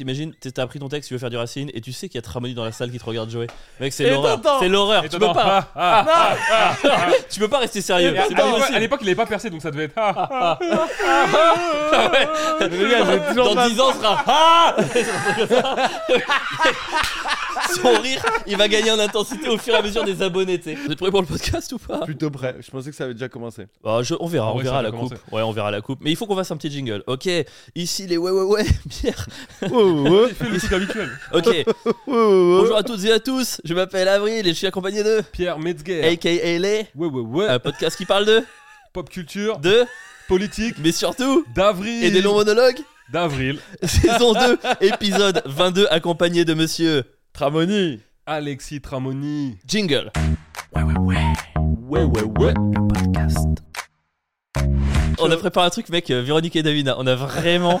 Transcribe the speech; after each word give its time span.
t'imagines, 0.00 0.32
t'as 0.32 0.62
appris 0.62 0.78
ton 0.78 0.88
texte, 0.88 1.08
tu 1.08 1.14
veux 1.14 1.20
faire 1.20 1.28
du 1.28 1.36
Racine, 1.36 1.70
et 1.74 1.82
tu 1.82 1.92
sais 1.92 2.08
qu'il 2.08 2.14
y 2.16 2.20
a 2.20 2.22
Tramoni 2.22 2.54
dans 2.54 2.64
la 2.64 2.72
salle 2.72 2.90
qui 2.90 2.98
te 2.98 3.04
regarde 3.04 3.28
jouer. 3.28 3.48
Mec, 3.80 3.92
c'est 3.92 4.08
l'horreur. 4.10 4.40
C'est 4.58 4.68
l'horreur. 4.68 5.02
Tu 5.02 5.10
peux 5.10 5.18
pas. 5.18 5.68
ah, 5.76 6.06
ah, 6.08 6.36
ah. 6.84 7.06
Tu 7.30 7.38
peux 7.38 7.48
pas 7.48 7.58
rester 7.58 7.82
sérieux. 7.82 8.14
À- 8.18 8.78
l'époque- 8.78 9.00
il 9.02 9.08
avait 9.08 9.14
pas 9.14 9.26
percé, 9.26 9.50
donc 9.50 9.60
ça 9.60 9.70
devait 9.70 9.84
être. 9.84 9.94
Dans 13.36 13.54
pas- 13.54 13.68
10 13.68 13.80
ans, 13.80 13.92
ce 13.92 13.98
sera 13.98 14.76
Son 17.82 18.00
rire, 18.00 18.24
il 18.46 18.56
va 18.56 18.68
gagner 18.68 18.90
en 18.90 18.98
intensité 18.98 19.48
au 19.48 19.56
fur 19.58 19.74
et 19.74 19.76
à 19.78 19.82
mesure 19.82 20.04
des 20.04 20.22
abonnés, 20.22 20.58
tu 20.58 20.70
sais. 20.70 20.74
Vous 20.74 20.90
êtes 20.90 20.98
prêts 20.98 21.10
pour 21.10 21.20
le 21.20 21.26
podcast 21.26 21.72
ou 21.72 21.78
pas? 21.78 22.00
Plutôt 22.00 22.30
prêt. 22.30 22.56
Je 22.60 22.70
pensais 22.70 22.90
que 22.90 22.96
ça 22.96 23.04
avait 23.04 23.14
déjà 23.14 23.28
commencé. 23.28 23.66
Bah, 23.82 24.00
je- 24.02 24.14
On 24.20 24.26
verra, 24.26 24.48
Ah 24.48 24.52
on 24.52 24.56
ouais, 24.58 24.62
verra 24.64 24.82
la 24.82 24.90
coupe. 24.90 24.98
commencer. 25.00 25.16
Ouais, 25.32 25.42
on 25.42 25.52
verra 25.52 25.70
la 25.70 25.80
coupe. 25.80 25.98
Mais 26.02 26.10
il 26.10 26.16
faut 26.16 26.26
qu'on 26.26 26.36
fasse 26.36 26.50
un 26.50 26.56
petit 26.56 26.70
jingle. 26.70 27.02
Ok, 27.06 27.28
ici 27.74 28.06
les 28.06 28.16
ouais 28.16 28.30
ouais 28.30 28.42
ouais, 28.42 28.64
Pierre. 28.90 29.26
Oh, 29.70 29.84
ouais, 30.08 30.26
Il 30.30 30.34
fait 30.34 30.48
le 30.48 30.58
truc 30.58 30.72
habituel. 30.72 31.10
Ok, 31.32 31.46
ouais, 31.46 31.64
ouais, 31.64 31.64
ouais. 31.86 31.94
bonjour 32.06 32.76
à 32.76 32.82
toutes 32.82 33.04
et 33.04 33.12
à 33.12 33.20
tous. 33.20 33.60
Je 33.64 33.74
m'appelle 33.74 34.08
Avril 34.08 34.46
et 34.46 34.50
je 34.50 34.54
suis 34.54 34.66
accompagné 34.66 35.02
de 35.02 35.22
Pierre 35.32 35.58
Metzger. 35.58 36.04
AKA 36.04 36.58
Les, 36.58 36.86
Ouais, 36.94 37.08
ouais, 37.08 37.20
ouais. 37.20 37.46
un 37.48 37.58
podcast 37.58 37.96
qui 37.96 38.06
parle 38.06 38.24
de, 38.26 38.42
Pop 38.92 39.08
culture, 39.08 39.58
de, 39.58 39.84
politique, 40.28 40.74
mais 40.82 40.92
surtout, 40.92 41.44
d'avril. 41.54 42.04
et 42.04 42.10
des 42.10 42.20
longs 42.22 42.34
monologues. 42.34 42.78
D'avril. 43.12 43.58
Saison 43.82 44.32
2, 44.34 44.58
épisode 44.82 45.42
22, 45.46 45.86
accompagné 45.90 46.44
de 46.44 46.54
monsieur 46.54 47.02
Tramoni. 47.40 48.00
Alexis 48.26 48.82
Tramoni. 48.82 49.56
Jingle. 49.66 50.12
Ouais, 50.76 52.02
ouais, 52.02 52.22
ouais. 52.38 52.52
On 55.18 55.30
a 55.30 55.36
préparé 55.38 55.66
un 55.66 55.70
truc, 55.70 55.88
mec, 55.88 56.10
euh, 56.10 56.20
Véronique 56.20 56.54
et 56.56 56.62
Davina. 56.62 56.96
On 56.98 57.06
a 57.06 57.14
vraiment. 57.14 57.80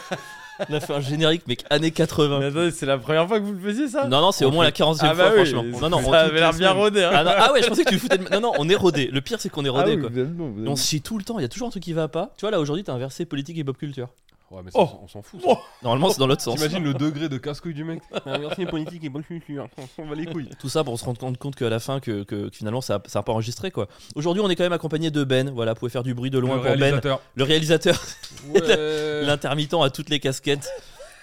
On 0.70 0.72
a 0.74 0.80
fait 0.80 0.94
un 0.94 1.00
générique, 1.00 1.46
mec, 1.46 1.64
années 1.68 1.90
80. 1.90 2.38
Mais 2.38 2.46
attendez, 2.46 2.70
c'est 2.70 2.86
la 2.86 2.96
première 2.96 3.28
fois 3.28 3.38
que 3.38 3.44
vous 3.44 3.52
le 3.52 3.60
faisiez 3.60 3.88
ça? 3.88 4.06
Non, 4.08 4.22
non, 4.22 4.32
c'est 4.32 4.46
au 4.46 4.50
moins 4.50 4.64
la 4.64 4.72
40 4.72 4.96
e 4.96 5.00
Ah 5.02 5.14
fois, 5.14 5.24
bah 5.24 5.30
oui, 5.36 5.44
franchement. 5.46 5.78
Non, 5.78 5.90
non, 5.90 5.98
on, 6.06 6.10
ça 6.10 6.20
avait 6.20 6.40
l'air 6.40 6.54
bien 6.54 6.72
rodé. 6.72 7.04
Hein. 7.04 7.10
ah, 7.12 7.24
non, 7.24 7.30
ah 7.36 7.52
ouais, 7.52 7.62
je 7.62 7.68
pensais 7.68 7.84
que 7.84 7.90
tu 7.90 7.96
le 7.96 8.00
foutais 8.00 8.16
de... 8.16 8.28
Non, 8.30 8.40
non, 8.40 8.52
on 8.58 8.66
est 8.66 8.74
rodé. 8.74 9.08
Le 9.12 9.20
pire, 9.20 9.40
c'est 9.42 9.50
qu'on 9.50 9.66
est 9.66 9.68
Ah 9.68 9.72
rodé, 9.72 9.94
oui, 9.94 10.00
quoi. 10.00 10.08
vous 10.10 10.18
êtes 10.20 10.34
bon, 10.34 10.52
vous 10.52 10.60
êtes 10.60 10.64
Et 10.64 10.68
on 10.68 10.72
bon. 10.72 10.76
se 10.76 10.86
chie 10.86 11.02
tout 11.02 11.18
le 11.18 11.24
temps, 11.24 11.38
il 11.38 11.42
y 11.42 11.44
a 11.44 11.48
toujours 11.48 11.68
un 11.68 11.70
truc 11.70 11.82
qui 11.82 11.92
va 11.92 12.08
pas. 12.08 12.32
Tu 12.38 12.42
vois, 12.42 12.50
là, 12.50 12.60
aujourd'hui, 12.60 12.82
t'as 12.84 12.94
inversé 12.94 13.26
politique 13.26 13.58
et 13.58 13.64
pop 13.64 13.76
culture. 13.76 14.08
Ouais, 14.50 14.62
mais 14.64 14.70
ça, 14.72 14.78
Oh. 14.80 14.88
on 15.02 15.06
s'en 15.08 15.22
fout. 15.22 15.40
ça. 15.40 15.46
Oh. 15.48 15.58
Normalement, 15.82 16.10
c'est 16.10 16.18
dans 16.18 16.26
l'autre 16.26 16.42
sens. 16.42 16.56
T'imagines 16.56 16.82
le 16.82 16.92
degré 16.92 17.28
de 17.28 17.38
casse-couille 17.38 17.72
du 17.74 17.84
mec 17.84 18.02
Ah, 18.12 18.36
Merci 18.38 18.66
politique 18.66 19.04
et 19.04 19.08
bonne 19.08 19.22
culture. 19.22 19.68
On 19.96 20.06
va 20.06 20.14
les 20.16 20.26
couilles. 20.26 20.48
Tout 20.58 20.68
ça 20.68 20.82
pour 20.82 20.98
se 20.98 21.04
rendre 21.04 21.18
compte, 21.18 21.38
compte 21.38 21.54
qu'à 21.54 21.68
la 21.70 21.78
fin, 21.78 22.00
que, 22.00 22.24
que- 22.24 22.48
que 22.48 22.56
finalement, 22.56 22.80
ça 22.80 23.00
n'a 23.14 23.22
pas 23.22 23.32
enregistré, 23.32 23.70
quoi. 23.70 23.86
Aujourd'hui, 24.16 24.42
on 24.42 24.50
est 24.50 24.56
quand 24.56 24.64
même 24.64 24.72
accompagné 24.72 25.10
de 25.12 25.22
Ben. 25.22 25.50
Voilà, 25.50 25.72
vous 25.74 25.78
pouvez 25.78 25.90
faire 25.90 26.02
du 26.02 26.14
bruit 26.14 26.30
de 26.30 26.38
loin 26.38 26.56
le 26.56 26.62
pour 26.62 26.70
Ben. 26.72 26.78
réalisateur. 26.80 27.22
Le 27.36 27.44
réalisateur, 27.44 28.02
Ouais. 28.48 28.60
l'intermittent 29.24 29.74
à 29.74 29.90
toutes 29.90 30.10
les 30.10 30.18
casquettes. 30.18 30.68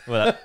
Voilà. 0.06 0.38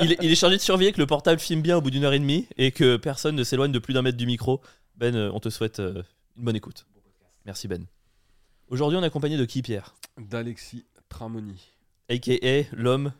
il, 0.00 0.12
est, 0.12 0.18
il 0.22 0.32
est 0.32 0.34
chargé 0.34 0.56
de 0.56 0.62
surveiller 0.62 0.92
que 0.92 1.00
le 1.00 1.06
portable 1.06 1.38
filme 1.38 1.60
bien 1.60 1.76
au 1.76 1.82
bout 1.82 1.90
d'une 1.90 2.04
heure 2.04 2.14
et 2.14 2.18
demie 2.18 2.48
et 2.56 2.70
que 2.72 2.96
personne 2.96 3.34
ne 3.36 3.44
s'éloigne 3.44 3.70
de 3.70 3.78
plus 3.78 3.92
d'un 3.92 4.00
mètre 4.00 4.16
du 4.16 4.24
micro. 4.24 4.62
Ben, 4.96 5.14
euh, 5.14 5.30
on 5.34 5.40
te 5.40 5.50
souhaite 5.50 5.78
euh, 5.80 6.02
une 6.38 6.44
bonne 6.44 6.56
écoute. 6.56 6.86
Merci 7.44 7.68
Ben. 7.68 7.84
Aujourd'hui, 8.68 8.96
on 8.98 9.02
est 9.02 9.06
accompagné 9.06 9.36
de 9.36 9.44
qui, 9.44 9.60
Pierre? 9.60 9.94
D'Alexis 10.16 10.86
Tramoni. 11.10 11.60
A.K.A. 12.10 12.64
l'homme. 12.72 13.12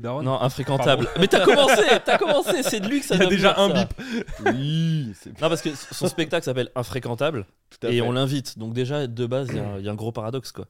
Daron. 0.00 0.22
Non, 0.22 0.40
infréquentable. 0.40 1.08
Mais 1.18 1.26
t'as 1.26 1.44
commencé, 1.44 1.82
t'as 2.04 2.18
commencé, 2.18 2.62
c'est 2.62 2.80
de 2.80 2.88
lui 2.88 3.00
que 3.00 3.06
ça 3.06 3.14
Il 3.14 3.18
y 3.18 3.22
a 3.22 3.24
doit 3.26 3.34
déjà 3.34 3.56
un 3.58 3.70
bip. 3.72 3.94
Oui, 4.44 5.12
Non, 5.40 5.48
parce 5.48 5.62
que 5.62 5.74
son 5.74 6.06
spectacle 6.06 6.44
s'appelle 6.44 6.70
Infréquentable 6.76 7.46
tout 7.70 7.84
à 7.86 7.90
et 7.90 7.94
fait. 7.94 8.00
on 8.02 8.12
l'invite. 8.12 8.58
Donc, 8.58 8.72
déjà, 8.74 9.06
de 9.06 9.26
base, 9.26 9.48
il 9.50 9.56
y 9.56 9.58
a 9.58 9.68
un- 9.68 9.78
il 9.78 9.84
y, 9.84 9.88
a 9.88 9.92
un 9.92 9.96
gros 9.96 10.12
paradoxe, 10.12 10.52
quoi. 10.52 10.66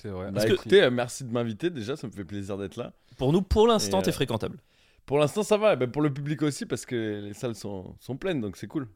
C'est 0.00 0.08
vrai. 0.08 0.30
Bah 0.32 0.44
que- 0.46 0.52
écoutez, 0.54 0.88
merci 0.90 1.24
de 1.24 1.32
m'inviter 1.32 1.68
déjà, 1.70 1.96
ça 1.96 2.06
me 2.06 2.12
fait 2.12 2.24
plaisir 2.24 2.56
d'être 2.56 2.76
là. 2.76 2.92
Pour 3.18 3.32
nous, 3.32 3.42
pour 3.42 3.66
l'instant, 3.66 4.00
t'es 4.02 4.10
euh, 4.10 4.14
fréquentable. 4.14 4.58
Pour 5.04 5.18
l'instant, 5.18 5.42
ça 5.42 5.56
va, 5.58 5.74
et 5.74 5.76
ben, 5.76 5.90
pour 5.90 6.00
le 6.02 6.12
public 6.12 6.40
aussi, 6.42 6.64
parce 6.66 6.86
que 6.86 7.20
les 7.24 7.34
salles 7.34 7.54
sont, 7.56 7.94
sont 8.00 8.16
pleines, 8.16 8.40
donc 8.40 8.56
c'est 8.56 8.66
cool. 8.68 8.88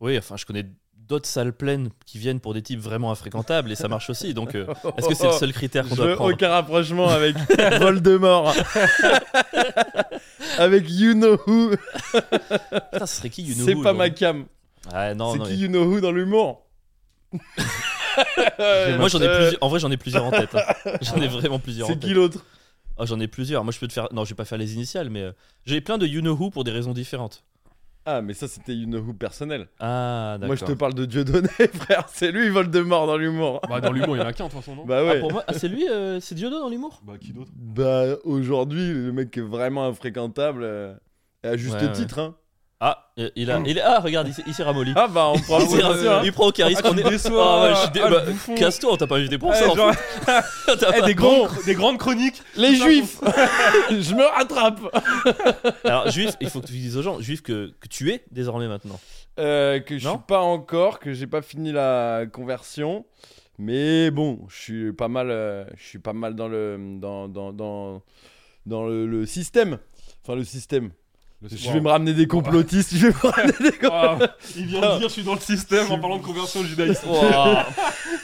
Oui, 0.00 0.16
enfin, 0.18 0.36
je 0.36 0.44
connais 0.46 0.66
d'autres 1.08 1.28
salles 1.28 1.52
pleines 1.52 1.90
qui 2.06 2.18
viennent 2.18 2.40
pour 2.40 2.54
des 2.54 2.62
types 2.62 2.80
vraiment 2.80 3.10
infréquentables 3.10 3.72
et 3.72 3.74
ça 3.74 3.88
marche 3.88 4.10
aussi. 4.10 4.34
Donc, 4.34 4.54
euh, 4.54 4.66
est-ce 4.96 5.08
que 5.08 5.14
c'est 5.14 5.26
le 5.26 5.32
seul 5.32 5.52
critère 5.52 5.88
qu'on 5.88 5.96
Je 5.96 6.02
doit 6.02 6.14
prendre? 6.16 6.32
aucun 6.34 6.48
rapprochement 6.50 7.08
avec 7.08 7.36
Voldemort. 7.80 8.54
avec 10.58 10.84
You 10.90 11.14
Know 11.14 11.38
Who. 11.46 11.70
Putain, 12.12 13.06
ce 13.06 13.16
serait 13.16 13.30
qui 13.30 13.42
you 13.42 13.54
know 13.54 13.64
C'est 13.64 13.74
who, 13.74 13.82
pas 13.82 13.90
genre 13.90 13.98
ma 13.98 14.10
cam. 14.10 14.44
Ah, 14.92 15.14
non, 15.14 15.32
c'est 15.32 15.38
non. 15.38 15.44
qui 15.44 15.50
mais- 15.52 15.56
You 15.58 15.68
Know 15.68 15.84
Who 15.84 16.00
dans 16.00 16.12
l'humour? 16.12 16.64
Moi, 17.32 19.08
j'en 19.08 19.20
ai 19.20 19.26
Euh, 19.26 19.36
plusieurs. 19.38 19.62
En 19.62 19.68
vrai, 19.68 19.80
j'en 19.80 19.90
ai 19.90 19.96
plusieurs 19.96 20.24
en 20.24 20.30
tête. 20.30 20.54
hein. 20.54 20.92
J'en 21.02 21.16
ai 21.16 21.28
vraiment 21.28 21.58
plusieurs 21.58 21.86
en 21.86 21.90
C'est 21.90 21.98
tête. 21.98 22.08
qui 22.08 22.14
l'autre? 22.14 22.44
Ah, 22.98 23.06
j'en 23.06 23.20
ai 23.20 23.28
plusieurs. 23.28 23.62
Moi, 23.64 23.72
je 23.72 23.78
peux 23.78 23.86
te 23.86 23.92
faire. 23.92 24.08
Non, 24.12 24.24
je 24.24 24.30
vais 24.30 24.34
pas 24.36 24.44
faire 24.44 24.58
les 24.58 24.74
initiales, 24.74 25.08
mais 25.10 25.22
euh, 25.22 25.32
j'ai 25.66 25.80
plein 25.80 25.98
de 25.98 26.06
you 26.06 26.20
know 26.20 26.32
who 26.34 26.50
pour 26.50 26.64
des 26.64 26.72
raisons 26.72 26.92
différentes. 26.92 27.44
Ah, 28.10 28.22
mais 28.22 28.32
ça, 28.32 28.48
c'était 28.48 28.74
You 28.74 28.86
Know 28.86 29.00
Who 29.00 29.12
personnel. 29.12 29.68
Ah, 29.80 30.36
d'accord. 30.40 30.46
Moi, 30.46 30.56
je 30.56 30.64
te 30.64 30.72
parle 30.72 30.94
de 30.94 31.04
Dieudonné, 31.04 31.48
frère. 31.74 32.06
C'est 32.08 32.32
lui, 32.32 32.48
Voldemort 32.48 33.06
dans 33.06 33.18
l'humour. 33.18 33.60
Bah, 33.68 33.82
dans 33.82 33.92
l'humour, 33.92 34.16
il 34.16 34.20
y 34.20 34.22
en 34.22 34.26
a 34.26 34.32
qu'un 34.32 34.46
de 34.46 34.50
toute 34.50 34.58
façon, 34.60 34.74
non 34.76 34.86
Bah 34.86 35.00
Ah, 35.00 35.04
ouais. 35.04 35.20
pour 35.20 35.30
moi, 35.30 35.44
ah, 35.46 35.52
c'est 35.52 35.68
lui, 35.68 35.86
euh, 35.88 36.18
c'est 36.18 36.34
Diodo 36.34 36.58
dans 36.58 36.70
l'humour? 36.70 37.02
Bah, 37.04 37.18
qui 37.20 37.34
d'autre? 37.34 37.50
Bah 37.54 38.16
aujourd'hui, 38.24 38.92
le 38.94 39.12
mec 39.12 39.36
est 39.36 39.42
vraiment 39.42 39.84
infréquentable. 39.86 40.62
euh, 40.64 40.94
et 41.44 41.48
à 41.48 41.56
juste 41.58 41.74
Ouais, 41.74 41.84
ouais. 41.86 41.92
titre, 41.92 42.18
hein. 42.18 42.34
Ah, 42.80 43.10
euh, 43.18 43.28
il 43.34 43.50
a, 43.50 43.60
il 43.66 43.76
est, 43.76 43.80
ah, 43.80 43.98
regarde, 43.98 44.28
il 44.28 44.34
s'est- 44.34 44.44
il 44.46 44.62
ramolli. 44.62 44.92
Ah 44.94 45.08
bah 45.08 45.32
on 45.34 45.38
prend 45.40 45.58
il, 45.58 45.82
hein. 45.82 46.20
il 46.24 46.32
prend 46.32 46.46
au 46.46 46.52
charisme. 46.52 46.80
Ah, 46.84 46.90
on 46.92 46.96
est- 46.96 47.02
déçois. 47.10 47.44
Ah, 47.44 47.90
ouais, 47.92 48.00
Ah, 48.04 48.08
bah. 48.08 48.22
Casse-toi, 48.54 48.92
on 48.92 48.96
t'a 48.96 49.08
pas 49.08 49.16
invité 49.16 49.36
pour 49.36 49.52
ça. 49.52 49.68
en 49.68 49.74
genre, 49.74 49.92
eh, 50.22 50.76
pas- 50.76 51.00
des, 51.02 51.14
grands, 51.16 51.48
des 51.66 51.74
grandes 51.74 51.98
chroniques. 51.98 52.40
Les 52.56 52.76
juifs 52.76 53.18
Je 53.90 54.14
me 54.14 54.24
rattrape 54.24 54.78
Alors, 55.84 56.08
juif, 56.08 56.30
il 56.40 56.48
faut 56.50 56.60
que 56.60 56.66
tu 56.66 56.72
dises 56.74 56.96
aux 56.96 57.02
gens, 57.02 57.20
juif, 57.20 57.42
que, 57.42 57.72
que 57.80 57.88
tu 57.88 58.12
es 58.12 58.24
désormais 58.30 58.68
maintenant. 58.68 59.00
Euh, 59.40 59.80
Que 59.80 59.98
je 59.98 60.08
suis 60.08 60.18
pas 60.28 60.40
encore, 60.42 61.00
que 61.00 61.12
j'ai 61.12 61.26
pas 61.26 61.42
fini 61.42 61.72
la 61.72 62.26
conversion. 62.32 63.04
Mais 63.58 64.12
bon, 64.12 64.46
je 64.48 64.56
suis 64.56 64.92
pas 64.92 65.08
mal, 65.08 65.30
euh, 65.32 65.64
je 65.76 65.82
suis 65.84 65.98
pas 65.98 66.12
mal 66.12 66.36
dans 66.36 66.46
le, 66.46 66.78
dans, 67.00 67.26
dans, 67.26 67.52
dans, 67.52 68.02
dans 68.66 68.86
le, 68.86 69.04
le 69.04 69.26
système. 69.26 69.78
Enfin, 70.22 70.36
le 70.36 70.44
système. 70.44 70.90
Le- 71.40 71.48
Je 71.50 71.68
Wow. 71.68 71.74
vais 71.74 71.80
me 71.80 71.88
ramener 71.88 72.14
des 72.14 72.26
complotistes, 72.26 72.94
je 72.96 73.06
vais 73.06 73.12
me 73.12 73.30
ramener 73.30 73.52
des 73.60 73.70
complotistes. 73.78 74.20
Wow. 74.20 74.56
Il 74.56 74.66
vient 74.66 74.80
de 74.94 74.98
dire 74.98 75.08
je 75.08 75.12
suis 75.12 75.22
dans 75.22 75.34
le 75.34 75.40
système 75.40 75.90
en 75.92 75.98
parlant 76.00 76.16
de 76.18 76.22
conversion 76.24 76.64
judaïste. 76.64 77.04
Ouah. 77.06 77.66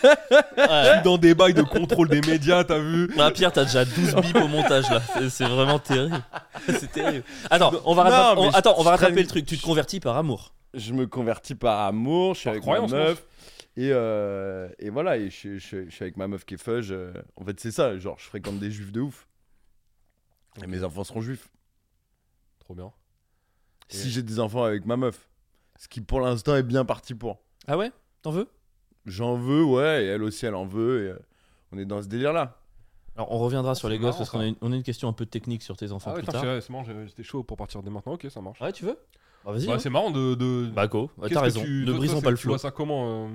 Je 0.03 0.09
Ouais. 0.09 0.93
suis 0.95 1.03
dans 1.05 1.17
des 1.19 1.35
bails 1.35 1.55
de 1.55 1.63
contrôle 1.63 2.09
des 2.09 2.21
médias, 2.23 2.65
t'as 2.65 2.79
vu 2.81 3.09
Ah, 3.19 3.31
Pierre, 3.31 3.53
t'as 3.53 3.65
déjà 3.65 3.85
12 3.85 4.15
bips 4.23 4.37
au 4.37 4.49
montage 4.49 4.91
là. 4.91 5.01
C'est- 5.31 5.45
vraiment 5.47 5.79
terrible. 5.79 6.21
C'est 6.67 6.91
terrible. 6.91 7.25
Attends, 7.51 7.73
on 7.85 7.95
va 7.95 8.05
Non, 8.05 8.11
rattraper, 8.11 8.41
mais 8.41 8.47
on- 8.47 8.51
je- 8.51 8.57
attends, 8.57 8.75
on 8.79 8.83
va 8.83 8.85
je 8.85 8.89
rattraper 8.91 9.13
traîne- 9.13 9.23
le 9.23 9.29
truc. 9.29 9.47
Tu 9.47 9.59
te 9.59 9.63
convertis 9.63 10.01
par 10.01 10.17
amour. 10.17 10.53
Je 10.75 10.93
me 10.93 11.07
convertis 11.07 11.55
par 11.55 11.81
amour, 11.87 12.35
je 12.35 12.41
suis 12.41 12.45
Par 12.61 12.75
avec 12.75 12.91
ma 12.91 12.97
meuf. 12.99 13.25
Et, 13.77 13.91
euh, 13.93 14.69
et 14.81 14.91
voilà, 14.91 15.17
et 15.19 15.31
je, 15.31 15.59
je- 15.59 15.85
je 15.85 15.91
suis 15.91 16.03
avec 16.03 16.17
ma 16.17 16.27
meuf 16.27 16.45
qui 16.45 16.55
est 16.55 16.63
fudge. 16.63 16.91
euh, 16.91 17.13
en 17.37 17.45
fait, 17.45 17.59
c'est 17.61 17.71
ça, 17.71 17.97
genre, 17.99 18.17
je 18.19 18.25
fréquente 18.25 18.59
des 18.59 18.71
juifs 18.73 18.91
de 18.93 19.01
ouf. 19.03 19.27
Et 20.63 20.67
mes 20.67 20.83
enfants 20.83 21.05
seront 21.05 21.21
juifs. 21.21 21.49
Trop 22.61 22.75
bien. 22.75 22.91
Si 23.89 24.11
j'ai 24.11 24.23
des 24.23 24.41
enfants 24.41 24.65
avec 24.65 24.87
ma 24.87 24.97
meuf. 24.97 25.29
Ce 25.79 25.89
qui 25.89 26.01
pour 26.01 26.21
l'instant 26.21 26.57
est 26.57 26.63
bien 26.63 26.85
parti 26.85 27.15
pour. 27.15 27.39
Ah 27.67 27.77
ouais? 27.77 27.91
T'en 28.23 28.31
veux? 28.31 28.49
J'en 29.07 29.37
veux, 29.37 29.63
ouais, 29.65 30.05
et 30.05 30.07
elle 30.07 30.23
aussi, 30.23 30.47
elle 30.47 30.55
en 30.55 30.65
veut. 30.67 31.05
Et, 31.07 31.09
euh, 31.11 31.19
on 31.73 31.79
est 31.79 31.85
dans 31.85 32.01
ce 32.03 32.09
délire-là. 32.09 32.57
Alors, 33.17 33.31
on 33.33 33.39
reviendra 33.39 33.75
sur 33.75 33.89
les 33.89 33.99
gosses 33.99 34.17
parce 34.17 34.31
qu'on 34.31 34.41
a, 34.41 34.47
une- 34.47 34.57
on 34.61 34.73
a 34.73 34.77
une 34.77 34.83
question 34.83 35.09
un 35.09 35.13
peu 35.13 35.27
technique 35.27 35.63
sur 35.63 35.77
tes 35.77 35.93
enfants 35.93 36.11
Ah 36.11 36.15
ouais, 36.15 36.21
plus 36.21 36.27
putain, 36.27 36.41
tard. 36.41 36.43
c'est 36.57 36.61
c'est 36.63 36.71
marrant, 36.73 36.85
j'ai- 36.85 37.07
j'étais 37.07 37.23
chaud 37.23 37.43
pour 37.45 37.57
partir 37.57 37.83
dès 37.83 37.91
maintenant. 37.91 38.15
Ok, 38.15 38.27
ça 38.31 38.41
marche. 38.41 38.61
Ouais, 38.61 38.73
tu 38.73 38.85
veux? 38.85 38.99
Bah, 39.45 39.53
vas-y. 39.53 39.67
Bah, 39.67 39.75
hein. 39.75 39.79
c'est 39.79 39.91
marrant 39.91 40.11
de. 40.11 40.35
de... 40.35 40.71
Bah, 40.75 40.87
go. 40.89 41.11
Qu'est-ce 41.21 41.35
T'as 41.35 41.41
que 41.41 41.45
raison. 41.45 41.63
tu- 41.63 41.81
Ne 41.83 41.87
toi, 41.91 41.95
brisons 41.99 42.15
toi, 42.15 42.23
pas 42.23 42.31
le 42.31 42.37
Tu 42.39 42.49
vois 42.49 42.59
ça 42.59 42.71
comment 42.71 43.27
euh, 43.27 43.29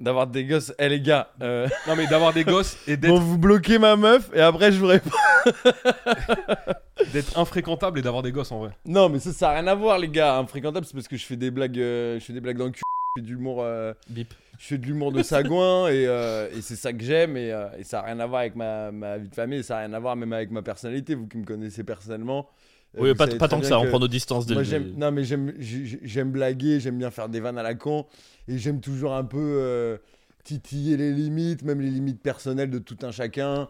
D'avoir 0.00 0.26
des 0.26 0.44
gosses, 0.44 0.72
eh 0.78 0.88
les 0.88 1.00
gars, 1.00 1.28
euh, 1.42 1.68
Non, 1.86 1.94
mais 1.96 2.06
d'avoir 2.08 2.32
des 2.32 2.44
gosses 2.44 2.76
et 2.88 2.96
d'être 2.96 3.12
bon, 3.12 3.20
vous 3.20 3.38
bloquez 3.38 3.78
ma 3.78 3.94
meuf 3.96 4.30
et 4.34 4.40
après 4.40 4.72
je 4.72 4.80
vous 4.80 4.86
réponds. 4.86 5.10
d'être 7.12 7.38
infréquentable 7.38 7.98
et 7.98 8.02
d'avoir 8.02 8.22
des 8.22 8.32
gosses 8.32 8.52
en 8.52 8.58
vrai. 8.60 8.70
Non, 8.84 9.08
mais 9.08 9.18
ça, 9.18 9.32
ça 9.32 9.50
a 9.50 9.54
rien 9.54 9.66
à 9.66 9.74
voir, 9.74 9.98
les 9.98 10.08
gars. 10.08 10.36
Infréquentable, 10.38 10.86
c'est 10.86 10.94
parce 10.94 11.08
que 11.08 11.16
je 11.16 11.24
fais 11.24 11.36
des 11.36 11.50
blagues, 11.50 11.78
euh, 11.78 12.18
je 12.18 12.24
fais 12.24 12.32
des 12.32 12.40
blagues 12.40 12.58
dans 12.58 12.64
le 12.66 12.70
cul. 12.70 12.82
Je 13.16 13.20
fais 13.20 13.26
de 13.26 13.30
l'humour, 13.30 13.58
euh, 13.62 13.92
Bip. 14.08 14.32
je 14.58 14.66
fais 14.66 14.78
de 14.78 14.86
l'humour 14.86 15.12
de 15.12 15.22
sagouin 15.22 15.88
et, 15.88 16.06
euh, 16.06 16.48
et 16.56 16.62
c'est 16.62 16.76
ça 16.76 16.92
que 16.94 17.02
j'aime 17.04 17.36
et, 17.36 17.52
euh, 17.52 17.66
et 17.78 17.84
ça 17.84 18.00
a 18.00 18.02
rien 18.04 18.18
à 18.20 18.26
voir 18.26 18.40
avec 18.40 18.56
ma, 18.56 18.90
ma 18.90 19.18
vie 19.18 19.28
de 19.28 19.34
famille, 19.34 19.58
et 19.58 19.62
ça 19.62 19.76
a 19.76 19.80
rien 19.80 19.92
à 19.92 19.98
voir 19.98 20.16
même 20.16 20.32
avec 20.32 20.50
ma 20.50 20.62
personnalité. 20.62 21.14
Vous 21.14 21.26
qui 21.26 21.36
me 21.36 21.44
connaissez 21.44 21.84
personnellement. 21.84 22.48
Euh, 22.96 23.00
Oui, 23.00 23.14
pas, 23.14 23.26
pas 23.26 23.48
tant 23.48 23.60
que 23.60 23.66
ça. 23.66 23.78
On 23.80 23.86
prend 23.86 23.98
nos 23.98 24.08
distances 24.08 24.46
dès 24.46 24.54
Moi 24.54 24.62
le 24.62 24.92
non 24.96 25.10
mais 25.12 25.24
j'aime 25.24 25.52
j'ai- 25.58 25.98
j'aime 26.02 26.30
blaguer, 26.30 26.80
j'aime 26.80 26.98
bien 26.98 27.10
faire 27.10 27.28
des 27.28 27.40
vannes 27.40 27.58
à 27.58 27.62
la 27.62 27.74
con 27.74 28.06
et 28.48 28.58
j'aime 28.58 28.80
toujours 28.80 29.14
un 29.14 29.24
peu 29.24 29.38
euh, 29.40 29.96
titiller 30.44 30.96
les 30.96 31.12
limites, 31.12 31.62
même 31.62 31.80
les 31.80 31.90
limites 31.90 32.20
personnelles 32.22 32.70
de 32.70 32.78
tout 32.78 32.96
un 33.02 33.10
chacun. 33.12 33.68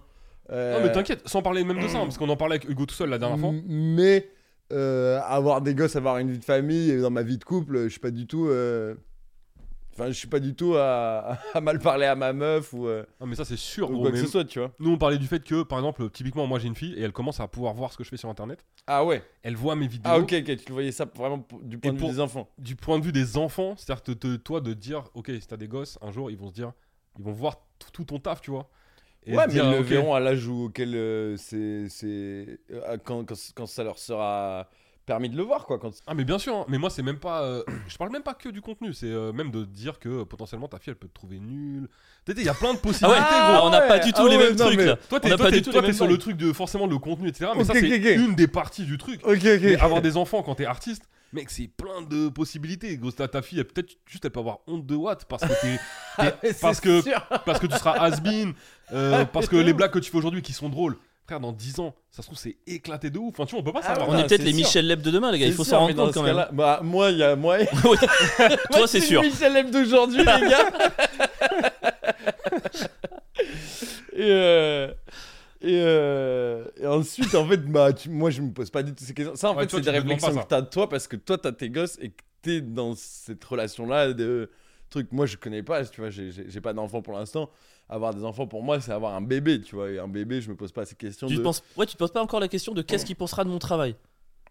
Euh, 0.50 0.78
Non, 0.78 0.84
mais 0.86 0.92
t'inquiète, 0.92 1.22
sans 1.26 1.40
parler 1.42 1.62
même 1.64 1.80
de 1.80 1.86
ça, 1.88 1.98
hein, 1.98 2.02
parce 2.04 2.18
qu'on 2.18 2.28
en 2.28 2.36
parlait 2.36 2.56
avec 2.56 2.68
Hugo 2.68 2.84
tout 2.86 2.94
seul 2.94 3.10
la 3.10 3.18
dernière 3.18 3.38
fois. 3.38 3.52
Mais 3.66 4.28
euh, 4.72 5.20
avoir 5.24 5.60
des 5.60 5.74
gosses, 5.74 5.96
avoir 5.96 6.18
une 6.18 6.30
vie 6.30 6.38
de 6.38 6.44
famille 6.44 6.90
et 6.90 6.98
dans 7.00 7.10
ma 7.10 7.22
vie 7.22 7.38
de 7.38 7.44
couple, 7.44 7.84
je 7.84 7.88
suis 7.88 8.00
pas 8.00 8.10
du 8.10 8.26
tout 8.26 8.46
euh, 8.48 8.94
Enfin, 9.94 10.06
je 10.08 10.12
suis 10.12 10.28
pas 10.28 10.40
du 10.40 10.54
tout 10.54 10.74
à, 10.76 11.38
à 11.54 11.60
mal 11.60 11.78
parler 11.78 12.06
à 12.06 12.14
ma 12.14 12.32
meuf 12.32 12.72
ou, 12.72 12.86
euh, 12.86 13.04
Ah, 13.20 13.26
mais 13.26 13.34
ça, 13.34 13.44
c'est 13.44 13.58
sûr, 13.58 13.90
ou 13.90 13.94
gros. 13.94 14.02
quoi 14.02 14.10
que 14.10 14.16
mais 14.16 14.22
ce 14.22 14.28
soit, 14.30 14.44
tu 14.44 14.58
vois. 14.58 14.72
Nous, 14.78 14.90
on 14.90 14.96
parlait 14.98 15.18
du 15.18 15.26
fait 15.26 15.44
que, 15.44 15.62
par 15.62 15.78
exemple, 15.78 16.08
typiquement, 16.10 16.46
moi 16.46 16.58
j'ai 16.58 16.68
une 16.68 16.74
fille 16.74 16.94
et 16.94 17.02
elle 17.02 17.12
commence 17.12 17.40
à 17.40 17.48
pouvoir 17.48 17.74
voir 17.74 17.92
ce 17.92 17.98
que 17.98 18.04
je 18.04 18.08
fais 18.08 18.16
sur 18.16 18.28
internet. 18.30 18.64
Ah 18.86 19.04
ouais. 19.04 19.22
Elle 19.42 19.54
voit 19.56 19.76
mes 19.76 19.86
vidéos. 19.86 20.10
Ah 20.12 20.18
ok, 20.18 20.32
ok, 20.32 20.44
tu 20.56 20.64
le 20.68 20.72
voyais 20.72 20.92
ça 20.92 21.04
vraiment 21.14 21.46
du 21.62 21.78
point 21.78 21.92
de 21.92 21.98
pour- 21.98 22.08
vue 22.08 22.14
des 22.14 22.20
enfants. 22.20 22.48
Du 22.58 22.74
point 22.74 22.98
de 22.98 23.04
vue 23.04 23.12
des 23.12 23.36
enfants, 23.36 23.74
c'est-à-dire 23.76 24.02
que 24.02 24.12
te- 24.12 24.36
toi 24.36 24.60
de 24.62 24.72
dire, 24.72 25.04
ok, 25.14 25.30
si 25.40 25.46
t'as 25.46 25.56
des 25.58 25.68
gosses, 25.68 25.98
un 26.00 26.10
jour 26.10 26.30
ils 26.30 26.38
vont 26.38 26.48
se 26.48 26.54
dire, 26.54 26.72
ils 27.18 27.24
vont 27.24 27.32
voir 27.32 27.58
tout, 27.78 27.90
tout 27.92 28.04
ton 28.04 28.18
taf, 28.18 28.40
tu 28.40 28.50
vois. 28.50 28.70
Et 29.26 29.36
ouais, 29.36 29.42
se 29.42 29.48
mais 29.48 29.52
dire, 29.54 29.64
ils 29.66 29.72
le 29.72 29.78
ok, 29.80 29.86
verront 29.86 30.14
à 30.14 30.20
l'âge 30.20 30.46
où- 30.48 30.64
auquel 30.64 30.94
euh, 30.96 31.36
c'est, 31.36 31.88
c'est 31.90 32.58
euh, 32.72 32.96
quand, 33.04 33.24
quand, 33.24 33.36
quand 33.54 33.66
ça 33.66 33.84
leur 33.84 33.98
sera 33.98 34.68
permis 35.06 35.28
de 35.28 35.36
le 35.36 35.42
voir, 35.42 35.66
quoi. 35.66 35.78
Quand... 35.78 35.90
Ah 36.06 36.14
mais 36.14 36.24
bien 36.24 36.38
sûr, 36.38 36.54
hein. 36.56 36.64
mais 36.68 36.78
moi 36.78 36.90
c'est 36.90 37.02
même 37.02 37.18
pas, 37.18 37.42
euh, 37.42 37.62
je 37.88 37.96
parle 37.96 38.10
même 38.12 38.22
pas 38.22 38.34
que 38.34 38.48
du 38.48 38.60
contenu, 38.60 38.92
c'est 38.94 39.06
euh, 39.10 39.32
même 39.32 39.50
de 39.50 39.64
dire 39.64 39.98
que 39.98 40.08
euh, 40.08 40.24
potentiellement 40.24 40.68
ta 40.68 40.78
fille 40.78 40.90
elle 40.90 40.96
peut 40.98 41.08
te 41.08 41.14
trouver 41.14 41.40
nul. 41.40 41.88
Tu 42.26 42.32
il 42.36 42.44
y 42.44 42.48
a 42.48 42.54
plein 42.54 42.72
de 42.72 42.78
Ah 42.78 42.86
ouais, 42.86 42.92
possibilités. 42.92 43.18
ah, 43.20 43.56
gros. 43.58 43.66
on 43.68 43.70
n'a 43.70 43.80
pas 43.82 43.98
du 43.98 44.12
tout 44.12 44.22
ah 44.24 44.28
les 44.28 44.36
ouais, 44.36 44.44
mêmes 44.50 44.56
non, 44.56 44.66
trucs 44.66 44.78
mais- 44.78 44.86
là. 44.86 44.96
Toi 45.08 45.18
On 45.22 45.80
t'es 45.82 45.92
sur 45.92 46.06
le 46.06 46.18
truc 46.18 46.36
de 46.36 46.52
forcément 46.52 46.86
le 46.86 46.98
contenu 46.98 47.28
etc. 47.28 47.50
Mais 47.56 47.64
ça 47.64 47.74
c'est 47.74 48.14
une 48.14 48.34
des 48.34 48.48
parties 48.48 48.84
du 48.84 48.98
truc. 48.98 49.20
Ok, 49.24 49.38
ok. 49.38 49.42
Mais 49.62 49.76
avoir 49.80 50.02
des 50.02 50.16
enfants 50.16 50.42
quand 50.42 50.54
t'es 50.54 50.66
artiste, 50.66 51.08
mec 51.32 51.50
c'est 51.50 51.66
plein 51.68 52.02
de 52.02 52.28
possibilités. 52.28 52.96
Gros, 52.96 53.10
ta, 53.10 53.26
ta 53.28 53.42
fille 53.42 53.58
elle 53.58 53.66
peut-être 53.66 53.90
juste 54.06 54.24
elle 54.24 54.30
peut 54.30 54.40
avoir 54.40 54.58
honte 54.68 54.86
de 54.86 54.94
Watt 54.94 55.24
parce 55.24 55.42
que 55.42 55.52
t'es 55.60 56.54
parce 56.60 56.80
que 56.80 57.02
sûr. 57.02 57.26
parce 57.44 57.58
que 57.58 57.66
tu 57.66 57.76
seras 57.76 57.98
has-been, 57.98 58.54
euh, 58.92 59.22
Ah, 59.22 59.26
parce 59.26 59.48
que 59.48 59.56
les 59.56 59.72
blagues 59.72 59.90
que 59.90 59.98
tu 59.98 60.10
fais 60.10 60.18
aujourd'hui 60.18 60.42
qui 60.42 60.52
sont 60.52 60.68
drôles. 60.68 60.96
Frère, 61.32 61.40
dans 61.40 61.52
10 61.52 61.80
ans, 61.80 61.94
ça 62.10 62.20
se 62.20 62.26
trouve, 62.26 62.36
c'est 62.36 62.58
éclaté 62.66 63.08
de 63.08 63.18
ouf. 63.18 63.30
Enfin, 63.30 63.46
tu 63.46 63.52
vois, 63.52 63.60
on 63.60 63.64
peut 63.64 63.72
pas 63.72 63.80
Ah 63.82 63.94
savoir. 63.94 64.10
On 64.10 64.18
est 64.18 64.26
peut-être 64.26 64.44
les. 64.44 64.52
Michel 64.52 64.86
Leb 64.86 65.00
de 65.00 65.10
demain, 65.10 65.32
les 65.32 65.38
gars. 65.38 65.46
Il 65.46 65.54
faut 65.54 65.64
s'en 65.64 65.78
rendre 65.78 65.94
compte 65.94 66.12
quand 66.12 66.22
même. 66.22 66.46
Bah, 66.52 66.80
moi, 66.82 67.10
il 67.10 67.16
y 67.16 67.22
a 67.22 67.36
moi. 67.36 67.56
Toi, 68.70 68.82
c'est 68.86 69.00
sûr. 69.00 69.22
Michel 69.22 69.54
Leb 69.54 69.70
d'aujourd'hui, 69.70 70.18
les 70.18 70.24
gars. 70.24 70.68
et, 74.12 74.20
euh, 74.20 74.88
et, 75.62 75.80
euh, 75.82 76.64
et 76.78 76.86
ensuite, 76.86 77.34
en 77.34 77.48
fait, 77.48 77.64
bah, 77.64 77.94
tu- 77.94 78.10
moi, 78.10 78.28
je 78.28 78.42
me 78.42 78.52
pose 78.52 78.68
pas 78.68 78.82
du 78.82 78.94
tout 78.94 79.02
ces 79.04 79.14
questions. 79.14 79.34
Ça, 79.34 79.50
en 79.50 79.56
Ouais, 79.56 79.62
fait, 79.66 79.76
c'est 79.76 79.80
des 79.80 79.90
réflexions 79.90 80.34
que 80.36 80.46
t'as 80.46 80.60
de 80.60 80.68
toi 80.68 80.86
parce 80.88 81.08
que 81.08 81.16
toi, 81.16 81.38
t'as 81.38 81.52
tes 81.52 81.70
gosses 81.70 81.96
et 82.02 82.10
que 82.10 82.22
t'es 82.42 82.60
dans 82.60 82.94
cette 82.94 83.42
relation-là 83.42 84.12
de 84.12 84.50
truc. 84.90 85.08
Moi, 85.12 85.24
je 85.24 85.38
connais 85.38 85.62
pas, 85.62 85.82
tu 85.86 86.02
vois, 86.02 86.10
j'ai 86.10 86.60
pas 86.60 86.74
d'enfant 86.74 87.00
pour 87.00 87.14
l'instant. 87.14 87.48
Avoir 87.88 88.14
des 88.14 88.24
enfants, 88.24 88.46
pour 88.46 88.62
moi, 88.62 88.80
c'est 88.80 88.92
avoir 88.92 89.14
un 89.14 89.20
bébé, 89.20 89.60
tu 89.60 89.74
vois. 89.74 89.90
Et 89.90 89.98
un 89.98 90.08
bébé, 90.08 90.40
je 90.40 90.50
me 90.50 90.56
pose 90.56 90.72
pas 90.72 90.84
ces 90.86 90.94
questions. 90.94 91.26
Tu 91.26 91.36
de... 91.36 91.42
penses, 91.42 91.62
ouais, 91.76 91.84
tu 91.86 91.92
te 91.92 91.98
poses 91.98 92.12
pas 92.12 92.22
encore 92.22 92.40
la 92.40 92.48
question 92.48 92.72
de 92.72 92.80
qu'est-ce 92.82 93.04
qu'il 93.04 93.16
pensera 93.16 93.44
de 93.44 93.50
mon 93.50 93.58
travail. 93.58 93.94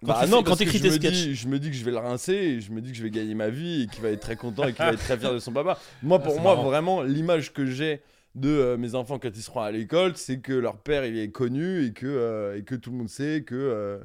Quand 0.02 0.08
Bah 0.08 0.14
tu 0.22 0.26
fais- 0.26 0.32
non, 0.32 0.38
quand 0.38 0.44
parce 0.52 0.60
que 0.60 0.64
t'écris 0.66 0.82
tes 0.82 0.92
sketchs. 0.92 1.12
dis- 1.14 1.36
je 1.36 1.48
me 1.48 1.60
dis 1.60 1.70
que 1.70 1.76
je 1.76 1.84
vais 1.86 1.92
le 1.92 1.98
rincer 1.98 2.34
et 2.34 2.62
je 2.62 2.72
me 2.72 2.82
dis 2.82 2.92
que 2.92 2.98
je 2.98 3.04
vais 3.04 3.10
gagner 3.12 3.36
ma 3.36 3.50
vie 3.50 3.84
et 3.84 3.88
qu'il 3.88 4.02
va 4.02 4.10
être 4.10 4.20
très 4.22 4.36
content 4.36 4.64
et 4.68 4.74
qu'il 4.74 4.84
va 4.84 4.94
être 4.94 5.00
très 5.00 5.18
fier 5.18 5.34
de 5.34 5.40
son 5.40 5.52
papa. 5.52 5.80
Moi, 6.04 6.20
pour 6.20 6.34
c'est 6.34 6.40
moi, 6.42 6.56
marrant. 6.56 6.68
vraiment, 6.68 7.02
l'image 7.04 7.54
que 7.54 7.66
j'ai 7.68 8.02
de 8.36 8.50
euh, 8.50 8.78
mes 8.78 8.96
enfants 8.96 9.20
quand 9.20 9.30
ils 9.36 9.42
seront 9.44 9.62
à 9.62 9.72
l'école, 9.72 10.16
c'est 10.18 10.40
que 10.40 10.54
leur 10.54 10.78
père 10.78 11.06
il 11.06 11.18
est 11.20 11.30
connu 11.32 11.86
et 11.86 11.94
que, 11.94 12.06
euh, 12.08 12.58
et 12.58 12.64
que 12.64 12.76
tout 12.76 12.90
le 12.92 12.98
monde 12.98 13.10
sait 13.10 13.44
que, 13.46 13.54
euh, 13.56 14.00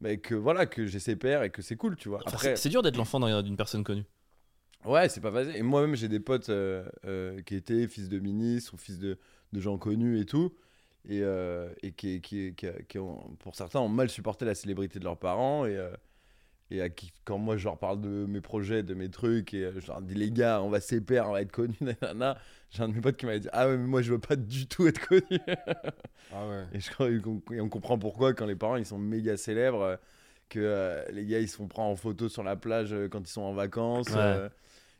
mais 0.00 0.18
que 0.18 0.34
voilà, 0.34 0.66
que 0.66 0.86
j'ai 0.86 0.98
ses 0.98 1.14
pères 1.16 1.42
et 1.44 1.50
que 1.50 1.62
c'est 1.62 1.76
cool, 1.76 1.94
tu 1.96 2.08
vois. 2.08 2.20
Après, 2.26 2.48
c'est- 2.50 2.56
c'est 2.56 2.68
dur 2.68 2.82
d'être 2.82 2.96
l'enfant 2.96 3.20
d'un- 3.20 3.42
d'une 3.42 3.56
personne 3.56 3.84
connue. 3.84 4.04
Ouais, 4.86 5.08
c'est 5.08 5.20
pas 5.20 5.32
facile. 5.32 5.56
Et 5.56 5.62
moi-même, 5.62 5.94
j'ai 5.96 6.08
des 6.08 6.20
potes 6.20 6.48
euh, 6.48 6.84
euh, 7.04 7.40
qui 7.42 7.54
étaient 7.54 7.86
fils 7.88 8.08
de 8.08 8.18
ministres 8.18 8.74
ou 8.74 8.76
fils 8.76 8.98
de, 8.98 9.18
de 9.52 9.60
gens 9.60 9.78
connus 9.78 10.20
et 10.20 10.24
tout. 10.24 10.54
Et, 11.08 11.20
euh, 11.22 11.68
et 11.82 11.92
qui, 11.92 12.20
qui, 12.20 12.54
qui, 12.54 12.66
qui 12.88 12.98
ont, 12.98 13.18
pour 13.38 13.54
certains, 13.54 13.78
ont 13.80 13.88
mal 13.88 14.08
supporté 14.08 14.44
la 14.44 14.54
célébrité 14.54 14.98
de 14.98 15.04
leurs 15.04 15.18
parents. 15.18 15.66
Et, 15.66 15.78
et 16.70 16.80
à 16.82 16.88
qui, 16.88 17.12
quand 17.24 17.38
moi, 17.38 17.56
je 17.56 17.64
leur 17.64 17.78
parle 17.78 18.00
de 18.00 18.26
mes 18.26 18.40
projets, 18.40 18.82
de 18.82 18.92
mes 18.94 19.08
trucs, 19.08 19.54
et 19.54 19.70
je 19.78 19.86
leur 19.86 20.02
dis, 20.02 20.14
les 20.14 20.32
gars, 20.32 20.60
on 20.62 20.68
va 20.68 20.80
s'épaire, 20.80 21.28
on 21.28 21.32
va 21.32 21.42
être 21.42 21.52
connus, 21.52 21.76
nanana. 21.80 22.36
J'ai 22.70 22.82
un 22.82 22.88
de 22.88 22.94
mes 22.94 23.00
potes 23.00 23.16
qui 23.16 23.26
m'avait 23.26 23.38
dit, 23.38 23.48
ah 23.52 23.68
ouais, 23.68 23.76
mais 23.76 23.86
moi, 23.86 24.02
je 24.02 24.12
veux 24.12 24.18
pas 24.18 24.34
du 24.34 24.66
tout 24.66 24.86
être 24.88 25.06
connu. 25.06 25.22
Ah 26.32 26.48
ouais. 26.48 26.64
Et, 26.72 26.80
je 26.80 27.54
et 27.54 27.60
on 27.60 27.68
comprend 27.68 27.98
pourquoi 28.00 28.34
quand 28.34 28.46
les 28.46 28.56
parents 28.56 28.74
ils 28.74 28.84
sont 28.84 28.98
méga 28.98 29.36
célèbres, 29.36 29.96
que 30.48 30.58
euh, 30.58 31.04
les 31.12 31.24
gars 31.24 31.38
ils 31.38 31.48
se 31.48 31.56
font 31.56 31.68
prendre 31.68 31.90
en 31.92 31.96
photo 31.96 32.28
sur 32.28 32.42
la 32.42 32.56
plage 32.56 32.92
euh, 32.92 33.08
quand 33.08 33.20
ils 33.20 33.32
sont 33.32 33.42
en 33.42 33.52
vacances, 33.54 34.08
Ouais. 34.10 34.16
euh, 34.18 34.48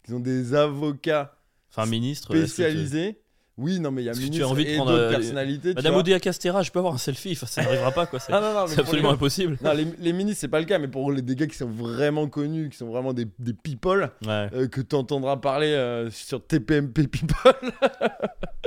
qu'ils 0.06 0.14
ont 0.14 0.20
des 0.20 0.54
avocats 0.54 1.34
Enfin, 1.70 1.86
ministre. 1.90 2.32
que 2.32 2.46
spécialisés. 2.46 3.20
Oui, 3.58 3.80
non, 3.80 3.90
mais 3.90 4.02
il 4.02 4.04
y 4.04 4.08
a 4.10 4.12
que 4.12 4.18
tu 4.18 4.22
as 4.24 4.26
ministre 4.26 4.50
envie 4.50 4.64
de 4.66 4.70
et 4.70 4.76
prendre, 4.76 4.90
d'autres 4.90 5.02
euh, 5.04 5.10
personnalités. 5.10 5.72
Madame. 5.74 5.94
Odea 5.96 6.20
Castera, 6.20 6.62
je 6.62 6.70
peux 6.70 6.78
avoir 6.78 6.92
un 6.92 6.98
selfie. 6.98 7.32
Enfin, 7.32 7.46
ça 7.46 7.62
n'arrivera 7.62 7.90
pas, 7.90 8.04
quoi. 8.06 8.18
C'est 8.20 8.30
Ah 8.34 8.40
non, 8.42 8.52
non, 8.52 8.60
absolument 8.60 9.08
les- 9.08 9.14
impossible. 9.14 9.58
Non, 9.62 9.72
les, 9.72 9.86
les 9.98 10.12
ministres, 10.12 10.40
c'est 10.42 10.48
pas 10.48 10.60
le 10.60 10.66
cas, 10.66 10.78
mais 10.78 10.88
pour 10.88 11.10
les, 11.10 11.22
des 11.22 11.34
gars 11.36 11.46
qui 11.46 11.56
sont 11.56 11.68
vraiment 11.70 12.28
connus, 12.28 12.68
qui 12.68 12.76
sont 12.76 12.88
vraiment 12.88 13.14
des, 13.14 13.26
des 13.38 13.54
people, 13.54 14.10
Ouais. 14.26 14.48
euh, 14.52 14.68
que 14.68 14.82
tu 14.82 14.94
entendras 14.94 15.38
parler 15.38 15.68
euh, 15.68 16.10
sur 16.10 16.46
TPMP 16.46 17.08
People. 17.08 17.72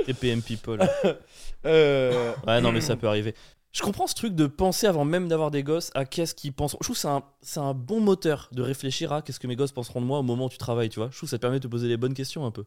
TPM 0.06 0.42
people. 0.42 0.80
euh, 1.66 2.32
Ouais, 2.46 2.60
non, 2.60 2.72
mais 2.72 2.80
ça 2.80 2.96
peut 2.96 3.06
arriver. 3.06 3.34
Je 3.72 3.82
comprends 3.82 4.06
ce 4.08 4.14
truc 4.14 4.34
de 4.34 4.46
penser 4.46 4.86
avant 4.88 5.04
même 5.04 5.28
d'avoir 5.28 5.50
des 5.52 5.62
gosses 5.62 5.90
à 5.94 6.04
qu'est-ce 6.04 6.34
qu'ils 6.34 6.52
pensent. 6.52 6.72
Je 6.80 6.84
trouve 6.84 6.96
que 6.96 7.00
c'est 7.00 7.08
un, 7.08 7.22
c'est 7.40 7.60
un 7.60 7.72
bon 7.72 8.00
moteur 8.00 8.48
de 8.52 8.62
réfléchir 8.62 9.12
à 9.12 9.22
qu'est-ce 9.22 9.38
que 9.38 9.46
mes 9.46 9.54
gosses 9.56 9.70
penseront 9.72 10.00
de 10.00 10.06
moi 10.06 10.18
au 10.18 10.22
moment 10.24 10.46
où 10.46 10.48
tu 10.48 10.58
travailles, 10.58 10.88
tu 10.88 10.98
vois. 10.98 11.08
Je 11.12 11.16
trouve 11.16 11.28
que 11.28 11.30
ça 11.30 11.38
te 11.38 11.42
permet 11.42 11.58
de 11.60 11.62
te 11.64 11.68
poser 11.68 11.86
les 11.86 11.96
bonnes 11.96 12.14
questions 12.14 12.44
un 12.44 12.50
peu. 12.50 12.64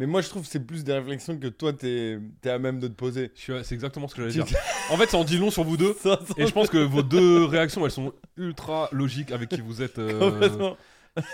Mais 0.00 0.06
moi, 0.06 0.22
je 0.22 0.28
trouve 0.28 0.42
que 0.42 0.48
c'est 0.48 0.64
plus 0.64 0.82
des 0.82 0.92
réflexions 0.92 1.38
que 1.38 1.46
toi, 1.46 1.72
t'es 1.72 2.18
es 2.44 2.50
à 2.50 2.58
même 2.58 2.80
de 2.80 2.88
te 2.88 2.94
poser. 2.94 3.30
Je 3.36 3.40
suis- 3.40 3.52
C'est 3.64 3.74
exactement 3.76 4.08
ce 4.08 4.14
que 4.16 4.22
j'allais 4.28 4.44
dire. 4.44 4.58
En 4.90 4.96
fait, 4.96 5.08
ça 5.08 5.18
en 5.18 5.24
dit 5.24 5.38
long 5.38 5.50
sur 5.52 5.62
vous 5.64 5.76
deux. 5.76 5.94
Ça, 6.02 6.18
ça- 6.26 6.34
Et 6.36 6.46
je 6.48 6.52
pense 6.52 6.68
que 6.68 6.78
vos 6.78 7.02
deux 7.04 7.44
réactions, 7.44 7.84
elles 7.84 7.92
sont 7.92 8.12
ultra 8.36 8.88
logiques 8.92 9.30
avec 9.30 9.48
qui 9.50 9.60
vous 9.60 9.80
êtes. 9.82 9.98
euh, 10.00 10.30
complètement. 10.32 10.76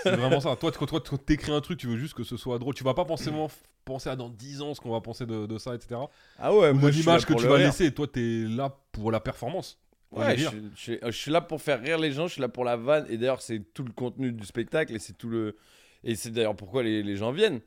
C'est 0.03 0.17
vraiment 0.17 0.41
ça. 0.41 0.57
Toi, 0.57 0.71
quand 0.73 0.87
toi, 0.87 1.01
t'écris 1.25 1.53
un 1.53 1.61
truc, 1.61 1.79
tu 1.79 1.87
veux 1.87 1.97
juste 1.97 2.15
que 2.15 2.25
ce 2.25 2.37
soit 2.37 2.59
drôle. 2.59 2.75
Tu 2.75 2.85
vas 2.85 2.95
pas 2.95 3.05
forcément 3.05 3.51
penser 3.85 4.09
à 4.09 4.17
dans 4.17 4.29
10 4.31 4.63
ans 4.63 4.75
ce 4.75 4.81
qu'on 4.81 4.91
va 4.93 5.01
penser 5.01 5.27
de, 5.27 5.47
de 5.47 5.59
ça, 5.59 5.75
etc. 5.75 6.01
Ah 6.39 6.55
ouais, 6.55 6.71
Ou 6.71 6.75
moi, 6.75 6.91
l'image 6.91 7.27
que 7.27 7.35
tu 7.35 7.47
vas 7.47 7.57
rire. 7.57 7.67
laisser. 7.67 7.93
Toi, 7.93 8.07
t'es 8.07 8.45
là 8.49 8.77
pour 8.93 9.11
la 9.13 9.21
performance. 9.21 9.79
Ouais, 10.11 10.37
je, 10.39 10.47
suis- 10.47 10.59
je 10.77 10.81
suis- 10.81 10.99
je 11.05 11.11
suis 11.11 11.31
là 11.33 11.41
pour 11.41 11.61
faire 11.61 11.81
rire 11.83 11.99
les 11.99 12.13
gens, 12.13 12.29
je 12.29 12.33
suis 12.35 12.41
là 12.41 12.49
pour 12.49 12.65
la 12.65 12.77
vanne, 12.77 13.05
et 13.11 13.17
d'ailleurs 13.19 13.43
c'est 13.43 13.59
tout 13.75 13.83
le 13.83 13.91
contenu 13.91 14.31
du 14.31 14.47
spectacle, 14.47 14.95
et 14.95 15.01
c'est 15.01 15.15
tout 15.19 15.29
le, 15.29 15.57
et 16.05 16.15
c'est 16.15 16.31
d'ailleurs 16.31 16.55
pourquoi 16.55 16.85
les, 16.85 17.03
les 17.03 17.17
gens 17.17 17.33
viennent. 17.33 17.61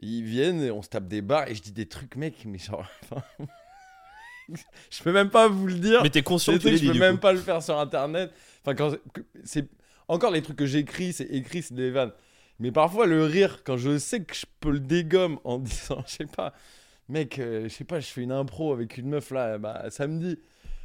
Ils 0.00 0.22
viennent, 0.22 0.60
et 0.62 0.70
on 0.70 0.82
se 0.82 0.90
tape 0.90 1.08
des 1.08 1.22
barres, 1.22 1.48
et 1.48 1.54
je 1.54 1.62
dis 1.62 1.72
des 1.72 1.88
trucs, 1.88 2.16
mec, 2.16 2.34
mais 2.44 2.58
genre, 2.58 2.84
je 4.48 5.02
peux 5.02 5.12
même 5.12 5.30
pas 5.30 5.48
vous 5.48 5.66
le 5.66 5.74
dire. 5.74 6.02
Mais 6.02 6.10
t'es 6.10 6.22
conscient 6.22 6.52
que 6.52 6.58
tu 6.58 6.66
les 6.66 6.72
trucs, 6.76 6.82
je 6.82 6.88
peux 6.88 6.92
du 6.94 7.00
même 7.00 7.14
coup. 7.14 7.20
pas 7.22 7.32
le 7.32 7.38
faire 7.40 7.62
sur 7.62 7.78
internet. 7.78 8.32
Enfin, 8.62 8.74
quand 8.74 8.94
c'est 9.44 9.68
encore 10.08 10.30
les 10.30 10.42
trucs 10.42 10.56
que 10.56 10.66
j'écris, 10.66 11.12
c'est 11.12 11.24
écrit, 11.24 11.62
c'est 11.62 11.74
des 11.74 11.90
vannes. 11.90 12.12
Mais 12.58 12.72
parfois 12.72 13.06
le 13.06 13.24
rire, 13.24 13.62
quand 13.64 13.76
je 13.76 13.98
sais 13.98 14.20
que 14.22 14.34
je 14.34 14.46
peux 14.60 14.70
le 14.70 14.80
dégomme 14.80 15.38
en 15.44 15.58
disant, 15.60 16.02
je 16.06 16.12
sais 16.12 16.26
pas, 16.26 16.52
mec, 17.08 17.38
euh, 17.38 17.64
je 17.68 17.74
sais 17.74 17.84
pas, 17.84 18.00
je 18.00 18.06
fais 18.06 18.22
une 18.22 18.32
impro 18.32 18.72
avec 18.72 18.96
une 18.98 19.08
meuf 19.08 19.30
là, 19.30 19.58
bah 19.58 19.84
samedi. 19.90 20.38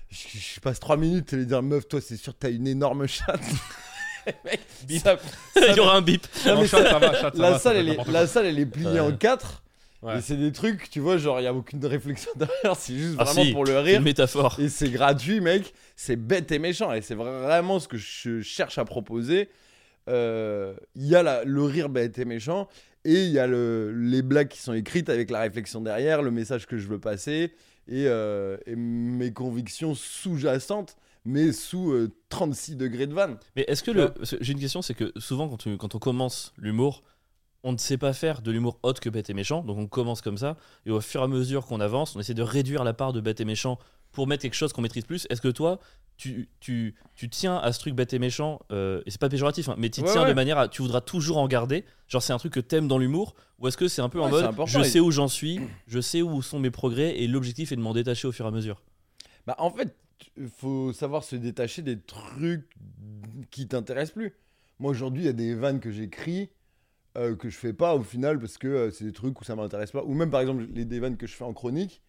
Je, 0.09 0.37
je 0.37 0.59
passe 0.59 0.79
3 0.81 0.97
minutes 0.97 1.31
et 1.31 1.37
lui 1.37 1.45
dire 1.45 1.61
meuf 1.63 1.87
toi 1.87 2.01
c'est 2.01 2.17
sûr 2.17 2.33
t'as 2.35 2.49
une 2.51 2.67
énorme 2.67 3.07
chatte. 3.07 3.39
Mec, 4.45 4.59
ça- 4.99 5.17
Il 5.55 5.75
y 5.75 5.79
aura 5.79 5.95
un 5.95 6.01
bip. 6.01 6.27
non, 6.45 6.61
mais 6.61 6.67
ça- 6.67 6.99
va, 6.99 7.31
la 7.33 7.51
va, 7.51 7.57
salle 7.59 7.77
elle 7.77 7.87
est, 7.87 7.91
n'importe 7.91 8.09
la 8.09 8.27
salle 8.27 8.45
elle 8.45 8.59
est 8.59 8.65
pliée 8.65 8.87
Ouais. 8.87 8.99
en 8.99 9.15
4 9.15 9.63
Ouais. 10.03 10.17
et 10.17 10.21
c'est 10.21 10.35
des 10.37 10.51
trucs 10.51 10.89
tu 10.89 10.99
vois 10.99 11.17
genre 11.17 11.39
il 11.39 11.43
y 11.43 11.47
a 11.47 11.53
aucune 11.53 11.85
réflexion 11.85 12.31
derrière 12.35 12.75
c'est 12.75 12.95
juste 12.97 13.15
Ah, 13.19 13.23
vraiment 13.25 13.43
si, 13.43 13.51
pour 13.53 13.65
le 13.65 13.71
C'est 13.73 13.79
rire 13.81 13.97
une 13.99 14.03
métaphore. 14.03 14.57
et 14.59 14.67
c'est 14.69 14.89
gratuit, 14.89 15.41
mec. 15.41 15.73
C'est 15.95 16.15
bête 16.15 16.51
et 16.51 16.57
méchant. 16.59 16.91
Et 16.93 17.01
c'est 17.01 17.13
vraiment 17.15 17.79
ce 17.79 17.87
que 17.87 17.97
je 17.97 18.41
cherche 18.41 18.77
à 18.79 18.85
proposer. 18.85 19.49
Euh, 20.09 20.73
Il 20.95 21.05
y 21.05 21.15
a 21.15 21.21
la- 21.23 21.43
le 21.43 21.63
rire 21.63 21.89
bête 21.89 22.17
et 22.17 22.25
méchant. 22.25 22.67
Et 23.05 23.25
il 23.25 23.31
y 23.31 23.39
a 23.39 23.47
le, 23.47 23.91
les 23.95 24.21
blagues 24.21 24.47
qui 24.47 24.59
sont 24.59 24.73
écrites 24.73 25.09
avec 25.09 25.29
la 25.31 25.41
réflexion 25.41 25.81
derrière, 25.81 26.21
le 26.21 26.31
message 26.31 26.65
que 26.67 26.77
je 26.77 26.87
veux 26.87 26.99
passer. 26.99 27.51
Et, 27.87 28.05
euh, 28.07 28.57
et 28.67 28.75
mes 28.75 29.33
convictions 29.33 29.95
sous-jacentes, 29.95 30.95
mais 31.25 31.51
sous 31.51 31.91
euh, 31.91 32.11
36 32.29 32.75
degrés 32.75 33.07
de 33.07 33.13
vanne. 33.13 33.37
Mais 33.55 33.65
est-ce 33.67 33.83
que 33.83 33.91
le. 33.91 34.13
J'ai 34.39 34.53
une 34.53 34.59
question, 34.59 34.81
c'est 34.81 34.93
que 34.93 35.11
souvent 35.17 35.47
quand, 35.49 35.57
tu- 35.57 35.77
quand 35.77 35.95
on 35.95 35.99
commence 35.99 36.53
l'humour, 36.57 37.03
on 37.63 37.73
ne 37.73 37.77
sait 37.77 37.97
pas 37.97 38.13
faire 38.13 38.41
de 38.41 38.51
l'humour 38.51 38.79
autre 38.83 38.99
que 39.01 39.09
bête 39.09 39.29
et 39.29 39.33
méchant. 39.33 39.61
Donc 39.63 39.77
on 39.77 39.87
commence 39.87 40.21
comme 40.21 40.37
ça. 40.37 40.57
Et 40.85 40.91
au 40.91 40.99
fur 41.01 41.21
et 41.21 41.23
à 41.23 41.27
mesure 41.27 41.65
qu'on 41.65 41.79
avance, 41.79 42.15
on 42.15 42.19
essaie 42.19 42.33
de 42.33 42.41
réduire 42.43 42.83
la 42.83 42.93
part 42.93 43.13
de 43.13 43.21
bête 43.21 43.39
et 43.39 43.45
méchant 43.45 43.77
pour 44.11 44.27
mettre 44.27 44.41
quelque 44.41 44.55
chose 44.55 44.73
qu'on 44.73 44.81
maîtrise 44.81 45.05
plus. 45.05 45.25
Est-ce 45.29 45.41
que 45.41 45.47
toi, 45.47 45.79
tu, 46.17 46.49
tu, 46.59 46.95
tu 47.15 47.29
tiens 47.29 47.57
à 47.57 47.71
ce 47.71 47.79
truc 47.79 47.93
bête 47.95 48.13
et 48.13 48.19
méchant, 48.19 48.59
euh, 48.71 49.01
et 49.05 49.11
c'est 49.11 49.21
pas 49.21 49.29
péjoratif, 49.29 49.69
hein, 49.69 49.75
mais 49.77 49.89
tu 49.89 50.01
Ouais, 50.01 50.11
tiens 50.11 50.23
ouais. 50.23 50.29
de 50.29 50.33
manière 50.33 50.57
à. 50.57 50.67
Tu 50.67 50.81
voudras 50.81 51.01
toujours 51.01 51.37
en 51.37 51.47
garder 51.47 51.85
Genre 52.07 52.21
c'est 52.21 52.33
un 52.33 52.37
truc 52.37 52.53
que 52.53 52.59
t'aimes 52.59 52.87
dans 52.87 52.97
l'humour 52.97 53.35
Ou 53.59 53.67
est-ce 53.67 53.77
que 53.77 53.87
c'est 53.87 54.01
un 54.01 54.09
peu 54.09 54.19
en 54.21 54.25
Ouais, 54.31 54.41
mode 54.43 54.67
je 54.67 54.81
sais 54.83 54.99
où 54.99 55.11
j'en 55.11 55.27
suis, 55.27 55.59
je 55.87 55.99
sais 56.01 56.21
où 56.21 56.41
sont 56.41 56.59
mes 56.59 56.71
progrès, 56.71 57.17
et 57.19 57.27
l'objectif 57.27 57.71
est 57.71 57.75
de 57.75 57.81
m'en 57.81 57.93
détacher 57.93 58.27
au 58.27 58.31
fur 58.31 58.45
et 58.45 58.47
à 58.49 58.51
mesure? 58.51 58.81
Bah, 59.47 59.55
en 59.59 59.71
fait, 59.71 59.95
il 60.37 60.49
faut 60.49 60.93
savoir 60.93 61.23
se 61.23 61.35
détacher 61.35 61.81
des 61.81 61.99
trucs 61.99 62.67
qui 63.49 63.67
t'intéressent 63.67 64.13
plus. 64.15 64.33
Moi, 64.79 64.91
aujourd'hui, 64.91 65.23
il 65.23 65.25
y 65.25 65.29
a 65.29 65.33
des 65.33 65.55
vannes 65.55 65.79
que 65.79 65.91
j'écris 65.91 66.49
euh, 67.17 67.35
que 67.35 67.49
je 67.49 67.57
fais 67.57 67.73
pas 67.73 67.95
au 67.95 68.03
final 68.03 68.39
parce 68.39 68.57
que 68.57 68.67
euh, 68.67 68.91
c'est 68.91 69.03
des 69.05 69.11
trucs 69.11 69.39
où 69.39 69.43
ça 69.43 69.55
m'intéresse 69.55 69.91
pas. 69.91 70.03
Ou 70.03 70.13
même, 70.13 70.29
par 70.31 70.41
exemple, 70.41 70.65
les 70.73 70.85
des 70.85 70.99
vannes 70.99 71.17
que 71.17 71.27
je 71.27 71.33
fais 71.35 71.43
en 71.43 71.53
chronique. 71.53 72.01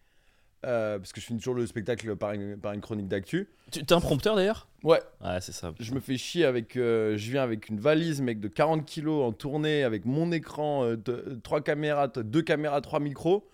euh, 0.65 0.97
parce 0.97 1.11
que 1.11 1.19
je 1.19 1.25
finis 1.25 1.39
toujours 1.39 1.55
le 1.55 1.65
spectacle 1.67 2.15
par 2.15 2.31
une, 2.31 2.57
par 2.57 2.71
une 2.73 2.79
chronique 2.81 3.07
d'actu. 3.09 3.49
Tu 3.71 3.83
t'es 3.85 3.93
un 3.93 3.99
prompteur 3.99 4.35
d'ailleurs? 4.37 4.69
Ouais, 4.83 5.01
Ouais, 5.21 5.39
c'est 5.41 5.51
ça. 5.51 5.73
je 5.79 5.93
me 5.93 5.99
fais 5.99 6.17
chier 6.17 6.45
avec. 6.45 6.73
je 6.75 7.15
viens 7.31 7.43
avec 7.43 7.67
une 7.69 7.79
valise, 7.79 8.21
mec, 8.21 8.39
de 8.39 8.47
40 8.47 8.85
kilos 8.85 9.23
en 9.23 9.31
tournée, 9.33 9.83
avec 9.83 10.05
mon 10.05 10.31
écran, 10.31 10.85
de- 10.95 11.39
trois 11.43 11.61
caméras, 11.61 12.07
deux 12.07 12.41
caméras, 12.41 12.79
trois 12.81 12.99
micros. 13.01 13.49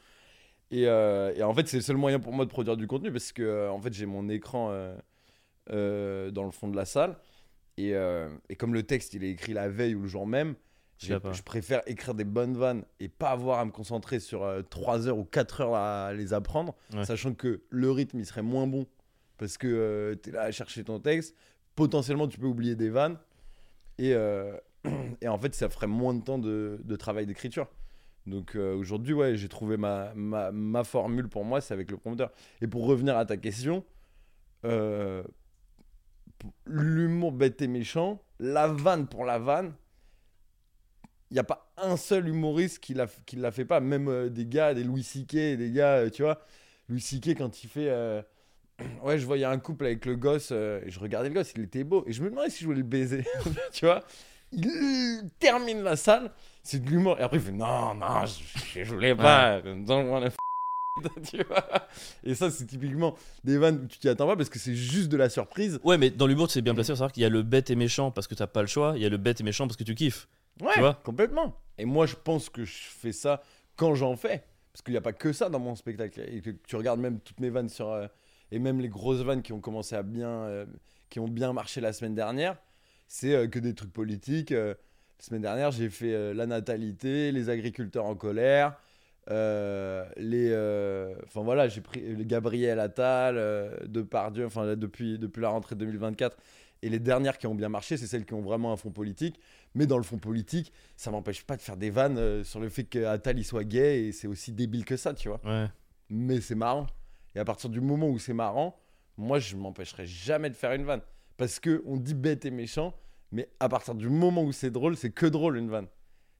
Et, 0.71 0.83
et 0.83 1.43
en 1.43 1.53
fait, 1.55 1.67
c'est 1.67 1.77
le 1.77 1.83
seul 1.83 1.97
moyen 1.97 2.19
pour 2.19 2.31
moi 2.33 2.45
de 2.45 2.51
produire 2.51 2.77
du 2.77 2.85
contenu 2.85 3.11
parce 3.11 3.31
que, 3.31 3.69
en 3.69 3.79
fait, 3.81 3.91
j'ai 3.93 4.05
mon 4.05 4.29
écran 4.29 4.71
dans 5.67 6.45
le 6.45 6.51
fond 6.51 6.67
de 6.67 6.75
la 6.75 6.85
salle. 6.85 7.17
Et, 7.77 7.93
et 8.49 8.55
comme 8.55 8.73
le 8.73 8.83
texte, 8.83 9.13
il 9.13 9.23
est 9.23 9.31
écrit 9.31 9.53
la 9.53 9.69
veille 9.69 9.95
ou 9.95 10.01
le 10.01 10.07
jour 10.07 10.27
même, 10.27 10.55
Je 11.33 11.41
préfère 11.43 11.81
écrire 11.87 12.13
des 12.13 12.25
bonnes 12.25 12.57
vannes 12.57 12.83
et 12.99 13.07
pas 13.07 13.29
avoir 13.31 13.59
à 13.59 13.65
me 13.65 13.71
concentrer 13.71 14.19
sur 14.19 14.45
3 14.69 15.07
heures 15.07 15.17
ou 15.17 15.23
4 15.23 15.61
heures 15.61 15.75
à 15.75 16.13
les 16.13 16.33
apprendre, 16.33 16.75
Ouais. 16.93 17.05
sachant 17.05 17.33
que 17.33 17.61
le 17.69 17.89
rythme, 17.91 18.19
il 18.19 18.25
serait 18.25 18.41
moins 18.41 18.67
bon 18.67 18.85
parce 19.37 19.57
que 19.57 20.19
tu 20.21 20.29
es 20.29 20.33
là 20.33 20.41
à 20.43 20.51
chercher 20.51 20.83
ton 20.83 20.99
texte. 20.99 21.35
Potentiellement, 21.75 22.27
tu 22.27 22.37
peux 22.37 22.47
oublier 22.47 22.75
des 22.75 22.89
vannes. 22.89 23.17
Et, 23.97 24.13
euh, 24.13 24.57
et 25.21 25.27
en 25.29 25.37
fait, 25.37 25.55
ça 25.55 25.69
ferait 25.69 25.87
moins 25.87 26.13
de 26.13 26.21
temps 26.23 26.37
de, 26.37 26.79
de 26.83 26.95
travail 26.97 27.25
d'écriture. 27.25 27.67
Donc 28.27 28.55
euh, 28.55 28.75
aujourd'hui, 28.75 29.13
ouais, 29.13 29.35
j'ai 29.37 29.47
trouvé 29.47 29.77
ma, 29.77 30.13
ma, 30.13 30.51
ma 30.51 30.83
formule 30.83 31.29
pour 31.29 31.45
moi, 31.45 31.61
c'est 31.61 31.73
avec 31.73 31.89
le 31.89 31.97
prompteur. 31.97 32.31
Et 32.61 32.67
pour 32.67 32.85
revenir 32.85 33.17
à 33.17 33.25
ta 33.25 33.37
question, 33.37 33.85
euh, 34.65 35.23
l'humour 36.65 37.31
bête 37.31 37.61
et 37.61 37.67
méchant, 37.67 38.21
la 38.39 38.67
vanne 38.67 39.07
pour 39.07 39.25
la 39.25 39.39
vanne, 39.39 39.73
il 41.31 41.36
n'y 41.36 41.39
a 41.39 41.43
pas 41.43 41.71
un 41.77 41.95
seul 41.98 42.27
humoriste 42.27 42.79
qui 42.79 42.95
qui 43.25 43.36
la 43.36 43.51
fait 43.51 43.65
pas. 43.65 43.79
Même 43.79 44.07
euh, 44.07 44.29
des 44.29 44.45
gars, 44.45 44.74
des 44.74 44.83
Louis 44.83 45.03
C.K., 45.03 45.33
des 45.57 45.71
gars, 45.74 45.98
euh, 45.98 46.09
tu 46.09 46.24
vois. 46.24 46.41
Louis 46.88 47.01
C.K., 47.01 47.36
quand 47.38 47.63
il 47.63 47.67
fait. 47.69 47.89
euh, 47.89 48.21
ouais, 49.03 49.19
je 49.19 49.25
voyais 49.25 49.45
un 49.45 49.59
couple 49.59 49.86
avec 49.86 50.05
le 50.05 50.15
gosse, 50.15 50.51
et 50.51 50.81
je 50.88 51.00
regardais 51.00 51.29
le 51.29 51.36
gosse, 51.36 51.51
il 51.55 51.63
était 51.63 51.83
beau. 51.83 52.03
Et 52.07 52.13
je 52.13 52.24
me 52.24 52.29
demandais 52.29 52.50
si 52.50 52.62
je 52.62 52.65
voulais 52.65 52.77
le 52.79 52.83
baiser. 52.83 53.25
tu 53.71 53.86
vois 53.86 54.03
Il 54.51 55.29
termine 55.39 55.81
la 55.83 55.95
salle, 55.95 56.31
c'est 56.63 56.83
de 56.83 56.89
l'humour. 56.89 57.17
Et 57.19 57.24
après, 57.24 57.38
il 57.38 57.43
fait 57.43 57.51
Non, 57.51 57.93
non, 57.95 58.25
je, 58.25 58.83
je 58.83 58.93
voulais 58.93 59.15
pas. 59.15 59.62
Don't 59.62 60.09
wanna 60.09 60.29
f- 60.29 60.36
tu 61.29 61.43
vois 61.43 61.63
Et 62.24 62.36
ça, 62.36 62.50
c'est 62.50 62.65
typiquement 62.65 63.15
des 63.43 63.57
vannes 63.57 63.81
où 63.83 63.88
tu 63.88 64.00
t'y 64.00 64.09
attends 64.09 64.27
pas 64.27 64.36
parce 64.36 64.50
que 64.50 64.59
c'est 64.59 64.75
juste 64.75 65.09
de 65.09 65.17
la 65.17 65.29
surprise. 65.29 65.79
Ouais, 65.83 65.98
mais 65.98 66.09
dans 66.09 66.25
l'humour, 66.27 66.50
c'est 66.51 66.62
bien 66.62 66.74
placé. 66.74 66.91
à 66.91 66.95
savoir 66.95 67.12
qu'il 67.12 67.24
y 67.24 67.25
a 67.25 67.29
le 67.29 67.43
bête 67.43 67.69
et 67.69 67.75
méchant 67.75 68.12
parce 68.12 68.27
que 68.27 68.36
t'as 68.36 68.48
pas 68.48 68.62
le 68.62 68.67
choix. 68.67 68.93
Il 68.95 69.01
y 69.01 69.05
a 69.05 69.09
le 69.09 69.17
bête 69.17 69.39
et 69.39 69.43
méchant 69.43 69.67
parce 69.67 69.77
que 69.77 69.83
tu 69.83 69.93
kiffes. 69.95 70.27
Ouais, 70.61 70.71
Tu 70.73 70.79
vois 70.79 70.93
complètement. 71.03 71.55
Et 71.77 71.85
moi, 71.85 72.05
je 72.05 72.15
pense 72.15 72.49
que 72.49 72.65
je 72.65 72.87
fais 72.87 73.11
ça 73.11 73.41
quand 73.75 73.95
j'en 73.95 74.15
fais. 74.15 74.43
Parce 74.73 74.81
qu'il 74.83 74.93
n'y 74.93 74.97
a 74.97 75.01
pas 75.01 75.13
que 75.13 75.31
ça 75.33 75.49
dans 75.49 75.59
mon 75.59 75.75
spectacle. 75.75 76.21
Et 76.27 76.41
que 76.41 76.51
tu 76.51 76.75
regardes 76.75 76.99
même 76.99 77.19
toutes 77.19 77.39
mes 77.39 77.49
vannes 77.49 77.69
sur. 77.69 77.89
euh, 77.89 78.07
et 78.51 78.59
même 78.59 78.79
les 78.79 78.89
grosses 78.89 79.21
vannes 79.21 79.41
qui 79.41 79.53
ont 79.53 79.61
commencé 79.61 79.95
à 79.95 80.03
bien. 80.03 80.29
euh, 80.29 80.65
qui 81.09 81.19
ont 81.19 81.27
bien 81.27 81.53
marché 81.53 81.81
la 81.81 81.91
semaine 81.91 82.13
dernière, 82.13 82.55
c'est 83.07 83.33
euh, 83.33 83.47
que 83.47 83.57
des 83.57 83.73
trucs 83.73 83.91
politiques. 83.93 84.51
la 84.51 84.75
semaine 85.17 85.41
dernière, 85.41 85.71
j'ai 85.71 85.89
fait 85.89 86.33
la 86.33 86.45
natalité, 86.45 87.31
les 87.31 87.49
agriculteurs 87.49 88.05
en 88.05 88.15
colère. 88.15 88.75
les 89.27 90.53
enfin 91.25 91.41
voilà 91.43 91.67
j'ai 91.67 91.81
pris 91.81 92.01
Gabriel 92.25 92.79
Attal 92.79 93.35
Depardieu 93.87 94.45
enfin 94.45 94.75
depuis 94.75 95.19
depuis 95.19 95.41
la 95.41 95.49
rentrée 95.49 95.75
2024 95.75 96.37
et 96.81 96.89
les 96.89 97.00
dernières 97.00 97.38
qui 97.38 97.48
ont 97.48 97.55
bien 97.55 97.69
marché 97.69 97.98
c'est 97.98 98.07
celles 98.07 98.25
qui 98.25 98.33
ont 98.33 98.41
vraiment 98.41 98.71
un 98.71 98.77
fond 98.77 98.91
politique 98.91 99.39
mais 99.75 99.86
dans 99.86 99.98
le 99.98 100.03
fond 100.03 100.17
politique, 100.17 100.74
ça 100.95 101.12
m'empêche 101.12 101.43
pas 101.43 101.55
de 101.55 101.62
faire 101.62 101.77
des 101.77 101.89
vannes 101.89 102.17
euh, 102.17 102.43
sur 102.43 102.59
le 102.59 102.69
fait 102.69 102.86
qu'Atal 102.86 103.38
il 103.38 103.43
soit 103.43 103.63
gay 103.63 104.05
et 104.05 104.12
c'est 104.12 104.27
aussi 104.27 104.51
débile 104.51 104.86
que 104.86 104.98
ça, 104.98 105.13
tu 105.13 105.29
vois. 105.29 105.39
Ouais. 105.45 105.67
Mais 106.09 106.41
c'est 106.41 106.55
marrant. 106.55 106.88
Et 107.36 107.39
à 107.39 107.45
partir 107.45 107.69
du 107.69 107.81
moment 107.81 108.09
où 108.09 108.17
c'est 108.17 108.33
marrant, 108.33 108.79
moi 109.17 109.39
je 109.39 109.55
m'empêcherai 109.55 110.05
jamais 110.05 110.50
de 110.50 110.55
faire 110.55 110.74
une 110.74 110.86
vanne. 110.86 111.01
Parce 111.38 111.59
que 111.59 111.83
on 111.86 111.98
dit 111.98 112.15
bête 112.15 112.45
et 112.45 112.51
méchant, 112.51 112.93
mais 113.31 113.50
à 113.59 113.69
partir 113.69 113.95
du 113.95 114.09
moment 114.09 114.43
où 114.43 114.51
c'est 114.51 114.71
drôle, 114.71 114.98
c'est 114.98 115.12
que 115.12 115.25
drôle 115.25 115.57
une 115.57 115.69
vanne. 115.69 115.88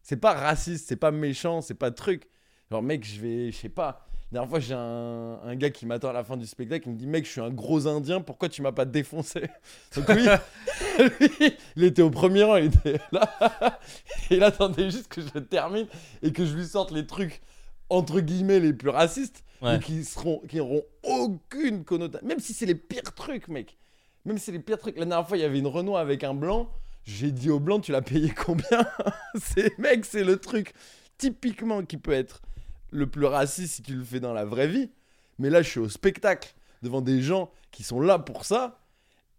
C'est 0.02 0.18
pas 0.18 0.34
raciste, 0.34 0.88
c'est 0.88 0.96
pas 0.96 1.12
méchant, 1.12 1.62
c'est 1.62 1.76
pas 1.76 1.92
truc. 1.92 2.28
Genre 2.72 2.82
mec, 2.82 3.06
je 3.06 3.22
vais, 3.22 3.52
je 3.52 3.58
sais 3.58 3.70
pas. 3.70 4.09
La 4.32 4.36
dernière 4.42 4.50
fois, 4.50 4.60
j'ai 4.60 4.76
un, 4.76 5.40
un 5.44 5.56
gars 5.56 5.72
qui 5.72 5.88
m'attend 5.88 6.10
à 6.10 6.14
la 6.14 6.24
fin 6.24 6.38
du 6.38 6.46
spectacle, 6.46 6.88
il 6.88 6.94
me 6.94 6.98
dit 6.98 7.08
mec, 7.08 7.26
je 7.26 7.32
suis 7.32 7.42
un 7.42 7.50
gros 7.50 7.88
indien, 7.88 8.22
pourquoi 8.22 8.48
tu 8.48 8.62
m'as 8.62 8.72
pas 8.72 8.86
défoncé 8.86 9.42
Donc 9.96 10.06
oui, 10.10 10.28
lui, 11.20 11.54
il 11.76 11.84
était 11.84 12.04
au 12.04 12.12
premier 12.12 12.44
rang, 12.44 12.58
il 12.58 12.66
était 12.66 13.00
là. 13.12 13.80
Et 14.30 14.36
il 14.36 14.44
attendait 14.44 14.92
juste 14.92 15.08
que 15.08 15.22
je 15.22 15.40
termine 15.40 15.88
et 16.22 16.32
que 16.32 16.46
je 16.46 16.56
lui 16.56 16.66
sorte 16.66 16.92
les 16.92 17.08
trucs 17.08 17.42
entre 17.90 18.20
guillemets 18.20 18.60
les 18.60 18.74
plus 18.74 18.90
racistes, 18.90 19.44
Ouais. 19.62 19.78
qui 19.80 20.06
seront, 20.06 20.40
qui 20.48 20.56
n'auront 20.56 20.84
aucune 21.04 21.84
connotation. 21.84 22.26
Même 22.26 22.40
si 22.40 22.54
c'est 22.54 22.66
les 22.66 22.76
pires 22.76 23.14
trucs, 23.14 23.50
mec. 23.50 23.78
Même 24.24 24.38
si 24.38 24.46
c'est 24.46 24.52
les 24.54 24.60
pires 24.60 24.78
trucs. 24.78 24.98
La 24.98 25.04
dernière 25.04 25.28
fois, 25.28 25.36
il 25.36 25.42
y 25.42 25.44
avait 25.44 25.60
une 25.60 25.68
Renault 25.68 25.98
avec 25.98 26.24
un 26.24 26.34
blanc. 26.34 26.70
J'ai 27.04 27.32
dit 27.34 27.50
au 27.50 27.60
blanc, 27.60 27.82
tu 27.82 27.92
l'as 27.92 28.02
payé 28.02 28.30
combien 28.30 28.88
C'est 29.36 29.78
mec, 29.78 30.06
c'est 30.06 30.24
le 30.24 30.38
truc 30.38 30.74
typiquement 31.18 31.84
qui 31.84 31.98
peut 31.98 32.14
être 32.14 32.42
le 32.92 33.08
plus 33.08 33.26
raciste 33.26 33.76
si 33.76 33.82
tu 33.82 33.96
le 33.96 34.04
fais 34.04 34.20
dans 34.20 34.34
la 34.34 34.46
vraie 34.46 34.68
vie. 34.68 34.92
Mais 35.38 35.50
là, 35.50 35.62
je 35.62 35.70
suis 35.70 35.80
au 35.80 35.90
spectacle 35.90 36.54
devant 36.82 37.02
des 37.02 37.22
gens 37.22 37.52
qui 37.72 37.84
sont 37.84 38.02
là 38.02 38.20
pour 38.20 38.46
ça. 38.46 38.80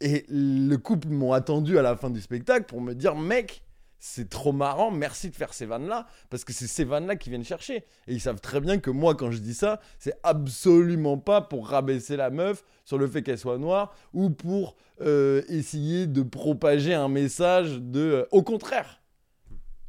Et 0.01 0.25
le 0.29 0.77
couple 0.77 1.09
m'ont 1.09 1.33
attendu 1.33 1.79
à 1.79 1.83
la 1.83 1.97
fin 1.97 2.11
du 2.11 2.21
spectacle 2.21 2.65
pour 2.65 2.81
me 2.81 2.95
dire, 2.95 3.15
mec, 3.15 3.63
c'est 3.99 4.31
trop 4.31 4.53
marrant, 4.53 4.91
merci 4.91 5.29
de 5.29 5.37
faire 5.37 5.53
ces 5.53 5.67
vannes-là, 5.67 6.07
parce 6.31 6.45
que 6.45 6.55
c'est 6.55 6.67
ces 6.67 6.85
vannes-là 6.85 7.17
qui 7.17 7.29
viennent 7.29 7.45
chercher. 7.45 7.85
Et 8.09 8.15
ils 8.15 8.21
savent 8.21 8.41
très 8.41 8.61
bien 8.61 8.79
que 8.79 8.91
moi, 8.91 9.15
quand 9.15 9.31
je 9.31 9.39
dis 9.39 9.53
ça, 9.53 9.79
c'est 9.99 10.15
absolument 10.23 11.19
pas 11.19 11.43
pour 11.43 11.69
rabaisser 11.69 12.17
la 12.17 12.31
meuf 12.31 12.65
sur 12.87 12.97
le 12.97 13.07
fait 13.07 13.23
qu'elle 13.23 13.39
soit 13.39 13.59
noire 13.59 13.95
ou 14.15 14.31
pour 14.31 14.77
euh, 15.03 15.43
essayer 15.49 16.07
de 16.07 16.23
propager 16.23 16.95
un 16.95 17.09
message 17.09 17.79
de... 17.79 18.01
euh, 18.01 18.27
au 18.31 18.43
contraire. 18.43 19.00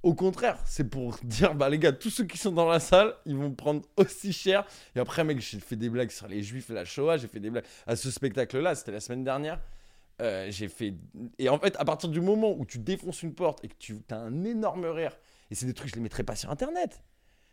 Au 0.03 0.15
contraire, 0.15 0.57
c'est 0.65 0.89
pour 0.89 1.19
dire, 1.23 1.53
bah 1.53 1.69
les 1.69 1.77
gars, 1.77 1.91
tous 1.91 2.09
ceux 2.09 2.23
qui 2.23 2.37
sont 2.37 2.51
dans 2.51 2.67
la 2.67 2.79
salle, 2.79 3.13
ils 3.25 3.35
vont 3.35 3.51
prendre 3.51 3.83
aussi 3.97 4.33
cher. 4.33 4.65
Et 4.95 4.99
après, 4.99 5.23
mec, 5.23 5.39
j'ai 5.39 5.59
fait 5.59 5.75
des 5.75 5.89
blagues 5.89 6.09
sur 6.09 6.27
les 6.27 6.41
juifs 6.41 6.71
et 6.71 6.73
la 6.73 6.85
Shoah, 6.85 7.17
j'ai 7.17 7.27
fait 7.27 7.39
des 7.39 7.51
blagues 7.51 7.65
à 7.85 7.95
ce 7.95 8.09
spectacle-là, 8.09 8.73
c'était 8.73 8.91
la 8.91 8.99
semaine 8.99 9.23
dernière. 9.23 9.59
Euh, 10.21 10.47
j'ai 10.49 10.69
fait. 10.69 10.95
Et 11.37 11.49
en 11.49 11.59
fait, 11.59 11.75
à 11.79 11.85
partir 11.85 12.09
du 12.09 12.19
moment 12.19 12.55
où 12.57 12.65
tu 12.65 12.79
défonces 12.79 13.21
une 13.21 13.33
porte 13.33 13.63
et 13.63 13.67
que 13.67 13.75
tu 13.77 13.97
as 14.09 14.17
un 14.17 14.43
énorme 14.43 14.85
rire, 14.85 15.17
et 15.51 15.55
c'est 15.55 15.65
des 15.67 15.73
trucs, 15.73 15.89
je 15.89 15.95
les 15.95 16.01
mettrais 16.01 16.23
pas 16.23 16.35
sur 16.35 16.49
internet. 16.49 17.03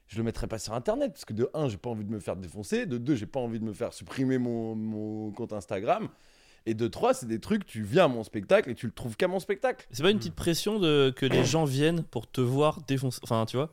Je 0.06 0.16
le 0.16 0.22
mettrais 0.22 0.46
pas 0.46 0.58
sur 0.58 0.72
internet 0.72 1.12
parce 1.12 1.26
que 1.26 1.34
de 1.34 1.50
un, 1.52 1.68
j'ai 1.68 1.76
pas 1.76 1.90
envie 1.90 2.04
de 2.04 2.10
me 2.10 2.18
faire 2.18 2.36
défoncer, 2.36 2.86
de 2.86 2.96
deux, 2.96 3.14
j'ai 3.14 3.26
pas 3.26 3.40
envie 3.40 3.60
de 3.60 3.64
me 3.64 3.74
faire 3.74 3.92
supprimer 3.92 4.38
mon, 4.38 4.74
mon 4.74 5.32
compte 5.32 5.52
Instagram, 5.52 6.08
et 6.66 6.74
de 6.74 6.86
trois, 6.88 7.14
c'est 7.14 7.26
des 7.26 7.40
trucs, 7.40 7.64
tu 7.66 7.82
viens 7.82 8.04
à 8.04 8.08
mon 8.08 8.24
spectacle 8.24 8.70
et 8.70 8.74
tu 8.74 8.86
le 8.86 8.92
trouves 8.92 9.16
qu'à 9.16 9.28
mon 9.28 9.40
spectacle. 9.40 9.86
C'est 9.90 10.02
pas 10.02 10.10
une 10.10 10.18
petite 10.18 10.34
pression 10.34 10.78
de 10.78 11.12
que 11.16 11.26
les 11.26 11.44
gens 11.44 11.64
viennent 11.64 12.02
pour 12.02 12.30
te 12.30 12.40
voir 12.40 12.80
défoncer. 12.86 13.20
Enfin, 13.22 13.44
tu 13.46 13.56
vois? 13.56 13.70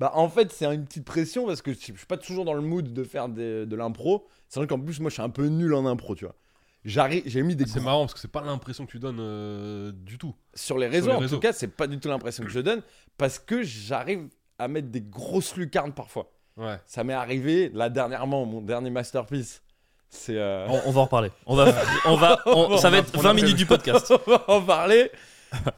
Bah 0.00 0.12
en 0.14 0.28
fait 0.28 0.52
c'est 0.52 0.64
une 0.66 0.84
petite 0.84 1.04
pression 1.04 1.44
parce 1.46 1.60
que 1.60 1.72
je 1.72 1.78
suis 1.78 1.92
pas 2.06 2.16
toujours 2.16 2.44
dans 2.44 2.54
le 2.54 2.60
mood 2.60 2.92
de 2.92 3.02
faire 3.04 3.28
des- 3.28 3.66
de 3.66 3.76
l'impro. 3.76 4.26
C'est 4.48 4.60
vrai 4.60 4.66
qu'en 4.68 4.78
plus 4.78 5.00
moi 5.00 5.10
je 5.10 5.14
suis 5.14 5.22
un 5.22 5.28
peu 5.28 5.46
nul 5.46 5.74
en 5.74 5.84
impro, 5.86 6.14
tu 6.14 6.24
vois. 6.24 6.36
J'arrive, 6.84 7.24
j'ai 7.26 7.42
mis 7.42 7.56
des 7.56 7.66
C'est 7.66 7.80
marrant 7.80 8.02
parce 8.02 8.14
que 8.14 8.20
c'est 8.20 8.30
pas 8.30 8.40
l'impression 8.42 8.86
que 8.86 8.92
tu 8.92 9.00
donnes 9.00 9.18
euh, 9.20 9.90
du 9.92 10.16
tout. 10.16 10.34
sur 10.54 10.78
les 10.78 10.86
réseaux 10.86 11.08
les 11.08 11.16
en 11.16 11.18
réseaux. 11.18 11.36
tout 11.36 11.42
cas, 11.42 11.52
c'est 11.52 11.66
pas 11.68 11.88
du 11.88 11.98
tout 11.98 12.08
l'impression 12.08 12.44
que 12.44 12.50
je 12.50 12.60
donne 12.60 12.82
parce 13.18 13.40
que 13.40 13.62
j'arrive 13.64 14.28
à 14.60 14.68
mettre 14.68 14.88
des 14.88 15.00
grosses 15.02 15.56
lucarnes 15.56 15.92
parfois. 15.92 16.30
Ouais. 16.56 16.76
Ça 16.86 17.02
m'est 17.02 17.12
arrivé 17.12 17.68
là 17.74 17.88
dernièrement 17.90 18.46
mon 18.46 18.60
dernier 18.60 18.90
masterpiece. 18.90 19.62
C'est 20.10 20.36
euh, 20.38 20.66
on, 20.68 20.80
on 20.86 20.90
va 20.90 21.00
en 21.00 21.04
reparler. 21.04 21.30
On 21.46 21.54
va, 21.54 21.74
on 22.06 22.16
va, 22.16 22.40
on- 22.46 22.76
ça 22.78 22.88
va 22.90 22.98
être 22.98 23.10
on 23.16 23.20
20 23.20 23.30
a 23.30 23.34
minutes 23.34 23.56
du 23.56 23.66
podcast. 23.66 24.12
on 24.26 24.30
va 24.30 24.44
en 24.50 24.62
parler. 24.62 25.10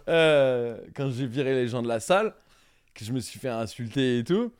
Euh, 0.09 0.77
quand 0.95 1.11
j'ai 1.11 1.27
viré 1.27 1.55
les 1.55 1.69
gens 1.69 1.83
de 1.83 1.89
la 1.89 2.01
salle, 2.01 2.33
que 2.95 3.05
je 3.05 3.13
me 3.13 3.21
suis 3.21 3.39
fait 3.39 3.49
insulter 3.49 4.19
et 4.19 4.25
tout. 4.25 4.53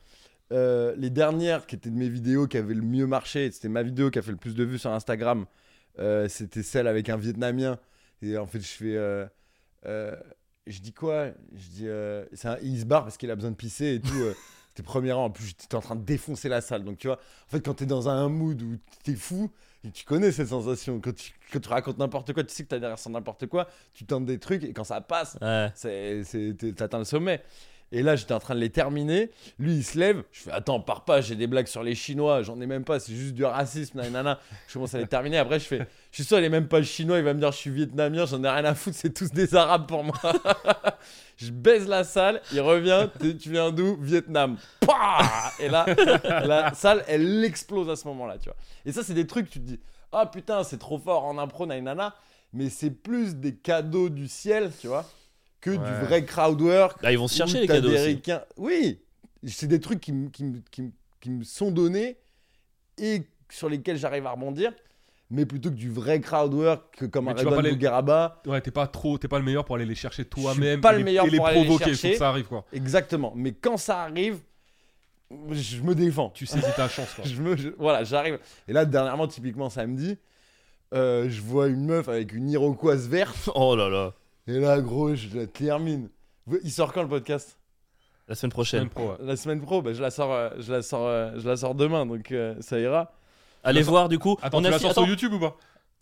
euh, 0.51 0.93
les 0.97 1.09
dernières 1.09 1.65
qui 1.65 1.75
étaient 1.75 1.89
de 1.89 1.95
mes 1.95 2.09
vidéos 2.09 2.47
qui 2.47 2.57
avaient 2.57 2.73
le 2.73 2.81
mieux 2.81 3.07
marché, 3.07 3.49
c'était 3.51 3.69
ma 3.69 3.83
vidéo 3.83 4.09
qui 4.11 4.19
a 4.19 4.21
fait 4.21 4.31
le 4.31 4.37
plus 4.37 4.55
de 4.55 4.63
vues 4.63 4.79
sur 4.79 4.91
Instagram. 4.91 5.45
euh, 5.99 6.27
c'était 6.29 6.63
celle 6.63 6.87
avec 6.87 7.09
un 7.09 7.17
Vietnamien. 7.17 7.77
Et 8.21 8.37
en 8.37 8.45
fait, 8.47 8.59
je 8.59 8.67
fais. 8.67 8.95
euh, 8.97 10.15
je 10.67 10.79
dis 10.79 10.93
quoi? 10.93 11.27
Je 11.55 11.67
dis. 11.69 11.87
un- 12.47 12.57
il 12.61 12.79
se 12.79 12.85
barre 12.85 13.03
parce 13.03 13.17
qu'il 13.17 13.31
a 13.31 13.35
besoin 13.35 13.51
de 13.51 13.55
pisser 13.55 13.95
et 13.95 14.01
tout. 14.01 14.13
premier 14.81 15.11
rang. 15.11 15.25
En 15.25 15.29
plus, 15.29 15.47
j'étais 15.47 15.75
en 15.75 15.81
train 15.81 15.95
de 15.95 16.03
défoncer 16.03 16.49
la 16.49 16.61
salle. 16.61 16.83
Donc, 16.83 16.97
tu 16.97 17.07
vois, 17.07 17.17
en 17.17 17.49
fait, 17.51 17.61
quand 17.61 17.73
t'es 17.75 17.85
dans 17.85 18.09
un 18.09 18.27
mood 18.29 18.61
où 18.61 18.77
t'es 19.03 19.15
fou, 19.15 19.51
tu 19.93 20.05
connais 20.05 20.31
cette 20.31 20.49
sensation. 20.49 20.99
Quand 20.99 21.15
tu, 21.15 21.31
quand 21.51 21.59
tu 21.59 21.69
racontes 21.69 21.97
n'importe 21.97 22.33
quoi, 22.33 22.43
tu 22.43 22.53
sais 22.53 22.63
que 22.63 22.69
t'as 22.69 22.79
derrière 22.79 22.99
ça 22.99 23.09
n'importe 23.09 23.47
quoi, 23.47 23.67
tu 23.93 24.05
tentes 24.05 24.25
des 24.25 24.37
trucs 24.39 24.63
et 24.63 24.73
quand 24.73 24.83
ça 24.83 25.01
passe, 25.01 25.37
Ouais. 25.41 25.71
c'est, 25.75 26.23
t'atteins 26.75 26.99
le 26.99 27.05
sommet. 27.05 27.41
Et 27.93 28.03
là, 28.03 28.15
j'étais 28.15 28.33
en 28.33 28.39
train 28.39 28.55
de 28.55 28.59
les 28.59 28.69
terminer. 28.69 29.31
Lui, 29.59 29.75
il 29.75 29.83
se 29.83 29.97
lève. 29.99 30.23
Je 30.31 30.43
fais 30.43 30.51
Attends, 30.51 30.79
pars 30.79 31.03
pas, 31.03 31.19
j'ai 31.19 31.35
des 31.35 31.47
blagues 31.47 31.67
sur 31.67 31.83
les 31.83 31.93
Chinois. 31.93 32.41
J'en 32.41 32.59
ai 32.61 32.65
même 32.65 32.85
pas, 32.85 32.99
c'est 32.99 33.13
juste 33.13 33.33
du 33.33 33.43
racisme. 33.43 34.01
Je 34.01 34.73
commence 34.73 34.95
à 34.95 34.99
les 34.99 35.07
terminer. 35.07 35.37
Après, 35.37 35.59
je 35.59 35.65
fais 35.65 35.79
Je 36.11 36.15
suis 36.15 36.23
sûr, 36.23 36.39
il 36.39 36.45
est 36.45 36.49
même 36.49 36.67
pas 36.67 36.81
chinois. 36.83 37.17
Il 37.17 37.25
va 37.25 37.33
me 37.33 37.39
dire 37.39 37.51
Je 37.51 37.57
suis 37.57 37.69
vietnamien. 37.69 38.25
J'en 38.25 38.43
ai 38.43 38.49
rien 38.49 38.65
à 38.65 38.75
foutre. 38.75 38.95
C'est 38.95 39.13
tous 39.13 39.31
des 39.31 39.55
arabes 39.55 39.87
pour 39.87 40.03
moi. 40.03 40.15
je 41.37 41.51
baise 41.51 41.87
la 41.87 42.03
salle. 42.03 42.41
Il 42.53 42.61
revient 42.61 43.09
Tu 43.19 43.51
viens 43.51 43.71
d'où? 43.71 43.97
Vietnam. 43.99 44.57
Et 45.59 45.67
là, 45.67 45.85
la 46.45 46.73
salle, 46.73 47.03
elle 47.07 47.43
explose 47.43 47.89
à 47.89 47.95
ce 47.95 48.07
moment-là. 48.07 48.37
tu 48.37 48.45
vois. 48.45 48.55
Et 48.85 48.91
ça, 48.91 49.03
c'est 49.03 49.13
des 49.13 49.27
trucs, 49.27 49.49
tu 49.49 49.59
te 49.59 49.65
dis 49.65 49.79
Ah 50.13 50.25
putain, 50.25 50.63
c'est 50.63 50.79
trop 50.79 50.97
fort 50.97 51.25
en 51.25 51.37
impro, 51.37 51.65
nanana. 51.65 52.15
Mais 52.53 52.69
c'est 52.69 52.91
plus 52.91 53.35
des 53.35 53.55
cadeaux 53.55 54.09
du 54.09 54.27
ciel, 54.27 54.71
tu 54.79 54.87
vois, 54.87 55.05
que 55.61 55.69
du 55.69 56.05
vrai 56.05 56.25
crowd 56.25 56.59
work. 56.61 57.01
Là, 57.03 57.11
ils 57.11 57.17
vont 57.17 57.27
se 57.27 57.35
chercher 57.37 57.61
les 57.61 57.67
cadeaux 57.67 57.89
des 57.89 57.95
aussi. 57.95 58.05
ricains- 58.15 58.43
Oui, 58.57 58.99
c'est 59.47 59.67
des 59.67 59.79
trucs 59.79 60.01
qui, 60.01 60.11
me- 60.11 60.29
qui, 60.29 60.43
me- 60.43 60.59
qui, 60.71 60.81
me- 60.81 60.91
qui 61.19 61.29
me 61.29 61.43
sont 61.43 61.71
donnés 61.71 62.17
et 62.97 63.23
sur 63.49 63.69
lesquels 63.69 63.97
j'arrive 63.97 64.25
à 64.25 64.31
rebondir. 64.31 64.73
Mais 65.33 65.45
plutôt 65.45 65.69
que 65.69 65.75
du 65.75 65.89
vrai 65.89 66.19
crowd 66.19 66.53
work, 66.53 66.97
que 66.97 67.05
comme 67.05 67.25
Mais 67.25 67.31
un 67.31 67.35
Redon 67.35 67.61
les- 67.61 67.71
Bougueraba. 67.71 68.41
Ouais, 68.45 68.59
t'es 68.59 68.69
pas 68.71 68.87
trop, 68.87 69.17
t'es 69.17 69.29
pas 69.29 69.39
le 69.39 69.45
meilleur 69.45 69.63
pour 69.63 69.75
aller 69.77 69.85
les 69.85 69.95
chercher 69.95 70.25
toi-même. 70.25 70.81
pas 70.81 70.89
et 70.89 70.91
le 70.93 70.97
les- 70.97 71.03
meilleur 71.05 71.25
les 71.25 71.37
pour 71.37 71.47
aller 71.47 71.59
les 71.59 71.65
provoquer. 71.65 71.85
Faut 71.85 71.89
chercher. 71.91 72.11
que 72.13 72.17
ça 72.17 72.27
arrive 72.29 72.47
quoi. 72.47 72.65
Exactement. 72.73 73.31
Mais 73.35 73.53
quand 73.53 73.77
ça 73.77 74.01
arrive, 74.01 74.39
je 75.51 75.81
me 75.81 75.95
défends. 75.95 76.29
Tu 76.31 76.45
saisis 76.45 76.65
ta 76.75 76.89
chance 76.89 77.13
quoi. 77.13 77.23
Je 77.25 77.41
me, 77.41 77.55
je- 77.55 77.69
voilà, 77.77 78.03
j'arrive. 78.03 78.39
Et 78.67 78.73
là, 78.73 78.83
dernièrement, 78.83 79.27
typiquement 79.27 79.69
samedi, 79.69 80.17
euh, 80.93 81.29
je 81.29 81.41
vois 81.41 81.67
une 81.69 81.85
meuf 81.85 82.09
avec 82.09 82.33
une 82.33 82.49
iroquoise 82.49 83.07
verte. 83.07 83.49
Oh 83.55 83.75
là 83.77 83.87
là. 83.87 84.13
Et 84.47 84.59
là, 84.59 84.79
gros, 84.81 85.15
je 85.15 85.27
la 85.37 85.47
termine. 85.47 86.09
Il 86.63 86.71
sort 86.71 86.91
quand 86.93 87.03
le 87.03 87.07
podcast? 87.09 87.57
La 88.27 88.35
semaine 88.35 88.51
prochaine. 88.51 88.89
Pro, 88.89 89.09
ouais. 89.09 89.15
La 89.21 89.35
semaine 89.35 89.61
pro, 89.61 89.81
bah, 89.81 89.93
je 89.93 90.01
la 90.01 90.09
sors, 90.11 90.31
euh, 90.31 90.49
je 90.59 90.71
la 90.71 90.81
sors, 90.81 91.05
euh, 91.07 91.31
je 91.37 91.47
la 91.47 91.57
sors 91.57 91.75
demain, 91.75 92.05
donc 92.05 92.31
euh, 92.31 92.55
ça 92.59 92.79
ira. 92.79 93.11
Allez 93.63 93.81
voir 93.83 94.09
du 94.09 94.17
coup. 94.19 94.37
Attends, 94.41 94.57
on 94.59 94.61
tu 94.61 94.67
a 94.67 94.71
la 94.71 94.77
fi- 94.77 94.83
sors 94.83 94.93
sur 94.93 95.01
attends. 95.03 95.09
YouTube 95.09 95.33
ou 95.33 95.39
pas? 95.39 95.57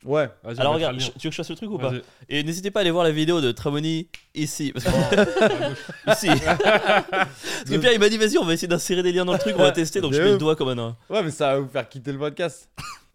Ouais. 0.06 0.30
Vas-y, 0.44 0.60
Alors 0.62 0.72
on 0.72 0.76
regarde, 0.76 0.96
le 0.96 1.02
lien. 1.02 1.08
tu 1.20 1.28
veux 1.28 1.30
que 1.30 1.32
je 1.32 1.38
fasse 1.38 1.50
le 1.50 1.56
truc 1.58 1.70
ou 1.72 1.78
pas? 1.78 1.90
Vas-y. 1.90 2.02
Et 2.30 2.44
n'hésitez 2.44 2.72
pas 2.72 2.80
à 2.80 2.82
aller 2.82 2.92
voir 2.92 3.04
la 3.04 3.12
vidéo 3.12 3.42
de 3.42 3.52
Tramoni 3.52 4.08
ici. 4.34 4.72
Parce 4.72 4.86
que, 4.86 4.92
Oh, 4.92 5.40
à 5.50 5.68
gauche. 5.70 5.78
ici. 6.18 6.28
Parce 6.46 7.70
que 7.70 7.78
Pierre 7.78 7.92
il 7.94 8.00
m'a 8.00 8.08
dit 8.10 8.18
vas-y 8.18 8.38
on 8.38 8.46
va 8.46 8.54
essayer 8.54 8.68
d'insérer 8.70 9.04
des 9.04 9.12
liens 9.12 9.26
dans 9.26 9.34
le 9.34 9.40
truc, 9.40 9.56
on 9.58 9.62
va 9.64 9.72
tester. 9.72 10.00
Donc 10.00 10.14
je 10.14 10.22
mets 10.22 10.32
le 10.32 10.38
doigt 10.38 10.56
comme 10.56 10.70
un 10.70 10.76
nain. 10.76 10.98
Ouais, 11.10 11.22
mais 11.24 11.32
ça 11.32 11.54
va 11.54 11.60
vous 11.60 11.68
faire 11.68 11.88
quitter 11.90 12.14
le 12.14 12.20
podcast. 12.20 12.70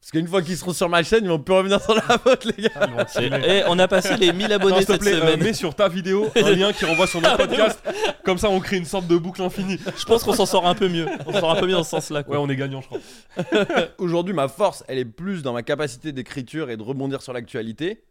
Parce 0.05 0.11
qu'une 0.11 0.29
fois 0.29 0.43
qu'ils 0.43 0.59
seront 0.59 0.75
sur 0.75 0.91
ma 0.91 1.03
chaîne, 1.03 1.25
ils 1.25 1.31
vont 1.31 1.39
plus 1.39 1.55
revenir 1.55 1.81
sur 1.81 1.95
la 1.95 2.19
vôtre, 2.19 2.47
les 2.55 2.65
gars. 2.65 2.71
Ah, 2.75 2.87
vont 2.89 3.05
C'est-. 3.09 3.31
Eh, 3.49 3.63
on 3.69 3.79
a 3.79 3.89
passé 3.89 4.19
les 4.19 4.35
1000 4.35 4.49
Non, 4.49 4.55
abonnés 4.57 4.77
s'il 4.77 4.85
te 4.87 4.93
cette 4.93 5.01
plaît, 5.01 5.15
euh, 5.15 5.21
semaine. 5.21 5.43
mets 5.43 5.53
sur 5.55 5.75
ta 5.75 5.89
vidéo 5.89 6.29
un 6.37 6.51
lien 6.55 6.75
qui 6.75 6.85
renvoie 6.85 7.07
sur 7.07 7.23
notre 7.23 7.39
podcast. 7.39 7.83
Comme 8.23 8.37
ça, 8.37 8.51
on 8.51 8.61
crée 8.61 8.77
une 8.77 8.85
sorte 8.85 9.07
de 9.07 9.17
boucle 9.17 9.41
infinie. 9.41 9.79
Je 9.97 10.05
pense 10.05 10.23
qu'on 10.23 10.35
s'en 10.35 10.45
sort 10.45 10.67
un 10.67 10.75
peu 10.75 10.91
mieux. 10.91 11.07
On 11.25 11.33
s'en 11.33 11.41
sort 11.41 11.51
un 11.53 11.59
peu 11.59 11.67
mieux 11.67 11.73
dans 11.73 11.85
ce 11.85 11.89
sens-là. 11.89 12.19
Ouais, 12.19 12.25
Quoi. 12.27 12.39
on 12.41 12.51
est 12.51 12.57
gagnant, 12.57 12.83
je 12.83 12.87
crois. 12.89 13.01
Aujourd'hui, 13.99 14.35
ma 14.35 14.49
force, 14.49 14.85
elle 14.89 14.99
est 14.99 15.07
plus 15.07 15.43
dans 15.43 15.55
ma 15.55 15.63
capacité 15.63 16.13
d'écriture 16.13 16.69
et 16.69 16.77
de 16.77 16.83
rebondir 16.83 17.23
sur 17.23 17.33
l'actualité. 17.33 18.05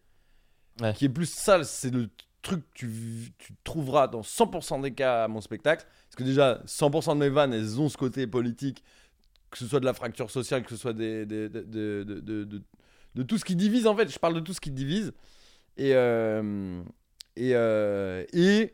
Ouais. 0.81 0.93
Qui 0.93 1.05
est 1.05 1.09
plus 1.09 1.29
ça, 1.31 1.63
c'est 1.63 1.93
le 1.93 2.09
truc 2.41 2.61
que 2.73 2.79
tu, 2.79 2.87
tu 3.37 3.53
trouveras 3.63 4.07
dans 4.07 4.21
100% 4.21 4.81
des 4.81 4.95
cas 4.95 5.25
à 5.25 5.27
mon 5.27 5.41
spectacle. 5.41 5.85
Parce 6.09 6.15
que 6.15 6.23
déjà, 6.23 6.59
100% 6.65 7.13
de 7.13 7.19
mes 7.19 7.29
vannes, 7.29 7.53
elles 7.53 7.79
ont 7.79 7.87
ce 7.87 7.97
côté 7.97 8.25
politique, 8.25 8.83
que 9.53 9.59
ce 9.59 9.67
soit 9.67 9.79
de 9.79 9.85
la 9.85 9.93
fracture 9.93 10.29
sociale, 10.31 10.63
que 10.63 10.69
ce 10.71 10.75
soit 10.77 10.93
des, 10.93 11.25
des- 11.25 11.47
de, 11.49 11.61
de, 11.61 12.03
de- 12.03 12.19
de- 12.19 12.43
de- 12.43 12.61
de 13.15 13.23
tout 13.23 13.37
ce 13.37 13.45
qui 13.45 13.55
divise, 13.55 13.87
en 13.87 13.95
fait. 13.95 14.09
Je 14.11 14.19
parle 14.19 14.33
de 14.33 14.39
tout 14.39 14.53
ce 14.53 14.59
qui 14.61 14.71
divise. 14.71 15.13
Et, 15.77 15.91
euh, 15.95 16.81
et, 17.35 17.51
euh, 17.55 18.23
et 18.33 18.73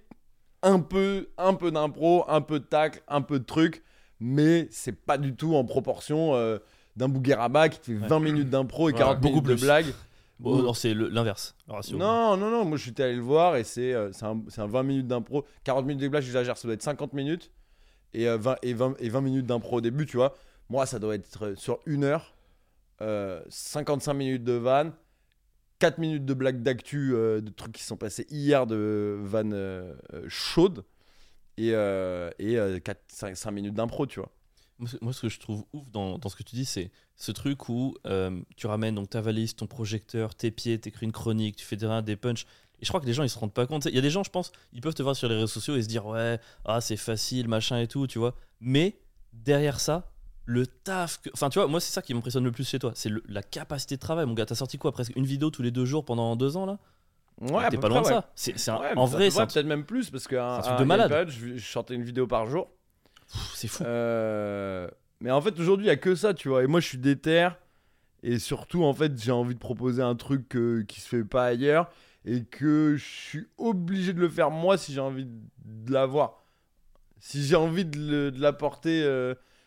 un 0.63 0.79
peu, 0.79 1.29
un 1.38 1.53
peu 1.53 1.71
d'impro, 1.71 2.25
un 2.29 2.41
peu 2.41 2.59
de 2.59 2.65
tacle, 2.65 3.01
un 3.07 3.21
peu 3.21 3.39
de 3.39 3.45
truc, 3.45 3.83
mais 4.19 4.67
c'est 4.71 4.91
pas 5.05 5.17
du 5.17 5.36
tout 5.36 5.55
en 5.55 5.63
proportion 5.63 6.36
euh, 6.36 6.57
d'un 6.95 7.07
Bougueraba 7.07 7.69
qui 7.69 7.79
fait 7.79 7.93
20 8.07 8.19
minutes 8.19 8.50
d'impro 8.50 8.89
et 8.89 8.93
Ouais, 8.93 8.98
40 8.98 9.21
beaucoup 9.21 9.36
minutes 9.36 9.48
de 9.48 9.55
blagues. 9.62 9.93
Bon, 10.39 10.55
non, 10.63 10.74
c'est 10.74 10.93
l'inverse. 10.93 11.55
Non, 11.98 12.38
non, 12.38 12.50
non, 12.50 12.63
moi 12.65 12.77
je 12.77 12.83
suis 12.83 13.01
allé 13.01 13.15
le 13.15 13.21
voir 13.21 13.55
et 13.57 13.63
c'est 13.65 13.93
euh, 13.93 14.09
un, 14.21 14.41
un 14.57 14.67
20 14.67 14.83
minutes 14.83 15.07
d'impro. 15.07 15.45
40 15.65 15.86
minutes 15.86 16.01
de 16.01 16.07
blagues, 16.07 16.24
j'exagère, 16.24 16.57
ça 16.57 16.67
doit 16.67 16.75
être 16.75 16.81
50 16.83 17.12
minutes 17.13 17.51
et, 18.13 18.27
euh, 18.27 18.38
20, 18.38 18.55
et, 18.63 18.74
20, 18.74 18.95
et 19.00 19.09
20 19.09 19.21
minutes 19.21 19.45
d'impro 19.45 19.77
au 19.77 19.81
début, 19.81 20.05
tu 20.05 20.15
vois. 20.17 20.36
Moi, 20.69 20.85
ça 20.85 20.99
doit 20.99 21.15
être 21.15 21.45
euh, 21.47 21.55
sur 21.55 21.79
une 21.85 22.03
heure, 22.03 22.35
euh, 23.01 23.41
55 23.49 24.13
minutes 24.13 24.43
de 24.43 24.53
vannes, 24.53 24.93
4 25.79 25.97
minutes 25.97 26.25
de 26.25 26.33
blagues 26.33 26.61
d'actu, 26.61 27.13
euh, 27.13 27.41
de 27.41 27.49
trucs 27.49 27.73
qui 27.73 27.83
sont 27.83 27.97
passés 27.97 28.25
hier 28.29 28.67
de 28.67 29.17
vannes 29.23 29.53
euh, 29.53 29.95
euh, 30.13 30.25
chaudes 30.27 30.83
et, 31.57 31.71
euh, 31.73 32.29
et 32.39 32.81
4, 32.81 33.01
5, 33.07 33.35
5 33.38 33.51
minutes 33.51 33.73
d'impro, 33.73 34.05
tu 34.05 34.19
vois. 34.19 34.31
Moi, 35.01 35.11
ce- 35.11 35.21
que 35.21 35.27
je 35.27 35.39
trouve 35.41 35.65
ouf 35.73 35.89
dans, 35.91 36.17
dans 36.17 36.29
ce 36.29 36.38
que 36.38 36.43
tu 36.43 36.55
dis, 36.55 36.63
c'est 36.63 36.89
ce 37.17 37.33
truc 37.33 37.67
où 37.67 37.95
euh, 38.05 38.39
tu 38.55 38.65
ramènes 38.67 38.95
donc 38.95 39.09
ta 39.09 39.19
valise, 39.19 39.53
ton 39.55 39.67
projecteur, 39.67 40.35
tes 40.35 40.51
pieds, 40.51 40.79
t'écris 40.79 41.05
une 41.05 41.11
chronique, 41.11 41.57
tu 41.57 41.65
fais 41.65 41.75
des, 41.75 42.01
des 42.05 42.15
punchs. 42.15 42.43
Et 42.81 42.85
je 42.85 42.88
crois 42.88 43.01
que 43.01 43.05
les 43.05 43.13
gens 43.13 43.23
ils 43.23 43.29
se 43.29 43.38
rendent 43.38 43.53
pas 43.53 43.67
compte. 43.67 43.85
Il 43.85 43.95
y 43.95 43.97
a 43.97 44.01
des 44.01 44.09
gens, 44.09 44.23
je 44.23 44.29
pense, 44.29 44.53
ils 44.71 44.79
peuvent 44.79 44.93
te 44.93 45.03
voir 45.03 45.17
sur 45.17 45.27
les 45.27 45.35
réseaux 45.35 45.47
sociaux 45.47 45.75
et 45.75 45.83
se 45.83 45.88
dire 45.89 46.05
ouais, 46.05 46.39
ah 46.63 46.79
c'est 46.79 46.95
facile, 46.95 47.49
machin 47.49 47.77
et 47.79 47.88
tout, 47.88 48.08
tu 48.08 48.19
vois. 48.19 48.36
Mais 48.62 48.97
derrière 49.34 49.82
ça, 49.82 50.10
le 50.49 50.65
taf. 50.65 51.21
que- 51.21 51.29
Enfin, 51.33 51.49
tu 51.49 51.59
vois, 51.59 51.67
moi 51.67 51.79
c'est 51.79 51.91
ça 51.93 52.01
qui 52.01 52.13
m'impressionne 52.13 52.43
le 52.43 52.51
plus 52.51 52.67
chez 52.67 52.79
toi, 52.79 52.91
c'est 52.95 53.09
le- 53.09 53.21
la 53.27 53.43
capacité 53.43 53.95
de 53.95 53.99
travail, 53.99 54.25
mon 54.25 54.33
gars. 54.33 54.45
T'as 54.47 54.55
sorti 54.55 54.77
quoi, 54.79 54.91
presque 54.91 55.15
une 55.15 55.25
vidéo 55.25 55.51
tous 55.51 55.62
les 55.62 55.69
deux 55.71 55.85
jours 55.85 56.03
pendant 56.05 56.35
deux 56.35 56.57
ans 56.57 56.65
là? 56.65 56.79
Ouais, 57.41 57.69
T'es 57.69 57.77
pas 57.77 57.88
loin 57.88 58.01
de 58.01 58.07
ça. 58.07 58.29
C'est 58.35 58.53
en 58.55 58.57
ça 58.57 58.75
vrai, 58.77 58.91
un- 58.91 59.45
peut-être 59.47 59.65
même 59.65 59.85
plus 59.85 60.09
parce 60.09 60.27
qu'à 60.27 60.55
un 60.55 60.62
truc 60.62 60.77
de 60.79 60.83
malade. 60.83 61.29
je, 61.29 61.57
sortais 61.59 61.93
une 61.93 62.03
vidéo 62.03 62.25
par 62.27 62.47
jour. 62.47 62.67
c'est 63.53 63.67
fou. 63.67 63.83
Euh, 63.85 64.89
mais 65.21 65.29
en 65.31 65.39
fait, 65.39 65.57
aujourd'hui, 65.59 65.85
il 65.85 65.89
n'y 65.89 65.93
a 65.93 65.97
que 65.97 66.15
ça, 66.15 66.33
tu 66.33 66.49
vois. 66.49 66.63
Et 66.63 66.67
moi, 66.67 66.79
je 66.79 66.88
suis 66.88 66.97
déter. 66.97 67.47
Et 68.23 68.39
surtout, 68.39 68.83
en 68.83 68.93
fait, 68.93 69.17
j'ai 69.21 69.31
envie 69.31 69.53
de 69.53 69.59
proposer 69.59 70.01
un 70.01 70.15
truc 70.15 70.55
euh, 70.55 70.83
qui 70.88 70.99
se 70.99 71.07
fait 71.07 71.23
pas 71.23 71.45
ailleurs. 71.45 71.89
Et 72.25 72.43
que 72.43 72.95
je 72.97 73.05
suis 73.05 73.47
obligé 73.57 74.12
de 74.13 74.19
le 74.19 74.27
faire 74.29 74.49
moi 74.51 74.77
si 74.77 74.93
j'ai 74.93 74.99
envie 74.99 75.25
de 75.63 75.93
l'avoir. 75.93 76.43
Si 77.19 77.45
j'ai 77.45 77.55
envie 77.55 77.85
de 77.85 78.33
l'apporter. 78.38 79.03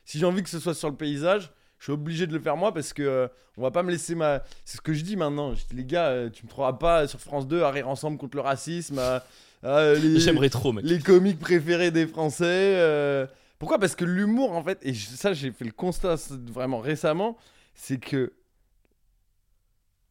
Euh, 0.02 0.04
si 0.04 0.18
j'ai 0.18 0.26
envie 0.26 0.42
que 0.42 0.48
ce 0.50 0.58
soit 0.60 0.74
sur 0.74 0.90
le 0.90 0.96
paysage, 0.96 1.50
je 1.78 1.84
suis 1.84 1.92
obligé 1.92 2.26
de 2.26 2.32
le 2.32 2.40
faire 2.40 2.56
moi 2.56 2.72
parce 2.72 2.92
que 2.92 3.02
euh, 3.02 3.28
on 3.56 3.62
va 3.62 3.70
pas 3.70 3.82
me 3.82 3.90
laisser 3.90 4.14
ma. 4.14 4.42
C'est 4.64 4.76
ce 4.76 4.80
que 4.82 4.92
je 4.92 5.02
dis 5.02 5.16
maintenant. 5.16 5.54
Je 5.54 5.64
dis, 5.66 5.74
les 5.76 5.84
gars, 5.84 6.08
euh, 6.08 6.30
tu 6.30 6.44
me 6.44 6.48
trouveras 6.50 6.74
pas 6.74 7.08
sur 7.08 7.18
France 7.20 7.46
2 7.48 7.62
à 7.62 7.70
rire 7.70 7.88
ensemble 7.88 8.18
contre 8.18 8.36
le 8.36 8.42
racisme. 8.42 8.98
à- 8.98 9.24
à 9.64 9.94
les- 9.94 10.18
J'aimerais 10.20 10.50
trop, 10.50 10.72
mec. 10.72 10.84
les 10.84 10.98
comiques 11.00 11.38
préférés 11.40 11.90
des 11.90 12.06
Français. 12.06 12.44
euh, 12.76 13.26
Pourquoi? 13.58 13.78
Parce 13.78 13.94
que 13.96 14.04
l'humour, 14.04 14.52
en 14.52 14.62
fait, 14.62 14.78
et 14.82 14.94
ça, 14.94 15.32
j'ai 15.32 15.50
fait 15.52 15.64
le 15.64 15.70
constat 15.72 16.16
vraiment 16.48 16.78
récemment, 16.80 17.36
c'est 17.74 17.98
que 17.98 18.32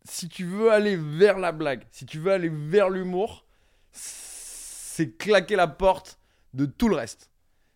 si 0.04 0.28
tu 0.30 0.46
veux 0.46 0.72
aller 0.72 0.96
vers 0.98 1.38
la 1.38 1.52
blague, 1.52 1.84
si 1.92 2.06
tu 2.06 2.20
veux 2.20 2.32
aller 2.32 2.50
vers 2.50 2.90
l'humour, 2.90 3.46
c'est 3.92 5.18
claquer 5.18 5.56
la 5.56 5.68
porte 5.68 6.18
de 6.54 6.66
tout 6.66 6.90
le 6.90 6.96
reste. 6.96 7.30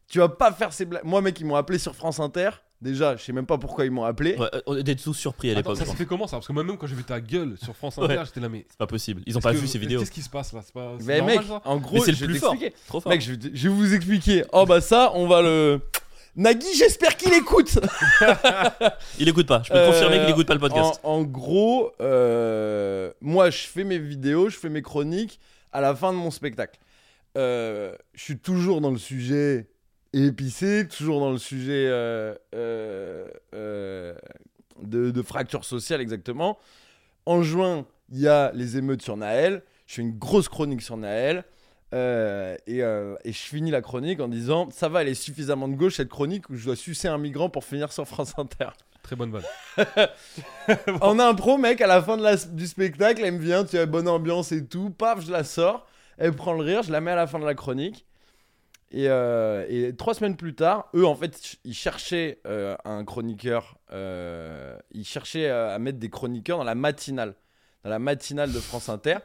Tu 0.08 0.20
vas 0.20 0.30
pas 0.30 0.52
faire 0.52 0.72
ces 0.74 0.86
blagues. 0.86 1.04
Moi, 1.04 1.22
mec, 1.22 1.40
ils 1.40 1.46
m'ont 1.46 1.56
appelé 1.56 1.80
sur 1.80 1.96
France 1.96 2.20
Inter. 2.20 2.50
Déjà, 2.82 3.16
je 3.16 3.24
sais 3.24 3.32
même 3.32 3.46
pas 3.48 3.58
pourquoi 3.58 3.86
ils 3.86 3.92
m'ont 3.92 4.04
appelé. 4.04 4.36
Ouais, 4.36 4.50
on 4.68 4.78
était 4.78 4.96
tous 4.96 5.14
surpris 5.14 5.50
à 5.50 5.54
l'époque. 5.56 5.78
ça 5.78 5.86
s'est 5.86 5.96
fait 5.96 6.06
comment 6.06 6.28
ça? 6.28 6.38
Parce 6.38 6.48
que 6.48 6.54
moi-même, 6.54 6.78
quand 6.78 6.86
j'ai 6.88 6.96
vu 6.96 7.04
ta 7.06 7.20
gueule 7.22 7.56
sur 7.64 7.76
France 7.76 7.98
Inter, 7.98 8.18
Ouais. 8.18 8.26
j'étais 8.26 8.40
là, 8.42 8.50
mais. 8.50 8.66
C'est 8.70 8.78
pas 8.78 8.86
possible. 8.86 9.24
Ils 9.26 9.36
ont 9.38 9.42
pas 9.42 9.54
que- 9.54 9.58
vu 9.58 9.68
ces 9.68 9.80
vidéos. 9.80 10.00
Qu'est-ce 10.02 10.12
qui 10.12 10.22
se 10.22 10.30
passe 10.30 10.54
là? 10.54 10.60
C'est 10.64 10.74
pas. 10.74 10.94
Mais 11.04 11.18
normal, 11.20 11.38
mec, 11.40 11.48
ça? 11.48 11.62
en 11.66 11.78
gros, 11.78 11.96
Mais 11.96 12.00
c'est 12.02 12.12
le 12.12 12.18
je 12.18 12.26
vais 12.26 12.32
plus 12.32 12.40
fort. 12.40 12.56
Trop 12.88 13.00
fort. 13.00 13.12
Mec, 13.12 13.22
je 13.22 13.32
vais, 13.34 13.40
je 13.54 13.68
vais 13.70 13.74
vous 13.74 13.94
expliquer. 13.94 14.44
Oh 14.52 14.66
bah 14.66 14.82
ça, 14.82 15.12
on 15.16 15.28
va 15.28 15.42
le. 15.42 15.80
Nagui, 16.36 16.68
j'espère 16.78 17.16
qu'il 17.16 17.34
écoute. 17.34 17.80
Il 19.20 19.30
écoute 19.30 19.48
pas. 19.48 19.62
Je 19.64 19.72
peux 19.72 19.78
Euh, 19.78 19.88
confirmer 19.92 20.20
qu'il 20.20 20.30
écoute 20.30 20.48
pas 20.48 20.54
le 20.54 20.60
podcast. 20.60 21.00
En, 21.04 21.14
en 21.20 21.24
gros, 21.24 21.92
euh, 22.02 23.12
moi, 23.22 23.50
je 23.50 23.60
fais 23.68 23.84
mes 23.86 23.98
vidéos, 23.98 24.50
je 24.50 24.58
fais 24.58 24.70
mes 24.70 24.82
chroniques 24.82 25.40
à 25.72 25.80
la 25.82 25.96
fin 25.96 26.12
de 26.12 26.18
mon 26.18 26.32
spectacle. 26.32 26.78
Euh, 27.38 27.96
je 28.14 28.22
suis 28.24 28.38
toujours 28.38 28.82
dans 28.82 28.92
le 28.92 28.98
sujet 28.98 29.68
épicé, 30.24 30.88
toujours 30.88 31.20
dans 31.20 31.32
le 31.32 31.38
sujet 31.38 31.88
euh, 31.88 32.34
euh, 32.54 33.28
euh, 33.54 34.16
de, 34.82 35.12
de 35.12 35.22
fracture 35.22 35.66
sociale, 35.66 36.00
exactement. 36.02 36.58
En 37.26 37.42
juin, 37.44 37.86
il 38.12 38.20
y 38.20 38.28
a 38.28 38.52
les 38.54 38.78
émeutes 38.78 39.02
sur 39.02 39.18
Naël. 39.18 39.64
Je 39.88 39.96
fais 39.96 40.02
une 40.02 40.18
grosse 40.18 40.48
chronique 40.50 40.82
sur 40.82 40.96
Naël. 40.98 41.44
Euh, 41.94 42.56
et, 42.68 42.84
euh, 42.84 43.16
et 43.24 43.32
je 43.32 43.38
finis 43.38 43.72
la 43.72 43.82
chronique 43.82 44.20
en 44.20 44.28
disant 44.28 44.70
Ça 44.72 44.90
va, 44.90 45.02
elle 45.04 45.08
est 45.08 45.14
suffisamment 45.14 45.68
de 45.68 45.76
gauche 45.76 45.96
cette 45.96 46.10
chronique 46.10 46.50
où 46.50 46.56
je 46.56 46.66
dois 46.66 46.76
sucer 46.76 47.08
un 47.08 47.18
migrant 47.18 47.50
pour 47.50 47.64
finir 47.64 47.92
sur 47.94 48.08
France 48.08 48.34
Inter. 48.38 48.70
Très 49.04 49.16
bonne 49.16 49.32
vanne. 49.32 49.44
En 51.02 51.20
impro, 51.20 51.58
mec, 51.58 51.80
à 51.82 51.88
la 51.88 52.02
fin 52.02 52.18
de 52.18 52.24
la- 52.24 52.36
du 52.38 52.66
spectacle, 52.68 53.24
elle 53.24 53.34
me 53.36 53.40
vient, 53.40 53.64
tu 53.64 53.78
as 53.78 53.86
bonne 53.86 54.08
ambiance 54.08 54.52
et 54.52 54.66
tout, 54.66 54.90
paf, 54.90 55.24
je 55.26 55.32
la 55.32 55.44
sors, 55.44 55.86
elle 56.18 56.34
prend 56.34 56.54
le 56.54 56.64
rire, 56.64 56.82
je 56.84 56.92
la 56.92 57.02
mets 57.02 57.12
à 57.12 57.16
la 57.16 57.28
fin 57.28 57.40
de 57.40 57.46
la 57.46 57.54
chronique. 57.54 58.06
Et, 58.92 59.10
euh, 59.10 59.66
et 59.68 59.94
trois 59.96 60.14
semaines 60.14 60.38
plus 60.38 60.54
tard, 60.56 60.90
eux, 60.96 61.06
en 61.06 61.16
fait, 61.16 61.58
ils 61.66 61.74
cherchaient 61.74 62.40
euh, 62.48 62.76
un 62.86 63.04
chroniqueur, 63.04 63.78
euh, 63.92 64.78
ils 64.92 65.04
cherchaient 65.06 65.50
à 65.50 65.78
mettre 65.80 65.98
des 66.00 66.10
chroniqueurs 66.10 66.60
dans 66.60 66.64
la 66.64 66.76
matinale. 66.76 67.36
dans 67.84 67.90
la 67.92 68.00
matinale 68.00 68.52
de 68.52 68.60
France 68.60 68.90
Inter. 68.90 69.18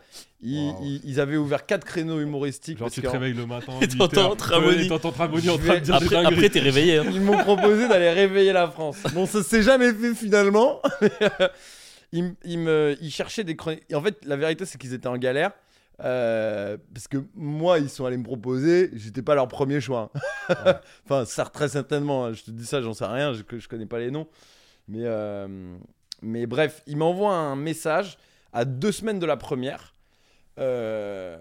Ils, 0.42 0.70
Wow. 0.70 0.78
ils- 0.82 1.00
ils 1.04 1.20
avaient 1.20 1.36
ouvert 1.38 1.64
quatre 1.66 1.84
créneaux 1.86 2.20
humoristiques. 2.20 2.78
Genre, 2.78 2.86
parce 2.86 2.94
tu 2.94 3.00
te 3.02 3.06
réveilles 3.08 3.32
le 3.34 3.46
matin. 3.46 3.72
Et 3.80 3.86
8 3.86 3.96
t'entends. 3.98 4.36
Tramoni. 4.36 4.76
Ouais, 4.82 4.88
T'entends 4.88 5.12
Tramoni 5.12 5.48
en 5.50 5.56
train 5.58 5.74
de 5.76 5.78
dire 5.80 5.98
des 5.98 6.04
Après, 6.06 6.16
dingueries. 6.16 6.34
après 6.34 6.50
t'es 6.50 6.60
réveillé. 6.60 6.98
hein. 6.98 7.04
Ils 7.10 7.20
m'ont 7.22 7.38
proposé 7.38 7.88
d'aller 7.88 8.10
réveiller 8.10 8.52
la 8.52 8.68
France. 8.68 8.98
Bon, 9.14 9.24
ça 9.26 9.42
s'est 9.42 9.62
jamais 9.62 9.92
fait 9.94 10.14
finalement. 10.14 10.80
ils, 12.12 12.34
ils 12.44 12.58
me, 12.58 12.96
ils 13.00 13.10
cherchaient 13.10 13.44
des 13.44 13.56
chroniques. 13.56 13.84
Et 13.88 13.94
en 13.94 14.02
fait, 14.02 14.18
la 14.24 14.36
vérité, 14.36 14.64
c'est 14.66 14.78
qu'ils 14.78 14.94
étaient 14.94 15.06
en 15.06 15.16
galère. 15.18 15.52
Euh, 16.02 16.76
parce 16.94 17.08
que 17.08 17.18
moi, 17.34 17.78
ils 17.78 17.90
sont 17.90 18.04
allés 18.04 18.16
me 18.16 18.24
proposer, 18.24 18.90
j'étais 18.94 19.22
pas 19.22 19.34
leur 19.34 19.48
premier 19.48 19.80
choix. 19.80 20.10
enfin, 21.04 21.24
ça 21.24 21.44
très 21.44 21.68
certainement. 21.68 22.26
hein. 22.26 22.32
Je 22.32 22.42
te 22.44 22.50
dis 22.50 22.66
ça, 22.66 22.80
j'en 22.80 22.94
sais 22.94 23.04
rien, 23.06 23.32
je, 23.34 23.42
je 23.58 23.68
connais 23.68 23.86
pas 23.86 23.98
les 23.98 24.10
noms. 24.10 24.26
Mais, 24.88 25.02
euh, 25.04 25.76
mais 26.22 26.46
bref, 26.46 26.82
ils 26.86 26.96
m'envoient 26.96 27.34
un 27.34 27.56
message 27.56 28.18
à 28.52 28.64
deux 28.64 28.92
semaines 28.92 29.18
de 29.18 29.26
la 29.26 29.36
première 29.36 29.94
euh, 30.58 31.38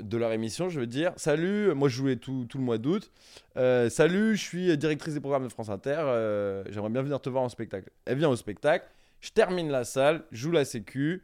de 0.00 0.16
leur 0.16 0.32
émission. 0.32 0.68
Je 0.68 0.80
veux 0.80 0.86
dire, 0.86 1.12
salut, 1.16 1.72
moi 1.74 1.88
je 1.88 1.96
jouais 1.96 2.16
tout, 2.16 2.46
tout 2.48 2.58
le 2.58 2.64
mois 2.64 2.78
d'août. 2.78 3.10
Salut, 3.56 4.36
je 4.36 4.42
suis 4.42 4.76
directrice 4.78 5.14
des 5.14 5.20
programmes 5.20 5.44
de 5.44 5.48
France 5.52 5.68
Inter. 5.70 6.62
J'aimerais 6.70 6.90
bien 6.90 7.02
venir 7.02 7.20
te 7.20 7.28
voir 7.30 7.42
en 7.42 7.48
spectacle. 7.48 7.90
Elle 8.04 8.18
vient 8.18 8.28
au 8.28 8.36
spectacle. 8.36 8.86
Je 9.20 9.30
termine 9.30 9.70
la 9.70 9.84
salle, 9.84 10.24
je 10.32 10.38
joue 10.38 10.50
la 10.50 10.64
sécu. 10.64 11.22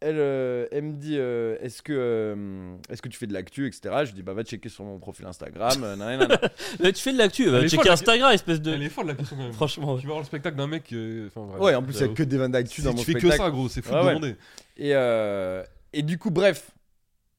Elle, 0.00 0.16
euh, 0.18 0.66
elle 0.72 0.82
me 0.84 0.92
dit 0.92 1.16
euh, 1.16 1.56
est-ce 1.62 1.80
que, 1.80 1.92
euh, 1.94 2.76
est-ce 2.90 3.00
que 3.00 3.08
tu 3.08 3.16
fais 3.18 3.26
de 3.26 3.32
l'actu, 3.32 3.66
etc. 3.66 3.94
Je 4.00 4.08
lui 4.08 4.12
dis 4.16 4.22
bah 4.22 4.34
va 4.34 4.42
checker 4.44 4.68
sur 4.68 4.84
mon 4.84 4.98
profil 4.98 5.24
Instagram. 5.24 5.72
euh, 5.82 5.96
nanana. 5.96 6.38
Mais 6.80 6.92
tu 6.92 7.02
fais 7.02 7.14
de 7.14 7.18
l'actu, 7.18 7.48
va 7.48 7.66
checker 7.66 7.88
Instagram, 7.88 8.32
espèce 8.32 8.60
de. 8.60 8.72
Elle 8.74 8.82
est 8.82 8.88
folle 8.90 9.06
la 9.06 9.14
question 9.14 9.36
quand 9.36 9.44
même. 9.44 9.52
Franchement, 9.54 9.94
ouais. 9.94 10.00
Tu 10.00 10.06
vas 10.06 10.12
voir 10.12 10.20
le 10.20 10.26
spectacle 10.26 10.56
d'un 10.58 10.66
mec. 10.66 10.92
euh, 10.92 11.30
bref. 11.34 11.60
ouais, 11.60 11.74
en 11.74 11.82
plus 11.82 11.94
il 11.94 12.00
y 12.02 12.04
a 12.04 12.08
que 12.08 12.22
des 12.22 12.36
vannes 12.36 12.52
d'actu 12.52 12.82
Si 12.82 12.82
dans 12.82 12.90
tu 12.90 12.96
mon 12.98 13.02
fais 13.04 13.14
que 13.14 13.30
ça, 13.30 13.48
gros, 13.50 13.68
c'est 13.70 13.80
fou 13.82 13.92
de 13.92 13.96
ouais. 13.96 14.06
demander. 14.08 14.36
Et, 14.76 14.94
euh, 14.94 15.62
et 15.94 16.02
du 16.02 16.18
coup, 16.18 16.30
bref, 16.30 16.72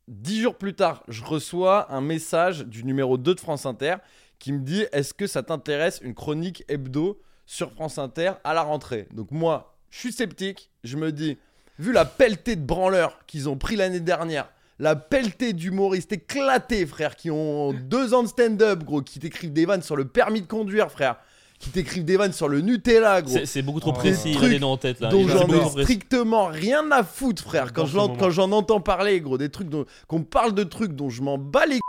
dix 0.08 0.42
jours 0.42 0.56
plus 0.56 0.74
tard, 0.74 1.04
je 1.10 1.24
reçois 1.24 1.94
un 1.94 2.02
message 2.02 2.66
du 2.66 2.84
numéro 2.84 3.20
2 3.20 3.36
de 3.36 3.40
France 3.40 3.68
Inter 3.68 3.98
qui 4.40 4.52
me 4.52 4.60
dit 4.62 4.84
Est-ce 4.92 5.14
que 5.14 5.28
ça 5.28 5.44
t'intéresse 5.44 6.00
une 6.04 6.16
chronique 6.16 6.64
hebdo 6.70 7.22
sur 7.46 7.72
France 7.72 8.00
Inter 8.00 8.32
à 8.44 8.56
la 8.56 8.64
rentrée? 8.64 9.08
Donc, 9.12 9.30
moi, 9.30 9.78
je 9.92 10.00
suis 10.00 10.12
sceptique. 10.12 10.72
Je 10.84 10.98
me 10.98 11.12
dis 11.12 11.38
Vu 11.80 11.92
la 11.92 12.06
pelletée 12.06 12.56
de 12.56 12.66
branleurs 12.66 13.20
qu'ils 13.28 13.50
ont 13.50 13.58
pris 13.58 13.76
l'année 13.76 14.00
dernière, 14.00 14.50
la 14.80 14.96
pelletée 14.96 15.54
d'humoristes 15.54 16.12
éclatés, 16.12 16.86
frère, 16.86 17.16
qui 17.16 17.30
ont 17.32 17.74
deux 17.74 18.14
ans 18.14 18.24
de 18.24 18.28
stand-up, 18.28 18.84
gros, 18.84 19.02
qui 19.02 19.20
t'écrivent 19.20 19.54
des 19.54 19.66
vannes 19.66 19.82
sur 19.84 19.96
le 19.96 20.06
permis 20.06 20.42
de 20.42 20.48
conduire, 20.48 20.92
frère, 20.92 21.18
qui 21.60 21.70
t'écrivent 21.72 22.06
des 22.06 22.18
vannes 22.18 22.34
sur 22.34 22.48
le 22.48 22.62
Nutella, 22.62 23.22
gros 23.22 23.34
C'est 23.34 23.46
c'est 23.46 23.62
beaucoup 23.62 23.80
trop 23.80 23.92
Oh. 23.92 23.94
précis, 23.94 24.36
il 24.38 24.46
a 24.46 24.50
des 24.50 24.60
noms 24.60 24.72
en 24.72 24.78
tête 24.78 25.00
là. 25.00 25.10
dont 25.10 25.28
j'en 25.28 25.48
ai 25.48 25.82
strictement 25.84 26.48
rien 26.48 26.90
à 26.92 27.04
foutre, 27.04 27.44
frère. 27.44 27.74
Quand 27.74 27.86
j'en 27.86 28.52
entends 28.52 28.82
parler, 28.82 29.22
gros, 29.22 29.38
des 29.38 29.50
trucs 29.50 29.70
dont, 29.70 29.86
qu'on 30.08 30.24
parle 30.24 30.54
de 30.54 30.64
trucs 30.64 30.94
dont 30.94 31.10
je 31.10 31.22
m'en 31.22 31.38
bats 31.38 31.66
les 31.66 31.80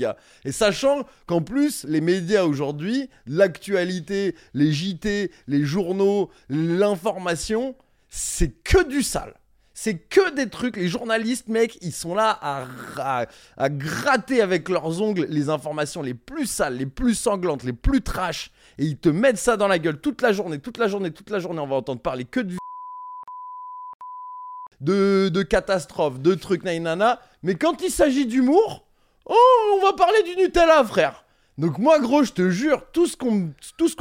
gars. 0.00 0.16
Et 0.44 0.52
sachant 0.52 1.02
qu'en 1.26 1.42
plus, 1.42 1.84
les 1.88 2.00
médias 2.00 2.44
aujourd'hui, 2.44 3.08
l'actualité, 3.26 4.36
les 4.54 4.72
JT, 4.72 5.32
les 5.48 5.64
journaux, 5.64 6.30
l'information, 6.48 7.74
c'est 8.08 8.50
que 8.62 8.86
du 8.88 9.02
sale. 9.02 9.34
C'est 9.74 9.96
que 9.96 10.34
des 10.34 10.48
trucs. 10.48 10.76
Les 10.76 10.88
journalistes, 10.88 11.46
mec, 11.46 11.78
ils 11.82 11.92
sont 11.92 12.14
là 12.14 12.36
à, 12.42 13.68
gratter 13.68 14.40
avec 14.42 14.68
leurs 14.68 15.00
ongles 15.00 15.26
les 15.28 15.50
informations 15.50 16.02
les 16.02 16.14
plus 16.14 16.46
sales, 16.46 16.76
les 16.76 16.86
plus 16.86 17.14
sanglantes, 17.14 17.62
les 17.62 17.72
plus 17.72 18.02
trash. 18.02 18.50
Et 18.78 18.84
ils 18.84 18.98
te 18.98 19.08
mettent 19.08 19.38
ça 19.38 19.56
dans 19.56 19.68
la 19.68 19.78
gueule 19.78 20.00
toute 20.00 20.20
la 20.20 20.32
journée, 20.32 20.58
toute 20.58 20.78
la 20.78 20.88
journée, 20.88 21.12
toute 21.12 21.30
la 21.30 21.38
journée. 21.38 21.60
On 21.60 21.68
va 21.68 21.76
entendre 21.76 22.00
parler 22.00 22.24
que 22.24 22.40
de 22.40 22.56
de, 24.80 25.28
de 25.28 25.42
catastrophes, 25.42 26.20
de 26.20 26.34
trucs, 26.34 26.64
naïnana. 26.64 27.20
Mais 27.42 27.54
quand 27.54 27.82
il 27.82 27.90
s'agit 27.90 28.26
d'humour, 28.26 28.86
oh, 29.26 29.76
on 29.76 29.84
va 29.84 29.92
parler 29.92 30.22
du 30.22 30.36
Nutella, 30.36 30.84
frère. 30.84 31.24
Donc 31.56 31.78
moi, 31.78 31.98
gros, 31.98 32.22
je 32.22 32.32
te 32.32 32.50
jure, 32.50 32.84
tout 32.92 33.06
ce 33.06 33.16
qu'on 33.16 33.32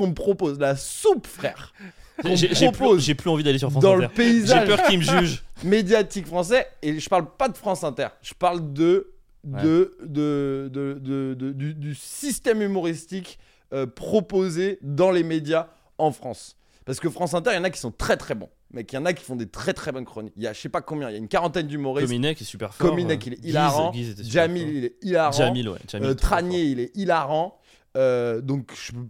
me- 0.08 0.14
propose, 0.14 0.60
la 0.60 0.76
soupe, 0.76 1.26
frère, 1.26 1.74
J'ai 2.24 2.54
j'ai 2.56 2.72
plus, 2.72 3.00
j'ai 3.00 3.16
plus 3.16 3.30
envie 3.30 3.44
d'aller 3.44 3.60
sur 3.60 3.70
France 3.72 3.84
dans 3.84 3.94
Inter. 3.96 4.02
le 4.04 4.10
J'ai 4.10 4.16
paysage 4.32 4.68
peur 4.68 4.84
qu'ils 4.84 4.98
me 5.00 5.04
jugent. 5.04 5.44
médiatique 5.64 6.26
français, 6.28 6.68
et 6.82 7.00
je 7.00 7.10
parle 7.10 7.28
pas 7.38 7.48
de 7.50 7.58
France 7.58 7.84
Inter, 7.84 8.08
je 8.22 8.34
parle 8.34 8.74
de, 8.74 9.14
de, 9.44 9.96
de, 10.04 10.70
de- 10.74 11.00
de- 11.00 11.34
de- 11.36 11.52
du, 11.54 11.74
du 11.74 11.96
système 11.96 12.62
humoristique 12.62 13.38
euh, 13.74 13.86
proposé 13.86 14.80
dans 14.82 15.12
les 15.12 15.24
médias 15.24 15.68
en 15.98 16.12
France. 16.12 16.56
Parce 16.86 17.00
que 17.00 17.10
France 17.10 17.34
Inter, 17.34 17.52
il 17.54 17.56
y 17.58 17.60
en 17.60 17.64
a 17.66 17.70
qui 17.70 17.80
sont 17.80 17.92
très 17.92 18.16
très 18.18 18.34
bons. 18.34 18.50
Mec, 18.74 18.92
il 18.92 18.96
y 18.96 19.00
en 19.00 19.06
a 19.06 19.14
qui 19.14 19.24
font 19.24 19.36
des 19.36 19.48
très 19.48 19.74
très 19.74 19.92
bonnes 19.92 20.06
chroniques. 20.06 20.34
Il 20.38 20.44
y 20.44 20.48
a 20.48 20.54
je 20.54 20.60
sais 20.60 20.70
pas 20.70 20.82
combien, 20.82 21.10
il 21.10 21.14
y 21.14 21.16
a 21.16 21.18
une 21.20 21.28
quarantaine 21.28 21.68
d'humoristes. 21.68 22.08
Cominec 22.08 22.42
est 22.42 22.46
super 22.46 22.74
fort. 22.74 22.90
Cominec, 22.90 23.22
euh, 23.28 23.28
il 23.28 23.34
est 23.34 23.50
hilarant. 23.50 23.94
Jamil, 24.22 24.62
fort. 24.64 24.72
il 24.74 24.86
est 24.86 24.96
hilarant. 25.02 25.32
Jamil, 25.32 25.70
ouais. 25.70 25.78
Jamil 25.90 26.08
Euh, 26.10 26.14
Tranier, 26.14 26.64
il 26.64 26.80
est 26.80 26.92
hilarant. 26.96 27.58
Euh, 27.98 28.42
donc, 28.42 28.72
je, 28.76 28.92
veux 28.94 29.08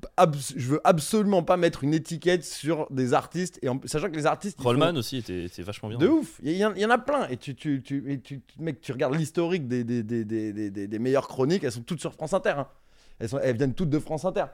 je 0.56 0.68
veux 0.70 0.82
absolument 0.86 1.44
pas 1.44 1.58
mettre 1.58 1.84
une 1.84 1.94
étiquette 1.94 2.44
sur 2.46 2.88
des 2.90 3.14
artistes. 3.14 3.60
Et 3.62 3.68
en- 3.70 3.80
sachant 3.86 4.10
que 4.10 4.16
les 4.16 4.26
artistes. 4.26 4.58
font- 4.58 4.64
Rollman 4.70 4.96
aussi 4.96 5.18
était, 5.18 5.44
était 5.44 5.62
vachement 5.62 5.90
bien. 5.90 5.98
de 5.98 6.08
ouf, 6.08 6.40
il 6.42 6.54
y, 6.54 6.66
en- 6.66 6.74
il 6.74 6.82
y 6.82 6.86
en 6.86 6.90
a 6.90 6.98
plein. 6.98 7.28
Et 7.28 7.36
tu, 7.38 7.54
tu, 7.54 7.82
tu, 7.84 8.04
et 8.12 8.20
tu- 8.22 8.42
mec, 8.60 8.80
tu 8.80 8.92
regardes 8.94 9.16
l'historique 9.16 9.68
des, 9.68 9.84
des, 9.84 10.04
des, 10.04 10.24
des, 10.24 10.54
des- 10.54 10.72
des- 10.72 10.88
des 10.88 11.00
meilleures 11.00 11.28
chroniques, 11.28 11.64
elles 11.66 11.72
sont 11.74 11.82
toutes 11.82 12.00
sur 12.00 12.14
France 12.14 12.34
Inter. 12.34 12.52
hein. 12.58 12.68
Elles, 13.20 13.30
sont, 13.30 13.40
elles 13.40 13.58
viennent 13.58 13.74
toutes 13.74 13.90
de 13.90 14.00
France 14.00 14.24
Inter. 14.26 14.46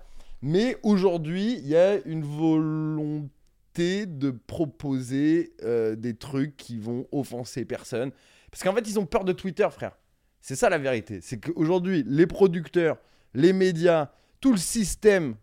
Mais 0.41 0.77
aujourd'hui, 0.83 1.59
il 1.59 1.67
y 1.67 1.75
a 1.75 1.99
une 2.05 2.23
volonté 2.23 4.05
de 4.05 4.31
proposer 4.31 5.53
euh, 5.63 5.95
des 5.95 6.15
trucs 6.15 6.57
qui 6.57 6.77
vont 6.77 7.07
offenser 7.11 7.65
personne. 7.65 8.11
Parce 8.51 8.63
qu'en 8.63 8.73
fait, 8.73 8.87
ils 8.87 8.99
ont 8.99 9.05
peur 9.05 9.23
de 9.23 9.31
Twitter, 9.33 9.67
frère. 9.71 9.93
C'est 10.41 10.55
ça 10.55 10.69
la 10.69 10.77
vérité. 10.77 11.19
C'est 11.21 11.39
qu'aujourd'hui, 11.39 12.03
les 12.07 12.27
producteurs, 12.27 12.97
les 13.33 13.53
médias, 13.53 14.09
tout 14.43 14.51
le 14.51 14.57
système 14.57 15.35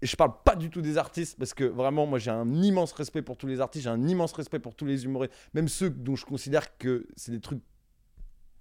et 0.00 0.06
je 0.06 0.16
parle 0.16 0.32
pas 0.46 0.56
du 0.56 0.70
tout 0.70 0.80
des 0.80 0.96
artistes 0.96 1.36
parce 1.38 1.52
que 1.52 1.64
vraiment 1.64 2.06
moi 2.06 2.18
j'ai 2.18 2.30
un 2.30 2.50
immense 2.54 2.92
respect 2.92 3.20
pour 3.20 3.36
tous 3.36 3.46
les 3.46 3.60
artistes, 3.60 3.84
j'ai 3.84 3.90
un 3.90 4.08
immense 4.08 4.32
respect 4.32 4.58
pour 4.58 4.74
tous 4.74 4.86
les 4.86 5.04
humoristes, 5.04 5.34
même 5.52 5.68
ceux 5.68 5.90
dont 5.90 6.16
je 6.16 6.24
considère 6.24 6.78
que 6.78 7.06
c'est 7.16 7.32
des 7.32 7.40
trucs 7.40 7.60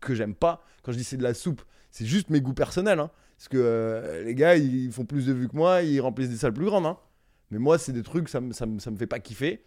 que 0.01 0.13
j'aime 0.15 0.35
pas. 0.35 0.65
Quand 0.83 0.91
je 0.91 0.97
dis 0.97 1.05
c'est 1.05 1.15
de 1.15 1.23
la 1.23 1.33
soupe, 1.33 1.61
c'est 1.91 2.05
juste 2.05 2.29
mes 2.29 2.41
goûts 2.41 2.53
personnels. 2.53 2.99
hein. 2.99 3.09
Parce 3.37 3.47
que 3.47 3.57
euh, 3.57 4.25
les 4.25 4.35
gars 4.35 4.57
ils 4.57 4.91
font 4.91 5.05
plus 5.05 5.27
de 5.27 5.31
vues 5.31 5.47
que 5.47 5.55
moi, 5.55 5.81
ils 5.81 6.01
remplissent 6.01 6.29
des 6.29 6.35
salles 6.35 6.53
plus 6.53 6.65
grandes. 6.65 6.85
hein. 6.85 6.97
Mais 7.49 7.57
moi 7.57 7.77
c'est 7.77 7.93
des 7.93 8.03
trucs, 8.03 8.27
ça 8.27 8.41
ça 8.51 8.65
ça 8.79 8.91
me 8.91 8.97
fait 8.97 9.07
pas 9.07 9.19
kiffer. 9.21 9.63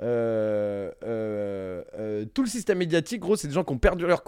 Euh, 0.00 0.92
euh, 1.02 2.24
tout 2.32 2.42
le 2.42 2.48
système 2.48 2.78
médiatique, 2.78 3.20
gros, 3.20 3.34
c'est 3.34 3.48
des 3.48 3.54
gens 3.54 3.64
qui 3.64 3.72
ont 3.72 3.78
perdu 3.78 4.06
leur 4.06 4.22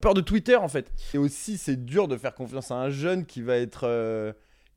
peur 0.00 0.14
de 0.14 0.20
Twitter 0.20 0.54
en 0.54 0.68
fait. 0.68 0.92
Et 1.12 1.18
aussi 1.18 1.58
c'est 1.58 1.84
dur 1.84 2.06
de 2.06 2.16
faire 2.16 2.36
confiance 2.36 2.70
à 2.70 2.76
un 2.76 2.90
jeune 2.90 3.26
qui 3.26 3.42
va 3.42 3.56
être, 3.56 3.82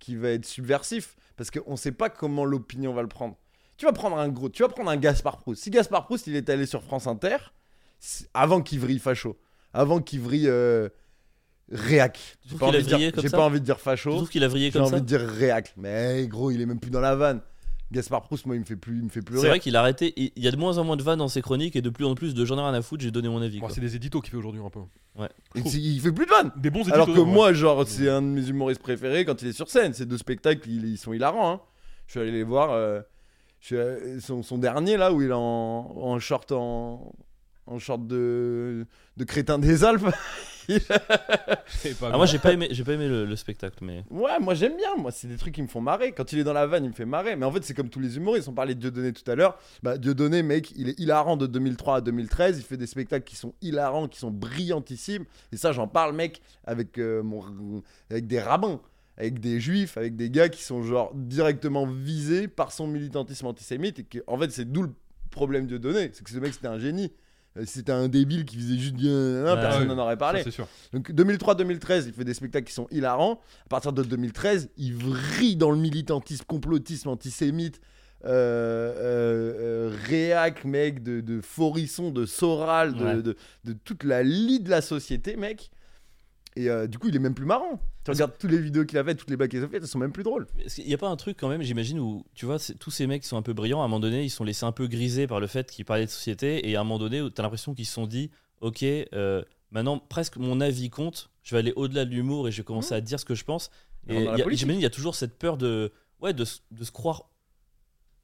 qui 0.04 0.18
va 0.18 0.30
être 0.32 0.46
subversif 0.46 1.16
parce 1.38 1.50
qu'on 1.50 1.78
sait 1.78 1.94
pas 1.94 2.10
comment 2.10 2.44
l'opinion 2.44 2.94
va 2.94 3.02
le 3.02 3.08
prendre. 3.08 3.38
Tu 3.78 3.86
vas 3.86 3.94
prendre 3.94 4.18
un 4.18 4.28
gros, 4.28 4.50
tu 4.50 4.62
vas 4.62 4.68
prendre 4.70 4.90
un 4.90 4.98
Gaspard 4.98 5.38
Proust. 5.38 5.64
Si 5.64 5.70
Gaspard 5.70 6.06
Proust 6.06 6.28
il 6.28 6.36
est 6.36 6.50
allé 6.50 6.66
sur 6.66 6.84
France 6.84 7.08
Inter, 7.08 7.38
avant 8.34 8.62
qu'il 8.62 8.80
vrille 8.80 9.00
facho, 9.00 9.40
avant 9.74 10.02
qu'il 10.02 10.20
vrille 10.20 10.50
euh, 10.50 10.90
réac. 11.72 12.38
J'ai 12.46 12.58
pas, 12.58 12.68
envie 12.68 12.84
de 12.84 12.98
dire- 13.22 13.32
pas 13.32 13.46
envie 13.46 13.62
de 13.62 13.66
dire 13.66 13.80
facho, 13.80 14.12
trouves 14.12 14.30
qu'il 14.30 14.44
a 14.44 14.50
vrillé 14.50 14.72
j'ai 14.72 14.80
envie 14.80 14.92
de 15.02 15.06
dire 15.06 15.22
réac. 15.22 15.74
Mais 15.78 16.28
gros, 16.28 16.52
il 16.52 16.60
est 16.62 16.66
même 16.66 16.80
plus 16.80 16.92
dans 16.92 17.02
la 17.02 17.16
vanne. 17.16 17.42
Gaspard 17.94 18.24
Proust, 18.24 18.46
moi, 18.46 18.56
il 18.56 18.60
me 18.60 18.66
fait 18.66 18.76
plus, 18.76 18.98
il 18.98 19.04
me 19.04 19.10
fait 19.10 19.22
plus 19.22 19.36
C'est 19.38 19.42
rire. 19.44 19.50
vrai 19.52 19.60
qu'il 19.60 19.76
a 19.78 19.80
arrêté. 19.80 20.14
Il 20.36 20.44
y 20.44 20.48
a 20.48 20.52
de 20.52 20.58
moins 20.58 20.78
en 20.78 20.84
moins 20.84 20.98
de 20.98 21.04
vannes 21.04 21.20
dans 21.20 21.28
ses 21.30 21.42
chroniques 21.42 21.76
et 21.78 21.82
de 21.82 21.90
plus 21.90 22.04
en 22.06 22.16
plus 22.16 22.34
de 22.34 22.44
j'en 22.44 22.58
ai 22.58 22.62
rien 22.62 22.74
à 22.74 22.82
foutre, 22.82 23.04
j'ai 23.04 23.12
donné 23.12 23.30
mon 23.30 23.42
avis. 23.42 23.60
Bon, 23.60 23.68
quoi. 23.68 23.76
c'est 23.76 23.80
des 23.82 23.96
éditos 23.96 24.20
qu'il 24.22 24.32
fait 24.32 24.38
aujourd'hui 24.38 24.62
un 24.66 24.70
peu. 24.70 24.80
Et 25.56 25.62
c'est- 25.70 25.78
il 25.80 26.00
fait 26.02 26.12
plus 26.12 26.26
de 26.26 26.32
vannes. 26.32 26.52
Des 26.58 26.70
bons 26.70 26.82
éditos. 26.82 26.96
Alors 26.96 27.08
que 27.08 27.12
ouais. 27.20 27.26
moi, 27.26 27.54
genre, 27.54 27.88
c'est 27.88 28.10
un 28.10 28.22
de 28.22 28.28
mes 28.28 28.48
humoristes 28.50 28.82
préférés 28.82 29.24
quand 29.26 29.42
il 29.42 29.48
est 29.50 29.54
sur 29.54 29.70
scène. 29.70 29.94
Ces 29.94 30.06
deux 30.06 30.18
spectacles, 30.18 30.68
ils, 30.70 30.86
ils 30.86 30.98
sont 30.98 31.14
hilarants. 31.14 31.52
hein. 31.54 31.62
Je 32.08 32.12
suis 32.14 32.20
allé 32.20 32.32
les 32.32 32.44
voir. 32.44 32.72
euh, 32.72 33.00
je 33.62 33.68
suis 33.68 33.78
allé- 33.78 34.20
son, 34.20 34.44
son 34.44 34.58
dernier, 34.58 34.98
là, 34.98 35.14
où 35.14 35.22
il 35.22 35.30
est 35.30 35.34
en, 35.34 35.40
en 35.40 36.20
short, 36.20 36.52
en, 36.52 37.14
en 37.68 37.80
short 37.80 38.06
de, 38.08 38.86
de 39.18 39.24
crétin 39.24 39.60
des 39.60 39.84
Alpes. 39.84 40.04
Pas 42.00 42.10
Ah, 42.14 42.18
moi 42.18 42.26
j'ai 42.26 42.40
pas 42.40 42.54
aimé, 42.54 42.68
j'ai 42.72 42.84
pas 42.84 42.94
aimé 42.94 43.08
le, 43.08 43.26
le 43.26 43.36
spectacle, 43.36 43.78
mais. 43.82 44.04
Ouais, 44.10 44.40
moi 44.40 44.54
j'aime 44.54 44.78
bien. 44.78 44.96
Moi, 44.98 45.12
c'est 45.12 45.28
des 45.28 45.38
trucs 45.38 45.54
qui 45.54 45.62
me 45.62 45.68
font 45.68 45.82
marrer. 45.82 46.12
Quand 46.12 46.32
il 46.32 46.40
est 46.40 46.44
dans 46.44 46.54
la 46.54 46.66
vanne, 46.66 46.86
il 46.86 46.90
me 46.90 46.94
fait 46.94 47.06
marrer. 47.06 47.36
Mais 47.36 47.46
en 47.46 47.52
fait, 47.52 47.64
c'est 47.64 47.74
comme 47.74 47.90
tous 47.90 48.00
les 48.00 48.18
humoristes. 48.18 48.48
On 48.48 48.54
parlait 48.54 48.76
de 48.76 48.80
Dieudonné 48.80 49.14
tout 49.14 49.30
à 49.30 49.36
l'heure. 49.36 49.58
Bah, 49.82 49.98
Dieudonné, 49.98 50.44
mec, 50.44 50.72
il 50.76 50.90
est 50.90 51.00
hilarant 51.00 51.38
de 51.38 51.48
2003 51.48 51.98
à 51.98 52.02
2013. 52.02 52.58
Il 52.58 52.64
fait 52.64 52.78
des 52.78 52.88
spectacles 52.88 53.26
qui 53.26 53.36
sont 53.36 53.54
hilarants, 53.62 54.08
qui 54.08 54.20
sont 54.20 54.32
brillantissimes. 54.32 55.26
Et 55.52 55.58
ça, 55.58 55.72
j'en 55.72 55.88
parle, 55.88 56.16
mec, 56.16 56.42
avec, 56.66 56.98
euh, 56.98 57.24
mon, 57.24 57.44
avec 58.10 58.28
des 58.28 58.40
rabbins, 58.40 58.80
avec 59.18 59.40
des 59.40 59.60
juifs, 59.60 59.98
avec 59.98 60.16
des 60.16 60.30
gars 60.30 60.50
qui 60.50 60.64
sont 60.64 60.84
genre 60.84 61.12
directement 61.16 61.86
visés 61.86 62.48
par 62.48 62.72
son 62.72 62.88
militantisme 62.88 63.48
antisémite. 63.48 64.00
Et 64.00 64.04
que, 64.04 64.20
en 64.28 64.38
fait, 64.38 64.52
c'est 64.52 64.72
d'où 64.72 64.84
le 64.84 64.94
problème 65.32 65.66
de 65.68 65.78
Dieudonné. 65.78 66.12
C'est 66.14 66.24
que 66.24 66.30
ce 66.30 66.38
mec, 66.38 66.54
c'était 66.54 66.68
un 66.68 66.80
génie. 66.80 67.12
Euh, 67.58 67.64
c'était 67.68 67.92
un 67.92 68.08
débile 68.08 68.46
qui 68.46 68.56
faisait 68.58 68.78
juste 68.78 68.96
bien, 68.96 69.44
Ouais, 69.44 69.56
personne 69.56 69.82
ouais. 69.88 69.96
n'en 69.96 70.02
aurait 70.02 70.18
parlé. 70.18 70.40
Ça, 70.40 70.46
C'est 70.46 70.52
sûr. 70.52 70.68
Donc 70.92 71.12
2003-2013, 71.12 72.06
il 72.08 72.14
fait 72.14 72.24
des 72.24 72.34
spectacles 72.34 72.66
qui 72.68 72.74
sont 72.74 72.88
hilarants. 72.92 73.40
À 73.66 73.70
partir 73.70 73.94
de 73.94 74.02
2013, 74.04 74.70
il 74.78 74.96
vrille 74.96 75.56
dans 75.56 75.70
le 75.72 75.78
militantisme, 75.78 76.44
complotisme, 76.46 77.10
antisémite, 77.10 77.80
euh, 78.26 78.30
euh, 78.30 79.92
euh, 79.92 79.98
réac, 80.08 80.64
mec, 80.66 81.04
de, 81.04 81.22
de 81.22 81.42
Forisson, 81.42 82.10
de 82.10 82.26
Soral, 82.26 82.94
de, 82.96 83.04
Ouais. 83.04 83.16
de, 83.22 83.36
de 83.66 83.74
toute 83.84 84.04
la 84.04 84.24
lie 84.24 84.60
de 84.60 84.70
la 84.70 84.82
société, 84.82 85.36
mec. 85.36 85.70
Et 86.56 86.70
euh, 86.70 86.88
du 86.88 87.00
coup, 87.00 87.08
il 87.08 87.16
est 87.16 87.20
même 87.20 87.34
plus 87.34 87.46
marrant. 87.46 87.82
Tu 88.04 88.12
regardes 88.12 88.38
toutes 88.38 88.52
les 88.52 88.60
vidéos 88.60 88.86
qu'il 88.86 88.98
a 88.98 89.04
faites, 89.04 89.18
toutes 89.18 89.30
les 89.30 89.38
blagues 89.38 89.50
qu'il 89.50 89.64
a 89.64 89.68
faites, 89.68 89.82
elles 89.82 89.88
sont 89.88 89.98
même 89.98 90.12
plus 90.12 90.24
drôles. 90.24 90.46
Qu'il 90.68 90.86
n'y 90.86 90.94
a 90.94 90.98
pas 90.98 91.10
un 91.10 91.16
truc 91.16 91.38
quand 91.40 91.50
même, 91.50 91.64
j'imagine, 91.64 92.00
où 92.00 92.26
tu 92.36 92.46
vois, 92.46 92.58
tous 92.80 92.92
ces 92.92 93.08
mecs 93.08 93.24
qui 93.24 93.28
sont 93.28 93.38
un 93.38 93.42
peu 93.42 93.54
brillants, 93.54 93.82
à 93.82 93.86
un 93.86 93.88
moment 93.88 94.00
donné, 94.00 94.24
ils 94.24 94.30
sont 94.30 94.44
laissés 94.44 94.66
un 94.66 94.72
peu 94.72 94.88
grisés 94.88 95.26
par 95.26 95.40
le 95.40 95.48
fait 95.48 95.72
qu'ils 95.72 95.86
parlaient 95.86 96.06
de 96.06 96.12
société, 96.12 96.70
et 96.70 96.76
à 96.76 96.82
un 96.82 96.84
moment 96.84 97.00
donné, 97.00 97.20
tu 97.20 97.40
as 97.40 97.44
l'impression 97.44 97.74
qu'ils 97.74 97.86
se 97.86 97.94
sont 97.94 98.08
dit, 98.08 98.30
ok, 98.62 98.84
euh, 98.84 99.42
maintenant 99.72 99.98
presque 99.98 100.38
mon 100.38 100.62
avis 100.62 100.90
compte, 100.90 101.32
je 101.44 101.56
vais 101.56 101.60
aller 101.60 101.74
au-delà 101.76 102.06
de 102.06 102.12
l'humour 102.12 102.48
et 102.48 102.52
je 102.52 102.58
vais 102.58 102.64
commencer 102.64 102.94
à 102.94 103.02
dire 103.02 103.20
ce 103.20 103.26
que 103.26 103.36
je 103.36 103.44
pense. 103.44 103.70
Et 104.08 104.24
il 104.24 104.58
j'imagine, 104.58 104.80
il 104.80 104.84
y 104.84 104.86
a 104.86 104.90
toujours 104.90 105.16
cette 105.16 105.38
peur 105.38 105.58
de, 105.58 105.92
ouais, 106.22 106.34
de, 106.34 106.46
de 106.72 106.84
se 106.84 106.92
croire 106.92 107.30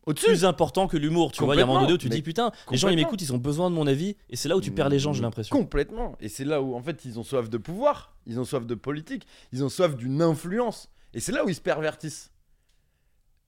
Au-dessus 0.10 0.26
plus 0.26 0.43
important 0.43 0.88
que 0.88 0.98
l'humour. 0.98 1.32
Tu 1.32 1.43
vois, 1.43 1.54
il 1.54 1.60
y 1.60 1.62
a 1.62 1.65
un 1.65 1.67
moment 1.67 1.82
donné 1.82 1.93
où 1.93 1.98
tu 1.98 2.10
dis, 2.10 2.24
putain, 2.24 2.52
les 2.72 2.78
gens 2.78 2.89
ils 2.89 2.95
m'écoutent, 2.95 3.22
ils 3.22 3.32
ont 3.32 3.38
besoin 3.38 3.69
de 3.69 3.76
mon 3.76 3.86
avis, 3.86 4.15
et 4.30 4.36
c'est 4.36 4.50
là 4.50 4.58
où 4.58 4.62
tu 4.62 4.72
perds 4.72 4.89
les 4.89 4.98
gens, 4.98 5.13
j'ai 5.13 5.22
l'impression. 5.22 5.56
Complètement. 5.56 6.17
Et 6.19 6.30
c'est 6.30 6.45
là 6.45 6.63
où, 6.63 6.76
en 6.76 6.82
fait, 6.82 7.06
ils 7.06 7.19
ont 7.19 7.24
soif 7.24 7.48
de 7.48 7.58
pouvoir, 7.58 8.15
ils 8.26 8.39
ont 8.39 8.43
soif 8.43 8.65
de 8.65 8.74
politique, 8.74 9.28
ils 9.54 9.63
ont 9.63 9.69
soif 9.69 9.95
d'une 9.95 10.22
influence. 10.24 10.89
Et 11.13 11.19
c'est 11.19 11.32
là 11.32 11.45
où 11.45 11.50
ils 11.50 11.56
se 11.56 11.62
pervertissent. 11.62 12.32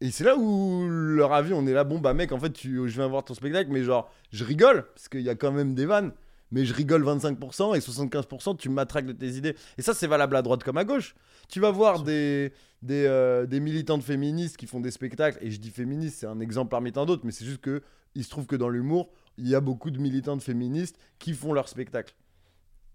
Et 0.02 0.12
c'est 0.12 0.24
là 0.24 0.36
où 0.36 0.88
leur 0.88 1.34
avis, 1.34 1.54
on 1.54 1.66
est 1.66 1.74
là, 1.74 1.84
bon, 1.84 1.98
bah 1.98 2.14
mec, 2.14 2.32
en 2.32 2.40
fait, 2.40 2.52
tu, 2.52 2.88
je 2.88 2.96
viens 2.96 3.08
voir 3.08 3.24
ton 3.24 3.34
spectacle, 3.34 3.72
mais 3.72 3.84
genre, 3.84 4.12
je 4.32 4.44
rigole, 4.44 4.86
parce 4.96 5.10
qu'il 5.10 5.22
y 5.22 5.30
a 5.30 5.36
quand 5.36 5.52
même 5.52 5.74
des 5.74 5.88
vannes. 5.88 6.12
Mais 6.52 6.66
je 6.66 6.74
rigole 6.74 7.04
25% 7.04 7.76
et 7.76 7.80
75%, 7.80 8.58
tu 8.58 8.70
matraques 8.70 9.06
de 9.06 9.14
tes 9.14 9.30
idées. 9.38 9.56
Et 9.78 9.82
ça, 9.82 9.94
c'est 9.94 10.08
valable 10.08 10.36
à 10.36 10.42
droite 10.42 10.64
comme 10.64 10.78
à 10.78 10.84
gauche. 10.84 11.16
Tu 11.48 11.60
vas 11.60 11.72
voir 11.72 12.04
des, 12.04 12.52
des, 12.82 13.06
euh, 13.06 13.46
des 13.46 13.60
militantes 13.60 14.04
féministes 14.04 14.58
qui 14.58 14.68
font 14.68 14.82
des 14.82 14.92
spectacles, 14.92 15.38
et 15.42 15.50
je 15.50 15.60
dis 15.60 15.70
féministes, 15.70 16.18
c'est 16.20 16.28
un 16.28 16.40
exemple 16.42 16.70
parmi 16.70 16.92
tant 16.92 17.06
d'autres, 17.06 17.26
mais 17.26 17.32
c'est 17.32 17.46
juste 17.46 17.62
que 17.62 17.82
il 18.16 18.24
se 18.26 18.30
trouve 18.30 18.46
que 18.46 18.58
dans 18.58 18.68
l'humour, 18.70 19.10
il 19.38 19.48
y 19.48 19.56
a 19.56 19.62
beaucoup 19.62 19.90
de 19.92 19.98
militantes 20.00 20.44
féministes 20.44 20.98
qui 21.20 21.34
font 21.34 21.54
leur 21.54 21.70
spectacle. 21.70 22.14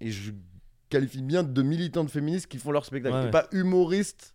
Et 0.01 0.11
je 0.11 0.33
qualifie 0.90 1.23
bien 1.23 1.42
de 1.42 1.62
militantes 1.62 2.11
féministes 2.11 2.47
qui 2.49 2.59
font 2.59 2.71
leur 2.71 2.85
spectacle, 2.85 3.14
Ouais, 3.14 3.23
et 3.23 3.25
ouais. 3.25 3.31
pas 3.31 3.49
humoristes 3.53 4.35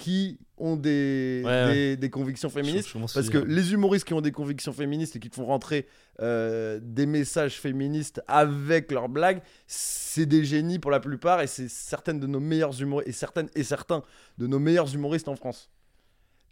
qui 0.00 0.38
ont 0.56 0.76
des, 0.76 1.42
Ouais, 1.44 1.50
ouais. 1.50 1.96
des, 1.96 2.08
convictions 2.10 2.48
féministes. 2.48 2.88
Je- 2.88 2.98
je 3.06 3.12
Parce 3.14 3.28
que 3.28 3.36
les 3.38 3.72
humoristes 3.74 4.06
qui 4.06 4.14
ont 4.14 4.22
des 4.22 4.32
convictions 4.32 4.72
féministes 4.72 5.14
et 5.16 5.18
qui 5.20 5.28
te 5.28 5.36
font 5.36 5.44
rentrer 5.44 5.86
euh, 6.20 6.80
des 6.82 7.04
messages 7.04 7.60
féministes 7.60 8.22
avec 8.26 8.90
leurs 8.92 9.08
blagues, 9.10 9.42
c'est 9.66 10.24
des 10.26 10.42
génies 10.44 10.78
pour 10.78 10.90
la 10.90 11.00
plupart 11.00 11.42
et 11.42 11.46
c'est 11.46 11.68
certaines 11.68 12.18
de 12.18 12.26
nos 12.26 12.40
meilleurs 12.40 12.80
humoristes 12.80 13.08
et 13.08 13.12
certaines 13.12 13.50
et 13.54 13.62
certains 13.62 14.02
de 14.38 14.46
nos 14.46 14.58
meilleurs 14.58 14.94
humoristes 14.94 15.28
en 15.28 15.36
France. 15.36 15.68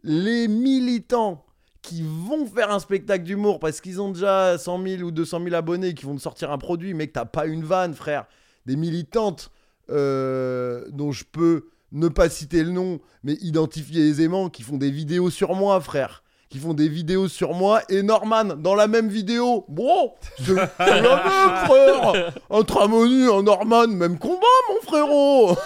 Les 0.02 0.46
militants 0.46 1.44
qui 1.80 2.02
vont 2.04 2.44
faire 2.46 2.70
un 2.70 2.80
spectacle 2.80 3.24
d'humour 3.24 3.60
parce 3.60 3.80
qu'ils 3.80 4.00
ont 4.00 4.10
déjà 4.12 4.58
100 4.58 4.82
000 4.86 5.02
ou 5.04 5.10
200 5.10 5.42
000 5.42 5.54
abonnés, 5.54 5.94
qui 5.94 6.04
vont 6.04 6.16
te 6.16 6.20
sortir 6.20 6.50
un 6.50 6.58
produit, 6.58 6.92
mec, 6.92 7.12
t'as 7.12 7.24
pas 7.24 7.46
une 7.46 7.64
vanne, 7.64 7.94
frère. 7.94 8.26
Des 8.66 8.76
militantes 8.76 9.50
euh, 9.90 10.84
dont 10.90 11.12
je 11.12 11.24
peux 11.24 11.68
ne 11.92 12.08
pas 12.08 12.28
citer 12.28 12.62
le 12.62 12.70
nom, 12.70 13.00
mais 13.22 13.34
identifier 13.40 14.08
aisément, 14.08 14.50
qui 14.50 14.62
font 14.62 14.76
des 14.76 14.90
vidéos 14.90 15.30
sur 15.30 15.54
moi, 15.54 15.80
frère. 15.80 16.22
Qui 16.48 16.58
font 16.58 16.72
des 16.72 16.88
vidéos 16.88 17.28
sur 17.28 17.52
moi 17.52 17.82
et 17.90 18.02
Norman 18.02 18.44
dans 18.44 18.74
la 18.74 18.86
même 18.88 19.08
vidéo. 19.08 19.66
Bon, 19.68 20.14
c'est 20.38 20.54
la 20.54 20.62
même, 20.78 21.66
frère. 21.66 22.32
Un 22.48 22.62
Tramoni, 22.62 23.24
un 23.24 23.42
Norman, 23.42 23.86
même 23.88 24.18
combat, 24.18 24.46
mon 24.70 24.80
frérot. 24.80 25.56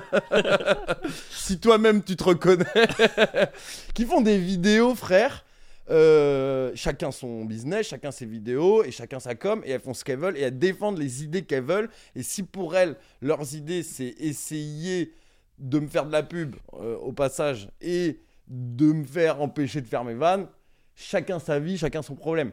si 1.30 1.60
toi-même 1.60 2.02
tu 2.02 2.16
te 2.16 2.24
reconnais. 2.24 2.64
qui 3.94 4.04
font 4.04 4.20
des 4.20 4.38
vidéos, 4.38 4.96
frère. 4.96 5.44
Euh, 5.90 6.72
chacun 6.74 7.12
son 7.12 7.44
business, 7.44 7.88
chacun 7.88 8.10
ses 8.10 8.24
vidéos 8.24 8.82
et 8.84 8.90
chacun 8.90 9.20
sa 9.20 9.34
com 9.34 9.60
et 9.66 9.72
elles 9.72 9.80
font 9.82 9.92
ce 9.92 10.02
qu'elles 10.02 10.18
veulent 10.18 10.38
et 10.38 10.40
elles 10.40 10.58
défendent 10.58 10.98
les 10.98 11.22
idées 11.22 11.42
qu'elles 11.42 11.64
veulent 11.64 11.90
et 12.16 12.22
si 12.22 12.42
pour 12.42 12.74
elles 12.74 12.96
leurs 13.20 13.54
idées 13.54 13.82
c'est 13.82 14.14
essayer 14.18 15.12
de 15.58 15.78
me 15.78 15.86
faire 15.86 16.06
de 16.06 16.12
la 16.12 16.22
pub 16.22 16.56
euh, 16.74 16.96
au 16.96 17.12
passage 17.12 17.68
et 17.80 18.20
de 18.48 18.92
me 18.92 19.04
faire 19.04 19.40
empêcher 19.40 19.80
de 19.80 19.86
faire 19.86 20.04
mes 20.04 20.14
vannes 20.14 20.46
chacun 20.94 21.38
sa 21.38 21.58
vie 21.58 21.78
chacun 21.78 22.02
son 22.02 22.14
problème. 22.14 22.52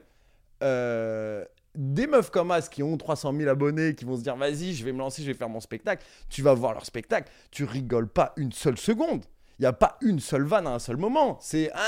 Euh, 0.63 1.43
des 1.75 2.05
meufs 2.05 2.29
comme 2.29 2.51
As 2.51 2.67
qui 2.69 2.83
ont 2.83 2.97
300 2.97 3.33
000 3.35 3.49
abonnés 3.49 3.95
qui 3.95 4.05
vont 4.05 4.17
se 4.17 4.23
dire 4.23 4.35
vas-y 4.35 4.73
je 4.73 4.83
vais 4.83 4.91
me 4.91 4.99
lancer 4.99 5.21
je 5.21 5.27
vais 5.27 5.37
faire 5.37 5.49
mon 5.49 5.59
spectacle. 5.59 6.05
Tu 6.29 6.41
vas 6.41 6.53
voir 6.53 6.73
leur 6.73 6.85
spectacle 6.85 7.31
tu 7.49 7.63
rigoles 7.63 8.09
pas 8.09 8.33
une 8.37 8.51
seule 8.51 8.77
seconde 8.77 9.23
il 9.61 9.65
n'y 9.65 9.67
a 9.67 9.73
pas 9.73 9.95
une 10.01 10.19
seule 10.19 10.41
vanne 10.45 10.65
à 10.65 10.71
un 10.71 10.79
seul 10.79 10.97
moment. 10.97 11.37
C'est. 11.39 11.69
ah, 11.75 11.79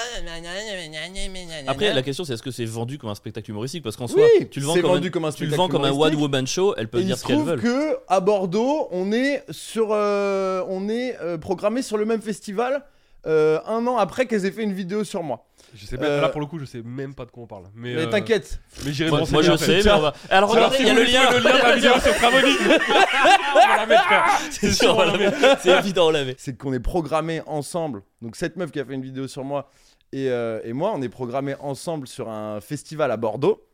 Après, 1.65 1.91
la 1.91 2.03
question, 2.03 2.23
c'est 2.23 2.33
est-ce 2.33 2.43
que 2.43 2.51
c'est 2.51 2.65
vendu 2.65 2.99
comme 2.99 3.09
un 3.09 3.15
spectacle 3.15 3.49
humoristique? 3.49 3.81
Parce 3.83 3.95
qu'en 3.95 4.05
soi, 4.07 4.21
Oui, 4.39 4.47
tu 4.47 4.59
le 4.59 4.67
vends 4.67 4.73
comme 4.75 4.83
vendu 4.83 5.07
un, 5.07 5.09
comme 5.09 5.25
un 5.25 5.31
tu 5.31 5.47
le 5.47 5.55
vends 5.55 5.67
comme 5.67 5.83
un 5.83 5.91
one 5.91 6.13
woman 6.13 6.45
show. 6.45 6.75
Elles 6.77 6.87
peuvent 6.87 7.01
Et 7.01 7.05
dire 7.05 7.15
il 7.15 7.17
ce 7.17 7.23
se 7.23 7.27
qu'elles 7.27 7.37
trouve 7.37 7.49
veulent. 7.49 7.61
que 7.61 7.97
à 8.07 8.19
Bordeaux, 8.19 8.89
on 8.91 9.11
est 9.11 9.43
sur, 9.49 9.87
euh, 9.91 10.63
on 10.67 10.87
est 10.87 11.17
euh, 11.19 11.39
programmé 11.39 11.81
sur 11.81 11.97
le 11.97 12.05
même 12.05 12.21
festival 12.21 12.83
euh, 13.25 13.59
un 13.65 13.87
an 13.87 13.97
après 13.97 14.27
qu'elles 14.27 14.45
aient 14.45 14.51
fait 14.51 14.61
une 14.63 14.73
vidéo 14.73 15.03
sur 15.03 15.23
moi. 15.23 15.43
Je 15.75 15.85
sais 15.85 15.97
pas, 15.97 16.05
Euh, 16.05 16.21
là 16.21 16.29
pour 16.29 16.39
le 16.41 16.47
coup, 16.47 16.59
je 16.59 16.65
sais 16.65 16.81
même 16.83 17.15
pas 17.15 17.25
de 17.25 17.31
quoi 17.31 17.43
on 17.43 17.47
parle. 17.47 17.65
Mais, 17.73 17.95
Mais 17.95 18.01
euh, 18.03 18.09
t'inquiète, 18.09 18.59
Mais 18.85 18.93
j'irai 18.93 19.09
Moi, 19.09 19.21
moi, 19.31 19.41
je 19.41 19.55
sais, 19.57 19.81
mais 19.83 19.91
on 19.91 19.99
va. 20.01 20.13
Alors 20.29 20.49
regardez, 20.51 20.77
il 20.79 20.87
y 20.87 20.89
a 20.89 20.93
le 20.93 21.03
lien. 21.03 21.31
le 21.31 21.39
lien 21.39 21.57
de 21.57 21.63
la 21.63 21.75
vidéo 21.75 21.91
sur 21.99 22.13
Tramoni. 22.15 22.53
on 23.55 23.59
va 23.59 23.77
la 23.77 23.85
mettre, 23.85 24.03
frère. 24.03 24.25
C'est 24.51 24.71
sûr, 24.71 24.93
on 24.93 24.97
va 24.97 25.05
la 25.05 25.17
mettre. 25.17 25.37
C'est 25.61 25.77
évident, 25.79 26.07
on 26.07 26.11
la 26.11 26.25
met. 26.25 26.35
c'est 26.37 26.57
qu'on 26.57 26.73
est 26.73 26.79
programmé 26.79 27.41
ensemble. 27.47 28.03
Donc 28.21 28.35
cette 28.35 28.55
meuf 28.55 28.71
qui 28.71 28.79
a 28.79 28.85
fait 28.85 28.93
une 28.93 29.01
vidéo 29.01 29.27
sur 29.27 29.43
moi 29.43 29.69
et, 30.11 30.29
euh, 30.29 30.59
et 30.63 30.73
moi, 30.73 30.91
on 30.95 31.01
est 31.01 31.09
programmé 31.09 31.55
ensemble 31.59 32.07
sur 32.07 32.29
un 32.29 32.61
festival 32.61 33.11
à 33.11 33.17
Bordeaux. 33.17 33.65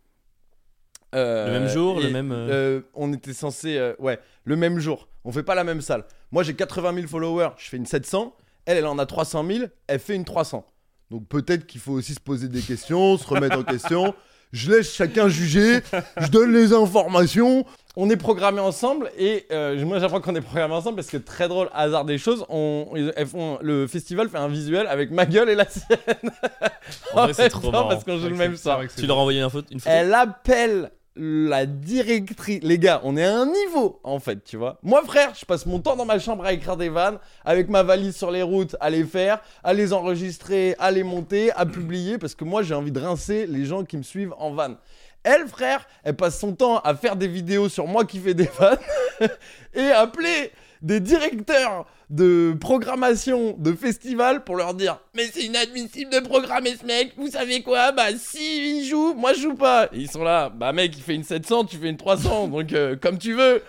Euh, 1.16 1.48
Le 1.48 1.60
même 1.60 1.68
jour, 1.70 2.00
le 2.00 2.10
même, 2.12 2.32
euh, 2.32 2.50
euh, 2.50 2.82
on 2.94 3.12
était 3.14 3.34
censé, 3.34 3.78
euh, 3.78 3.94
ouais, 4.00 4.20
le 4.44 4.56
même 4.56 4.80
jour. 4.80 5.08
On 5.26 5.32
fait 5.32 5.44
pas 5.44 5.56
la 5.56 5.64
même 5.64 5.82
salle. 5.82 6.06
Moi, 6.32 6.44
j'ai 6.44 6.54
80 6.54 6.94
000 6.94 7.08
followers, 7.08 7.50
je 7.58 7.68
fais 7.68 7.78
une 7.78 7.86
700. 7.88 8.36
Elle, 8.66 8.78
elle 8.78 8.86
en 8.86 9.00
a 9.00 9.06
300 9.08 9.44
000, 9.46 9.66
elle 9.88 10.00
fait 10.00 10.16
une 10.16 10.24
300. 10.26 10.66
Donc 11.12 11.28
peut-être 11.28 11.66
qu'il 11.66 11.82
faut 11.82 11.94
aussi 11.94 12.14
se 12.14 12.20
poser 12.20 12.48
des 12.48 12.62
questions, 12.62 13.18
se 13.18 13.28
remettre 13.28 13.58
en 13.58 13.64
question. 13.64 14.14
Je 14.52 14.72
laisse 14.72 14.92
chacun 14.94 15.28
juger, 15.30 15.80
je 16.18 16.28
donne 16.28 16.54
les 16.54 16.74
informations. 16.74 17.66
On 17.96 18.10
est 18.10 18.18
programmés 18.18 18.62
ensemble 18.62 19.12
et 19.18 19.46
euh, 19.52 19.84
moi 19.86 20.00
j'apprends 20.00 20.22
qu'on 20.22 20.34
est 20.36 20.42
programmés 20.42 20.74
ensemble 20.74 20.96
parce 20.96 21.10
que 21.10 21.18
très 21.18 21.48
drôle, 21.48 21.70
hasard 21.74 22.06
des 22.06 22.18
choses, 22.18 22.46
on, 22.50 22.88
ils- 22.96 23.14
elles 23.16 23.28
font, 23.28 23.60
le 23.62 23.86
festival 23.88 24.30
fait 24.30 24.38
un 24.38 24.48
visuel 24.48 24.88
avec 24.88 25.12
ma 25.12 25.26
gueule 25.26 25.50
et 25.50 25.56
la 25.56 25.68
sienne. 25.70 25.98
En 27.14 27.24
vrai, 27.24 27.34
c'est 27.34 27.42
même 27.44 27.50
trop 27.52 27.62
temps, 27.62 27.72
marrant. 27.72 27.90
parce 27.90 28.04
qu'on 28.04 28.18
joue 28.18 28.30
le 28.30 28.36
même 28.36 28.56
sort. 28.56 28.82
Tu 28.96 29.06
leur 29.06 29.18
as 29.18 29.22
envoyé 29.22 29.42
une 29.42 29.50
photo, 29.50 29.68
une 29.72 29.80
photo 29.80 29.96
Elle 29.96 30.14
appelle 30.14 30.92
la 31.20 31.66
directrice. 31.66 32.62
Les 32.64 32.80
gars, 32.80 33.02
on 33.04 33.18
est 33.18 33.26
à 33.26 33.38
un 33.38 33.46
niveau, 33.46 34.00
en 34.04 34.20
fait, 34.20 34.44
tu 34.44 34.56
vois. 34.56 34.80
Moi, 34.84 35.04
frère, 35.04 35.34
je 35.38 35.46
passe 35.46 35.66
mon 35.66 35.80
temps 35.80 35.98
dans 35.98 36.06
ma 36.06 36.18
chambre 36.18 36.46
à 36.46 36.54
écrire 36.54 36.78
des 36.78 36.88
vannes, 36.88 37.20
avec 37.44 37.70
ma 37.70 37.84
valise 37.84 38.16
sur 38.16 38.32
les 38.32 38.42
routes, 38.42 38.78
à 38.80 38.90
les 38.90 39.04
faire, 39.04 39.42
à 39.64 39.74
les 39.74 39.92
enregistrer, 39.92 40.76
à 40.80 40.92
les 40.92 41.04
monter, 41.04 41.52
à 41.52 41.66
publier, 41.66 42.18
parce 42.18 42.36
que 42.36 42.46
moi, 42.46 42.64
j'ai 42.64 42.74
envie 42.74 42.94
de 42.94 43.00
rincer 43.00 43.46
les 43.48 43.66
gens 43.66 43.84
qui 43.84 43.98
me 43.98 44.04
suivent 44.04 44.34
en 44.38 44.52
vanne. 44.52 44.78
Elle, 45.24 45.48
frère, 45.48 45.86
elle 46.04 46.16
passe 46.16 46.40
son 46.40 46.54
temps 46.54 46.80
à 46.80 46.96
faire 46.96 47.18
des 47.18 47.28
vidéos 47.28 47.68
sur 47.68 47.86
moi 47.86 48.06
qui 48.06 48.20
fais 48.20 48.34
des 48.34 48.50
vannes 48.58 48.78
et 49.74 49.92
appeler 49.92 50.52
des 50.82 51.02
directeurs 51.02 51.86
de 52.10 52.56
programmation 52.60 53.56
de 53.60 53.74
festivals 53.74 54.44
pour 54.44 54.56
leur 54.56 54.74
dire 54.74 55.00
Mais 55.16 55.30
c'est 55.32 55.44
inadmissible 55.44 56.12
de 56.12 56.20
programmer 56.20 56.76
ce 56.80 56.86
mec, 56.86 57.14
vous 57.18 57.30
savez 57.30 57.62
quoi? 57.62 57.92
Bah 57.92 58.08
si 58.18 58.80
il 58.80 58.88
joue, 58.88 59.14
moi 59.14 59.34
je 59.34 59.42
joue 59.42 59.56
pas. 59.56 59.86
Et 59.94 60.00
ils 60.00 60.10
sont 60.12 60.24
là, 60.24 60.50
bah 60.50 60.74
mec, 60.74 60.92
il 60.98 61.04
fait 61.04 61.14
une 61.16 61.24
700, 61.24 61.66
tu 61.66 61.78
fais 61.78 61.90
une 61.90 61.98
300, 61.98 62.48
donc 62.52 62.74
euh, 62.74 62.96
comme 63.00 63.18
tu 63.20 63.34
veux. 63.34 63.62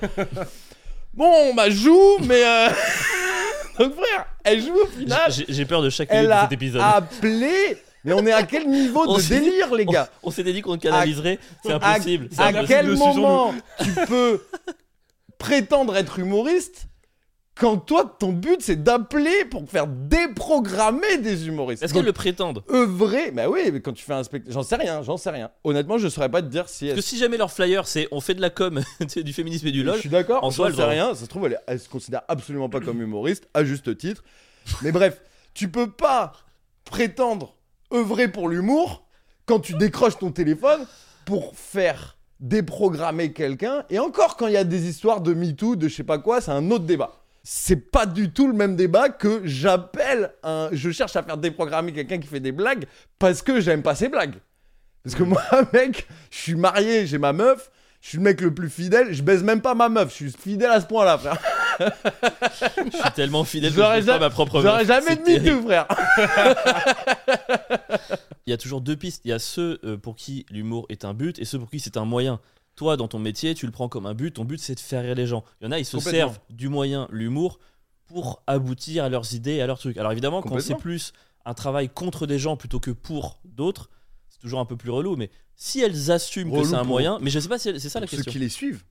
bon, 1.14 1.55
bah 1.55 1.68
joue, 1.70 2.18
mais. 2.26 2.42
euh, 2.44 2.68
donc 3.79 3.94
frère, 3.94 4.26
elle 4.44 4.62
joue 4.62 4.74
au 4.74 4.87
final, 4.87 5.31
J'ai 5.48 5.64
peur 5.66 5.83
de 5.83 5.90
chaque 5.90 6.11
minute 6.11 6.22
elle 6.24 6.29
de 6.29 6.33
a 6.33 6.42
cet 6.42 6.53
épisode. 6.53 6.83
appelé. 6.83 7.76
Mais 8.05 8.14
on 8.14 8.26
est 8.26 8.33
à 8.33 8.44
quel 8.44 8.66
niveau 8.66 9.05
On 9.07 9.18
de 9.18 9.22
délire, 9.22 9.74
les 9.74 9.85
gars? 9.85 10.09
On 10.22 10.31
s'était 10.31 10.55
dit 10.55 10.62
qu'on 10.62 10.79
te 10.79 10.83
canaliserait, 10.85 11.38
c'est 11.62 11.72
impossible. 11.72 12.31
à 12.38 12.46
impossible. 12.46 12.68
quel 12.68 12.96
moment 12.96 13.55
tu 13.83 13.90
peux 14.09 14.40
prétendre 15.38 15.94
être 15.96 16.18
humoriste 16.18 16.87
quand 17.61 17.77
toi 17.77 18.16
ton 18.18 18.33
but 18.33 18.62
c'est 18.62 18.83
d'appeler 18.83 19.44
pour 19.44 19.68
faire 19.68 19.87
déprogrammer 19.87 21.18
des 21.18 21.46
humoristes 21.46 21.83
Est-ce 21.83 21.92
qu'elles 21.92 22.07
le 22.07 22.12
prétendent 22.12 22.64
œuvrer 22.70 23.31
bah 23.33 23.51
oui 23.51 23.70
mais 23.70 23.81
quand 23.81 23.92
tu 23.92 24.03
fais 24.03 24.14
un 24.14 24.25
spectacle 24.25 24.55
j'en 24.55 24.62
sais 24.62 24.77
rien 24.77 25.03
j'en 25.03 25.18
sais 25.18 25.29
rien 25.29 25.51
honnêtement 25.62 25.99
je 25.99 26.09
saurais 26.09 26.31
pas 26.31 26.40
te 26.40 26.46
dire 26.46 26.70
si 26.70 26.87
Parce 26.87 26.96
que 26.96 27.03
si 27.03 27.18
jamais 27.18 27.37
leur 27.37 27.53
flyer 27.53 27.87
c'est 27.87 28.09
on 28.12 28.23
fait 28.23 28.33
de 28.33 28.40
la 28.40 28.49
com, 28.49 28.81
du 29.16 29.33
féminisme 29.35 29.66
et 29.66 29.73
du 29.73 29.81
je 29.81 29.87
lol, 29.87 29.99
suis 29.99 30.09
d'accord 30.09 30.42
en 30.42 30.51
soi, 30.51 30.73
sais 30.73 30.83
rien 30.83 31.14
ça 31.14 31.20
se 31.20 31.27
trouve 31.27 31.46
elle, 31.46 31.61
elle 31.66 31.79
se 31.79 31.88
considère 31.90 32.23
absolument 32.29 32.70
pas 32.70 32.81
comme 32.81 33.03
humoriste 33.03 33.46
à 33.53 33.62
juste 33.62 33.94
titre 33.99 34.25
mais 34.81 34.90
bref 34.90 35.20
tu 35.53 35.70
peux 35.70 35.90
pas 35.90 36.33
prétendre 36.87 37.57
œuvrer 37.92 38.29
pour 38.29 38.49
l'humour 38.49 39.07
quand 39.44 39.61
tu 39.61 39.75
décroches 39.75 40.18
ton 40.18 40.33
téléphone 40.33 40.87
pour 41.27 41.55
faire 41.57 42.16
déprogrammer 42.40 43.33
quelqu'un. 43.33 43.85
Et 43.90 43.99
encore, 43.99 44.37
quand 44.37 44.46
il 44.46 44.55
y 44.55 44.57
a 44.57 44.64
des 44.64 44.88
histoires 44.88 45.20
de 45.20 45.35
MeToo, 45.35 45.77
de 45.77 45.88
je 45.88 45.94
sais 45.94 46.05
pas 46.05 46.18
quoi, 46.18 46.40
c'est 46.40 46.51
un 46.51 46.70
autre 46.70 46.85
débat. 46.85 47.19
C'est 47.42 47.90
pas 47.90 48.07
du 48.07 48.33
tout 48.33 48.46
le 48.46 48.53
même 48.53 48.76
débat 48.76 49.09
que 49.09 49.42
j'appelle 49.44 50.33
un. 50.42 50.68
Je 50.72 50.90
cherche 50.90 51.16
à 51.16 51.22
faire 51.22 51.37
déprogrammer 51.37 51.92
quelqu'un 51.92 52.18
qui 52.18 52.29
fait 52.29 52.40
des 52.40 52.53
blagues 52.53 52.85
parce 53.18 53.42
que 53.42 53.61
j'aime 53.61 53.83
pas 53.83 53.94
ses 53.94 54.09
blagues. 54.09 54.37
Parce 55.03 55.16
que 55.16 55.22
moi, 55.22 55.42
mec, 55.72 56.07
je 56.31 56.37
suis 56.37 56.55
marié, 56.55 57.07
j'ai 57.07 57.18
ma 57.18 57.33
meuf, 57.33 57.70
je 58.03 58.11
suis 58.11 58.18
le 58.18 58.24
mec 58.24 58.40
le 58.40 58.55
plus 58.55 58.68
fidèle, 58.68 59.12
je 59.12 59.22
baise 59.22 59.42
même 59.42 59.62
pas 59.62 59.74
ma 59.74 59.88
meuf, 59.88 60.11
je 60.11 60.29
suis 60.29 60.33
fidèle 60.33 60.70
à 60.70 60.81
ce 60.81 60.87
point-là, 60.87 61.18
frère. 61.18 61.38
Je 61.81 62.94
suis 62.94 63.12
tellement 63.14 63.42
fidèle 63.44 63.70
que 63.70 63.81
je 63.81 63.88
baise 63.88 64.05
pas 64.05 64.18
ma 64.18 64.29
propre 64.29 64.61
J'aurais 64.61 64.85
meuf. 64.85 64.87
jamais 64.87 65.16
de. 65.16 65.22
MeToo, 65.22 65.62
frère. 65.62 65.87
Il 68.46 68.50
y 68.50 68.53
a 68.53 68.59
toujours 68.59 68.83
deux 68.83 68.96
pistes. 68.96 69.22
Il 69.24 69.31
y 69.31 69.33
a 69.33 69.38
ceux 69.38 69.79
euh, 69.85 69.96
pour 69.96 70.14
qui 70.14 70.44
l'humour 70.50 70.85
est 70.90 71.07
un 71.07 71.14
but 71.14 71.38
et 71.38 71.46
ceux 71.46 71.59
pour 71.59 71.70
qui 71.70 71.81
c'est 71.81 71.96
un 71.96 72.05
moyen. 72.05 72.38
Toi, 72.81 72.97
dans 72.97 73.09
ton 73.09 73.19
métier, 73.19 73.55
tu 73.55 73.66
le 73.66 73.73
prends 73.73 73.90
comme 73.90 74.07
un 74.07 74.14
but. 74.14 74.31
Ton 74.31 74.47
but, 74.47 74.59
c'est 74.59 74.75
de 74.75 74.81
faire 74.81 75.03
rire 75.03 75.14
les 75.14 75.27
gens. 75.27 75.45
Il 75.61 75.64
y 75.64 75.69
en 75.69 75.71
a, 75.71 75.79
ils 75.79 75.85
se 75.85 75.99
servent 75.99 76.38
du 76.49 76.71
moyen, 76.71 77.09
l'humour, 77.11 77.59
pour 78.07 78.43
aboutir 78.47 79.05
à 79.05 79.11
leurs 79.11 79.35
idées, 79.35 79.57
et 79.57 79.61
à 79.61 79.66
leurs 79.66 79.79
trucs. 79.79 79.99
Alors 79.99 80.12
évidemment, 80.12 80.40
quand 80.40 80.59
c'est 80.61 80.77
plus 80.77 81.12
un 81.45 81.53
travail 81.53 81.90
contre 81.90 82.27
des 82.27 82.38
gens 82.38 82.57
plutôt 82.57 82.81
que 82.81 82.90
pour 82.90 83.38
d'autres, 83.45 83.90
c'est 84.31 84.38
toujours 84.38 84.61
un 84.61 84.64
peu 84.64 84.79
plus 84.79 84.88
relou. 84.88 85.14
Mais 85.14 85.29
si 85.57 85.81
elles 85.81 86.11
assument 86.11 86.51
que 86.51 86.64
c'est 86.64 86.75
un 86.75 86.85
moyen, 86.85 87.19
mais 87.21 87.29
je 87.29 87.38
sais 87.38 87.51
pas 87.51 87.59
si 87.59 87.79
c'est 87.79 87.90
ça 87.90 88.01
la 88.01 88.07
Pour 88.07 88.12
ceux 88.12 88.16
question. 88.16 88.33
qui 88.33 88.38
les 88.38 88.49
suivent. 88.49 88.83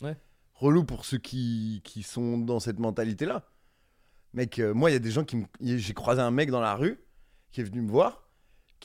Ouais. 0.00 0.16
Relou 0.54 0.82
pour 0.82 1.04
ceux 1.04 1.18
qui, 1.18 1.82
qui 1.84 2.02
sont 2.02 2.38
dans 2.38 2.58
cette 2.58 2.80
mentalité-là. 2.80 3.44
Mec, 4.32 4.58
euh, 4.58 4.74
moi, 4.74 4.90
il 4.90 4.94
y 4.94 4.96
a 4.96 4.98
des 4.98 5.12
gens 5.12 5.22
qui 5.22 5.36
me. 5.36 5.44
J'ai 5.60 5.94
croisé 5.94 6.20
un 6.20 6.32
mec 6.32 6.50
dans 6.50 6.60
la 6.60 6.74
rue 6.74 6.98
qui 7.52 7.60
est 7.60 7.64
venu 7.64 7.80
me 7.80 7.92
voir, 7.92 8.25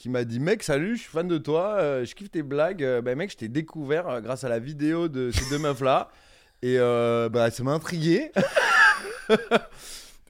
qui 0.02 0.08
m'a 0.08 0.24
dit 0.24 0.40
Mec, 0.40 0.64
salut, 0.64 0.96
je 0.96 1.02
suis 1.02 1.10
fan 1.10 1.28
de 1.28 1.38
toi, 1.38 1.76
euh, 1.78 2.04
je 2.04 2.14
kiffe 2.16 2.28
tes 2.30 2.42
blagues. 2.42 2.82
Euh, 2.82 3.00
bah, 3.00 3.14
mec, 3.14 3.30
je 3.30 3.36
t'ai 3.36 3.46
découvert 3.48 4.08
euh, 4.08 4.20
grâce 4.20 4.42
à 4.42 4.48
la 4.48 4.58
vidéo 4.58 5.06
de 5.08 5.30
ces 5.30 5.48
deux 5.48 5.58
meufs-là. 5.60 6.10
Et 6.62 6.76
bah, 6.78 7.50
ça 7.50 7.62
m'a 7.64 7.72
intrigué. 7.72 8.30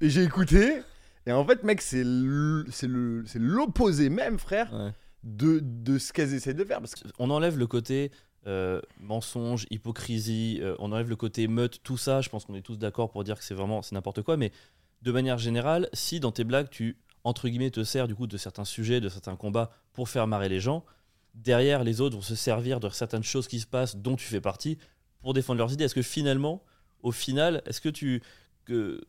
et 0.00 0.10
j'ai 0.10 0.22
écouté. 0.24 0.82
Et 1.26 1.32
en 1.32 1.44
fait, 1.46 1.62
mec, 1.62 1.80
c'est 1.82 2.04
le- 2.04 2.64
c'est 2.70 2.86
le- 2.88 3.22
c'est 3.26 3.38
l'opposé 3.38 4.08
même, 4.10 4.38
frère, 4.38 4.72
Ouais. 4.72 4.90
de, 5.24 5.60
de 5.62 5.98
ce 5.98 6.12
qu'elles 6.12 6.32
essaient 6.34 6.54
de 6.54 6.64
faire. 6.64 6.78
Parce 6.80 6.94
que 6.94 7.06
On 7.18 7.30
enlève 7.30 7.58
le 7.58 7.66
côté 7.66 8.10
euh, 8.46 8.80
mensonge, 8.98 9.66
hypocrisie, 9.70 10.58
euh, 10.62 10.74
on 10.80 10.90
enlève 10.90 11.08
le 11.08 11.16
côté 11.16 11.46
meute, 11.48 11.80
tout 11.82 11.96
ça. 11.98 12.20
Je 12.22 12.28
pense 12.28 12.44
qu'on 12.44 12.54
est 12.54 12.62
tous 12.62 12.76
d'accord 12.78 13.10
pour 13.10 13.24
dire 13.24 13.38
que 13.38 13.44
c'est 13.44 13.54
vraiment 13.54 13.82
c'est 13.82 13.94
n'importe 13.94 14.22
quoi. 14.22 14.36
Mais 14.36 14.52
de 15.02 15.12
manière 15.12 15.38
générale, 15.38 15.88
si 15.92 16.18
dans 16.18 16.32
tes 16.32 16.44
blagues 16.44 16.68
tu 16.70 16.96
entre 17.24 17.48
guillemets 17.48 17.70
te 17.70 17.84
sers 17.84 18.08
du 18.08 18.14
coup 18.14 18.26
de 18.26 18.36
certains 18.36 18.64
sujets, 18.64 19.00
de 19.00 19.08
certains 19.08 19.36
combats 19.36 19.70
pour 19.92 20.08
faire 20.08 20.26
marrer 20.26 20.48
les 20.48 20.60
gens, 20.60 20.84
derrière 21.34 21.84
les 21.84 22.00
autres 22.00 22.16
vont 22.16 22.22
se 22.22 22.34
servir 22.34 22.80
de 22.80 22.88
certaines 22.90 23.22
choses 23.22 23.48
qui 23.48 23.60
se 23.60 23.66
passent 23.66 23.96
dont 23.96 24.16
tu 24.16 24.26
fais 24.26 24.40
partie 24.40 24.78
pour 25.20 25.32
défendre 25.34 25.58
leurs 25.58 25.72
idées. 25.72 25.84
Est-ce 25.84 25.94
que 25.94 26.02
finalement, 26.02 26.62
au 27.02 27.12
final, 27.12 27.62
est-ce 27.66 27.80
que 27.80 27.88
tu 27.88 28.22
que 28.64 29.00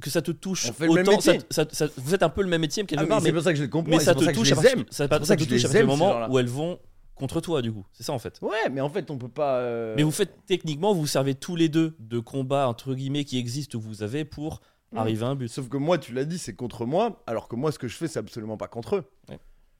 que 0.00 0.10
ça 0.10 0.22
te 0.22 0.32
touche 0.32 0.72
le 0.80 0.88
autant 0.90 1.20
ça- 1.20 1.32
métier. 1.34 1.46
ça- 1.50 1.66
ça- 1.70 1.86
vous 1.96 2.12
êtes 2.14 2.24
un 2.24 2.28
peu 2.28 2.42
le 2.42 2.48
même 2.48 2.60
métier 2.62 2.84
quelque 2.84 2.98
Ah, 2.98 3.02
mais 3.04 3.08
part, 3.08 3.20
c'est 3.20 3.28
mais, 3.28 3.32
pour 3.32 3.42
ça 3.42 3.52
que 3.52 3.58
je 3.58 3.62
les 3.62 3.70
comprends. 3.70 3.90
mais 3.90 3.98
ça 4.00 4.06
c'est 4.06 4.12
pour 4.14 4.20
te 4.22 4.24
ça 4.26 4.32
que 4.32 4.36
touche 4.38 4.48
je 4.48 4.52
à 4.52 4.56
partir, 4.56 4.70
ça, 4.78 4.84
C'est 4.88 5.08
te 5.08 5.44
touche 5.44 5.64
à 5.64 5.68
du 5.80 5.84
moment 5.84 6.26
où 6.28 6.38
elles 6.40 6.48
vont 6.48 6.80
contre 7.14 7.40
toi 7.40 7.62
du 7.62 7.72
coup. 7.72 7.86
C'est 7.92 8.02
ça 8.02 8.12
en 8.12 8.18
fait. 8.18 8.38
Ouais, 8.42 8.68
mais 8.72 8.80
en 8.80 8.90
fait, 8.90 9.08
on 9.10 9.18
peut 9.18 9.28
pas. 9.28 9.58
euh, 9.58 9.94
Mais 9.96 10.02
vous 10.02 10.10
faites 10.10 10.34
techniquement, 10.46 10.92
vous 10.94 11.06
servez 11.06 11.34
tous 11.34 11.54
les 11.54 11.68
deux 11.68 11.94
de 12.00 12.18
combats 12.18 12.66
entre 12.68 12.94
guillemets 12.94 13.24
qui 13.24 13.38
existent, 13.38 13.78
que 13.78 13.82
vous 13.84 14.02
avez 14.02 14.24
pour 14.24 14.60
Arriver 14.96 15.24
à 15.24 15.28
un 15.28 15.34
but. 15.34 15.48
Sauf 15.48 15.68
que 15.68 15.76
moi, 15.76 15.98
tu 15.98 16.12
l'as 16.12 16.24
dit, 16.24 16.38
c'est 16.38 16.54
contre 16.54 16.86
moi, 16.86 17.22
alors 17.26 17.48
que 17.48 17.56
moi, 17.56 17.72
ce 17.72 17.78
que 17.78 17.88
je 17.88 17.96
fais, 17.96 18.08
c'est 18.08 18.18
absolument 18.18 18.56
pas 18.56 18.68
contre 18.68 18.96
eux. 18.96 19.04
Ouais. 19.28 19.38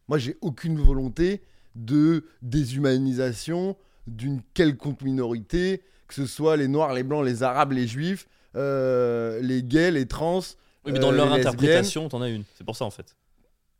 Moi, 0.08 0.18
j'ai 0.18 0.36
aucune 0.40 0.78
volonté 0.78 1.42
de 1.74 2.24
déshumanisation 2.42 3.76
d'une 4.06 4.42
quelconque 4.54 5.02
minorité, 5.02 5.82
que 6.08 6.14
ce 6.14 6.26
soit 6.26 6.56
les 6.56 6.68
noirs, 6.68 6.92
les 6.92 7.02
blancs, 7.02 7.24
les 7.24 7.42
arabes, 7.42 7.72
les 7.72 7.86
juifs, 7.86 8.28
euh, 8.56 9.40
les 9.40 9.62
gays, 9.62 9.90
les 9.90 10.06
trans. 10.06 10.40
Oui, 10.84 10.92
mais 10.92 10.98
dans 10.98 11.12
euh, 11.12 11.16
leur 11.16 11.26
lesbiennes. 11.26 11.46
interprétation, 11.46 12.08
t'en 12.08 12.22
as 12.22 12.28
une. 12.28 12.44
C'est 12.56 12.64
pour 12.64 12.76
ça 12.76 12.84
en 12.84 12.90
fait. 12.90 13.16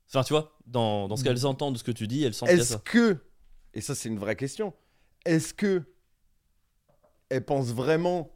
Enfin, 0.09 0.23
tu 0.23 0.33
vois, 0.33 0.57
dans, 0.67 1.09
dans 1.09 1.17
ce 1.17 1.25
qu'elles 1.25 1.47
entendent 1.47 1.75
de 1.75 1.79
ce 1.79 1.85
que 1.85 1.93
tu 1.93 2.07
dis, 2.07 2.25
elles 2.25 2.35
sentent 2.35 2.49
Est-ce 2.49 2.77
que, 2.79 3.19
et 3.75 3.81
ça 3.81 3.95
c'est 3.95 4.09
une 4.09 4.19
vraie 4.19 4.37
question, 4.37 4.73
est-ce 5.27 5.53
que 5.53 5.83
elles 7.29 7.45
pensent 7.45 7.73
vraiment, 7.73 8.31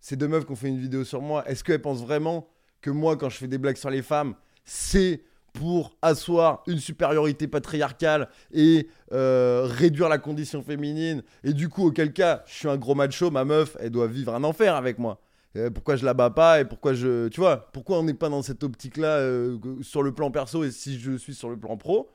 ces 0.00 0.16
deux 0.16 0.28
meufs 0.28 0.46
qui 0.46 0.52
ont 0.52 0.56
fait 0.56 0.68
une 0.68 0.78
vidéo 0.78 1.04
sur 1.04 1.22
moi, 1.22 1.48
est-ce 1.48 1.62
qu'elles 1.62 1.82
pensent 1.82 2.02
vraiment 2.02 2.48
que 2.80 2.90
moi 2.90 3.16
quand 3.16 3.28
je 3.28 3.36
fais 3.36 3.48
des 3.48 3.58
blagues 3.58 3.76
sur 3.76 3.90
les 3.90 4.02
femmes, 4.02 4.34
c'est 4.64 5.22
pour 5.52 5.96
asseoir 6.00 6.62
une 6.66 6.78
supériorité 6.78 7.48
patriarcale 7.48 8.28
et 8.52 8.88
euh, 9.12 9.66
réduire 9.68 10.08
la 10.08 10.18
condition 10.18 10.62
féminine? 10.62 11.22
Et 11.44 11.52
du 11.52 11.68
coup 11.68 11.86
auquel 11.86 12.12
cas 12.12 12.42
je 12.46 12.54
suis 12.54 12.68
un 12.68 12.76
gros 12.76 12.94
macho, 12.94 13.30
ma 13.30 13.44
meuf 13.44 13.76
elle 13.80 13.90
doit 13.90 14.06
vivre 14.06 14.34
un 14.34 14.44
enfer 14.44 14.74
avec 14.74 14.98
moi. 14.98 15.20
Euh, 15.56 15.68
pourquoi 15.68 15.96
je 15.96 16.04
la 16.04 16.14
bats 16.14 16.30
pas 16.30 16.60
et 16.60 16.64
pourquoi 16.64 16.94
je 16.94 17.26
tu 17.28 17.40
vois 17.40 17.70
pourquoi 17.72 17.98
on 17.98 18.04
n'est 18.04 18.14
pas 18.14 18.28
dans 18.28 18.42
cette 18.42 18.62
optique 18.62 18.96
là 18.96 19.20
sur 19.82 20.02
le 20.04 20.14
plan 20.14 20.30
perso 20.30 20.62
et 20.62 20.70
si 20.70 20.98
je 20.98 21.16
suis 21.16 21.34
sur 21.34 21.50
le 21.50 21.58
plan 21.58 21.76
pro? 21.76 22.10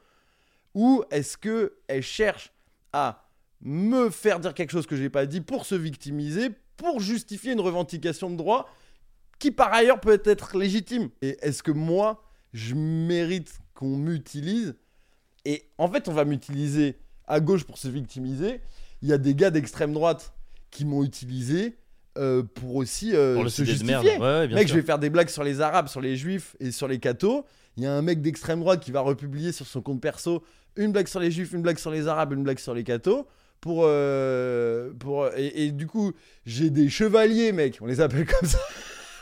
Ou 0.74 1.04
est-ce 1.12 1.38
que 1.38 1.74
elle 1.88 2.02
cherche 2.02 2.54
à 2.94 3.26
me 3.62 4.10
faire 4.10 4.40
dire 4.40 4.54
quelque 4.54 4.72
chose 4.72 4.88
que 4.88 4.96
j'ai 4.96 5.10
pas 5.10 5.26
dit 5.26 5.42
pour 5.42 5.66
se 5.66 5.76
victimiser, 5.76 6.50
pour 6.78 7.00
justifier 7.00 7.54
une 7.54 7.62
revendication 7.62 8.30
de 8.30 8.36
droit 8.36 8.70
qui 9.40 9.52
par 9.52 9.74
ailleurs 9.74 10.00
peut 10.00 10.22
être 10.26 10.58
légitime 10.58 11.10
Et 11.22 11.38
est-ce 11.42 11.62
que 11.64 11.72
moi, 11.72 12.24
je 12.54 12.74
mérite 12.76 13.60
qu'on 13.74 13.98
m'utilise? 13.98 14.76
Et 15.44 15.70
en 15.78 15.88
fait, 15.88 16.08
on 16.08 16.14
va 16.14 16.26
m'utiliser 16.26 16.98
à 17.28 17.40
gauche 17.40 17.64
pour 17.66 17.78
se 17.78 17.88
victimiser. 17.88 18.62
Il 19.02 19.10
y 19.10 19.14
a 19.14 19.18
des 19.18 19.36
gars 19.36 19.52
d'extrême 19.52 19.94
droite 19.94 20.34
qui 20.72 20.86
m'ont 20.86 21.04
utilisé 21.04 21.78
euh, 22.18 22.44
pour 22.44 22.76
aussi 22.76 23.14
euh, 23.14 23.36
Pour 23.36 23.50
se 23.50 23.64
justifier. 23.64 23.96
Ouais, 23.98 24.18
ouais, 24.20 24.48
bien 24.48 24.56
Mec, 24.56 24.68
sûr. 24.68 24.76
je 24.76 24.80
vais 24.82 24.86
faire 24.86 25.00
des 25.00 25.10
blagues 25.10 25.30
sur 25.30 25.44
les 25.44 25.60
Arabes, 25.60 25.88
sur 25.90 26.02
les 26.02 26.16
Juifs 26.16 26.56
et 26.60 26.72
sur 26.72 26.88
les 26.88 27.00
cathos. 27.00 27.44
Il 27.78 27.84
y 27.84 27.88
a 27.88 27.94
un 27.94 28.02
mec 28.02 28.22
d'extrême 28.22 28.62
droite 28.62 28.82
qui 28.82 28.92
va 28.92 29.02
republier 29.02 29.52
sur 29.52 29.68
son 29.68 29.82
compte 29.82 30.02
perso 30.02 30.44
une 30.78 30.92
blague 30.92 31.08
sur 31.08 31.20
les 31.20 31.32
Juifs, 31.32 31.52
une 31.54 31.62
blague 31.62 31.78
sur 31.78 31.92
les 31.92 32.08
Arabes, 32.08 32.34
une 32.34 32.44
blague 32.44 32.60
sur 32.60 32.74
les 32.74 32.84
cathos. 32.84 33.26
Pour, 33.66 33.82
euh, 33.86 34.92
pour, 35.00 35.28
et, 35.36 35.72
du 35.72 35.88
coup, 35.88 36.12
j'ai 36.46 36.70
des 36.70 36.88
chevaliers, 36.88 37.52
mec. 37.52 37.80
On 37.82 37.88
les 37.88 38.00
appelle 38.00 38.28
comme 38.28 38.48
ça. 38.48 38.60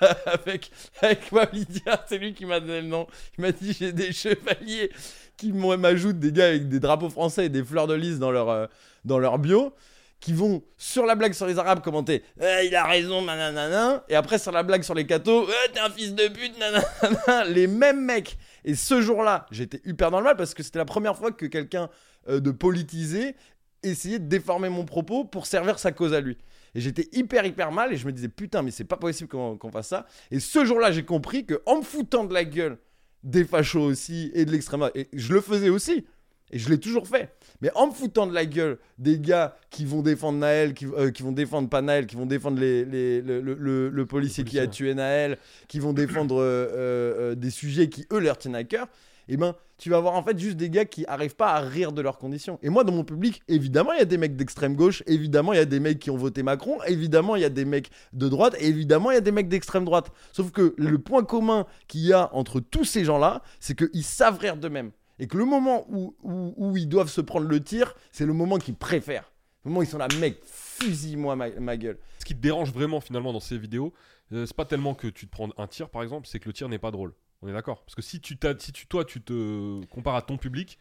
avec, 0.25 0.69
avec 1.01 1.31
Lydia, 1.53 2.03
c'est 2.09 2.17
lui 2.17 2.33
qui 2.33 2.45
m'a 2.45 2.59
donné 2.59 2.81
le 2.81 2.87
nom. 2.87 3.07
Il 3.37 3.41
m'a 3.41 3.53
dit 3.53 3.71
j'ai 3.71 3.93
des 3.93 4.11
chevaliers 4.11 4.91
qui 5.37 5.53
m'ajoutent 5.53 6.19
des 6.19 6.33
gars 6.33 6.47
avec 6.47 6.67
des 6.67 6.81
drapeaux 6.81 7.09
français 7.09 7.45
et 7.45 7.49
des 7.49 7.63
fleurs 7.63 7.87
de 7.87 7.93
lys 7.93 8.19
dans 8.19 8.31
leur, 8.31 8.49
euh, 8.49 8.65
dans 9.05 9.17
leur 9.17 9.39
bio 9.39 9.73
qui 10.19 10.33
vont 10.33 10.61
sur 10.75 11.05
la 11.05 11.15
blague 11.15 11.33
sur 11.33 11.45
les 11.45 11.57
arabes 11.57 11.81
commenter 11.81 12.23
Eh, 12.41 12.67
il 12.67 12.75
a 12.75 12.85
raison 12.85 13.21
nanana 13.21 14.03
et 14.07 14.15
après 14.15 14.39
sur 14.39 14.51
la 14.51 14.63
blague 14.63 14.83
sur 14.83 14.93
les 14.93 15.05
cathos 15.05 15.47
Eh, 15.49 15.71
t'es 15.71 15.79
un 15.79 15.89
fils 15.89 16.15
de 16.15 16.27
pute 16.29 16.57
nanana 16.57 17.45
les 17.45 17.67
mêmes 17.67 18.03
mecs 18.05 18.37
et 18.63 18.75
ce 18.75 19.01
jour-là 19.01 19.47
j'étais 19.51 19.81
hyper 19.83 20.11
dans 20.11 20.19
le 20.19 20.23
mal 20.23 20.37
parce 20.37 20.53
que 20.53 20.63
c'était 20.63 20.79
la 20.79 20.85
première 20.85 21.17
fois 21.17 21.33
que 21.33 21.45
quelqu'un 21.45 21.89
euh, 22.29 22.39
de 22.39 22.51
politisé 22.51 23.35
essayait 23.83 24.19
de 24.19 24.27
déformer 24.27 24.69
mon 24.69 24.85
propos 24.85 25.23
pour 25.25 25.45
servir 25.45 25.79
sa 25.79 25.91
cause 25.91 26.13
à 26.13 26.21
lui. 26.21 26.37
Et 26.75 26.81
j'étais 26.81 27.07
hyper 27.11 27.45
hyper 27.45 27.71
mal 27.71 27.93
et 27.93 27.97
je 27.97 28.05
me 28.07 28.11
disais 28.11 28.29
putain 28.29 28.61
mais 28.63 28.71
c'est 28.71 28.83
pas 28.83 28.97
possible 28.97 29.29
qu'on 29.29 29.57
qu'on 29.57 29.71
fasse 29.71 29.89
ça. 29.89 30.05
Et 30.31 30.39
ce 30.39 30.65
jour-là 30.65 30.91
j'ai 30.91 31.03
compris 31.03 31.45
que 31.45 31.61
en 31.65 31.77
me 31.77 31.83
foutant 31.83 32.23
de 32.23 32.33
la 32.33 32.45
gueule 32.45 32.77
des 33.23 33.43
fachos 33.45 33.81
aussi 33.81 34.31
et 34.33 34.45
de 34.45 34.51
l'extrême 34.51 34.89
et 34.95 35.07
je 35.13 35.33
le 35.33 35.39
faisais 35.41 35.69
aussi 35.69 36.05
et 36.51 36.59
je 36.59 36.69
l'ai 36.69 36.77
toujours 36.79 37.07
fait 37.07 37.33
mais 37.61 37.71
en 37.75 37.87
me 37.87 37.93
foutant 37.93 38.27
de 38.27 38.33
la 38.33 38.45
gueule 38.45 38.77
des 38.97 39.17
gars 39.19 39.55
qui 39.69 39.85
vont 39.85 40.01
défendre 40.01 40.39
Naël, 40.39 40.73
qui, 40.73 40.85
euh, 40.85 41.09
qui 41.11 41.23
vont 41.23 41.31
défendre 41.31 41.69
pas 41.69 41.81
Naël, 41.81 42.05
qui 42.05 42.15
vont 42.17 42.25
défendre 42.25 42.59
les, 42.59 42.83
les- 42.83 43.21
le, 43.21 43.39
le- 43.39 43.55
le- 43.57 43.89
le 43.89 44.05
policier 44.05 44.43
qui 44.43 44.59
a 44.59 44.67
tué 44.67 44.93
Naël, 44.93 45.37
qui 45.69 45.79
vont 45.79 45.93
défendre 45.93 46.41
euh, 46.41 46.67
euh, 46.75 47.35
des 47.35 47.49
sujets 47.51 47.87
qui 47.87 48.05
eux 48.11 48.19
leur 48.19 48.37
tiennent 48.37 48.55
à 48.55 48.65
cœur, 48.65 48.87
et 49.27 49.37
ben 49.37 49.55
tu 49.77 49.89
vas 49.89 49.97
avoir 49.97 50.13
en 50.13 50.23
fait 50.23 50.37
juste 50.37 50.57
des 50.57 50.69
gars 50.69 50.85
qui 50.85 51.05
arrivent 51.07 51.35
pas 51.35 51.53
à 51.53 51.59
rire 51.59 51.91
de 51.91 52.01
leurs 52.01 52.17
conditions. 52.17 52.59
Et 52.61 52.69
moi 52.69 52.83
dans 52.83 52.93
mon 52.93 53.03
public, 53.03 53.41
évidemment 53.47 53.93
il 53.93 53.99
y 53.99 54.01
a 54.01 54.05
des 54.05 54.17
mecs 54.17 54.35
d'extrême 54.35 54.75
gauche, 54.75 55.03
évidemment 55.07 55.53
il 55.53 55.57
y 55.57 55.59
a 55.59 55.65
des 55.65 55.79
mecs 55.79 55.99
qui 55.99 56.09
ont 56.09 56.17
voté 56.17 56.43
Macron, 56.43 56.77
évidemment 56.87 57.35
il 57.35 57.41
y 57.41 57.45
a 57.45 57.49
des 57.49 57.65
mecs 57.65 57.89
de 58.13 58.29
droite, 58.29 58.55
évidemment 58.59 59.11
il 59.11 59.15
y 59.15 59.17
a 59.17 59.21
des 59.21 59.31
mecs 59.31 59.49
d'extrême 59.49 59.85
droite. 59.85 60.11
Sauf 60.31 60.51
que 60.51 60.73
le 60.77 60.99
point 60.99 61.23
commun 61.23 61.65
qu'il 61.87 62.01
y 62.01 62.13
a 62.13 62.33
entre 62.33 62.59
tous 62.59 62.85
ces 62.85 63.05
gens-là, 63.05 63.41
c'est 63.59 63.77
qu'ils 63.77 64.03
savent 64.03 64.37
rire 64.37 64.57
d'eux-mêmes. 64.57 64.91
Et 65.19 65.27
que 65.27 65.37
le 65.37 65.45
moment 65.45 65.85
où, 65.89 66.15
où, 66.23 66.75
ils 66.75 66.87
doivent 66.87 67.09
se 67.09 67.21
prendre 67.21 67.47
le 67.47 67.63
tir, 67.63 67.95
c'est 68.11 68.25
le 68.25 68.33
moment 68.33 68.57
qu'ils 68.57 68.75
préfèrent. 68.75 69.31
Le 69.63 69.69
moment 69.69 69.81
où 69.81 69.83
ils 69.83 69.89
sont 69.89 69.99
là, 69.99 70.07
mec, 70.19 70.39
fusille-moi 70.43 71.35
ma, 71.35 71.49
ma 71.51 71.77
gueule. 71.77 71.97
Ce 72.19 72.25
qui 72.25 72.35
te 72.35 72.41
dérange 72.41 72.73
vraiment 72.73 72.99
finalement 72.99 73.31
dans 73.31 73.39
ces 73.39 73.57
vidéos, 73.57 73.93
euh, 74.33 74.45
c'est 74.45 74.55
pas 74.55 74.65
tellement 74.65 74.95
que 74.95 75.07
tu 75.07 75.27
te 75.27 75.31
prends 75.31 75.49
un 75.57 75.67
tir 75.67 75.89
par 75.89 76.03
exemple, 76.03 76.27
c'est 76.27 76.39
que 76.39 76.49
le 76.49 76.53
tir 76.53 76.67
n'est 76.67 76.79
pas 76.79 76.91
drôle. 76.91 77.13
On 77.43 77.47
est 77.47 77.53
d'accord 77.53 77.83
Parce 77.83 77.95
que 77.95 78.01
si 78.01 78.19
tu 78.21 78.37
si 78.59 78.71
tu 78.71 78.87
toi 78.87 79.03
tu 79.03 79.21
te 79.21 79.83
compares 79.87 80.15
à 80.15 80.21
ton 80.21 80.37
public, 80.37 80.79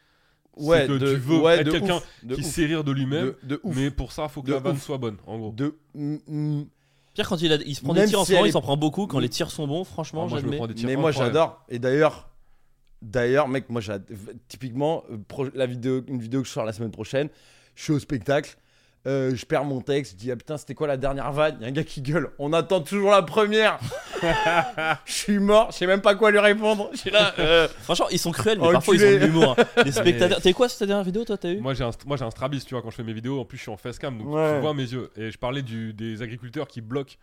c'est 0.57 0.87
que 0.87 0.99
tu 0.99 1.17
veux 1.21 1.41
ouais, 1.41 1.59
être 1.61 1.71
quelqu'un 1.71 2.01
qui 2.21 2.41
ouf, 2.41 2.47
sait 2.47 2.67
rire 2.67 2.85
de 2.85 2.93
lui-même, 2.93 3.35
de, 3.43 3.61
mais 3.65 3.91
pour 3.91 4.13
ça, 4.13 4.29
faut 4.29 4.43
que 4.43 4.47
De 4.49 4.53
la 4.53 4.61
vanne 4.61 4.79
soit 4.79 4.99
bonne, 4.99 5.17
en 5.27 5.39
gros. 5.39 5.53
De, 5.53 5.77
mm, 5.95 6.17
mm. 6.27 6.67
Pierre, 7.15 7.29
quand 7.29 7.43
il, 7.43 7.53
a- 7.53 7.57
il 7.57 7.75
se 7.75 7.83
prend 7.83 7.93
Même 7.95 8.05
des 8.05 8.11
tirs 8.11 8.21
en 8.21 8.25
ce 8.25 8.33
moment, 8.33 8.47
il 8.47 8.53
s'en 8.53 8.63
prend 8.63 8.77
beaucoup. 8.77 9.07
Quand 9.07 9.19
les 9.19 9.29
tirs 9.29 9.51
sont 9.51 9.67
bons, 9.67 9.85
franchement, 9.85 10.25
Ah, 10.27 10.29
moi, 10.31 10.39
je 10.39 10.45
me 10.45 10.51
j'admets. 10.53 10.57
prends 10.59 10.67
des 10.67 10.75
tirs 10.75 10.89
Mais 10.89 10.97
moi 10.97 11.11
j'adore. 11.11 11.65
Et 11.69 11.79
d'ailleurs, 11.79 12.29
d'ailleurs, 13.03 13.49
mec, 13.49 13.69
moi 13.69 13.81
j'adore. 13.81 14.17
Typiquement, 14.49 15.05
euh, 15.11 15.51
la 15.55 15.67
vidéo, 15.67 16.03
une 16.07 16.21
vidéo 16.21 16.43
que 16.43 16.49
je 16.49 16.53
sors 16.53 16.65
la 16.65 16.73
semaine 16.73 16.91
prochaine, 16.93 17.29
je 17.75 17.83
suis 17.83 17.93
au 17.93 17.99
spectacle. 17.99 18.57
Euh, 19.07 19.35
je 19.35 19.45
perds 19.47 19.65
mon 19.65 19.81
texte, 19.81 20.13
je 20.13 20.17
dis 20.17 20.31
ah 20.31 20.37
putain 20.37 20.57
c'était 20.57 20.75
quoi 20.75 20.87
la 20.87 20.97
dernière 20.97 21.33
vanne? 21.33 21.57
Il 21.59 21.63
y 21.63 21.65
a 21.67 21.69
un 21.69 21.73
gars 21.73 21.83
qui 21.85 22.03
gueule, 22.03 22.31
on 22.39 22.53
attend 22.53 22.81
toujours 22.81 23.11
la 23.11 23.23
première 23.23 23.79
Je 25.05 25.13
suis 25.13 25.39
mort, 25.39 25.71
je 25.73 25.79
sais 25.79 25.87
même 25.87 26.01
pas 26.01 26.15
quoi 26.15 26.31
lui 26.31 26.39
répondre. 26.39 26.89
Je 26.93 26.99
suis 26.99 27.11
là. 27.11 27.35
euh, 27.39 27.67
Franchement, 27.83 28.07
ils 28.11 28.19
sont 28.19 28.31
cruels, 28.31 28.59
mais 28.61 28.71
parfois 28.73 28.95
ils 28.95 29.05
ont 29.05 29.11
de 29.11 29.17
l'humour. 29.17 29.57
hein. 29.59 29.83
Les 29.85 29.93
spectateurs. 29.93 30.41
T'es 30.41 30.53
quoi, 30.53 30.69
c'est 30.69 30.79
ta 30.79 30.87
dernière 30.87 31.05
vidéo, 31.05 31.25
toi, 31.25 31.37
t'as 31.37 31.51
eu? 31.51 31.59
Moi 31.59 31.75
j'ai 31.75 31.85
un, 31.85 31.91
moi 32.07 32.17
j'ai 32.17 32.25
un 32.25 32.31
strabis, 32.31 32.65
tu 32.65 32.75
vois, 32.75 32.83
quand 32.83 32.91
je 32.91 32.97
fais 32.97 33.03
mes 33.03 33.13
vidéos. 33.13 33.41
En 33.41 33.45
plus, 33.45 33.59
je 33.59 33.63
suis 33.63 33.71
en 33.73 33.77
facecam, 33.77 34.17
donc 34.19 34.29
Ouais. 34.29 34.55
tu 34.57 34.61
vois 34.61 34.75
mes 34.75 34.83
yeux. 34.91 35.11
Et 35.17 35.31
je 35.31 35.39
parlais 35.39 35.63
du, 35.63 35.93
des 35.93 36.23
agriculteurs 36.23 36.69
qui 36.69 36.81
bloquent, 36.81 37.15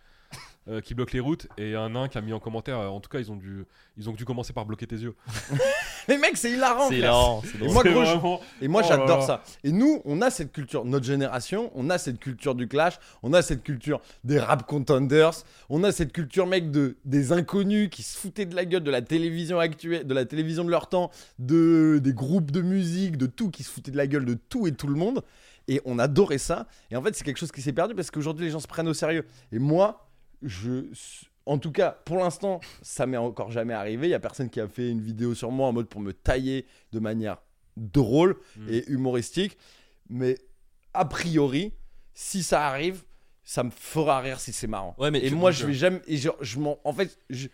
euh, 0.68 0.80
qui 0.80 0.94
bloquent 0.94 1.12
les 1.14 1.20
routes. 1.20 1.46
Et 1.58 1.74
un 1.74 1.90
nain 1.90 2.08
qui 2.08 2.18
a 2.18 2.20
mis 2.20 2.32
en 2.32 2.38
commentaire, 2.40 2.78
euh, 2.78 2.88
en 2.88 3.00
tout 3.00 3.08
cas, 3.08 3.18
ils 3.18 3.30
ont 3.32 3.36
dû, 3.36 3.64
ils 3.96 4.08
ont 4.08 4.12
dû 4.12 4.24
commencer 4.24 4.52
par 4.52 4.64
bloquer 4.66 4.86
tes 4.86 4.96
yeux. 4.96 5.14
Mais 6.08 6.18
mec, 6.18 6.36
c'est 6.36 6.50
hilarant. 6.50 6.88
C'est 6.88 6.98
hilarant, 6.98 7.42
Et 7.62 7.68
moi, 7.68 7.82
C'est 7.84 7.90
gros, 7.92 8.04
je- 8.04 8.10
vraiment- 8.10 8.40
Et 8.60 8.68
moi, 8.68 8.82
Oh 8.84 8.88
j'adore 8.88 9.22
ça. 9.22 9.42
Et 9.64 9.72
nous, 9.72 10.00
on 10.04 10.20
a 10.22 10.30
cette 10.30 10.52
culture, 10.52 10.84
notre 10.84 11.04
génération, 11.06 11.70
on 11.74 11.88
a 11.90 11.98
cette 11.98 12.18
culture 12.18 12.54
du 12.54 12.68
clash, 12.68 12.94
on 13.22 13.32
a 13.32 13.42
cette 13.42 13.62
culture 13.62 14.00
des 14.24 14.38
rap 14.38 14.66
contenders, 14.66 15.32
on 15.68 15.84
a 15.84 15.92
cette 15.92 16.12
culture, 16.12 16.46
mec, 16.46 16.70
de, 16.70 16.96
des 17.04 17.32
inconnus 17.32 17.88
qui 17.90 18.02
se 18.02 18.18
foutaient 18.18 18.46
de 18.46 18.54
la 18.56 18.64
gueule 18.64 18.82
de 18.82 18.90
la 18.90 19.02
télévision 19.02 19.58
actuelle, 19.58 20.06
de 20.06 20.14
la 20.14 20.24
télévision 20.24 20.64
de 20.64 20.70
leur 20.70 20.88
temps, 20.88 21.10
de, 21.38 22.00
des 22.02 22.12
groupes 22.12 22.50
de 22.50 22.60
musique, 22.62 23.16
de 23.16 23.26
tout, 23.26 23.50
qui 23.50 23.62
se 23.62 23.70
foutaient 23.70 23.90
de 23.92 23.96
la 23.96 24.06
gueule 24.06 24.24
de 24.24 24.34
tout 24.34 24.66
et 24.66 24.72
tout 24.72 24.86
le 24.88 24.94
monde. 24.94 25.22
Et 25.68 25.80
on 25.84 25.98
adorait 26.00 26.38
ça. 26.38 26.66
Et 26.90 26.96
en 26.96 27.02
fait, 27.02 27.14
c'est 27.14 27.22
quelque 27.24 27.36
chose 27.38 27.52
qui 27.52 27.62
s'est 27.62 27.72
perdu 27.72 27.94
parce 27.94 28.10
qu'aujourd'hui, 28.10 28.46
les 28.46 28.50
gens 28.50 28.58
se 28.60 28.66
prennent 28.66 28.88
au 28.88 28.94
sérieux. 28.94 29.24
Et 29.52 29.58
moi, 29.60 30.09
je. 30.42 30.84
En 31.46 31.58
tout 31.58 31.72
cas, 31.72 31.90
pour 32.04 32.18
l'instant, 32.18 32.60
ça 32.82 33.06
m'est 33.06 33.16
encore 33.16 33.50
jamais 33.50 33.74
arrivé. 33.74 34.06
Il 34.08 34.10
y 34.10 34.14
a 34.14 34.20
personne 34.20 34.50
qui 34.50 34.60
a 34.60 34.68
fait 34.68 34.88
une 34.90 35.00
vidéo 35.00 35.34
sur 35.34 35.50
moi 35.50 35.68
en 35.68 35.72
mode 35.72 35.88
pour 35.88 36.00
me 36.00 36.12
tailler 36.12 36.66
de 36.92 37.00
manière 37.00 37.38
drôle 37.76 38.36
Mm. 38.56 38.68
et 38.68 38.84
humoristique. 38.90 39.56
Mais 40.08 40.36
a 40.94 41.04
priori, 41.04 41.72
si 42.14 42.42
ça 42.42 42.66
arrive, 42.66 43.02
ça 43.42 43.64
me 43.64 43.70
fera 43.70 44.20
rire 44.20 44.38
si 44.38 44.52
c'est 44.52 44.66
marrant. 44.66 44.94
Ouais, 44.98 45.10
mais 45.10 45.24
et 45.24 45.30
moi, 45.30 45.50
je 45.50 45.64
euh, 45.64 45.68
vais 45.68 45.74
jamais. 45.74 46.02
Et 46.06 46.16
genre, 46.18 46.36
je 46.40 46.58
m'en. 46.58 46.78
En 46.84 46.92
fait, 46.92 47.18
je. 47.30 47.48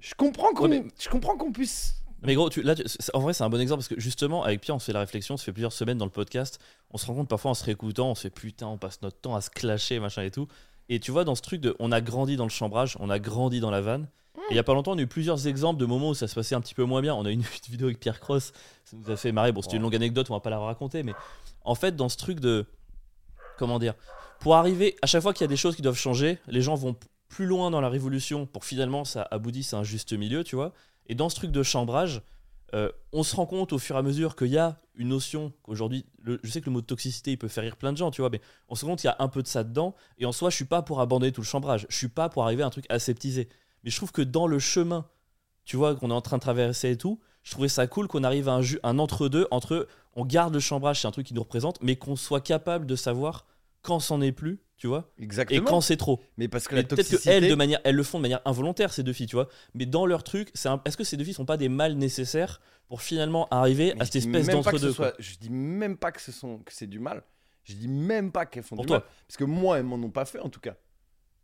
Je 0.00 0.14
comprends 0.14 0.52
qu'on 0.52 0.68
Ouais, 0.70 0.80
mais- 0.80 0.88
je 0.98 1.08
comprends 1.08 1.36
qu'on 1.36 1.52
puisse. 1.52 1.94
Mais 2.22 2.34
gros, 2.34 2.50
tu, 2.50 2.62
là, 2.62 2.74
tu- 2.74 2.84
en 3.14 3.20
vrai, 3.20 3.32
c'est 3.32 3.44
un 3.44 3.48
bon 3.48 3.60
exemple 3.60 3.78
parce 3.80 3.88
que 3.88 3.98
justement, 3.98 4.44
avec 4.44 4.60
Pierre, 4.60 4.76
on 4.76 4.78
se 4.78 4.86
fait 4.86 4.92
la 4.92 5.00
réflexion, 5.00 5.34
on 5.34 5.38
se 5.38 5.44
fait 5.44 5.52
plusieurs 5.52 5.72
semaines 5.72 5.96
dans 5.96 6.04
le 6.04 6.10
podcast. 6.10 6.58
On 6.90 6.98
se 6.98 7.06
rend 7.06 7.14
compte 7.14 7.28
parfois 7.28 7.50
en 7.52 7.54
se 7.54 7.64
réécoutant, 7.64 8.10
on 8.10 8.14
se 8.14 8.22
fait 8.22 8.30
putain, 8.30 8.66
on 8.66 8.76
passe 8.78 9.00
notre 9.02 9.18
temps 9.20 9.34
à 9.34 9.40
se 9.40 9.48
clasher, 9.48 10.00
machin 10.00 10.22
et 10.22 10.30
tout. 10.30 10.46
Et 10.90 10.98
tu 10.98 11.12
vois, 11.12 11.24
dans 11.24 11.36
ce 11.36 11.40
truc 11.40 11.60
de. 11.60 11.74
On 11.78 11.92
a 11.92 12.00
grandi 12.00 12.36
dans 12.36 12.44
le 12.44 12.50
chambrage, 12.50 12.96
on 13.00 13.08
a 13.08 13.18
grandi 13.18 13.60
dans 13.60 13.70
la 13.70 13.80
vanne. 13.80 14.08
Il 14.50 14.56
y 14.56 14.58
a 14.58 14.64
pas 14.64 14.74
longtemps, 14.74 14.92
on 14.92 14.98
a 14.98 15.02
eu 15.02 15.06
plusieurs 15.06 15.46
exemples 15.46 15.78
de 15.78 15.86
moments 15.86 16.10
où 16.10 16.14
ça 16.14 16.26
se 16.26 16.34
passait 16.34 16.56
un 16.56 16.60
petit 16.60 16.74
peu 16.74 16.82
moins 16.82 17.00
bien. 17.00 17.14
On 17.14 17.24
a 17.24 17.30
eu 17.30 17.34
une 17.34 17.42
vidéo 17.70 17.86
avec 17.86 18.00
Pierre 18.00 18.18
Cross, 18.18 18.52
ça 18.84 18.96
nous 18.96 19.08
a 19.08 19.16
fait 19.16 19.30
marrer. 19.30 19.52
Bon, 19.52 19.62
c'était 19.62 19.76
une 19.76 19.82
longue 19.82 19.94
anecdote, 19.94 20.28
on 20.30 20.34
va 20.34 20.40
pas 20.40 20.50
la 20.50 20.58
raconter, 20.58 21.04
mais 21.04 21.14
en 21.64 21.76
fait, 21.76 21.94
dans 21.94 22.08
ce 22.08 22.16
truc 22.16 22.40
de. 22.40 22.66
Comment 23.56 23.78
dire 23.78 23.94
Pour 24.40 24.56
arriver, 24.56 24.96
à 25.00 25.06
chaque 25.06 25.22
fois 25.22 25.32
qu'il 25.32 25.42
y 25.42 25.44
a 25.44 25.48
des 25.48 25.56
choses 25.56 25.76
qui 25.76 25.82
doivent 25.82 25.96
changer, 25.96 26.38
les 26.48 26.60
gens 26.60 26.74
vont 26.74 26.96
plus 27.28 27.46
loin 27.46 27.70
dans 27.70 27.80
la 27.80 27.88
révolution 27.88 28.46
pour 28.46 28.64
finalement 28.64 29.04
ça 29.04 29.28
aboutisse 29.30 29.72
à 29.72 29.78
un 29.78 29.84
juste 29.84 30.12
milieu, 30.12 30.42
tu 30.42 30.56
vois. 30.56 30.72
Et 31.06 31.14
dans 31.14 31.28
ce 31.28 31.36
truc 31.36 31.52
de 31.52 31.62
chambrage, 31.62 32.22
euh, 32.74 32.90
on 33.12 33.22
se 33.22 33.34
rend 33.34 33.46
compte 33.46 33.72
au 33.72 33.78
fur 33.78 33.96
et 33.96 33.98
à 33.98 34.02
mesure 34.02 34.36
qu'il 34.36 34.48
y 34.48 34.58
a 34.58 34.80
une 34.94 35.08
notion 35.08 35.52
qu'aujourd'hui, 35.62 36.04
je 36.24 36.50
sais 36.50 36.60
que 36.60 36.66
le 36.66 36.72
mot 36.72 36.80
de 36.80 36.86
toxicité 36.86 37.32
il 37.32 37.36
peut 37.36 37.48
faire 37.48 37.64
rire 37.64 37.76
plein 37.76 37.92
de 37.92 37.96
gens, 37.96 38.10
tu 38.10 38.20
vois, 38.20 38.30
mais 38.30 38.40
on 38.68 38.74
se 38.74 38.84
rend 38.84 38.92
compte 38.92 39.00
qu'il 39.00 39.08
y 39.08 39.12
a 39.12 39.16
un 39.18 39.28
peu 39.28 39.42
de 39.42 39.48
ça 39.48 39.64
dedans. 39.64 39.94
Et 40.18 40.26
en 40.26 40.32
soi, 40.32 40.50
je 40.50 40.56
suis 40.56 40.64
pas 40.64 40.82
pour 40.82 41.00
abandonner 41.00 41.32
tout 41.32 41.40
le 41.40 41.46
chambrage, 41.46 41.86
je 41.88 41.96
suis 41.96 42.08
pas 42.08 42.28
pour 42.28 42.44
arriver 42.44 42.62
à 42.62 42.66
un 42.66 42.70
truc 42.70 42.86
aseptisé. 42.88 43.48
Mais 43.82 43.90
je 43.90 43.96
trouve 43.96 44.12
que 44.12 44.22
dans 44.22 44.46
le 44.46 44.58
chemin, 44.58 45.06
tu 45.64 45.76
vois, 45.76 45.94
qu'on 45.96 46.10
est 46.10 46.14
en 46.14 46.20
train 46.20 46.36
de 46.36 46.42
traverser 46.42 46.90
et 46.90 46.96
tout, 46.96 47.20
je 47.42 47.52
trouvais 47.52 47.68
ça 47.68 47.86
cool 47.86 48.06
qu'on 48.08 48.24
arrive 48.24 48.48
à 48.48 48.52
un, 48.56 48.62
un 48.82 48.98
entre-deux 48.98 49.46
entre 49.50 49.86
on 50.14 50.24
garde 50.24 50.52
le 50.52 50.60
chambrage, 50.60 51.00
c'est 51.00 51.08
un 51.08 51.12
truc 51.12 51.26
qui 51.26 51.34
nous 51.34 51.42
représente, 51.42 51.80
mais 51.82 51.96
qu'on 51.96 52.16
soit 52.16 52.40
capable 52.40 52.86
de 52.86 52.96
savoir 52.96 53.46
quand 53.82 54.00
c'en 54.00 54.20
est 54.20 54.32
plus, 54.32 54.60
tu 54.76 54.86
vois, 54.86 55.10
et 55.18 55.22
Exactement. 55.24 55.64
quand 55.64 55.80
c'est 55.80 55.96
trop. 55.96 56.20
Mais 56.38 56.48
parce 56.48 56.66
que 56.68 56.74
la 56.74 56.82
peut-être 56.82 56.96
toxicité. 57.08 57.30
qu'elles, 57.40 57.48
de 57.50 57.54
manière, 57.54 57.80
elles 57.84 57.94
le 57.96 58.02
font 58.02 58.18
de 58.18 58.22
manière 58.22 58.40
involontaire, 58.44 58.92
ces 58.92 59.02
deux 59.02 59.12
filles, 59.12 59.26
tu 59.26 59.36
vois. 59.36 59.48
Mais 59.74 59.86
dans 59.86 60.06
leur 60.06 60.22
truc, 60.24 60.50
c'est 60.54 60.68
un- 60.68 60.80
est-ce 60.84 60.96
que 60.96 61.04
ces 61.04 61.16
deux 61.16 61.24
filles 61.24 61.34
sont 61.34 61.44
pas 61.46 61.56
des 61.56 61.68
mâles 61.68 61.94
nécessaires 61.94 62.60
pour 62.88 63.02
finalement 63.02 63.46
arriver 63.50 63.92
Mais 63.96 64.02
à 64.02 64.04
cette 64.06 64.16
espèce 64.16 64.46
d'entre-deux 64.48 64.92
soit- 64.92 65.14
Je 65.18 65.36
dis 65.36 65.50
même 65.50 65.96
pas 65.96 66.12
que 66.12 66.20
ce 66.20 66.32
sont 66.32 66.58
que 66.58 66.72
c'est 66.72 66.86
du 66.86 66.98
mal. 66.98 67.22
Je 67.64 67.74
dis 67.74 67.88
même 67.88 68.32
pas 68.32 68.46
qu'elles 68.46 68.62
font 68.64 68.74
Pour 68.76 68.84
du 68.84 68.88
toi. 68.88 68.98
mal. 69.00 69.08
Parce 69.28 69.36
que 69.36 69.44
moi, 69.44 69.78
elles 69.78 69.84
m'en 69.84 69.96
ont 69.96 70.10
pas 70.10 70.24
fait 70.24 70.40
en 70.40 70.48
tout 70.48 70.60
cas. 70.60 70.76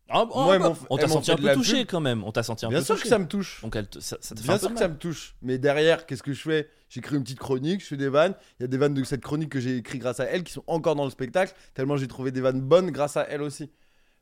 Ah, 0.08 0.24
oh, 0.30 0.44
Moi, 0.44 0.58
bah, 0.60 0.72
on 0.88 0.96
t'a 0.98 1.08
senti 1.08 1.32
un 1.32 1.36
peu 1.36 1.52
touché 1.52 1.78
pub. 1.80 1.88
quand 1.90 2.00
même. 2.00 2.22
On 2.22 2.30
t'a 2.30 2.44
senti 2.44 2.64
un 2.64 2.68
Bien 2.68 2.78
peu 2.78 2.84
sûr 2.84 2.94
touché. 2.94 3.02
que 3.04 3.08
ça 3.08 3.18
me 3.18 3.26
touche. 3.26 3.60
Donc 3.62 3.74
elle 3.74 3.88
te- 3.88 3.98
ça, 3.98 4.16
ça 4.20 4.34
te 4.36 4.40
fait 4.40 4.46
Bien 4.46 4.54
un 4.54 4.58
peu 4.58 4.66
sûr 4.66 4.72
que 4.74 4.78
ça 4.78 4.88
me 4.88 4.96
touche. 4.96 5.34
Mais 5.42 5.58
derrière, 5.58 6.06
qu'est-ce 6.06 6.22
que 6.22 6.32
je 6.32 6.40
fais? 6.42 6.68
J'écris 6.88 7.16
une 7.16 7.24
petite 7.24 7.40
chronique, 7.40 7.80
je 7.82 7.86
fais 7.86 7.96
des 7.96 8.08
vannes. 8.08 8.34
Il 8.60 8.62
y 8.62 8.64
a 8.64 8.68
des 8.68 8.76
vannes 8.78 8.94
de 8.94 9.02
cette 9.02 9.22
chronique 9.22 9.48
que 9.50 9.58
j'ai 9.58 9.76
écrit 9.78 9.98
grâce 9.98 10.20
à 10.20 10.24
elle 10.26 10.44
qui 10.44 10.52
sont 10.52 10.62
encore 10.68 10.94
dans 10.94 11.04
le 11.04 11.10
spectacle. 11.10 11.54
Tellement 11.74 11.96
j'ai 11.96 12.06
trouvé 12.06 12.30
des 12.30 12.40
vannes 12.40 12.60
bonnes 12.60 12.90
grâce 12.92 13.16
à 13.16 13.22
elle 13.28 13.42
aussi. 13.42 13.70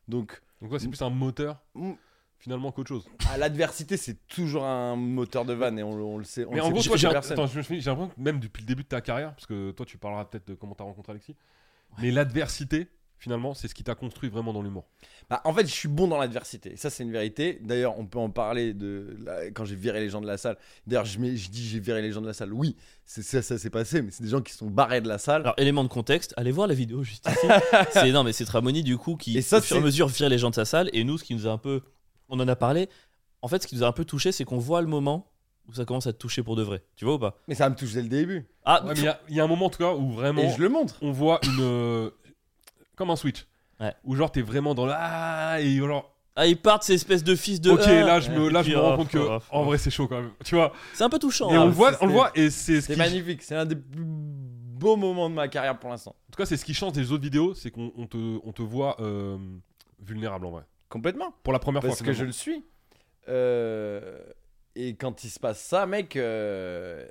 Donc, 0.07 0.41
Donc, 0.61 0.71
ouais, 0.71 0.79
c'est 0.79 0.87
plus 0.87 1.01
un 1.03 1.09
moteur 1.11 1.61
mm, 1.75 1.91
finalement 2.39 2.71
qu'autre 2.71 2.89
chose. 2.89 3.05
à 3.31 3.37
l'adversité, 3.37 3.95
c'est 3.97 4.25
toujours 4.27 4.65
un 4.65 4.95
moteur 4.95 5.45
de 5.45 5.53
vanne 5.53 5.77
et 5.77 5.83
on, 5.83 5.95
le- 5.95 6.03
on 6.03 6.17
le 6.17 6.23
sait. 6.23 6.45
On 6.45 6.49
Mais 6.51 6.57
le 6.57 6.63
en 6.63 6.65
sait 6.67 6.71
gros, 6.73 6.81
toi, 6.83 6.97
j'ai 6.97 7.07
l'impression 7.09 8.07
que 8.07 8.19
même 8.21 8.39
depuis 8.39 8.61
le 8.63 8.67
début 8.67 8.83
de 8.83 8.87
ta 8.87 9.01
carrière, 9.01 9.35
parce 9.35 9.45
que 9.45 9.69
toi, 9.71 9.85
tu 9.85 9.97
parleras 9.99 10.25
peut-être 10.25 10.47
de 10.47 10.55
comment 10.55 10.73
t'as 10.73 10.83
rencontré 10.83 11.11
Alexis, 11.11 11.35
mais 11.99 12.09
l'adversité, 12.11 12.87
finalement, 13.17 13.53
c'est 13.53 13.67
ce 13.67 13.73
qui 13.75 13.83
t'a 13.83 13.95
construit 13.95 14.29
vraiment 14.29 14.53
dans 14.53 14.61
l'humour. 14.61 14.85
Bah, 15.29 15.41
en 15.45 15.53
fait, 15.53 15.65
je 15.65 15.71
suis 15.71 15.87
bon 15.87 16.07
dans 16.07 16.17
l'adversité. 16.17 16.75
Ça, 16.77 16.89
c'est 16.89 17.03
une 17.03 17.11
vérité. 17.11 17.59
D'ailleurs, 17.63 17.97
on 17.97 18.05
peut 18.05 18.19
en 18.19 18.29
parler 18.29 18.73
de 18.73 19.17
la- 19.25 19.49
quand 19.51 19.65
j'ai 19.65 19.75
viré 19.75 19.99
les 19.99 20.09
gens 20.09 20.21
de 20.21 20.27
la 20.27 20.37
salle. 20.37 20.57
D'ailleurs, 20.85 21.05
je, 21.05 21.17
dis 21.17 21.67
j'ai 21.67 21.79
viré 21.79 22.01
les 22.01 22.11
gens 22.11 22.21
de 22.21 22.27
la 22.27 22.33
salle. 22.33 22.53
Oui, 22.53 22.75
c'est 23.05 23.23
ça, 23.23 23.41
ça 23.41 23.57
s'est 23.57 23.69
passé, 23.69 24.01
mais 24.01 24.11
c'est 24.11 24.23
des 24.23 24.29
gens 24.29 24.41
qui 24.41 24.53
sont 24.53 24.67
barrés 24.69 25.01
de 25.01 25.07
la 25.07 25.17
salle. 25.17 25.41
Alors, 25.41 25.55
élément 25.57 25.83
de 25.83 25.89
contexte, 25.89 26.33
allez 26.37 26.51
voir 26.51 26.67
la 26.67 26.73
vidéo 26.75 27.03
juste 27.03 27.27
ici. 27.27 27.47
c'est 27.91 28.11
non, 28.11 28.23
mais 28.23 28.33
c'est 28.33 28.45
Tramoni 28.45 28.83
du 28.83 28.97
coup 28.97 29.15
qui, 29.15 29.37
Et 29.37 29.41
ça, 29.41 29.57
au 29.57 29.61
fur 29.61 29.77
et 29.77 29.79
à 29.79 29.81
mesure, 29.81 30.07
vire 30.07 30.29
les 30.29 30.37
gens 30.37 30.49
de 30.49 30.55
sa 30.55 30.65
salle. 30.65 30.89
Et 30.93 31.03
nous, 31.03 31.17
ce 31.17 31.23
qui 31.23 31.33
nous 31.35 31.47
a 31.47 31.51
un 31.51 31.57
peu. 31.57 31.81
On 32.29 32.39
en 32.39 32.47
a 32.47 32.55
parlé. 32.55 32.89
En 33.41 33.47
fait, 33.47 33.61
ce 33.63 33.67
qui 33.67 33.75
nous 33.75 33.83
a 33.83 33.87
un 33.87 33.91
peu 33.91 34.05
touché, 34.05 34.31
c'est 34.31 34.45
qu'on 34.45 34.57
voit 34.59 34.81
le 34.81 34.87
moment 34.87 35.31
où 35.67 35.73
ça 35.73 35.85
commence 35.85 36.05
à 36.05 36.13
te 36.13 36.17
toucher 36.17 36.43
pour 36.43 36.55
de 36.55 36.61
vrai. 36.63 36.83
Tu 36.95 37.05
vois 37.05 37.15
ou 37.15 37.19
pas? 37.19 37.37
Mais 37.47 37.55
ça 37.55 37.69
me 37.69 37.75
touche 37.75 37.93
dès 37.93 38.01
le 38.03 38.07
début. 38.09 38.47
Ah, 38.65 38.83
Ouais, 38.85 38.93
il 38.95 39.33
y 39.33 39.35
y, 39.37 39.39
a 39.39 39.43
un 39.43 39.47
moment, 39.47 39.65
en 39.65 39.69
tout 39.69 39.79
cas, 39.79 39.93
où 39.93 40.11
vraiment, 40.11 40.41
Et 40.43 40.49
je 40.51 40.61
le 40.61 40.69
montre. 40.69 40.95
on 41.01 41.11
voit 41.11 41.39
une. 41.43 42.11
Comme 42.95 43.09
un 43.09 43.15
switch. 43.15 43.45
Ouais. 43.79 43.93
Où 44.03 44.15
genre, 44.15 44.31
t'es 44.31 44.41
vraiment 44.41 44.73
dans 44.75 44.85
la. 44.85 44.97
Ah, 44.99 45.61
et 45.61 45.75
genre. 45.77 46.15
ah, 46.35 46.47
ils 46.47 46.59
partent 46.59 46.83
ces 46.83 46.93
espèces 46.93 47.23
de 47.23 47.35
fils 47.35 47.59
de. 47.61 47.71
ok, 47.71 47.81
Ah. 47.85 48.03
là, 48.03 48.19
je 48.19 48.31
me, 48.31 48.49
là, 48.49 48.63
je 48.63 48.71
me 48.71 48.77
rends 48.77 48.95
compte 48.97 49.09
que. 49.09 49.39
En 49.51 49.63
vrai, 49.63 49.77
c'est 49.77 49.89
chaud 49.91 50.07
quand 50.07 50.21
même. 50.21 50.31
Tu 50.43 50.55
vois? 50.55 50.71
C'est 50.93 51.03
un 51.03 51.09
peu 51.09 51.19
touchant. 51.19 51.49
Et 51.51 51.55
hein. 51.55 51.61
on 51.63 51.65
le 51.65 51.71
voit, 51.71 51.91
c'est- 51.93 51.97
on 52.01 52.07
le 52.07 52.13
voit, 52.13 52.31
et 52.35 52.49
c'est 52.49 52.75
ce 52.81 52.87
C'est 52.87 52.93
qui. 52.93 52.99
magnifique. 52.99 53.41
C'est 53.43 53.55
un 53.55 53.65
des 53.65 53.75
plus 53.75 54.05
beaux 54.05 54.95
moments 54.95 55.29
de 55.29 55.35
ma 55.35 55.47
carrière 55.47 55.77
pour 55.79 55.89
l'instant. 55.89 56.11
En 56.11 56.31
tout 56.31 56.37
cas, 56.37 56.45
c'est 56.45 56.57
ce 56.57 56.65
qui 56.65 56.73
change 56.73 56.93
des 56.93 57.11
autres 57.11 57.23
vidéos, 57.23 57.53
c'est 57.53 57.71
qu'on 57.71 57.91
on 57.97 58.07
te, 58.07 58.17
on 58.43 58.51
te 58.53 58.61
voit 58.61 58.95
euh, 59.01 59.37
vulnérable 60.01 60.45
en 60.45 60.51
vrai. 60.51 60.63
Complètement. 60.89 61.33
Pour 61.43 61.51
la 61.53 61.59
première 61.59 61.81
Parce 61.81 61.97
fois. 61.97 62.07
que 62.07 62.13
je 62.13 62.23
le 62.25 62.31
suis. 62.31 62.63
Euh, 63.27 64.19
Et 64.75 64.95
quand 64.95 65.23
il 65.23 65.29
se 65.29 65.39
passe 65.39 65.59
ça, 65.61 65.85
mec, 65.85 66.15
euh, 66.17 67.07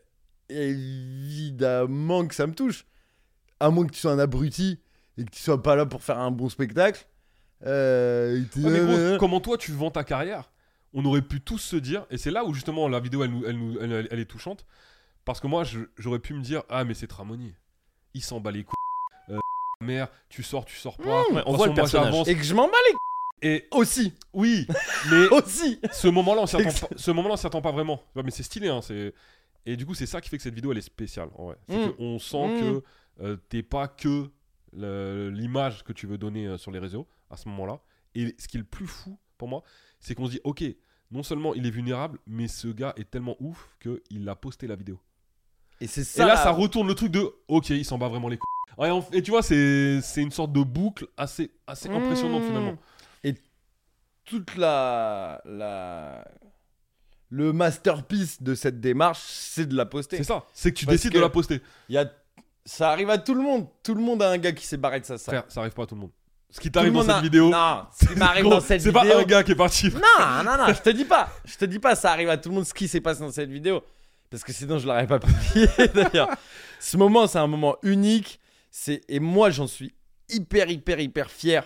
évidemment 0.51 2.26
que 2.26 2.35
ça 2.35 2.47
me 2.47 2.55
touche. 2.55 2.85
À 3.61 3.70
moins 3.70 3.87
que 3.87 3.93
tu 3.93 4.01
sois 4.01 4.12
un 4.12 4.18
abruti 4.18 4.78
et 5.19 5.25
que 5.25 5.31
tu 5.31 5.41
sois 5.43 5.62
pas 5.62 5.77
là 5.77 5.87
pour 5.87 6.03
faire 6.03 6.19
un 6.19 6.31
bon 6.31 6.49
spectacle. 6.49 7.07
Euh, 7.67 8.41
et 8.41 8.45
t'es- 8.47 8.61
Ouais, 8.61 8.71
mais 8.71 9.09
gros, 9.11 9.19
comment 9.19 9.41
toi 9.41 9.57
tu 9.57 9.73
vends 9.73 9.91
ta 9.91 10.05
carrière 10.05 10.51
On 10.93 11.05
aurait 11.07 11.23
pu 11.23 11.41
tous 11.41 11.59
se 11.59 11.77
dire, 11.77 12.07
et 12.11 12.19
c'est 12.19 12.31
là 12.31 12.45
où 12.45 12.53
justement 12.55 12.89
la 12.89 13.01
vidéo 13.01 13.25
elle, 13.25 13.31
nous, 13.31 13.45
elle, 13.47 13.59
nous- 13.59 13.79
elle- 13.81 14.07
elle 14.11 14.19
est 14.21 14.25
touchante, 14.27 14.65
parce 15.25 15.41
que 15.41 15.47
moi 15.47 15.65
j'aurais 15.97 16.19
pu 16.21 16.35
me 16.35 16.41
dire, 16.43 16.62
ah 16.69 16.85
mais 16.85 16.95
c'est 16.95 17.07
Tramoni, 17.07 17.55
il 18.12 18.23
s'en 18.23 18.39
bat 18.41 18.51
les 18.53 18.62
couilles, 18.65 18.75
euh, 19.31 19.39
mère, 19.81 20.09
tu 20.29 20.43
sors, 20.43 20.65
tu 20.65 20.77
sors 20.77 20.97
pas, 20.99 21.23
Ouais, 21.33 21.43
on 21.47 21.55
voit 21.57 21.67
le 21.69 21.75
personnage. 21.75 22.29
Et 22.29 22.37
que 22.37 22.43
je 22.45 22.55
m'en 22.55 22.67
bats 22.69 22.77
les 23.43 23.49
Et 23.51 23.69
aussi. 23.73 24.15
oui, 24.33 24.67
mais 25.11 25.27
Aussi. 25.33 25.81
ce 25.93 26.07
moment-là 26.09 26.43
on 26.43 26.47
s'y 26.47 26.57
attend 26.57 26.87
pas, 26.87 26.95
ce 26.97 27.11
moment-là 27.12 27.35
on 27.35 27.39
s'y 27.39 27.47
attend 27.47 27.62
pas 27.62 27.73
vraiment, 27.73 28.01
Ouais, 28.15 28.23
mais 28.23 28.31
c'est 28.31 28.43
stylé, 28.45 28.69
hein, 28.69 28.81
c'est... 28.83 29.15
et 29.67 29.77
du 29.77 29.87
coup 29.87 29.95
c'est 29.95 30.07
ça 30.07 30.21
qui 30.21 30.29
fait 30.29 30.37
que 30.37 30.43
cette 30.45 30.55
vidéo 30.55 30.71
elle 30.73 30.79
est 30.79 30.83
spéciale, 30.83 31.29
en 31.37 31.47
vrai. 31.47 31.57
C'est 31.69 31.87
Mm. 31.89 31.93
qu'on 31.95 32.19
sent 32.19 32.47
Mm. 32.49 32.61
que 32.61 32.83
euh, 33.23 33.37
t'es 33.49 33.62
pas 33.62 33.89
que 33.89 34.31
l'image 34.77 35.85
que 35.85 35.93
tu 35.93 36.07
veux 36.07 36.18
donner 36.18 36.47
euh, 36.47 36.59
sur 36.59 36.70
les 36.70 36.79
réseaux 36.79 37.07
à 37.31 37.37
ce 37.37 37.49
moment-là, 37.49 37.81
et 38.14 38.35
ce 38.39 38.49
qui 38.49 38.57
est 38.57 38.61
le 38.61 38.66
plus 38.66 38.87
fou 38.87 39.18
pour 39.39 39.49
moi, 39.49 39.62
c'est 40.01 40.14
qu'on 40.14 40.27
se 40.27 40.33
dit, 40.33 40.41
ok, 40.45 40.62
non 41.11 41.22
seulement 41.22 41.55
il 41.55 41.66
est 41.66 41.70
vulnérable, 41.70 42.18
mais 42.27 42.49
ce 42.49 42.68
gars 42.68 42.93
est 42.97 43.11
tellement 43.11 43.37
ouf 43.41 43.77
qu'il 43.81 44.29
a 44.29 44.37
posté 44.37 44.66
la 44.66 44.77
vidéo. 44.77 45.01
Et 45.81 45.87
c'est 45.87 46.05
ça. 46.05 46.22
et 46.22 46.27
là, 46.27 46.37
ça 46.37 46.51
retourne 46.51 46.87
le 46.87 46.95
truc 46.95 47.11
de, 47.11 47.33
ok, 47.49 47.70
il 47.70 47.85
s'en 47.85 47.99
bat 47.99 48.09
vraiment 48.09 48.29
les 48.29 48.37
couilles. 48.39 48.49
Ouais, 48.79 48.91
et 49.12 49.22
tu 49.22 49.31
vois, 49.31 49.43
c'est 49.43 50.01
une 50.16 50.31
sorte 50.31 50.53
de 50.53 50.62
boucle 50.62 51.07
assez, 51.16 51.53
assez 51.66 51.89
impressionnante 51.89 52.43
Mmh. 52.43 52.47
finalement. 52.47 52.77
Et 53.22 53.35
toute 54.25 54.57
la, 54.57 55.41
la. 55.45 56.27
Le 57.31 57.53
masterpiece 57.53 58.43
de 58.43 58.55
cette 58.55 58.81
démarche, 58.81 59.20
c'est 59.25 59.66
de 59.66 59.75
la 59.77 59.87
poster. 59.87 60.16
C'est 60.18 60.25
ça, 60.25 60.45
c'est 60.53 60.70
que 60.72 60.77
tu 60.79 60.87
Parce 60.87 60.97
décides 60.99 61.12
que- 61.12 61.16
de 61.18 61.22
la 61.22 61.29
poster. 61.31 61.61
Il 61.89 61.95
y 61.95 61.99
a... 61.99 62.11
Ça 62.65 62.91
arrive 62.91 63.11
à 63.11 63.19
tout 63.19 63.35
le 63.35 63.43
monde. 63.43 63.67
Tout 63.83 63.95
le 63.95 64.01
monde 64.01 64.23
a 64.23 64.31
un 64.31 64.39
gars 64.39 64.53
qui 64.53 64.65
s'est 64.67 64.77
barré 64.77 65.01
de 65.01 65.05
sa 65.05 65.19
salle. 65.19 65.35
Frère, 65.41 65.45
ça 65.53 65.61
arrive 65.61 65.73
pas 65.73 65.83
à 65.83 65.87
tout 65.87 65.95
le 65.95 66.01
monde. 66.03 66.11
Ce 66.51 66.61
qui 66.61 66.71
t'arrive 66.71 66.93
dans 66.93 67.03
cette 67.03 67.11
a- 67.11 67.21
vidéo, 67.21 67.51
Non, 67.51 67.85
ce 68.01 68.07
qui 68.07 68.15
m'arrive 68.17 68.45
dans 68.45 68.61
cette 68.61 68.81
c'est 68.81 68.89
vidéo. 68.91 68.93
pas 69.12 69.19
un 69.21 69.25
gars 69.25 69.43
qui 69.43 69.53
est 69.53 69.57
parti. 69.57 69.91
Non, 69.91 70.43
non, 70.45 70.57
non, 70.57 70.73
je 70.73 70.81
te 70.81 70.91
dis 70.91 71.05
pas. 71.05 71.29
Je 71.45 71.57
te 71.57 71.65
dis 71.65 71.79
pas, 71.81 71.95
ça 71.97 72.12
arrive 72.12 72.29
à 72.31 72.37
tout 72.39 72.49
le 72.49 72.55
monde 72.55 72.65
ce 72.65 72.73
qui 72.73 72.87
s'est 72.89 73.01
passé 73.01 73.21
dans 73.21 73.33
cette 73.33 73.51
vidéo. 73.51 73.83
Parce 74.31 74.45
que 74.45 74.53
sinon, 74.53 74.79
je 74.79 74.87
l'aurais 74.87 75.07
pas 75.07 75.19
publié 75.19 75.67
d'ailleurs. 75.95 76.29
Ce 76.81 76.97
moment, 76.97 77.27
c'est 77.27 77.39
un 77.39 77.47
moment 77.49 77.77
unique. 77.83 78.41
C'est 78.71 79.03
Et 79.09 79.21
moi, 79.21 79.51
j'en 79.51 79.67
suis 79.67 79.93
hyper, 80.29 80.71
hyper, 80.71 81.01
hyper 81.01 81.31
fier. 81.31 81.65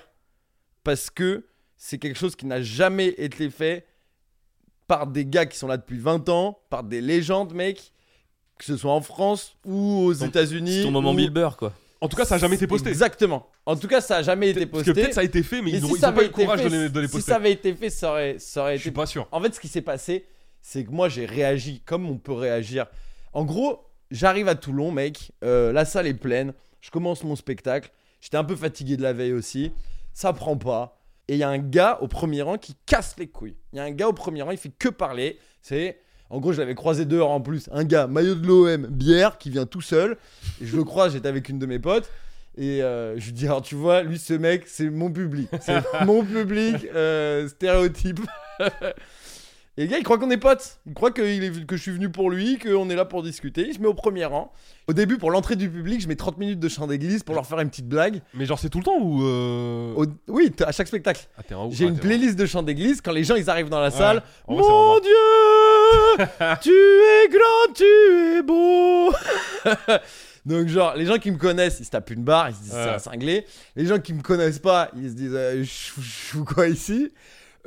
Parce 0.85 1.11
que 1.11 1.47
c'est 1.77 1.99
quelque 1.99 2.19
chose 2.19 2.35
qui 2.35 2.47
n'a 2.47 2.61
jamais 2.63 3.09
été 3.19 3.51
fait 3.51 3.87
par 4.87 5.07
des 5.07 5.27
gars 5.27 5.45
qui 5.47 5.57
sont 5.59 5.69
là 5.69 5.77
depuis 5.77 5.99
20 5.99 6.29
ans, 6.31 6.59
par 6.71 6.83
des 6.83 7.01
légendes, 7.03 7.53
mec, 7.53 7.93
que 8.59 8.65
ce 8.65 8.77
soit 8.77 8.93
en 8.93 9.01
France 9.01 9.57
ou 9.65 10.05
aux 10.07 10.13
États-Unis. 10.13 10.79
C'est 10.79 10.83
ton 10.85 10.91
moment 10.91 11.13
ou- 11.13 11.17
Bill 11.17 11.31
Burr, 11.31 11.57
quoi. 11.57 11.73
En 12.01 12.09
tout 12.09 12.17
cas, 12.17 12.25
ça 12.25 12.37
a 12.37 12.39
jamais 12.39 12.55
été 12.57 12.67
posté. 12.69 12.91
Exactement. 12.91 13.49
En 13.67 13.75
tout 13.77 13.89
cas, 13.89 14.01
ça 14.01 14.19
a 14.19 14.23
jamais 14.23 14.51
été 14.51 14.67
Parce 14.67 14.85
que 14.85 14.91
posté. 14.91 15.03
peut-être 15.03 15.15
ça 15.15 15.21
a 15.21 15.25
été 15.25 15.43
fait, 15.43 15.57
mais, 15.63 15.73
Mais 15.73 15.79
ils 15.79 15.83
n'ont 15.83 15.95
si 15.95 16.01
pas 16.01 16.13
eu 16.13 16.25
le 16.25 16.29
courage 16.29 16.61
été 16.61 16.71
de 16.71 16.77
les, 16.85 16.89
de 16.89 17.01
les 17.01 17.07
si 17.09 17.13
poster. 17.15 17.31
ça 17.33 17.37
avait 17.37 17.51
été 17.53 17.75
fait, 17.75 17.91
ça 17.91 18.11
aurait, 18.11 18.37
ça 18.39 18.61
aurait 18.63 18.77
Je 18.77 18.83
suis 18.83 18.91
été 18.91 18.95
pas 18.95 19.07
sûr. 19.07 19.27
En 19.33 19.41
fait, 19.41 19.53
ce 19.55 19.59
qui 19.59 19.67
s'est 19.67 19.83
passé, 19.83 20.25
c'est 20.63 20.85
que 20.85 20.91
moi, 20.93 21.09
j'ai 21.09 21.27
réagi 21.27 21.81
comme 21.85 22.09
on 22.09 22.17
peut 22.17 22.33
réagir. 22.33 22.87
En 23.33 23.45
gros, 23.45 23.85
j'arrive 24.13 24.47
à 24.47 24.55
Toulon, 24.55 24.93
mec. 24.93 25.33
euh, 25.43 25.73
la 25.73 25.85
salle 25.85 26.07
est 26.07 26.15
pleine. 26.15 26.53
Je 26.81 26.91
commence 26.91 27.25
mon 27.25 27.35
spectacle. 27.35 27.91
J'étais 28.21 28.37
un 28.37 28.45
peu 28.45 28.55
fatigué 28.57 28.97
de 28.97 29.03
la 29.03 29.13
veille 29.13 29.33
aussi. 29.33 29.73
Ça 30.13 30.33
prend 30.33 30.57
pas. 30.57 31.01
Et 31.27 31.35
il 31.35 31.39
y 31.39 31.43
a 31.43 31.49
un 31.49 31.59
gars 31.59 31.99
au 32.01 32.07
premier 32.09 32.43
rang 32.43 32.59
qui 32.59 32.75
casse 32.87 33.17
les 33.19 33.27
couilles. 33.27 33.57
Il 33.73 33.77
y 33.77 33.81
a 33.81 33.85
un 33.85 33.91
gars 33.91 34.09
au 34.09 34.13
premier 34.13 34.43
rang, 34.43 34.53
il 34.53 34.57
fait 34.57 34.71
que 34.71 34.89
parler. 34.89 35.39
C'est. 35.63 35.99
En 36.31 36.41
gros, 36.41 36.53
je 36.53 36.59
l'avais 36.61 36.75
croisé 36.75 37.05
dehors 37.05 37.31
en 37.31 37.41
plus. 37.41 37.69
Un 37.73 37.85
gars, 37.85 38.07
maillot 38.07 38.35
de 38.35 38.47
l'OM, 38.47 38.87
bière, 38.87 39.39
qui 39.39 39.51
vient 39.51 39.67
tout 39.67 39.81
seul. 39.81 40.17
Et 40.63 40.67
je 40.67 40.77
le 40.77 40.85
croise, 40.85 41.13
j'étais 41.15 41.29
avec 41.29 41.49
une 41.49 41.59
de 41.59 41.67
mes 41.67 41.79
potes. 41.79 42.11
Et 42.57 42.83
euh, 42.83 43.19
je 43.19 43.27
lui 43.27 43.33
dis, 43.33 43.47
alors 43.47 43.63
tu 43.63 43.77
vois, 43.77 44.03
lui, 44.03 44.19
ce 44.19 44.35
mec, 44.35 44.65
c'est 44.67 44.91
mon 44.91 45.11
public. 45.11 45.49
C'est 45.61 45.81
mon 46.05 46.25
public, 46.25 46.87
euh, 46.95 47.49
stéréotype. 47.49 48.21
Et 49.77 49.83
le 49.83 49.87
gars, 49.87 49.99
il 49.99 50.03
croit 50.03 50.19
qu'on 50.19 50.31
est 50.33 50.39
potes. 50.39 50.81
Il 50.87 50.93
croit 50.95 51.13
que, 51.13 51.23
il 51.23 51.45
est, 51.45 51.65
que 51.65 51.77
je 51.77 51.83
suis 51.83 51.93
venu 51.93 52.11
pour 52.11 52.31
lui, 52.31 52.59
qu'on 52.59 52.91
est 52.91 52.97
là 52.97 53.05
pour 53.05 53.23
discuter. 53.23 53.65
Il 53.69 53.75
se 53.75 53.79
met 53.79 53.87
au 53.87 53.95
premier 53.95 54.25
rang. 54.25 54.53
Au 54.89 54.93
début, 54.93 55.19
pour 55.19 55.31
l'entrée 55.31 55.55
du 55.55 55.71
public, 55.71 56.01
je 56.01 56.09
mets 56.09 56.17
30 56.17 56.37
minutes 56.39 56.59
de 56.59 56.69
chant 56.69 56.89
d'église 56.89 57.23
pour 57.23 57.37
leur 57.37 57.47
faire 57.47 57.61
une 57.61 57.71
petite 57.71 57.89
blague. 57.89 58.21
Mais 58.35 58.45
genre, 58.45 58.59
c'est 58.59 58.71
tout 58.71 58.79
le 58.79 58.85
temps 58.85 58.99
ou. 59.01 59.23
euh, 59.23 59.95
Au- 59.95 60.07
oui, 60.33 60.51
à 60.67 60.73
chaque 60.73 60.89
spectacle. 60.89 61.29
Ah, 61.39 61.43
J'ai 61.71 61.85
ah, 61.85 61.89
une 61.91 61.99
playlist 61.99 62.37
de 62.37 62.45
chant 62.45 62.65
d'église. 62.65 63.01
Quand 63.01 63.13
les 63.13 63.23
gens 63.23 63.37
ils 63.37 63.49
arrivent 63.49 63.69
dans 63.69 63.81
la 63.81 63.93
salle, 63.93 64.25
Mon 64.49 64.99
Dieu, 64.99 65.13
tu 66.63 66.71
es 66.71 67.29
grand, 67.29 67.73
tu 67.75 67.85
es 68.39 68.43
beau. 68.43 69.13
Donc 70.47 70.69
genre, 70.69 70.95
les 70.97 71.05
gens 71.05 71.19
qui 71.19 71.31
me 71.31 71.37
connaissent, 71.37 71.79
ils 71.81 71.85
se 71.85 71.91
tapent 71.91 72.11
une 72.11 72.25
barre, 72.25 72.51
ils 72.51 72.55
se 72.55 72.61
disent 72.63 72.75
Ouais. 72.75 72.83
c'est 72.85 72.91
un 72.95 72.99
cinglé. 72.99 73.47
Les 73.77 73.87
gens 73.87 73.99
qui 73.99 74.15
me 74.15 74.23
connaissent 74.23 74.59
pas, 74.61 74.91
ils 74.97 75.11
se 75.11 75.15
disent 75.15 75.35
euh, 75.35 75.63
je 75.63 75.71
fous- 76.01 76.45
quoi 76.45 76.69
ici 76.69 77.13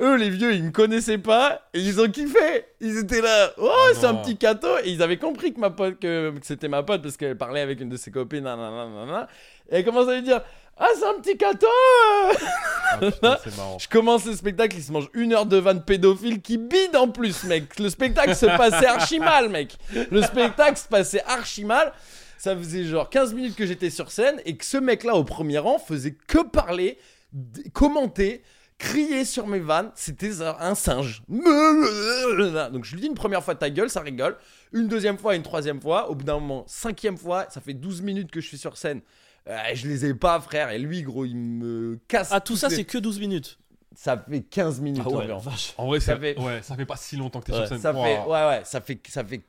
Eux, 0.00 0.16
les 0.16 0.30
vieux, 0.30 0.52
ils 0.52 0.64
me 0.64 0.70
connaissaient 0.72 1.18
pas 1.18 1.68
et 1.74 1.80
ils 1.80 2.00
ont 2.00 2.08
kiffé. 2.10 2.64
Ils 2.80 2.98
étaient 2.98 3.20
là, 3.20 3.52
oh, 3.58 3.70
Ah 3.72 3.90
c'est 3.94 4.06
un 4.06 4.14
petit 4.16 4.36
cadeau. 4.36 4.78
Et 4.84 4.90
ils 4.90 5.02
avaient 5.02 5.18
compris 5.18 5.52
que 5.54 5.60
ma 5.60 5.70
pote, 5.70 6.00
que, 6.00 6.30
que 6.30 6.44
c'était 6.46 6.68
ma 6.68 6.82
pote 6.82 7.02
parce 7.02 7.16
qu'elle 7.16 7.38
parlait 7.38 7.60
avec 7.60 7.80
une 7.80 7.88
de 7.88 7.96
ses 7.96 8.10
copines, 8.10 8.42
nanana, 8.44 8.88
nanana. 8.88 9.28
Et 9.70 9.76
elle 9.76 9.84
commence 9.84 10.08
à 10.08 10.14
lui 10.14 10.22
dire, 10.22 10.40
ah, 10.78 10.88
c'est 10.98 11.06
un 11.06 11.20
petit. 11.20 11.38
Ah, 11.44 12.98
putain, 12.98 13.38
c'est 13.44 13.56
marrant. 13.56 13.78
Je 13.78 13.88
commence 13.88 14.24
le 14.24 14.34
spectacle, 14.34 14.76
il 14.76 14.82
se 14.82 14.90
mange 14.90 15.08
une 15.14 15.32
heure 15.32 15.46
de 15.46 15.56
vanne 15.56 15.84
pédophile 15.84 16.40
qui 16.40 16.56
bide 16.58 16.96
en 16.96 17.08
plus, 17.08 17.44
mec. 17.44 17.78
Le 17.78 17.90
spectacle 17.90 18.34
se 18.34 18.46
passait 18.46 18.86
archi 18.86 19.18
mal, 19.18 19.48
mec. 19.48 19.76
Le 20.10 20.22
spectacle 20.22 20.78
se 20.78 20.88
passait 20.88 21.22
archi 21.24 21.64
mal. 21.64 21.92
Ça 22.38 22.56
faisait 22.56 22.84
genre 22.84 23.08
15 23.08 23.34
minutes 23.34 23.54
que 23.54 23.66
j'étais 23.66 23.90
sur 23.90 24.10
scène 24.10 24.40
et 24.44 24.56
que 24.56 24.64
ce 24.64 24.76
mec-là 24.78 25.14
au 25.14 25.22
premier 25.22 25.58
rang 25.58 25.78
faisait 25.78 26.16
que 26.26 26.42
parler, 26.42 26.98
commenter, 27.72 28.42
crier 28.78 29.24
sur 29.24 29.46
mes 29.46 29.60
vannes. 29.60 29.92
C'était 29.94 30.32
un 30.42 30.74
singe. 30.74 31.22
Donc 31.28 32.84
je 32.84 32.94
lui 32.94 33.02
dis 33.02 33.06
une 33.06 33.14
première 33.14 33.44
fois 33.44 33.54
ta 33.54 33.70
gueule, 33.70 33.90
ça 33.90 34.00
rigole. 34.00 34.36
Une 34.72 34.88
deuxième 34.88 35.18
fois, 35.18 35.36
une 35.36 35.42
troisième 35.42 35.80
fois. 35.80 36.10
Au 36.10 36.16
bout 36.16 36.24
d'un 36.24 36.40
moment, 36.40 36.64
cinquième 36.66 37.16
fois, 37.16 37.46
ça 37.50 37.60
fait 37.60 37.74
12 37.74 38.02
minutes 38.02 38.30
que 38.32 38.40
je 38.40 38.48
suis 38.48 38.58
sur 38.58 38.76
scène. 38.76 39.02
Euh, 39.48 39.58
je 39.74 39.88
les 39.88 40.04
ai 40.06 40.14
pas, 40.14 40.40
frère. 40.40 40.70
Et 40.70 40.78
lui, 40.78 41.02
gros, 41.02 41.24
il 41.24 41.36
me 41.36 41.98
casse. 42.08 42.28
Ah, 42.32 42.40
tout 42.40 42.56
ça, 42.56 42.68
les- 42.68 42.76
c'est 42.76 42.84
que 42.84 42.98
12 42.98 43.18
minutes. 43.20 43.58
ça 43.94 44.16
fait 44.16 44.40
15 44.42 44.80
minutes 44.80 45.02
Ah 45.04 45.08
ouais, 45.10 45.16
environ. 45.24 45.38
vache. 45.38 45.74
En 45.76 45.86
vrai, 45.86 46.00
Ça 46.00 46.14
ça 46.14 46.18
fait-. 46.20 46.38
Ouais, 46.38 46.62
ça 46.62 46.76
fait 46.76 46.86
pas 46.86 46.96
si 46.96 47.16
longtemps 47.16 47.40
que 47.40 47.46
t'es 47.46 47.52
Ouais. 47.52 47.58
sur 47.58 47.68
scène. 47.68 47.78
Ça 47.80 47.92
Wow. 47.92 48.04
fait, 48.04 48.18
ouais, 48.20 48.46
ouais, 48.48 48.62
ça 48.64 48.80
fait, 48.80 49.00
ça 49.08 49.24
fait. 49.24 49.42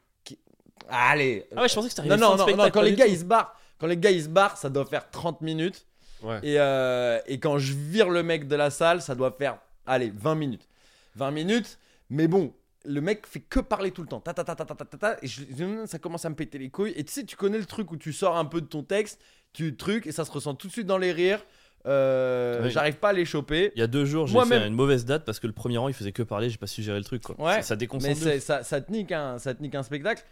Allez. 0.90 1.46
Ah 1.56 1.62
ouais, 1.62 1.70
je 1.70 1.76
pensais 1.76 1.88
que 1.88 1.94
c'était 1.96 2.08
Non, 2.08 2.14
arrivé 2.32 2.52
non, 2.52 2.58
non, 2.58 2.64
non, 2.66 2.70
quand 2.72 2.82
les 2.82 2.94
gars 2.96 3.08
ils 3.08 3.20
se 3.20 3.24
barrent, 3.24 3.56
quand 3.80 3.88
les 3.88 3.98
gars 3.98 4.12
ils 4.12 4.24
se 4.24 4.28
barrent, 4.30 4.58
ça 4.58 4.70
doit 4.70 4.86
faire 4.86 5.10
30 5.10 5.42
minutes. 5.42 5.86
Ouais. 6.22 6.40
Et, 6.44 6.60
euh, 6.60 7.20
et 7.26 7.40
quand 7.40 7.58
je 7.58 7.74
vire 7.74 8.10
le 8.10 8.24
mec 8.24 8.48
de 8.48 8.56
la 8.56 8.70
salle, 8.70 9.02
ça 9.02 9.16
doit 9.16 9.32
faire, 9.32 9.60
allez, 9.86 10.12
20 10.16 10.36
minutes. 10.36 10.68
20 11.16 11.32
minutes, 11.32 11.78
mais 12.10 12.28
bon, 12.28 12.54
le 12.86 13.00
mec 13.02 13.26
fait 13.28 13.40
que 13.42 13.60
parler 13.60 13.92
tout 13.92 14.02
le 14.02 14.08
temps. 14.08 14.20
Ta, 14.20 14.34
ta, 14.34 14.44
ta, 14.44 14.56
ta, 14.56 14.66
ta, 14.66 14.76
ta, 14.76 14.86
ta, 14.86 14.98
ta, 14.98 15.18
et 15.22 15.28
je- 15.28 15.86
ça 15.86 16.00
commence 16.00 16.26
à 16.26 16.30
me 16.30 16.36
péter 16.36 16.58
les 16.58 16.70
couilles. 16.70 16.94
Et 16.96 17.04
tu 17.04 17.14
sais, 17.14 17.24
tu 17.26 17.36
connais 17.38 17.58
le 17.58 17.66
truc 17.66 17.92
où 17.92 17.98
tu 17.98 18.12
sors 18.14 18.38
un 18.38 18.46
peu 18.46 18.60
de 18.62 18.66
ton 18.68 18.84
texte, 18.84 19.22
tu 19.54 19.76
trucs, 19.78 20.08
et 20.08 20.12
ça 20.12 20.26
se 20.26 20.32
ressent 20.32 20.56
tout 20.56 20.68
de 20.68 20.72
suite 20.74 20.88
dans 20.88 20.98
les 20.98 21.12
rires. 21.12 21.44
Euh, 21.86 22.62
Oui. 22.64 22.72
J'arrive 22.72 22.96
pas 22.96 23.10
à 23.10 23.14
les 23.14 23.26
choper. 23.26 23.72
Il 23.76 23.80
y 23.80 23.84
a 23.84 23.88
deux 23.88 24.06
jours, 24.06 24.26
j'ai 24.28 24.40
fait 24.46 24.68
une 24.68 24.74
mauvaise 24.74 25.06
date 25.06 25.26
parce 25.26 25.40
que 25.40 25.48
le 25.48 25.54
premier 25.54 25.78
rang, 25.78 25.90
il 25.90 25.94
faisait 25.94 26.12
que 26.14 26.24
parler, 26.24 26.50
j'ai 26.50 26.58
pas 26.58 26.68
su 26.68 26.82
gérer 26.82 26.98
le 26.98 27.04
truc, 27.04 27.22
quoi. 27.24 27.36
Ouais, 27.40 27.56
Ça, 27.56 27.62
ça 27.62 27.74
Mais 27.76 27.80
déconcentre. 27.80 28.26
ouf. 28.26 28.40
ça, 28.40 28.64
ça, 28.64 28.82
te 28.82 28.92
nique 28.92 29.12
un, 29.12 29.38
ça 29.38 29.54
te 29.54 29.62
nique 29.62 29.76
un 29.76 29.84
spectacle. 29.84 30.24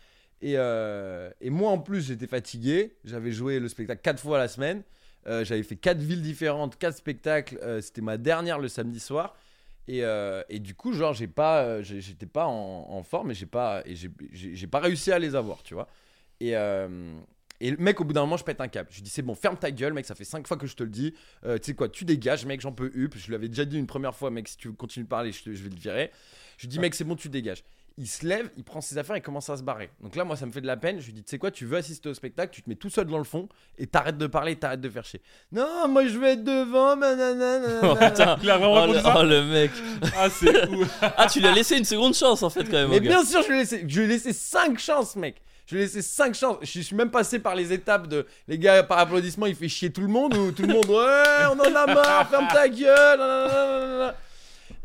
Et, 0.42 0.54
euh, 0.58 1.30
et 1.42 1.50
moi, 1.50 1.72
en 1.72 1.78
plus, 1.78 2.08
j'étais 2.08 2.26
fatigué. 2.28 2.96
J'avais 3.06 3.32
joué 3.32 3.60
le 3.60 3.68
spectacle 3.68 4.02
quatre 4.02 4.20
fois 4.22 4.38
la 4.38 4.48
semaine. 4.48 4.82
Euh, 5.28 5.44
J'avais 5.44 5.62
fait 5.64 5.76
quatre 5.76 6.00
villes 6.00 6.22
différentes, 6.24 6.78
quatre 6.80 6.96
spectacles. 6.98 7.60
C'était 7.82 8.02
ma 8.02 8.18
dernière 8.18 8.58
le 8.58 8.68
samedi 8.70 9.00
soir. 9.00 9.36
Et, 9.88 10.04
et 10.50 10.60
du 10.60 10.74
coup, 10.74 10.94
genre, 10.94 11.14
j'ai 11.14 11.28
pas, 11.28 11.82
j'étais 11.82 12.26
pas 12.26 12.46
en, 12.48 12.86
en 12.90 13.04
forme 13.04 13.32
et 13.32 13.34
j'ai 13.34 13.46
pas, 13.46 13.84
et 13.86 13.96
j'ai- 13.96 14.68
pas 14.68 14.80
réussi 14.80 15.12
à 15.12 15.20
les 15.20 15.36
avoir, 15.36 15.62
tu 15.64 15.74
vois. 15.74 15.90
Et, 16.40 16.56
et 17.62 17.72
le 17.72 17.78
mec, 17.78 18.02
au 18.02 18.04
bout 18.04 18.14
d'un 18.14 18.22
moment, 18.22 18.38
je 18.38 18.44
pète 18.44 18.60
un 18.60 18.68
câble. 18.68 18.90
Je 18.92 18.96
lui 18.98 19.04
dis, 19.04 19.10
c'est 19.12 19.22
bon, 19.22 19.36
ferme 19.36 19.56
ta 19.56 19.72
gueule, 19.72 19.94
mec, 19.94 20.06
ça 20.06 20.16
fait 20.16 20.24
cinq 20.24 20.48
fois 20.48 20.58
que 20.58 20.66
je 20.68 20.76
te 20.76 20.84
le 20.84 20.90
dis. 20.90 21.14
Euh, 21.46 21.58
tu 21.58 21.66
sais 21.68 21.74
quoi, 21.74 21.90
tu 21.90 22.06
dégages, 22.06 22.46
mec, 22.46 22.60
j'en 22.62 22.72
peux 22.72 22.92
up. 22.96 23.14
Je 23.16 23.28
lui 23.28 23.36
avais 23.36 23.48
déjà 23.48 23.66
dit 23.66 23.78
une 23.78 23.88
première 23.88 24.16
fois, 24.16 24.32
mec, 24.32 24.48
si 24.48 24.58
tu 24.58 24.72
continues 24.74 25.04
de 25.06 25.10
parler, 25.10 25.32
je, 25.32 25.44
te- 25.44 25.54
je 25.54 25.64
vais 25.64 25.70
le 25.70 25.76
virer. 25.76 26.12
Je 26.58 26.64
lui 26.64 26.70
dis, 26.70 26.80
mec, 26.80 26.96
c'est 26.96 27.04
bon, 27.04 27.16
tu 27.16 27.30
dégages. 27.30 27.64
Il 27.98 28.08
se 28.08 28.26
lève, 28.26 28.50
il 28.58 28.64
prend 28.64 28.80
ses 28.80 28.98
affaires 28.98 29.18
et 29.18 29.22
commence 29.22 29.50
à 29.50 29.58
se 29.58 29.64
barrer. 29.64 29.90
Donc 30.02 30.16
là, 30.16 30.24
moi, 30.24 30.38
ça 30.38 30.46
me 30.46 30.52
fait 30.52 30.62
de 30.62 30.66
la 30.66 30.78
peine. 30.78 31.00
Je 31.02 31.06
lui 31.08 31.14
dis, 31.14 31.24
tu 31.24 31.30
sais 31.30 31.38
quoi, 31.38 31.52
tu 31.52 31.66
veux 31.66 31.78
assister 31.78 32.08
au 32.08 32.14
spectacle, 32.14 32.54
tu 32.54 32.64
te 32.64 32.70
mets 32.70 32.76
tout 32.76 32.90
seul 32.90 33.06
dans 33.06 33.18
le 33.18 33.26
fond 33.26 33.50
et 33.78 33.86
t'arrêtes 33.86 34.18
de 34.18 34.28
parler, 34.28 34.56
t'arrêtes 34.56 34.80
de 34.82 34.90
faire 34.90 35.04
chier. 35.04 35.22
Non, 35.52 35.88
moi, 35.90 36.08
je 36.08 36.18
veux 36.18 36.28
être 36.28 36.44
devant, 36.44 36.96
nanana, 36.96 37.82
Oh 37.84 37.94
Oh, 37.94 38.94
le, 38.94 39.00
ça 39.02 39.16
oh, 39.20 39.24
le 39.24 39.44
mec. 39.46 39.72
Ah, 40.18 40.30
c'est 40.30 40.70
ouf. 40.70 41.00
Ah, 41.02 41.28
tu 41.32 41.42
lui 41.42 41.48
as 41.48 41.54
laissé 41.54 41.78
une 41.78 41.86
seconde 41.86 42.14
chance 42.16 42.42
en 42.44 42.50
fait, 42.50 42.64
quand 42.64 42.72
même. 42.72 42.90
Mais 42.90 43.02
gars. 43.02 43.10
bien 43.10 43.26
sûr, 43.26 43.44
je 43.44 43.50
lui 43.50 43.56
ai 43.56 43.60
laissé, 43.60 43.86
je 43.86 44.00
lui 44.00 44.06
ai 44.06 44.08
laissé 44.08 44.32
5 44.34 44.80
chances, 44.80 45.16
mec. 45.18 45.42
Je 45.72 45.78
lui 45.78 45.84
ai 45.84 45.86
laissé 45.86 46.02
5 46.02 46.36
chances. 46.36 46.58
Je 46.64 46.82
suis 46.82 46.96
même 46.98 47.12
passé 47.12 47.40
par 47.40 47.56
les 47.56 47.72
étapes 47.72 48.08
de 48.08 48.28
les 48.50 48.60
gars, 48.60 48.84
par 48.84 49.00
applaudissement, 49.00 49.46
il 49.46 49.56
fait 49.56 49.70
chier 49.70 49.90
tout 49.90 50.02
le 50.02 50.10
monde 50.10 50.36
ou 50.36 50.52
tout 50.52 50.64
le 50.64 50.68
monde, 50.68 50.86
ouais, 50.86 51.46
on 51.50 51.58
en 51.58 51.76
a 51.76 51.86
marre, 51.86 52.30
ferme 52.30 52.48
ta 52.52 52.68
gueule. 52.68 54.14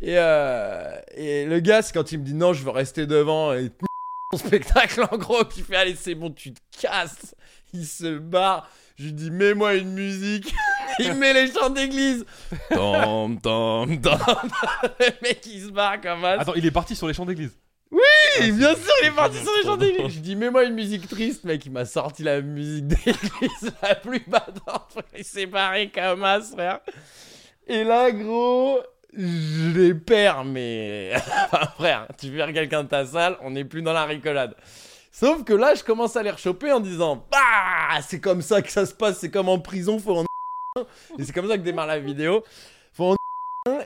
euh, 0.04 0.96
et 1.16 1.44
le 1.44 1.58
gars, 1.58 1.82
c'est 1.82 1.92
quand 1.92 2.12
il 2.12 2.20
me 2.20 2.24
dit 2.24 2.34
non, 2.34 2.52
je 2.52 2.62
veux 2.62 2.70
rester 2.70 3.04
devant 3.04 3.52
et 3.52 3.72
mon 4.32 4.38
spectacle 4.38 5.04
en 5.10 5.16
gros, 5.16 5.44
qui 5.44 5.62
fait 5.62 5.74
allez, 5.74 5.96
c'est 5.96 6.14
bon, 6.14 6.30
tu 6.30 6.52
te 6.54 6.60
casses. 6.80 7.34
Il 7.74 7.84
se 7.84 8.18
barre. 8.18 8.70
Je 8.96 9.06
lui 9.06 9.12
dis, 9.12 9.32
mets-moi 9.32 9.74
une 9.74 9.92
musique. 9.92 10.54
il 11.00 11.14
met 11.14 11.32
les 11.32 11.52
chants 11.52 11.68
d'église. 11.68 12.24
Tom, 12.70 13.40
tom, 13.40 14.00
tom. 14.00 14.18
Le 15.00 15.06
mec, 15.20 15.44
il 15.46 15.64
se 15.64 15.70
barre 15.70 16.00
comme 16.00 16.24
un 16.24 16.38
Attends, 16.38 16.54
il 16.54 16.64
est 16.64 16.70
parti 16.70 16.94
sur 16.94 17.08
les 17.08 17.12
chants 17.12 17.26
d'église. 17.26 17.58
Et 18.40 18.50
bien 18.52 18.74
sûr, 18.74 18.92
il 19.02 19.08
est 19.08 19.12
parti 19.12 19.38
sur 19.38 19.52
les 19.56 19.62
chants 19.62 19.76
d'église. 19.76 20.14
Je 20.14 20.18
dis, 20.18 20.36
mets-moi 20.36 20.64
une 20.64 20.74
musique 20.74 21.08
triste, 21.08 21.44
mec. 21.44 21.64
Il 21.66 21.72
m'a 21.72 21.84
sorti 21.84 22.22
la 22.22 22.40
musique 22.40 22.86
d'église 22.86 23.72
la 23.82 23.94
plus 23.94 24.24
badante. 24.26 24.98
Il 25.16 25.24
s'est 25.24 25.46
barré 25.46 25.90
comme 25.90 26.24
as, 26.24 26.52
frère. 26.52 26.80
Et 27.68 27.84
là, 27.84 28.10
gros, 28.10 28.80
je 29.16 29.78
les 29.78 29.94
perds, 29.94 30.44
mais. 30.44 31.12
enfin, 31.44 31.66
frère, 31.76 32.08
tu 32.18 32.30
verras 32.30 32.52
quelqu'un 32.52 32.84
de 32.84 32.88
ta 32.88 33.06
salle, 33.06 33.36
on 33.42 33.50
n'est 33.50 33.64
plus 33.64 33.82
dans 33.82 33.92
la 33.92 34.04
rigolade. 34.04 34.54
Sauf 35.12 35.44
que 35.44 35.54
là, 35.54 35.74
je 35.74 35.82
commence 35.82 36.16
à 36.16 36.22
les 36.22 36.30
rechoper 36.30 36.72
en 36.72 36.80
disant, 36.80 37.26
bah, 37.30 38.00
c'est 38.06 38.20
comme 38.20 38.42
ça 38.42 38.60
que 38.60 38.70
ça 38.70 38.84
se 38.84 38.92
passe, 38.92 39.18
c'est 39.18 39.30
comme 39.30 39.48
en 39.48 39.58
prison, 39.58 39.98
faut 39.98 40.18
en. 40.18 40.24
Et 41.18 41.24
c'est 41.24 41.32
comme 41.32 41.48
ça 41.48 41.56
que 41.56 41.62
démarre 41.62 41.86
la 41.86 41.98
vidéo. 41.98 42.44
Faut 42.92 43.12
en 43.12 43.16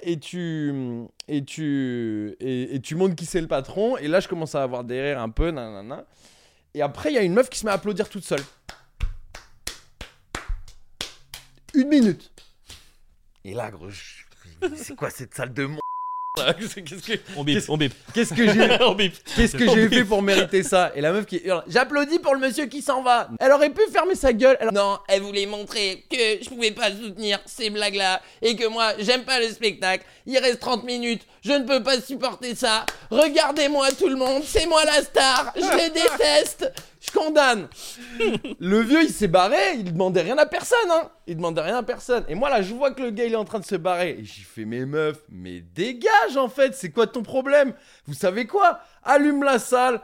et 0.03 0.19
tu 0.19 1.07
et 1.29 1.45
tu 1.45 2.37
et, 2.41 2.81
tu 2.81 2.95
montres 2.95 3.15
qui 3.15 3.27
c'est 3.27 3.41
le 3.41 3.49
patron 3.49 3.97
et 3.97 4.09
là 4.09 4.21
je 4.21 4.29
commence 4.29 4.55
à 4.55 4.63
avoir 4.63 4.85
des 4.85 5.01
rires 5.01 5.21
un 5.21 5.31
peu 5.31 5.51
nanana. 5.51 6.05
Et 6.75 6.83
après 6.83 7.11
il 7.11 7.15
y 7.15 7.19
a 7.19 7.23
une 7.23 7.35
meuf 7.35 7.49
qui 7.51 7.59
se 7.59 7.65
met 7.65 7.73
à 7.73 7.75
applaudir 7.75 8.09
toute 8.09 8.25
seule. 8.25 8.43
Une 11.75 11.89
minute. 11.89 12.33
Et 13.45 13.55
là 13.55 13.71
gros 13.71 13.89
c'est 14.77 14.95
quoi 14.95 15.11
cette 15.11 15.35
salle 15.35 15.53
de 15.55 15.67
qu'est-ce 16.59 17.03
que 17.03 17.13
On 17.37 17.45
bip, 17.45 17.55
Qu'est-ce- 17.59 17.71
on 17.71 17.77
bip. 17.77 17.93
qu'est-ce 18.15 18.35
que 18.35 18.53
j'ai 18.53 18.69
on 18.83 18.95
bip. 18.95 19.13
Qu'est-ce 19.37 19.57
que 19.57 19.69
j'ai 19.69 19.89
fait 19.89 20.05
pour 20.05 20.23
mériter 20.23 20.63
ça 20.63 20.93
Et 20.95 21.01
la 21.01 21.13
meuf 21.13 21.27
qui 21.27 21.41
hurle 21.45 21.63
J'applaudis 21.69 22.19
pour 22.19 22.35
le 22.35 22.41
monsieur 22.41 22.67
qui 22.67 22.83
s'en 22.83 23.03
va 23.03 23.29
Elle 23.41 23.53
aurait 23.53 23.71
pu 23.71 23.83
fermer 23.93 24.15
sa 24.15 24.33
gueule 24.33 24.57
elle- 24.61 24.71
Non, 24.73 24.99
elle 25.09 25.23
voulait 25.23 25.47
montrer 25.47 26.05
que 26.11 26.17
je 26.43 26.49
pouvais 26.49 26.71
pas 26.73 26.91
soutenir 26.91 27.39
ces 27.47 27.71
blagues-là 27.71 28.21
et 28.43 28.57
que 28.57 28.67
moi, 28.67 28.93
j'aime 28.99 29.23
pas 29.25 29.39
le 29.41 29.49
spectacle. 29.49 30.05
Il 30.27 30.39
reste 30.39 30.61
30 30.61 30.85
minutes, 30.85 31.23
je 31.45 31.53
ne 31.53 31.65
peux 31.65 31.83
pas 31.83 32.01
supporter 32.01 32.55
ça. 32.55 32.85
Regardez-moi 33.11 33.89
tout 33.99 34.09
le 34.09 34.17
monde, 34.17 34.43
c'est 34.47 34.67
moi 34.67 34.85
la 34.85 35.03
star, 35.03 35.53
je 35.57 35.61
le 35.63 35.91
déteste. 35.95 36.73
Je 37.01 37.11
condamne. 37.11 37.69
le 38.61 38.81
vieux, 38.81 39.03
il 39.03 39.11
s'est 39.11 39.29
barré, 39.29 39.75
il 39.77 39.93
demandait 39.93 40.21
rien 40.21 40.39
à 40.39 40.47
personne, 40.47 40.91
hein. 40.91 41.11
Il 41.27 41.37
demandait 41.37 41.63
rien 41.63 41.79
à 41.79 41.83
personne. 41.83 42.25
Et 42.29 42.35
moi, 42.35 42.51
là, 42.51 42.63
je 42.63 42.75
vois 42.75 42.93
que 42.93 43.03
le 43.03 43.11
gars, 43.11 43.25
il 43.25 43.33
est 43.33 43.37
en 43.37 43.45
train 43.45 43.59
de 43.59 43.65
se 43.65 43.77
barrer. 43.77 44.17
Et 44.19 44.25
j'ai 44.25 44.43
fait, 44.43 44.65
mes 44.65 44.85
meufs, 44.85 45.23
mais 45.31 45.61
dégage, 45.61 46.37
en 46.37 46.49
fait, 46.49 46.75
c'est 46.75 46.91
quoi 46.91 47.07
ton 47.07 47.23
problème? 47.23 47.73
Vous 48.07 48.15
savez 48.15 48.47
quoi? 48.47 48.81
Allume 49.03 49.43
la 49.43 49.59
salle. 49.59 50.01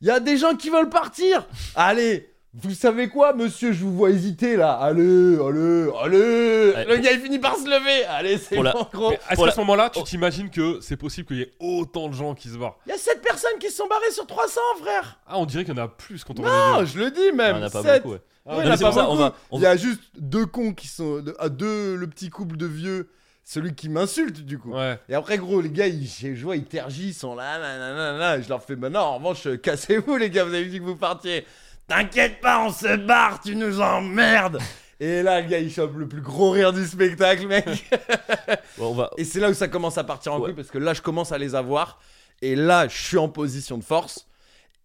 Il 0.00 0.08
y 0.08 0.10
a 0.10 0.20
des 0.20 0.36
gens 0.36 0.54
qui 0.54 0.70
veulent 0.70 0.90
partir. 0.90 1.46
Allez, 1.74 2.32
vous 2.54 2.72
savez 2.74 3.08
quoi, 3.08 3.34
monsieur 3.34 3.72
Je 3.72 3.84
vous 3.84 3.94
vois 3.94 4.10
hésiter 4.10 4.56
là. 4.56 4.72
Allez, 4.72 5.02
allez, 5.36 5.86
allez. 6.02 6.72
Ouais, 6.74 6.84
le 6.86 6.96
gars, 6.96 7.12
il 7.12 7.20
finit 7.20 7.38
par 7.38 7.56
se 7.56 7.64
lever. 7.66 8.04
Allez, 8.06 8.38
c'est 8.38 8.60
la- 8.60 8.72
bon, 8.72 8.86
gros. 8.92 9.10
Mais 9.10 9.16
Est-ce 9.30 9.40
qu'à 9.40 9.46
la- 9.46 9.52
ce 9.52 9.60
moment-là, 9.60 9.90
tu 9.90 10.00
Oh. 10.00 10.04
t'imagines 10.04 10.50
que 10.50 10.78
c'est 10.80 10.96
possible 10.96 11.26
qu'il 11.28 11.36
y 11.38 11.42
ait 11.42 11.52
autant 11.60 12.08
de 12.08 12.14
gens 12.14 12.34
qui 12.34 12.48
se 12.48 12.56
barrent? 12.56 12.78
Il 12.86 12.90
y 12.90 12.92
a 12.92 12.98
7 12.98 13.20
personnes 13.22 13.58
qui 13.60 13.68
se 13.70 13.76
sont 13.76 13.86
barrées 13.86 14.10
sur 14.12 14.26
300, 14.26 14.60
frère. 14.80 15.18
Ah, 15.26 15.38
on 15.38 15.46
dirait 15.46 15.64
qu'il 15.64 15.76
y 15.76 15.80
en 15.80 15.82
a 15.84 15.88
plus 15.88 16.24
quand 16.24 16.38
on 16.40 16.42
Non, 16.42 16.84
je 16.84 16.98
le 16.98 17.10
dis 17.10 17.20
Il 17.28 17.34
y 17.34 17.36
même. 17.36 17.56
en 17.56 17.62
a 17.62 17.70
pas 17.70 17.82
sept. 17.82 18.02
beaucoup. 18.02 18.14
ouais. 18.14 18.20
Ah, 18.46 18.56
il 18.60 18.66
y 18.66 18.68
en 18.68 18.72
a 18.72 18.78
pas 18.78 18.90
on 18.90 19.04
beaucoup. 19.04 19.16
va- 19.18 19.34
on 19.50 19.58
Il 19.58 19.62
y 19.62 19.66
a 19.66 19.76
juste 19.76 20.00
deux 20.18 20.46
cons 20.46 20.72
qui 20.72 20.88
sont. 20.88 21.22
ah, 21.38 21.50
deux, 21.50 21.96
le 21.96 22.06
petit 22.06 22.30
couple 22.30 22.56
de 22.56 22.66
vieux. 22.66 23.10
Celui 23.44 23.74
qui 23.74 23.88
m'insulte, 23.88 24.40
du 24.44 24.58
coup. 24.58 24.74
Ouais. 24.74 24.98
Et 25.08 25.14
après, 25.14 25.38
gros, 25.38 25.62
les 25.62 25.70
gars, 25.70 25.86
ils, 25.86 26.06
je 26.06 26.44
vois, 26.44 26.56
ils 26.56 26.66
tergissent, 26.66 27.16
ils 27.16 27.18
sont 27.18 27.34
là, 27.34 27.58
nanana. 27.58 28.40
Je 28.42 28.48
leur 28.50 28.62
fais, 28.62 28.76
maintenant, 28.76 29.04
en 29.06 29.16
revanche, 29.16 29.46
euh, 29.46 29.56
cassez-vous, 29.56 30.16
les 30.18 30.28
gars, 30.28 30.44
vous 30.44 30.52
avez 30.52 30.66
dit 30.66 30.78
que 30.78 30.84
vous 30.84 30.96
partiez. 30.96 31.46
T'inquiète 31.88 32.40
pas, 32.40 32.64
on 32.64 32.70
se 32.72 32.96
barre, 32.96 33.40
tu 33.40 33.56
nous 33.56 33.80
emmerdes. 33.80 34.58
Et 35.00 35.22
là, 35.22 35.40
le 35.40 35.48
gars, 35.48 35.58
il 35.58 35.72
chope 35.72 35.96
le 35.96 36.06
plus 36.06 36.20
gros 36.20 36.50
rire 36.50 36.72
du 36.72 36.84
spectacle, 36.86 37.46
mec. 37.46 37.64
Bon, 38.78 38.90
on 38.90 38.94
va... 38.94 39.10
Et 39.16 39.24
c'est 39.24 39.40
là 39.40 39.48
où 39.50 39.54
ça 39.54 39.68
commence 39.68 39.96
à 39.98 40.04
partir 40.04 40.32
en 40.34 40.38
Ouais. 40.38 40.46
couille, 40.46 40.54
parce 40.54 40.68
que 40.68 40.78
là, 40.78 40.92
je 40.94 41.00
commence 41.02 41.32
à 41.32 41.38
les 41.38 41.54
avoir. 41.54 41.98
Et 42.42 42.54
là, 42.56 42.86
je 42.88 42.96
suis 42.96 43.16
en 43.18 43.28
position 43.28 43.78
de 43.78 43.84
force. 43.84 44.26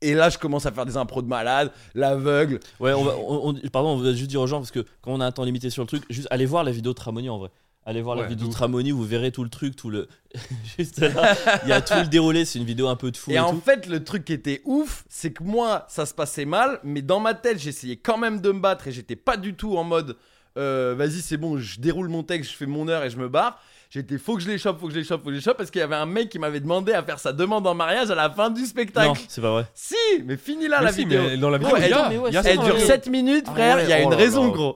Et 0.01 0.13
là, 0.13 0.29
je 0.29 0.37
commence 0.37 0.65
à 0.65 0.71
faire 0.71 0.85
des 0.85 0.97
impros 0.97 1.21
de 1.21 1.27
malade, 1.27 1.71
l'aveugle. 1.95 2.59
Ouais, 2.79 2.93
on 2.93 3.03
va, 3.03 3.13
on- 3.17 3.49
on- 3.49 3.69
pardon, 3.69 3.89
on 3.89 3.97
va 3.97 4.13
juste 4.13 4.29
dire 4.29 4.41
aux 4.41 4.47
gens 4.47 4.57
parce 4.59 4.71
que 4.71 4.81
quand 5.01 5.11
on 5.11 5.21
a 5.21 5.25
un 5.25 5.31
temps 5.31 5.43
limité 5.45 5.69
sur 5.69 5.81
le 5.83 5.87
truc, 5.87 6.03
juste 6.09 6.27
allez 6.31 6.45
voir 6.45 6.63
la 6.63 6.71
vidéo 6.71 6.91
de 6.91 6.97
Tramoni 6.97 7.29
en 7.29 7.37
vrai. 7.37 7.49
Allez 7.85 8.01
voir 8.01 8.15
la 8.15 8.23
Ouais, 8.23 8.29
vidéo 8.29 8.47
de. 8.47 8.51
Tramoni, 8.53 8.91
vous 8.91 9.03
verrez 9.03 9.31
tout 9.31 9.43
le 9.43 9.49
truc, 9.49 9.75
tout 9.75 9.89
le. 9.89 10.07
juste 10.77 10.99
là, 10.99 11.35
il 11.63 11.69
y 11.69 11.73
a 11.73 11.81
tout 11.81 11.95
le 11.97 12.07
déroulé, 12.07 12.45
c'est 12.45 12.57
une 12.59 12.65
vidéo 12.65 12.87
un 12.87 12.95
peu 12.95 13.11
de 13.11 13.17
fou 13.17 13.31
et, 13.31 13.35
Et 13.35 13.39
en 13.39 13.51
tout. 13.51 13.59
fait, 13.61 13.87
le 13.87 14.03
truc 14.03 14.23
qui 14.25 14.33
était 14.33 14.61
ouf, 14.65 15.03
c'est 15.09 15.33
que 15.33 15.43
moi, 15.43 15.85
ça 15.89 16.05
se 16.05 16.13
passait 16.13 16.45
mal, 16.45 16.79
mais 16.83 17.01
dans 17.01 17.19
ma 17.19 17.33
tête, 17.33 17.59
j'essayais 17.59 17.97
quand 17.97 18.17
même 18.17 18.39
de 18.41 18.51
me 18.51 18.59
battre 18.59 18.87
et 18.87 18.91
j'étais 18.91 19.15
pas 19.17 19.35
du 19.37 19.53
tout 19.53 19.77
en 19.77 19.83
mode 19.83 20.15
euh, 20.57 20.93
vas-y, 20.97 21.21
c'est 21.21 21.37
bon, 21.37 21.57
je 21.57 21.79
déroule 21.79 22.09
mon 22.09 22.21
texte, 22.23 22.51
je 22.51 22.55
fais 22.55 22.67
mon 22.67 22.87
heure 22.87 23.03
et 23.03 23.09
je 23.09 23.17
me 23.17 23.27
barre. 23.27 23.59
J'étais 23.93 24.17
faut 24.17 24.35
que 24.35 24.41
je 24.41 24.47
les 24.49 24.57
chope, 24.57 24.79
faut 24.79 24.87
que 24.87 24.93
je 24.93 24.97
les 24.97 25.03
chope, 25.05 25.21
faut 25.21 25.27
que 25.27 25.33
je 25.33 25.37
les 25.37 25.43
chope 25.43 25.55
parce 25.55 25.69
qu'il 25.69 25.79
y 25.79 25.83
avait 25.83 25.93
un 25.95 26.07
mec 26.07 26.27
qui 26.27 26.39
m'avait 26.39 26.59
demandé 26.59 26.93
à 26.93 27.03
faire 27.03 27.19
sa 27.19 27.31
demande 27.31 27.67
en 27.67 27.75
mariage 27.75 28.09
à 28.09 28.15
la 28.15 28.27
fin 28.31 28.49
du 28.49 28.65
spectacle. 28.65 29.07
Non, 29.09 29.13
c'est 29.27 29.39
pas 29.41 29.51
vrai. 29.51 29.65
Si, 29.75 29.93
mais 30.25 30.35
fini 30.35 30.67
là 30.67 30.79
Mais 30.79 30.85
la 30.85 30.91
si, 30.93 31.03
vidéo. 31.03 31.21
mais 31.29 31.37
dans 31.37 31.51
la 31.51 31.59
vidéo, 31.59 31.75
elle- 31.77 31.91
mais 32.09 32.17
ouais, 32.17 32.31
Elle 32.43 32.57
dure 32.57 32.73
ouais. 32.73 32.79
7 32.79 33.07
minutes, 33.07 33.45
Ah 33.49 33.51
frère. 33.53 33.75
ouais, 33.75 33.83
Il 33.83 33.89
y 33.89 33.93
a 33.93 33.99
oh 33.99 34.03
une 34.05 34.09
là 34.09 34.15
raison, 34.17 34.45
là. 34.47 34.51
gros. 34.53 34.75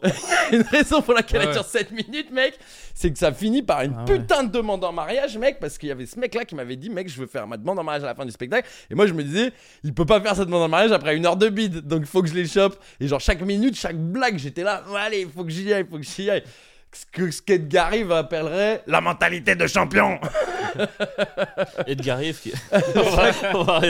une 0.51 0.61
raison 0.61 1.01
pour 1.01 1.15
laquelle 1.15 1.41
elle 1.45 1.51
dure 1.51 1.65
7 1.65 1.91
minutes, 1.93 2.29
mec. 2.31 2.59
C'est 2.93 3.11
que 3.11 3.17
ça 3.17 3.31
finit 3.33 3.63
par 3.63 3.81
une 3.81 3.95
Ah 3.97 4.05
ouais. 4.07 4.19
putain 4.19 4.43
de 4.43 4.51
demande 4.51 4.83
en 4.83 4.91
mariage, 4.93 5.35
mec. 5.39 5.59
Parce 5.59 5.79
qu'il 5.79 5.89
y 5.89 5.91
avait 5.91 6.05
ce 6.05 6.19
mec 6.19 6.35
là 6.35 6.45
qui 6.45 6.53
m'avait 6.53 6.75
dit, 6.75 6.91
mec, 6.91 7.09
je 7.09 7.19
veux 7.19 7.25
faire 7.27 7.47
ma 7.47 7.57
demande 7.57 7.79
en 7.79 7.83
mariage 7.83 8.03
à 8.03 8.07
la 8.07 8.13
fin 8.15 8.23
du 8.25 8.31
spectacle. 8.31 8.69
Et 8.91 8.93
moi, 8.93 9.07
je 9.07 9.13
me 9.13 9.23
disais, 9.23 9.51
il 9.83 9.95
peut 9.95 10.05
pas 10.05 10.21
faire 10.21 10.35
sa 10.35 10.45
demande 10.45 10.61
en 10.61 10.67
mariage 10.69 10.91
après 10.91 11.15
une 11.17 11.25
heure 11.25 11.37
de 11.37 11.49
bide. 11.49 11.81
Donc, 11.87 12.05
faut 12.05 12.21
que 12.21 12.27
je 12.27 12.35
les 12.35 12.45
chope. 12.45 12.77
Et 12.99 13.07
genre, 13.07 13.19
chaque 13.19 13.41
minute, 13.41 13.75
chaque 13.75 13.97
blague, 13.97 14.37
j'étais 14.37 14.61
là, 14.61 14.83
allez, 14.95 15.21
il 15.21 15.27
faut 15.29 15.43
que 15.43 15.49
j'y 15.49 15.73
aille, 15.73 15.85
il 15.87 15.91
faut 15.91 15.97
que 15.97 16.03
j'y 16.05 16.29
aille. 16.29 16.43
Ce 16.93 17.05
que 17.11 17.29
ce 17.29 17.41
qu'Edgar 17.41 17.91
Rive 17.91 18.11
appellerait 18.11 18.83
la 18.87 19.01
mentalité 19.01 19.55
de 19.55 19.67
champion. 19.67 20.19
Edgar 21.87 22.17
Rive 22.17 22.39
qui. 22.39 22.53
on, 22.71 23.01
va, 23.01 23.31
on 23.53 23.63
va 23.63 23.81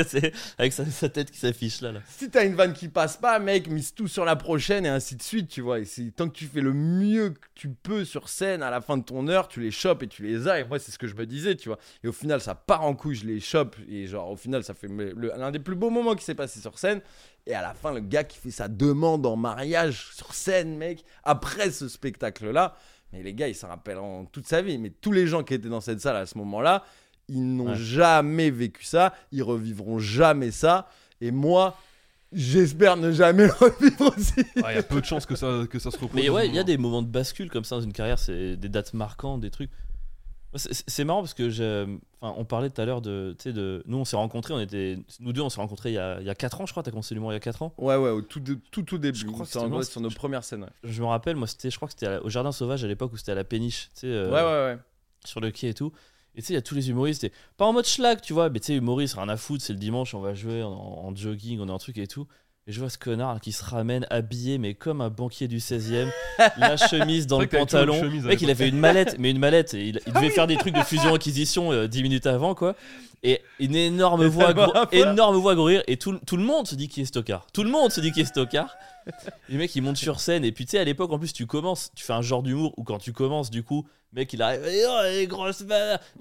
avec 0.57 0.73
sa, 0.73 0.85
sa 0.85 1.09
tête 1.09 1.31
qui 1.31 1.37
s'affiche 1.37 1.81
là. 1.81 1.91
là. 1.91 1.99
si 2.07 2.29
t'as 2.29 2.45
une 2.45 2.55
vanne 2.55 2.73
qui 2.73 2.87
passe 2.87 3.17
pas, 3.17 3.39
mec, 3.39 3.67
mise 3.67 3.93
tout 3.93 4.07
sur 4.07 4.25
la 4.25 4.35
prochaine 4.35 4.85
et 4.85 4.89
ainsi 4.89 5.15
de 5.15 5.21
suite, 5.21 5.49
tu 5.49 5.61
vois. 5.61 5.79
Et 5.79 5.85
tant 6.15 6.27
que 6.27 6.33
tu 6.33 6.45
fais 6.45 6.61
le 6.61 6.73
mieux 6.73 7.29
que 7.29 7.47
tu 7.55 7.69
peux 7.69 8.03
sur 8.03 8.29
scène 8.29 8.63
à 8.63 8.69
la 8.69 8.81
fin 8.81 8.97
de 8.97 9.03
ton 9.03 9.27
heure, 9.27 9.47
tu 9.47 9.61
les 9.61 9.71
chopes 9.71 10.03
et 10.03 10.07
tu 10.07 10.23
les 10.23 10.47
as. 10.47 10.59
Et 10.59 10.63
moi, 10.63 10.79
c'est 10.79 10.91
ce 10.91 10.97
que 10.97 11.07
je 11.07 11.15
me 11.15 11.25
disais, 11.25 11.55
tu 11.55 11.69
vois. 11.69 11.79
Et 12.03 12.07
au 12.07 12.13
final, 12.13 12.41
ça 12.41 12.55
part 12.55 12.83
en 12.83 12.93
couille, 12.95 13.15
je 13.15 13.25
les 13.25 13.39
chope. 13.39 13.75
Et 13.89 14.07
genre, 14.07 14.31
au 14.31 14.35
final, 14.35 14.63
ça 14.63 14.73
fait 14.73 14.87
l'un 14.87 15.51
des 15.51 15.59
plus 15.59 15.75
beaux 15.75 15.89
moments 15.89 16.15
qui 16.15 16.23
s'est 16.23 16.35
passé 16.35 16.59
sur 16.59 16.77
scène. 16.77 17.01
Et 17.49 17.53
à 17.55 17.61
la 17.61 17.73
fin, 17.73 17.93
le 17.93 18.01
gars 18.01 18.23
qui 18.25 18.37
fait 18.37 18.51
sa 18.51 18.67
demande 18.67 19.25
en 19.25 19.35
mariage 19.37 20.09
sur 20.13 20.33
scène, 20.33 20.77
mec, 20.77 21.03
après 21.23 21.71
ce 21.71 21.87
spectacle-là. 21.87 22.75
Mais 23.13 23.23
les 23.23 23.33
gars, 23.33 23.47
ils 23.47 23.55
s'en 23.55 23.69
rappelleront 23.69 24.25
toute 24.25 24.45
sa 24.47 24.61
vie. 24.61 24.77
Mais 24.77 24.89
tous 24.89 25.13
les 25.13 25.27
gens 25.27 25.43
qui 25.43 25.53
étaient 25.53 25.69
dans 25.69 25.79
cette 25.81 26.01
salle 26.01 26.17
à 26.17 26.25
ce 26.25 26.37
moment-là, 26.39 26.83
ils 27.29 27.55
n'ont 27.55 27.69
Ouais. 27.69 27.75
jamais 27.77 28.49
vécu 28.49 28.83
ça. 28.83 29.13
Ils 29.31 29.43
revivront 29.43 29.97
jamais 29.97 30.51
ça. 30.51 30.89
Et 31.21 31.31
moi, 31.31 31.77
j'espère 32.33 32.97
ne 32.97 33.11
jamais 33.13 33.45
le 33.47 33.53
revivre 33.59 34.13
aussi. 34.17 34.33
Il 34.57 34.61
y 34.61 34.65
a 34.65 34.83
peu 34.83 34.99
de 34.99 35.05
chances 35.05 35.25
que 35.25 35.35
ça, 35.35 35.61
que 35.69 35.79
ça 35.79 35.89
se 35.89 35.97
reproduise. 35.97 36.25
Mais 36.25 36.29
ouais, 36.29 36.47
il 36.49 36.53
y 36.55 36.59
a 36.59 36.63
des 36.65 36.77
moments 36.77 37.01
de 37.01 37.07
bascule 37.07 37.49
comme 37.49 37.63
ça 37.63 37.77
dans 37.77 37.81
une 37.81 37.93
carrière, 37.93 38.19
c'est 38.19 38.57
des 38.57 38.69
dates 38.69 38.93
marquantes, 38.93 39.39
des 39.39 39.51
trucs. 39.51 39.71
C'est- 40.55 41.03
marrant 41.03 41.21
parce 41.21 41.33
que 41.33 41.97
enfin, 42.21 42.33
on 42.37 42.45
parlait 42.45 42.69
tout 42.69 42.81
à 42.81 42.85
l'heure 42.85 43.01
de, 43.01 43.35
tu 43.37 43.43
sais, 43.43 43.53
de, 43.53 43.83
nous 43.85 43.97
on 43.97 44.05
s'est 44.05 44.15
rencontrés, 44.15 44.53
on 44.53 44.59
était, 44.59 44.97
nous 45.19 45.33
deux 45.33 45.41
on 45.41 45.49
s'est 45.49 45.59
rencontrés 45.59 45.89
il 45.91 45.95
y 45.95 45.97
a, 45.99 46.19
il 46.21 46.25
y 46.25 46.29
a 46.29 46.35
4 46.35 46.61
ans, 46.61 46.65
je 46.65 46.71
crois. 46.71 46.83
T'as 46.83 46.91
commencé 46.91 47.13
l'humour 47.13 47.31
il 47.31 47.35
y 47.35 47.37
a 47.37 47.41
4 47.41 47.61
ans. 47.61 47.73
Ouais, 47.77 47.95
ouais, 47.97 48.09
au 48.09 48.21
tout, 48.21 48.39
de- 48.39 48.57
tout, 48.71 48.81
tout 48.83 48.97
début. 48.97 49.17
Je 49.19 49.25
crois 49.25 49.45
que 49.45 49.51
sur, 49.51 49.61
c'était- 49.61 49.71
non, 49.71 49.81
sur 49.83 50.01
nos 50.01 50.09
premières 50.09 50.43
scènes. 50.43 50.63
Ouais, 50.63 50.69
Je 50.83 51.01
me 51.01 51.07
rappelle, 51.07 51.35
moi 51.35 51.47
c'était, 51.47 51.69
je 51.69 51.75
crois 51.75 51.87
que 51.89 51.93
c'était 51.99 52.17
au 52.19 52.29
Jardin 52.29 52.51
Sauvage 52.51 52.83
à 52.83 52.87
l'époque 52.87 53.11
où 53.13 53.17
c'était 53.17 53.33
à 53.33 53.35
la 53.35 53.43
péniche, 53.43 53.89
tu 53.93 54.01
sais, 54.01 54.07
euh, 54.07 54.27
ouais, 54.31 54.41
ouais. 54.41 54.75
ouais. 54.75 54.79
sur 55.25 55.41
le 55.41 55.51
quai 55.51 55.69
et 55.69 55.73
tout. 55.73 55.91
Et 56.35 56.41
tu 56.41 56.47
sais, 56.47 56.53
il 56.53 56.55
y 56.55 56.59
a 56.59 56.61
tous 56.61 56.75
les 56.75 56.89
humoristes, 56.91 57.23
et 57.23 57.31
pas 57.57 57.65
en 57.65 57.73
mode 57.73 57.85
schlag, 57.85 58.21
tu 58.21 58.31
vois, 58.33 58.49
mais 58.49 58.59
tu 58.59 58.67
sais, 58.67 58.75
humoriste, 58.75 59.15
rien 59.15 59.27
à 59.27 59.37
foutre, 59.37 59.63
c'est 59.63 59.73
le 59.73 59.79
dimanche, 59.79 60.13
on 60.13 60.21
va 60.21 60.33
jouer 60.35 60.61
en, 60.63 60.69
en 60.71 61.15
jogging, 61.15 61.59
on 61.59 61.67
est 61.67 61.71
en 61.71 61.79
truc 61.79 61.97
et 61.97 62.05
tout. 62.07 62.27
Et 62.67 62.73
je 62.73 62.79
vois 62.81 62.89
ce 62.89 62.97
connard 62.97 63.39
qui 63.39 63.53
se 63.53 63.63
ramène 63.63 64.05
habillé, 64.09 64.57
mais 64.57 64.73
comme 64.73 64.99
un 64.99 65.09
banquier 65.09 65.47
du 65.47 65.59
16ème, 65.59 66.09
la 66.57 66.75
chemise 66.75 67.25
dans 67.25 67.39
le 67.39 67.47
pantalon. 67.47 68.01
mec, 68.23 68.41
il 68.41 68.49
avait 68.49 68.67
une 68.67 68.77
mallette, 68.77 69.15
mais 69.19 69.31
une 69.31 69.39
mallette, 69.39 69.73
et 69.73 69.87
il, 69.87 70.01
il 70.05 70.11
Ah 70.13 70.19
devait 70.19 70.31
faire 70.31 70.47
des 70.47 70.57
trucs 70.57 70.75
de 70.75 70.81
fusion-acquisition 70.81 71.85
10 71.87 72.03
minutes 72.03 72.27
avant, 72.27 72.55
quoi. 72.55 72.75
Et 73.23 73.41
une 73.59 73.75
énorme 73.75 74.25
voix, 74.25 74.53
gros- 74.53 74.73
énorme 74.91 75.37
voix 75.37 75.55
gros 75.55 75.69
et 75.69 75.97
tout, 75.97 76.11
le- 76.11 76.19
tout 76.19 76.37
le 76.37 76.43
monde 76.43 76.67
se 76.67 76.75
dit 76.75 76.87
qui 76.87 77.01
est 77.01 77.05
Stockard. 77.05 77.47
Tout 77.51 77.63
le 77.63 77.69
monde 77.71 77.91
se 77.91 77.99
dit 77.99 78.11
qui 78.11 78.21
est 78.21 78.25
Stockard. 78.25 78.75
Les 79.49 79.57
mecs, 79.57 79.73
ils 79.75 79.81
montent 79.81 79.95
sur 79.97 80.19
scène, 80.19 80.43
et 80.43 80.51
puis 80.51 80.65
tu 80.65 80.71
sais, 80.71 80.79
à 80.79 80.83
l'époque, 80.83 81.11
en 81.13 81.17
plus, 81.19 81.31
tu 81.31 81.45
commences, 81.45 81.91
tu 81.95 82.03
fais 82.03 82.11
un 82.13 82.21
genre 82.21 82.43
d'humour 82.43 82.73
où 82.77 82.83
quand 82.83 82.97
tu 82.97 83.13
commences, 83.13 83.49
du 83.49 83.63
coup, 83.63 83.87
mec, 84.11 84.33
il 84.33 84.41
arrive, 84.41 84.65
et 84.67 84.83
oh, 84.85 84.99
les 85.05 85.27
grosses. 85.27 85.63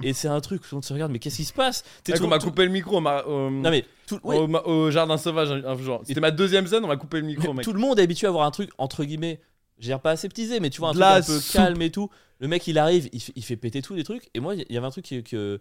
Et 0.05 0.13
c'est 0.13 0.29
un 0.29 0.41
truc 0.41 0.63
où 0.71 0.77
on 0.77 0.83
se 0.83 0.93
regarde, 0.93 1.11
mais 1.11 1.19
qu'est-ce 1.19 1.37
qui 1.37 1.45
se 1.45 1.53
passe? 1.53 1.83
Mec, 2.09 2.17
tout- 2.19 2.25
on 2.25 2.29
m'a 2.29 2.39
tout- 2.39 2.47
coupé 2.47 2.65
le 2.65 2.71
micro. 2.71 2.99
au, 2.99 3.01
Non, 3.01 3.71
mais 3.71 3.85
tout, 4.07 4.21
ouais, 4.23 4.39
au, 4.39 4.47
au 4.71 4.91
jardin 4.93 5.19
sauvage. 5.19 5.49
C'était 6.05 6.21
ma 6.21 6.31
deuxième 6.31 6.67
scène, 6.69 6.85
on 6.85 6.89
m'a 6.89 6.97
coupé 6.97 7.21
le 7.21 7.27
micro, 7.27 7.53
mec. 7.53 7.65
tout 7.65 7.73
le 7.73 7.81
monde 7.81 7.99
est 7.99 8.03
habitué 8.03 8.29
à 8.29 8.31
avoir 8.31 8.47
un 8.47 8.51
truc 8.53 8.71
entre 8.79 9.03
guillemets, 9.05 9.41
j'ai 9.81 9.97
pas 9.99 10.13
aseptisé, 10.13 10.61
mais 10.61 10.71
tu 10.71 10.79
vois 10.81 10.91
un 10.91 10.93
truc 10.93 11.03
un 11.05 11.23
peu 11.23 11.39
soupe. 11.41 11.53
calme 11.53 11.83
et 11.83 11.91
tout. 11.91 12.09
Le 12.39 12.49
mec 12.49 12.67
il 12.69 12.79
arrive, 12.79 13.09
il 13.13 13.21
fait, 13.21 13.33
il 13.35 13.43
fait 13.45 13.57
péter 13.57 13.83
tous 13.83 13.95
les 13.95 14.05
trucs. 14.05 14.29
Et 14.35 14.41
moi 14.41 14.55
il 14.55 14.65
y 14.71 14.77
avait 14.77 14.87
un 14.87 14.91
truc 14.91 15.07
que 15.29 15.59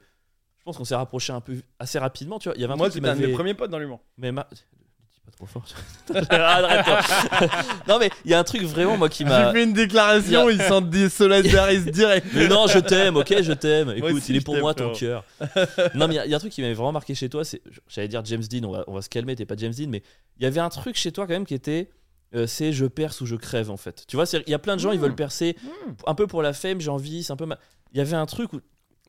pense 0.66 0.78
qu'on 0.78 0.84
s'est 0.86 0.96
rapproché 0.96 1.32
un 1.32 1.42
peu 1.42 1.56
assez 1.80 1.98
rapidement. 2.00 2.40
Tu 2.40 2.50
vois, 2.50 2.56
il 2.58 2.62
y 2.62 2.64
avait 2.66 2.74
un 2.74 2.78
Moi, 2.78 2.90
de 2.90 3.00
mes 3.00 3.28
premiers 3.34 3.54
potes 3.54 3.72
dans 3.72 3.80
l'humour. 3.80 4.02
Mais 4.18 4.32
ma... 4.32 4.48
Dis 4.52 5.22
pas 5.26 5.32
trop 5.32 5.46
fort. 5.46 5.66
Non 7.88 8.00
mais 8.00 8.10
il 8.26 8.32
y 8.32 8.34
a 8.34 8.40
un 8.40 8.44
truc 8.44 8.64
vraiment 8.64 8.98
moi 8.98 9.10
qui 9.10 9.24
J'ai 9.24 9.30
m'a. 9.30 9.52
fait 9.52 9.64
une 9.64 9.74
déclaration, 9.74 10.50
ils 10.50 10.62
s'en 10.62 10.82
désolidarisent 10.82 11.86
direct. 11.86 12.28
Mais 12.34 12.48
non, 12.48 12.68
je 12.68 12.80
t'aime, 12.80 13.16
ok, 13.16 13.42
je 13.42 13.54
t'aime. 13.54 13.92
Écoute, 13.96 14.12
aussi, 14.14 14.32
il 14.32 14.38
est 14.38 14.40
je 14.40 14.46
pour 14.46 14.58
moi 14.58 14.74
ton 14.74 14.94
cœur. 14.94 15.24
non, 15.96 16.08
mais 16.08 16.16
il 16.16 16.18
y 16.18 16.20
a- 16.20 16.26
il 16.26 16.32
y, 16.32 16.34
a 16.34 16.38
un 16.38 16.40
truc 16.40 16.52
qui 16.52 16.62
m'avait 16.62 16.74
vraiment 16.74 16.92
marqué 16.92 17.16
chez 17.16 17.30
toi, 17.30 17.44
c'est, 17.46 17.62
j'allais 17.88 18.08
dire 18.08 18.24
James 18.26 18.44
Dean, 18.44 18.64
on 18.68 18.72
va, 18.72 18.84
on 18.88 18.94
va 18.94 19.02
se 19.02 19.10
calmer, 19.10 19.36
t'es 19.36 19.46
pas 19.46 19.56
James 19.58 19.74
Dean, 19.74 19.88
mais 19.90 20.04
il 20.38 20.44
y 20.44 20.46
avait 20.46 20.60
un 20.60 20.70
truc 20.70 20.96
chez 20.96 21.12
toi 21.12 21.26
quand 21.28 21.34
même 21.34 21.46
qui 21.46 21.54
était, 21.54 21.90
euh, 22.36 22.48
c'est 22.48 22.74
je 22.74 22.86
perce 22.86 23.22
ou 23.22 23.26
je 23.26 23.36
crève 23.36 23.70
en 23.72 23.78
fait. 23.78 24.04
Tu 24.08 24.16
vois, 24.16 24.26
c'est- 24.26 24.44
il 24.48 24.52
y 24.52 24.56
a 24.56 24.60
plein 24.60 24.76
de 24.76 24.82
gens, 24.82 24.92
ils 24.92 24.98
Mm. 25.00 25.02
veulent 25.04 25.16
percer 25.16 25.56
Mm. 25.64 25.92
un 26.08 26.16
peu 26.16 26.28
pour 26.28 26.42
la 26.42 26.54
fame, 26.54 26.82
j'ai 26.82 26.90
envie, 26.92 27.24
c'est 27.24 27.34
un 27.34 27.38
peu. 27.38 27.46
ma- 27.46 27.58
Il 27.94 27.98
y 27.98 28.02
avait 28.02 28.16
un 28.16 28.26
truc 28.26 28.52
où 28.54 28.60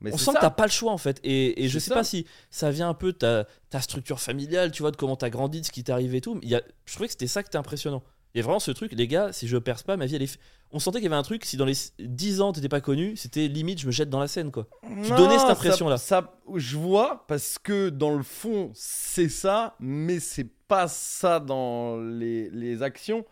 Mais 0.00 0.12
on 0.12 0.18
sent 0.18 0.26
ça. 0.26 0.32
que 0.34 0.40
t'as 0.40 0.50
pas 0.50 0.66
le 0.66 0.70
choix 0.70 0.92
en 0.92 0.98
fait, 0.98 1.20
et, 1.24 1.64
et 1.64 1.68
je 1.68 1.78
sais 1.78 1.88
ça. 1.88 1.94
pas 1.94 2.04
si 2.04 2.26
ça 2.50 2.70
vient 2.70 2.88
un 2.88 2.94
peu 2.94 3.12
de 3.12 3.18
ta, 3.18 3.46
ta 3.70 3.80
structure 3.80 4.20
familiale, 4.20 4.70
tu 4.70 4.82
vois, 4.82 4.90
de 4.90 4.96
comment 4.96 5.16
t'as 5.16 5.30
grandi, 5.30 5.60
de 5.62 5.66
ce 5.66 5.72
qui 5.72 5.82
t'est 5.84 5.92
arrivé 5.92 6.18
et 6.18 6.20
tout. 6.20 6.34
mais 6.34 6.40
il 6.42 6.50
y 6.50 6.54
a, 6.54 6.62
je 6.84 6.92
trouvais 6.94 7.06
que 7.08 7.12
c'était 7.12 7.26
ça 7.26 7.42
qui 7.42 7.48
était 7.48 7.56
impressionnant. 7.58 8.02
A 8.36 8.42
vraiment 8.42 8.58
ce 8.60 8.70
truc, 8.70 8.92
les 8.92 9.08
gars, 9.08 9.32
si 9.32 9.48
je 9.48 9.56
perce 9.56 9.82
pas, 9.82 9.96
ma 9.96 10.04
vie 10.04 10.16
elle 10.16 10.22
est. 10.22 10.38
On 10.70 10.78
sentait 10.78 10.98
qu'il 10.98 11.04
y 11.04 11.06
avait 11.06 11.16
un 11.16 11.22
truc, 11.22 11.46
si 11.46 11.56
dans 11.56 11.64
les 11.64 11.72
10 11.98 12.42
ans 12.42 12.52
t'étais 12.52 12.68
pas 12.68 12.82
connu, 12.82 13.16
c'était 13.16 13.48
limite 13.48 13.80
je 13.80 13.86
me 13.86 13.92
jette 13.92 14.10
dans 14.10 14.20
la 14.20 14.28
scène 14.28 14.50
quoi. 14.52 14.66
Tu 14.82 15.08
donnais 15.12 15.38
cette 15.38 15.46
ça- 15.46 15.52
impression-là. 15.52 15.96
Ça, 15.96 16.38
je 16.54 16.76
vois 16.76 17.24
parce 17.28 17.56
que 17.58 17.88
dans 17.88 18.14
le 18.14 18.22
fond, 18.22 18.72
c'est 18.74 19.30
ça, 19.30 19.74
mais 19.80 20.20
c'est 20.20 20.50
pas 20.68 20.86
ça 20.88 21.40
dans 21.40 21.98
les, 21.98 22.50
les 22.50 22.82
actions. 22.82 23.24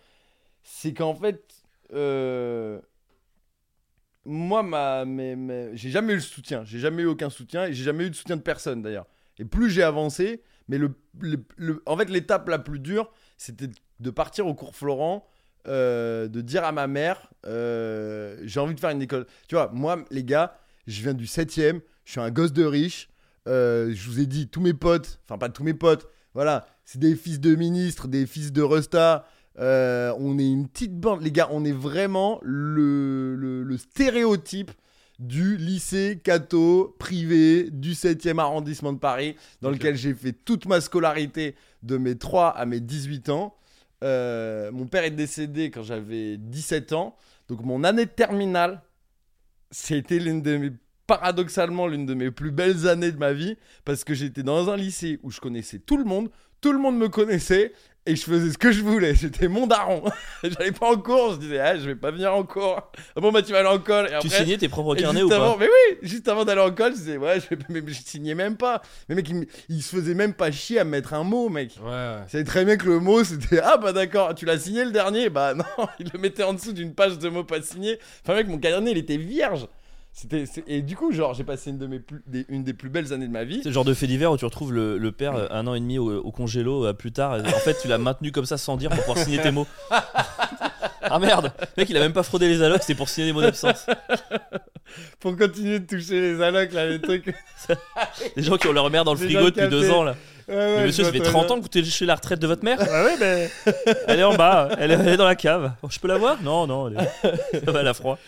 C'est 0.62 0.94
qu'en 0.94 1.14
fait, 1.14 1.44
euh, 1.92 2.80
moi, 4.24 5.04
j'ai 5.74 5.90
jamais 5.90 6.12
eu 6.12 6.16
le 6.16 6.22
soutien. 6.22 6.64
J'ai 6.64 6.78
jamais 6.78 7.02
eu 7.02 7.06
aucun 7.06 7.30
soutien 7.30 7.66
et 7.66 7.72
j'ai 7.72 7.84
jamais 7.84 8.06
eu 8.06 8.10
de 8.10 8.14
soutien 8.14 8.36
de 8.36 8.42
personne 8.42 8.82
d'ailleurs. 8.82 9.06
Et 9.38 9.44
plus 9.44 9.70
j'ai 9.70 9.82
avancé, 9.82 10.42
mais 10.68 10.78
en 11.86 11.96
fait, 11.96 12.08
l'étape 12.10 12.48
la 12.48 12.58
plus 12.58 12.78
dure, 12.78 13.10
c'était 13.36 13.68
de 14.00 14.10
partir 14.10 14.46
au 14.46 14.54
cours 14.54 14.74
Florent. 14.74 15.26
euh, 15.66 16.28
de 16.28 16.42
dire 16.42 16.62
à 16.64 16.72
ma 16.72 16.86
mère, 16.86 17.30
euh, 17.46 18.36
j'ai 18.42 18.60
envie 18.60 18.74
de 18.74 18.80
faire 18.80 18.90
une 18.90 19.00
école. 19.00 19.26
Tu 19.48 19.54
vois, 19.54 19.70
moi, 19.72 20.04
les 20.10 20.22
gars, 20.22 20.58
je 20.86 21.00
viens 21.02 21.14
du 21.14 21.24
7ème, 21.24 21.80
je 22.04 22.12
suis 22.12 22.20
un 22.20 22.30
gosse 22.30 22.52
de 22.52 22.64
riche. 22.64 23.08
euh, 23.48 23.92
je 23.94 24.10
vous 24.10 24.20
ai 24.20 24.26
dit, 24.26 24.48
tous 24.48 24.60
mes 24.60 24.74
potes, 24.74 25.20
enfin 25.24 25.38
pas 25.38 25.48
tous 25.48 25.64
mes 25.64 25.74
potes, 25.74 26.06
voilà, 26.34 26.66
c'est 26.84 26.98
des 26.98 27.14
fils 27.16 27.40
de 27.40 27.54
ministres, 27.54 28.08
des 28.08 28.26
fils 28.26 28.52
de 28.52 28.62
Rusta. 28.62 29.26
Euh, 29.60 30.12
on 30.18 30.38
est 30.38 30.46
une 30.50 30.66
petite 30.68 30.98
bande, 30.98 31.22
les 31.22 31.30
gars, 31.30 31.48
on 31.52 31.64
est 31.64 31.72
vraiment 31.72 32.40
le, 32.42 33.36
le- 33.36 33.62
le 33.62 33.76
stéréotype 33.78 34.72
du 35.20 35.56
lycée 35.56 36.20
catho 36.24 36.96
privé 36.98 37.68
du 37.70 37.92
7e 37.92 38.38
arrondissement 38.40 38.92
de 38.92 38.98
Paris, 38.98 39.36
dans 39.62 39.70
lequel 39.70 39.94
j'ai 39.96 40.12
fait 40.12 40.32
toute 40.32 40.66
ma 40.66 40.80
scolarité 40.80 41.54
de 41.84 41.96
mes 41.98 42.16
3 42.18 42.48
à 42.48 42.66
mes 42.66 42.80
18 42.80 43.28
ans. 43.28 43.54
Euh, 44.02 44.72
mon 44.72 44.86
père 44.86 45.04
est 45.04 45.12
décédé 45.12 45.70
quand 45.70 45.84
j'avais 45.84 46.36
17 46.36 46.92
ans, 46.94 47.14
donc 47.48 47.60
mon 47.64 47.84
année 47.84 48.06
de 48.06 48.10
terminale, 48.10 48.82
c'était 49.70 50.18
l'une 50.18 50.42
de 50.42 50.56
mes 50.56 50.70
paradoxalement 51.06 51.86
l'une 51.86 52.06
de 52.06 52.14
mes 52.14 52.30
plus 52.30 52.50
belles 52.50 52.88
années 52.88 53.12
de 53.12 53.18
ma 53.18 53.34
vie 53.34 53.56
parce 53.84 54.04
que 54.04 54.14
j'étais 54.14 54.42
dans 54.42 54.70
un 54.70 54.76
lycée 54.76 55.20
où 55.22 55.30
je 55.30 55.38
connaissais 55.38 55.78
tout 55.78 55.98
le 55.98 56.04
monde, 56.04 56.30
tout 56.64 56.72
le 56.72 56.78
monde 56.78 56.96
me 56.96 57.10
connaissait 57.10 57.74
et 58.06 58.16
je 58.16 58.22
faisais 58.22 58.50
ce 58.50 58.56
que 58.56 58.72
je 58.72 58.80
voulais. 58.80 59.14
J'étais 59.14 59.48
mon 59.48 59.66
daron. 59.66 60.02
J'allais 60.42 60.72
pas 60.72 60.90
en 60.90 60.96
cours, 60.96 61.32
je 61.32 61.36
disais 61.36 61.60
ah, 61.60 61.76
je 61.76 61.84
vais 61.84 61.94
pas 61.94 62.10
venir 62.10 62.34
en 62.34 62.42
cours. 62.42 62.90
Ah 63.14 63.20
bon 63.20 63.30
bah 63.32 63.42
tu 63.42 63.52
vas 63.52 63.58
aller 63.58 63.68
en 63.68 63.78
colle 63.78 64.06
et 64.06 64.08
Tu 64.08 64.14
après 64.14 64.28
signais 64.30 64.56
tes 64.56 64.70
propres 64.70 64.96
et 64.96 65.02
carnets 65.02 65.22
ou 65.22 65.30
avant- 65.30 65.52
pas 65.52 65.58
Mais 65.60 65.66
oui, 65.66 65.98
juste 66.00 66.26
avant 66.26 66.46
d'aller 66.46 66.62
en 66.62 66.70
colle, 66.70 66.92
je 66.92 67.00
disais 67.00 67.16
ouais, 67.18 67.38
je, 67.38 67.54
mais 67.68 67.82
je 67.86 67.92
signais 68.02 68.34
même 68.34 68.56
pas. 68.56 68.80
Mais 69.10 69.14
mec, 69.14 69.28
il, 69.68 69.82
se 69.82 69.94
faisait 69.94 70.14
même 70.14 70.32
pas 70.32 70.50
chier 70.50 70.78
à 70.78 70.84
me 70.84 70.90
mettre 70.92 71.12
un 71.12 71.22
mot, 71.22 71.50
mec. 71.50 71.76
Ouais, 71.82 71.90
ouais. 71.90 72.22
Savais 72.28 72.44
très 72.44 72.64
bien 72.64 72.78
que 72.78 72.86
le 72.86 72.98
mot 72.98 73.22
c'était 73.24 73.60
ah 73.62 73.76
bah 73.76 73.92
d'accord, 73.92 74.34
tu 74.34 74.46
l'as 74.46 74.58
signé 74.58 74.86
le 74.86 74.90
dernier? 74.90 75.28
Bah 75.28 75.52
non, 75.78 75.86
il 75.98 76.08
le 76.10 76.18
mettait 76.18 76.44
en 76.44 76.54
dessous 76.54 76.72
d'une 76.72 76.94
page 76.94 77.18
de 77.18 77.28
mots 77.28 77.44
pas 77.44 77.60
signés. 77.60 77.98
Enfin 78.22 78.36
mec, 78.36 78.48
mon 78.48 78.56
carnet 78.56 78.90
il 78.92 78.96
était 78.96 79.18
vierge. 79.18 79.66
C'était 80.16 80.44
et 80.68 80.80
du 80.80 80.94
coup 80.94 81.12
genre 81.12 81.34
j'ai 81.34 81.42
passé 81.42 81.70
une 81.70 81.78
de 81.78 81.88
mes 81.88 81.98
plus, 81.98 82.22
des- 82.28 82.46
une 82.48 82.62
des 82.62 82.72
plus 82.72 82.88
belles 82.88 83.12
années 83.12 83.26
de 83.26 83.32
ma 83.32 83.42
vie. 83.42 83.58
C'est 83.64 83.70
le 83.70 83.74
genre 83.74 83.84
de 83.84 83.94
fait 83.94 84.06
divers 84.06 84.30
où 84.30 84.36
tu 84.38 84.44
retrouves 84.44 84.72
le, 84.72 84.96
le 84.96 85.10
père 85.12 85.34
euh, 85.34 85.48
un 85.50 85.66
an 85.66 85.74
et 85.74 85.80
demi 85.80 85.98
au, 85.98 86.18
au 86.20 86.30
congélo 86.30 86.86
euh, 86.86 86.92
plus 86.92 87.10
tard. 87.10 87.32
En 87.44 87.58
fait, 87.58 87.76
tu 87.82 87.88
l'as 87.88 87.98
maintenu 87.98 88.30
comme 88.30 88.46
ça 88.46 88.56
sans 88.56 88.76
dire 88.76 88.90
pour 88.90 89.00
pouvoir 89.00 89.18
signer 89.18 89.40
tes 89.42 89.50
mots. 89.50 89.66
ah 91.02 91.18
merde, 91.18 91.52
le 91.58 91.66
mec 91.82 91.90
il 91.90 91.96
a 91.96 92.00
même 92.00 92.12
pas 92.12 92.22
fraudé 92.22 92.48
les 92.48 92.62
allocs, 92.62 92.82
c'est 92.84 92.94
pour 92.94 93.08
signer 93.08 93.26
des 93.26 93.32
mots 93.32 93.42
d'absence. 93.42 93.86
Pour 95.18 95.36
continuer 95.36 95.80
de 95.80 95.86
toucher 95.86 96.20
les 96.20 96.40
allocs 96.42 96.72
là, 96.72 96.86
les 96.86 97.00
trucs. 97.00 97.34
Des 98.36 98.42
gens 98.42 98.56
qui 98.56 98.68
ont 98.68 98.72
leur 98.72 98.88
mère 98.90 99.02
dans 99.02 99.14
le 99.14 99.18
frigo 99.18 99.50
depuis 99.50 99.66
deux 99.68 99.90
ans 99.90 100.04
là. 100.04 100.14
Ouais, 100.46 100.54
ouais, 100.54 100.76
Mais 100.78 100.86
monsieur, 100.86 101.02
ça 101.04 101.10
fait 101.10 101.18
vois 101.18 101.26
30 101.26 101.46
très 101.46 101.52
ans 101.52 101.56
que 101.56 101.62
vous 101.62 101.68
touchez 101.68 102.04
la 102.06 102.14
retraite 102.14 102.38
de 102.38 102.46
votre 102.46 102.62
mère 102.64 102.78
Ah 102.80 103.04
ouais, 103.04 103.16
mais 103.18 103.50
elle 104.06 104.20
est 104.20 104.24
en 104.24 104.34
bas, 104.36 104.68
elle 104.78 104.90
est, 104.90 104.94
elle 104.94 105.08
est 105.08 105.16
dans 105.16 105.24
la 105.24 105.34
cave. 105.34 105.72
Oh, 105.82 105.88
je 105.90 105.98
peux 105.98 106.06
la 106.06 106.18
voir? 106.18 106.40
Non, 106.42 106.66
non, 106.68 106.88
elle 106.88 106.98
est... 106.98 107.64
ça 107.64 107.72
va, 107.72 107.80
elle 107.80 107.88
a 107.88 107.94
froid. 107.94 108.18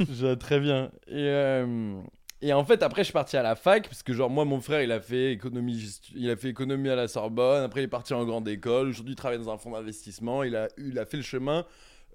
Je 0.00 0.34
très 0.34 0.60
bien. 0.60 0.90
Et, 1.06 1.12
euh, 1.28 2.00
et 2.42 2.52
en 2.52 2.64
fait, 2.64 2.82
après, 2.82 3.02
je 3.02 3.04
suis 3.04 3.12
parti 3.12 3.36
à 3.36 3.42
la 3.42 3.54
fac, 3.54 3.88
parce 3.88 4.02
que, 4.02 4.12
genre, 4.12 4.30
moi, 4.30 4.44
mon 4.44 4.60
frère, 4.60 4.82
il 4.82 4.92
a 4.92 5.00
fait 5.00 5.32
économie, 5.32 6.00
il 6.14 6.30
a 6.30 6.36
fait 6.36 6.48
économie 6.48 6.88
à 6.90 6.96
la 6.96 7.08
Sorbonne. 7.08 7.62
Après, 7.64 7.80
il 7.80 7.84
est 7.84 7.88
parti 7.88 8.12
en 8.14 8.24
grande 8.24 8.48
école. 8.48 8.88
Aujourd'hui, 8.88 9.12
il 9.14 9.16
travaille 9.16 9.38
dans 9.38 9.50
un 9.52 9.58
fonds 9.58 9.70
d'investissement. 9.72 10.42
Il 10.42 10.56
a, 10.56 10.68
il 10.78 10.98
a 10.98 11.06
fait 11.06 11.16
le 11.16 11.22
chemin 11.22 11.64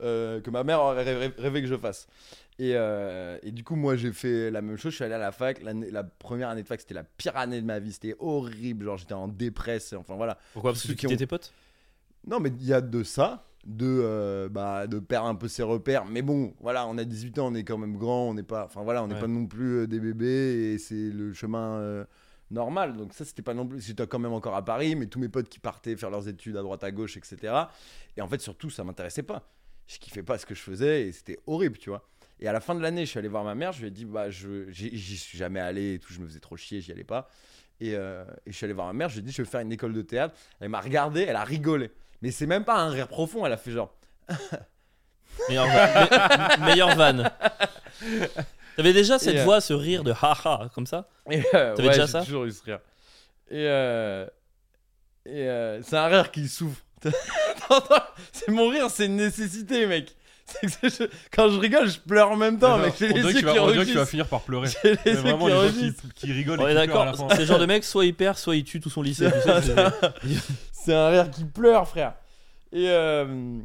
euh, 0.01 0.39
que 0.41 0.49
ma 0.49 0.63
mère 0.63 0.82
aurait 0.82 1.03
rêvé, 1.03 1.32
rêvé 1.38 1.61
que 1.61 1.67
je 1.67 1.75
fasse. 1.77 2.07
Et, 2.59 2.73
euh, 2.75 3.38
et 3.41 3.51
du 3.51 3.63
coup, 3.63 3.75
moi, 3.75 3.95
j'ai 3.95 4.11
fait 4.11 4.51
la 4.51 4.61
même 4.61 4.77
chose. 4.77 4.91
Je 4.91 4.95
suis 4.97 5.03
allé 5.05 5.13
à 5.13 5.17
la 5.19 5.32
fac. 5.32 5.61
La 5.63 6.03
première 6.03 6.49
année 6.49 6.61
de 6.63 6.67
fac, 6.67 6.80
c'était 6.82 6.93
la 6.93 7.05
pire 7.05 7.36
année 7.38 7.61
de 7.61 7.65
ma 7.65 7.80
vie. 7.80 7.93
C'était 7.93 8.15
horrible. 8.19 8.86
Genre, 8.86 8.97
j'étais 8.97 9.13
en 9.13 9.30
dépresse. 9.30 9.93
Enfin, 9.93 10.15
voilà. 10.15 10.38
Pourquoi? 10.53 10.73
Parce 10.73 10.86
que 10.86 10.91
tu 10.93 11.07
ont- 11.07 11.15
tes 11.15 11.25
potes? 11.27 11.53
Non, 12.27 12.39
mais 12.41 12.49
il 12.49 12.65
y 12.65 12.73
a 12.73 12.82
de 12.82 13.01
ça, 13.03 13.45
de, 13.66 13.86
euh, 14.03 14.49
bah, 14.49 14.88
de 14.88 14.99
perdre 14.99 15.28
un 15.28 15.36
peu 15.36 15.47
ses 15.47 15.64
repères. 15.64 16.05
Mais 16.05 16.22
bon, 16.22 16.53
voilà, 16.60 16.88
on 16.88 16.97
a 16.97 17.03
18 17.03 17.39
ans, 17.39 17.47
on 17.51 17.55
est 17.55 17.64
quand 17.64 17.78
même 17.78 17.97
grand, 17.97 18.30
on 18.30 18.34
n'est 18.34 18.43
pas, 18.43 18.66
enfin 18.66 18.84
voilà, 18.84 19.03
on 19.03 19.07
n'est 19.07 19.16
Ouais. 19.16 19.20
pas 19.22 19.28
non 19.28 19.45
plus 19.47 19.80
euh, 19.80 19.88
des 19.88 19.99
bébés 19.99 20.74
et 20.74 20.78
c'est 20.78 21.10
le 21.10 21.34
chemin 21.34 21.78
euh, 21.80 22.05
normal. 22.51 22.95
Donc 22.95 23.14
ça, 23.14 23.26
c'était 23.26 23.41
pas 23.41 23.53
non 23.53 23.68
plus. 23.68 23.82
J'étais 23.82 24.07
quand 24.07 24.20
même 24.20 24.34
encore 24.34 24.55
à 24.55 24.64
Paris, 24.64 24.95
mais 24.95 25.07
tous 25.07 25.20
mes 25.20 25.30
potes 25.30 25.49
qui 25.49 25.60
partaient 25.60 25.95
faire 25.97 26.10
leurs 26.10 26.28
études 26.28 26.55
à 26.57 26.62
droite 26.62 26.84
à 26.84 26.91
gauche, 26.91 27.18
etc. 27.18 27.53
Et 28.18 28.22
en 28.22 28.28
fait, 28.28 28.39
surtout, 28.41 28.70
ça 28.70 28.84
m'intéressait 28.84 29.24
pas. 29.24 29.49
Je 29.88 29.97
kiffais 29.99 30.24
pas 30.24 30.38
ce 30.38 30.45
que 30.45 30.55
je 30.55 30.62
faisais 30.62 31.07
et 31.07 31.12
c'était 31.12 31.39
horrible, 31.47 31.78
tu 31.78 31.89
vois. 31.89 32.07
Et 32.39 32.47
à 32.47 32.53
la 32.53 32.62
fin 32.62 32.76
de 32.76 32.80
l'année, 32.80 33.05
je 33.05 33.10
suis 33.10 33.20
allé 33.20 33.28
voir 33.28 33.43
ma 33.43 33.55
mère, 33.55 33.74
je 33.74 33.82
lui 33.82 33.88
ai 33.88 33.91
dit, 33.91 34.05
bah, 34.05 34.30
je, 34.30 34.70
j'y 34.70 35.18
suis 35.18 35.38
jamais 35.38 35.60
allé 35.60 35.95
et 35.95 35.99
tout, 35.99 36.14
je 36.14 36.22
me 36.22 36.26
faisais 36.28 36.39
trop 36.39 36.55
chier, 36.55 36.80
j'y 36.80 36.91
allais 36.93 37.03
pas. 37.03 37.28
Et, 37.82 37.89
et 37.91 37.97
je 38.47 38.51
suis 38.51 38.64
allé 38.64 38.74
voir 38.74 38.88
ma 38.88 38.93
mère, 38.93 39.10
je 39.10 39.16
lui 39.16 39.20
ai 39.20 39.24
dit, 39.24 39.32
je 39.34 39.41
vais 39.41 39.47
faire 39.47 39.60
une 39.60 39.72
école 39.74 39.91
de 39.93 40.01
théâtre. 40.01 40.34
Elle 40.62 40.70
m'a 40.70 40.80
regardé, 40.80 41.22
elle 41.22 41.36
a 41.36 41.43
rigolé. 41.43 41.91
Mais 42.22 42.32
c'est 42.32 42.45
même 42.47 42.65
pas 42.65 42.76
un 42.78 42.89
rire 42.89 43.07
profond, 43.07 43.45
elle 43.45 43.53
a 43.53 43.57
fait 43.57 43.72
genre. 43.72 43.93
Meilleure, 45.47 45.67
va- 45.67 46.57
me- 46.57 46.65
meilleure 46.65 46.95
vanne. 46.95 47.32
T'avais 48.76 48.93
déjà 48.93 49.17
cette 49.20 49.36
Et, 49.36 49.39
euh, 49.39 49.43
voix, 49.45 49.61
ce 49.61 49.74
rire 49.74 50.03
de 50.03 50.11
haha, 50.11 50.70
comme 50.76 50.86
ça? 50.86 51.07
Et, 51.30 51.39
euh, 51.53 51.76
T'avais 51.76 51.88
ouais, 51.89 51.93
déjà 51.93 52.05
j'ai 52.05 52.11
ça? 52.11 52.24
toujours 52.24 52.45
eu 52.45 52.51
ce 52.51 52.63
rire. 52.63 52.80
Et, 53.49 53.65
euh, 53.67 54.26
et 55.26 55.47
euh, 55.49 55.82
c'est 55.82 55.97
un 55.97 56.07
rire 56.07 56.32
qui 56.32 56.47
souffre. 56.47 56.82
T'entends? 57.67 58.03
C'est 58.34 58.49
mon 58.51 58.67
rire, 58.70 58.89
c'est 58.89 59.05
une 59.05 59.15
nécessité, 59.15 59.86
mec. 59.88 60.15
C'est 60.45 60.82
que 60.82 60.89
je- 60.89 61.09
quand 61.32 61.49
je 61.49 61.59
rigole, 61.59 61.88
je 61.89 61.99
pleure 61.99 62.32
en 62.32 62.36
même 62.36 62.57
temps, 62.57 62.78
mec. 62.80 62.93
J'ai 62.99 63.11
on 63.11 63.15
les 63.15 63.22
dirait 63.22 63.34
yeux 63.34 63.41
que 63.41 63.45
vas- 63.45 63.53
qui 63.53 63.59
on 63.59 63.72
dirait 63.72 63.86
que 63.86 63.89
tu 63.89 63.93
vas 63.93 63.99
rougissent. 63.99 64.09
finir 64.09 64.28
par 64.28 64.41
pleurer. 64.41 64.67
J'ai 64.84 64.91
les 64.91 64.97
Mais 65.05 65.11
yeux 65.11 65.17
vraiment, 65.20 65.45
qui 65.45 65.45
les 65.45 65.51
gens 65.51 65.61
rougissent. 65.61 66.01
qui, 66.01 66.09
qui 66.28 66.32
rigolent 66.34 66.59
On 66.61 66.67
et 66.67 66.72
est 66.72 66.76
qui 66.82 66.88
pleurent 66.88 67.01
à 67.01 67.05
la 67.05 67.11
d'accord, 67.11 67.30
fin. 67.30 67.36
c'est 67.36 67.41
le 67.41 67.45
genre 67.47 67.59
de 67.59 67.65
mec, 67.65 67.84
soit 67.84 68.05
il 68.05 68.13
perd, 68.15 68.38
soit 68.38 68.55
il 68.55 68.63
tue 68.63 68.80
tout 68.80 68.89
son 68.89 69.01
lycée. 69.03 69.30
tu 69.32 69.41
sais, 69.41 69.61
c'est- 69.61 70.34
C'est 70.82 70.93
un 70.93 71.09
rire 71.09 71.30
qui 71.30 71.43
pleure, 71.43 71.88
frère. 71.88 72.15
Et, 72.71 72.89
euh, 72.89 73.59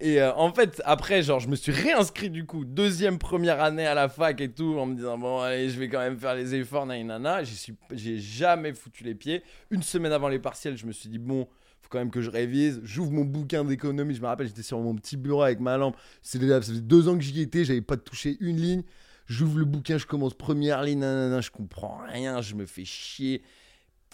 et 0.00 0.20
euh, 0.20 0.34
en 0.34 0.52
fait, 0.52 0.80
après, 0.86 1.22
genre, 1.22 1.40
je 1.40 1.48
me 1.48 1.56
suis 1.56 1.72
réinscrit 1.72 2.30
du 2.30 2.46
coup, 2.46 2.64
deuxième, 2.64 3.18
première 3.18 3.62
année 3.62 3.86
à 3.86 3.94
la 3.94 4.08
fac 4.08 4.40
et 4.40 4.50
tout, 4.50 4.76
en 4.78 4.86
me 4.86 4.94
disant, 4.94 5.18
bon, 5.18 5.40
allez, 5.40 5.68
je 5.68 5.78
vais 5.78 5.88
quand 5.88 5.98
même 5.98 6.18
faire 6.18 6.34
les 6.34 6.54
efforts, 6.54 6.86
nanana. 6.86 7.42
J'ai 7.90 8.18
jamais 8.18 8.72
foutu 8.72 9.04
les 9.04 9.14
pieds. 9.14 9.42
Une 9.70 9.82
semaine 9.82 10.12
avant 10.12 10.28
les 10.28 10.38
partiels, 10.38 10.76
je 10.76 10.86
me 10.86 10.92
suis 10.92 11.10
dit, 11.10 11.18
bon, 11.18 11.46
faut 11.82 11.88
quand 11.90 11.98
même 11.98 12.10
que 12.10 12.22
je 12.22 12.30
révise. 12.30 12.80
J'ouvre 12.82 13.12
mon 13.12 13.24
bouquin 13.24 13.62
d'économie. 13.64 14.14
Je 14.14 14.22
me 14.22 14.26
rappelle, 14.26 14.46
j'étais 14.46 14.62
sur 14.62 14.78
mon 14.80 14.94
petit 14.94 15.18
bureau 15.18 15.42
avec 15.42 15.60
ma 15.60 15.76
lampe. 15.76 15.96
Ça 16.22 16.38
faisait 16.38 16.80
deux 16.80 17.08
ans 17.08 17.16
que 17.16 17.22
j'y 17.22 17.42
étais, 17.42 17.64
j'avais 17.64 17.82
pas 17.82 17.98
touché 17.98 18.38
une 18.40 18.56
ligne. 18.56 18.82
J'ouvre 19.26 19.58
le 19.58 19.64
bouquin, 19.64 19.98
je 19.98 20.06
commence 20.06 20.34
première 20.34 20.82
ligne, 20.82 21.00
nanana, 21.00 21.40
je 21.40 21.50
comprends 21.50 21.98
rien, 22.10 22.40
je 22.40 22.54
me 22.54 22.64
fais 22.64 22.84
chier. 22.84 23.42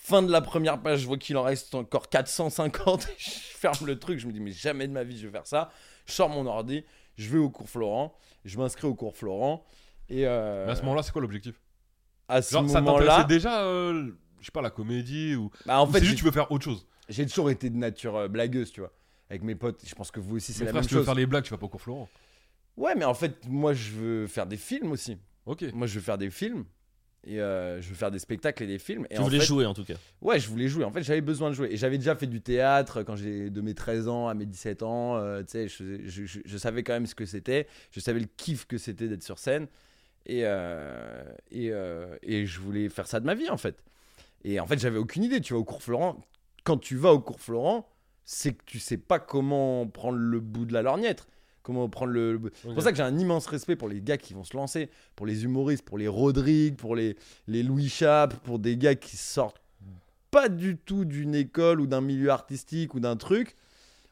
Fin 0.03 0.23
de 0.23 0.33
la 0.33 0.41
première 0.41 0.81
page, 0.81 1.01
je 1.01 1.07
vois 1.07 1.19
qu'il 1.19 1.37
en 1.37 1.43
reste 1.43 1.75
encore 1.75 2.09
450. 2.09 3.07
je 3.19 3.31
ferme 3.31 3.87
le 3.87 3.99
truc, 3.99 4.19
je 4.19 4.27
me 4.27 4.33
dis, 4.33 4.41
mais 4.41 4.53
jamais 4.53 4.89
de 4.89 4.93
ma 4.93 5.05
vie 5.05 5.19
je 5.19 5.27
vais 5.27 5.33
faire 5.33 5.47
ça. 5.47 5.71
Je 6.07 6.13
sors 6.13 6.29
mon 6.29 6.47
ordi, 6.47 6.85
je 7.17 7.29
vais 7.29 7.39
au 7.39 7.51
cours 7.51 7.69
Florent, 7.69 8.17
je 8.45 8.59
m'inscris 8.59 8.87
au 8.87 8.95
cours 8.95 9.17
Florent. 9.17 9.65
Et 10.09 10.27
euh, 10.27 10.65
Mais 10.67 10.73
à 10.73 10.75
ce 10.75 10.83
moment-là, 10.83 11.03
c'est 11.03 11.13
quoi 11.13 11.23
l'objectif? 11.23 11.61
à 12.29 12.43
ce 12.43 12.51
ça 12.53 12.63
moment-là, 12.63 12.99
t'intéressait 12.99 13.27
déjà, 13.27 13.65
euh, 13.65 14.13
je 14.41 14.47
sais 14.47 14.53
pas, 14.53 14.63
la 14.63 14.71
comédie 14.71 15.35
ou. 15.35 15.51
bah, 15.67 15.81
en 15.81 15.89
ou 15.89 15.93
fait, 15.93 16.03
juste 16.03 16.19
tu 16.19 16.25
veux 16.25 16.31
faire 16.31 16.51
autre 16.51 16.65
chose? 16.65 16.87
j'ai 17.09 17.27
toujours 17.27 17.51
été 17.51 17.71
de 17.71 17.77
nature 17.77 18.17
euh, 18.17 18.29
blagueuse, 18.29 18.71
tu 18.73 18.81
vois. 18.81 18.93
Avec 19.29 19.43
mes 19.43 19.55
potes, 19.57 19.83
je 19.87 19.95
pense 19.95 20.11
que 20.11 20.21
vous 20.21 20.37
aussi, 20.37 20.53
c'est 20.53 20.65
la 20.65 20.71
frère, 20.71 20.75
même 20.75 20.83
si 20.85 20.89
tu 20.89 20.95
veux 20.95 21.01
chose. 21.01 21.07
faire 21.07 21.15
les 21.15 21.27
blagues, 21.27 21.45
tu 21.45 21.51
vas 21.51 21.59
pas 21.59 21.67
au 21.67 21.69
cours 21.69 21.83
Florent. 21.83 22.09
Ouais, 22.77 22.95
mais 22.95 23.05
en 23.05 23.15
fait, 23.15 23.47
moi, 23.49 23.75
je 23.75 23.91
veux 23.93 24.27
faire 24.27 24.47
des 24.47 24.57
films 24.57 24.93
aussi. 24.93 25.19
Ok. 25.45 25.65
Moi, 25.75 25.87
je 25.87 25.95
veux 25.99 26.05
faire 26.05 26.19
des 26.19 26.31
films. 26.31 26.65
Et 27.27 27.39
euh, 27.41 27.81
je 27.83 27.89
veux 27.91 27.95
faire 27.95 28.11
des 28.11 28.19
spectacles 28.19 28.63
et 28.63 28.67
des 28.67 28.79
films. 28.79 29.07
Et 29.11 29.15
Tu 29.17 29.21
en 29.21 29.25
voulais 29.25 29.41
fait, 29.41 29.45
jouer 29.47 29.67
en 29.67 29.75
tout 29.75 29.85
cas. 29.85 29.95
Ouais, 30.23 30.39
je 30.41 30.49
voulais 30.49 30.69
jouer. 30.69 30.85
En 30.85 30.91
fait, 30.91 31.03
j'avais 31.03 31.21
besoin 31.21 31.51
de 31.51 31.55
jouer. 31.55 31.69
Et 31.71 31.77
j'avais 31.77 31.99
déjà 31.99 32.17
fait 32.17 32.27
du 32.27 32.41
théâtre 32.41 33.03
quand 33.03 33.15
j'ai 33.17 33.51
de 33.51 33.61
mes 33.61 33.75
13 33.75 34.09
ans 34.09 34.29
à 34.29 34.35
mes 34.35 34.47
17 34.47 34.83
ans. 34.83 35.17
euh, 35.17 35.43
tu 35.43 35.49
sais, 35.51 35.69
je, 35.69 36.07
je- 36.09 36.25
je- 36.25 36.41
je 36.45 36.57
savais 36.59 36.83
quand 36.83 36.95
même 36.95 37.05
ce 37.07 37.15
que 37.15 37.27
c'était. 37.27 37.67
Je 37.91 38.01
savais 38.01 38.21
le 38.21 38.27
kiff 38.39 38.67
que 38.67 38.79
c'était 38.79 39.07
d'être 39.07 39.23
sur 39.23 39.39
scène. 39.39 39.67
Et, 40.27 40.43
euh, 40.45 41.23
et, 41.51 41.71
et 42.23 42.47
je 42.47 42.61
voulais 42.61 42.89
faire 42.89 43.07
ça 43.07 43.21
de 43.21 43.27
ma 43.27 43.35
vie, 43.35 43.51
en 43.51 43.57
fait. 43.59 43.83
Et 44.45 44.59
en 44.59 44.67
fait, 44.67 44.79
j'avais 44.79 44.99
aucune 44.99 45.23
idée. 45.25 45.41
Tu 45.43 45.53
vas 45.53 45.59
au 45.59 45.65
cours 45.65 45.83
Florent. 45.83 46.21
Quand 46.65 46.79
tu 46.79 46.97
vas 46.97 47.13
au 47.13 47.21
cours 47.21 47.41
Florent, 47.41 47.87
c'est 48.25 48.53
que 48.53 48.63
tu 48.65 48.79
sais 48.79 48.97
pas 48.97 49.19
comment 49.19 49.87
prendre 49.87 50.19
le 50.19 50.41
bout 50.41 50.65
de 50.65 50.73
la 50.73 50.81
lorgnette. 50.83 51.27
Comment 51.63 51.89
prendre 51.89 52.13
le. 52.13 52.33
le- 52.39 52.53
C'est 52.63 52.73
pour 52.73 52.83
ça 52.83 52.91
que 52.91 52.97
j'ai 52.97 53.03
un 53.03 53.19
immense 53.19 53.47
respect 53.47 53.77
pour 53.77 53.89
les 53.89 54.01
gars 54.01 54.17
qui 54.17 54.33
vont 54.35 54.45
se 54.45 54.57
lancer, 54.57 54.89
pour 55.15 55.27
les 55.27 55.45
humoristes, 55.45 55.85
pour 55.85 55.99
les 55.99 56.09
Rodrigue, 56.09 56.77
pour 56.77 56.97
les, 56.97 57.17
les 57.49 57.63
Louis 57.63 57.89
Chap, 57.89 58.35
pour 58.45 58.59
des 58.59 58.77
gars 58.77 58.95
qui 58.95 59.17
sortent 59.17 59.61
pas 60.31 60.49
du 60.49 60.77
tout 60.79 61.05
d'une 61.05 61.35
école 61.35 61.81
ou 61.81 61.87
d'un 61.87 62.01
milieu 62.01 62.31
artistique 62.31 62.95
ou 62.95 63.01
d'un 63.01 63.17
truc. 63.17 63.57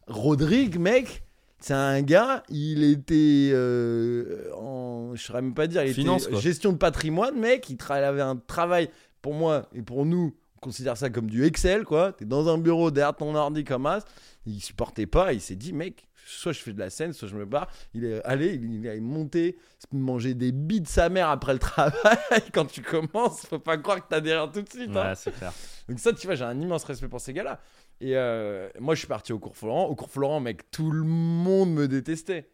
Rodrigue, 0.09 0.79
mec, 0.79 1.23
c'est 1.61 1.75
un 1.75 2.03
gars, 2.03 2.43
il 2.49 2.83
était 2.85 3.51
euh, 3.53 4.51
en. 4.55 5.13
Je 5.15 5.23
saurais 5.23 5.43
même 5.43 5.55
pas 5.55 5.67
dire, 5.67 5.85
il 5.85 5.95
Finance, 5.95 6.23
était 6.25 6.33
quoi. 6.33 6.41
gestion 6.41 6.73
de 6.73 6.79
patrimoine, 6.79 7.39
mec, 7.39 7.69
il 7.71 7.79
avait 7.93 8.21
un 8.23 8.37
travail, 8.37 8.91
pour 9.23 9.35
moi 9.35 9.69
et 9.75 9.83
pour 9.83 10.07
nous, 10.07 10.35
on 10.57 10.61
considère 10.61 10.97
ça 10.97 11.11
comme 11.11 11.29
du 11.29 11.45
Excel, 11.45 11.85
quoi. 11.85 12.13
T'es 12.13 12.25
dans 12.25 12.49
un 12.49 12.59
bureau 12.59 12.91
derrière 12.91 13.15
ton 13.17 13.35
ordi 13.35 13.65
comme 13.65 13.87
as. 13.87 14.05
Il 14.47 14.61
supportait 14.63 15.07
pas, 15.07 15.33
il 15.33 15.41
s'est 15.41 15.57
dit, 15.57 15.73
mec, 15.73 16.08
soit 16.29 16.53
je 16.53 16.61
fais 16.61 16.73
de 16.73 16.79
la 16.79 16.91
scène, 16.91 17.13
soit 17.13 17.29
je 17.29 17.37
me 17.37 17.45
barre. 17.47 17.69
Il 17.95 18.05
est 18.05 18.23
allé, 18.25 18.55
il, 18.55 18.87
est 18.87 19.01
monté, 19.01 19.57
manger 19.93 20.35
des 20.35 20.53
billes 20.53 20.83
de 20.83 20.89
sa 20.89 21.09
mère 21.09 21.29
après 21.31 21.53
le 21.53 21.59
travail. 21.59 22.19
Quand 22.53 22.67
tu 22.67 22.83
commences, 22.83 23.47
faut 23.47 23.59
pas 23.59 23.77
croire 23.79 23.99
que 24.03 24.09
t'as 24.09 24.21
derrière 24.21 24.51
tout 24.51 24.63
de 24.63 24.69
suite. 24.69 24.91
hein. 24.97 25.09
Ouais, 25.11 25.15
c'est 25.17 25.33
clair. 25.33 25.53
Donc 25.89 25.99
ça, 25.99 26.13
tu 26.13 26.27
vois, 26.27 26.37
j'ai 26.37 26.45
un 26.45 26.61
immense 26.61 26.85
respect 26.85 27.09
pour 27.09 27.21
ces 27.21 27.33
gars-là. 27.33 27.61
Et 28.01 28.17
euh, 28.17 28.69
moi, 28.79 28.95
je 28.95 29.01
suis 29.01 29.09
parti 29.09 29.33
au 29.33 29.39
cours 29.39 29.57
Florent. 29.57 29.87
Au 29.87 29.95
cours 29.95 30.11
Florent, 30.11 30.41
mec, 30.41 30.71
tout 30.71 30.91
le 30.91 31.03
monde 31.03 31.73
me 31.73 31.89
détestait. 31.89 32.51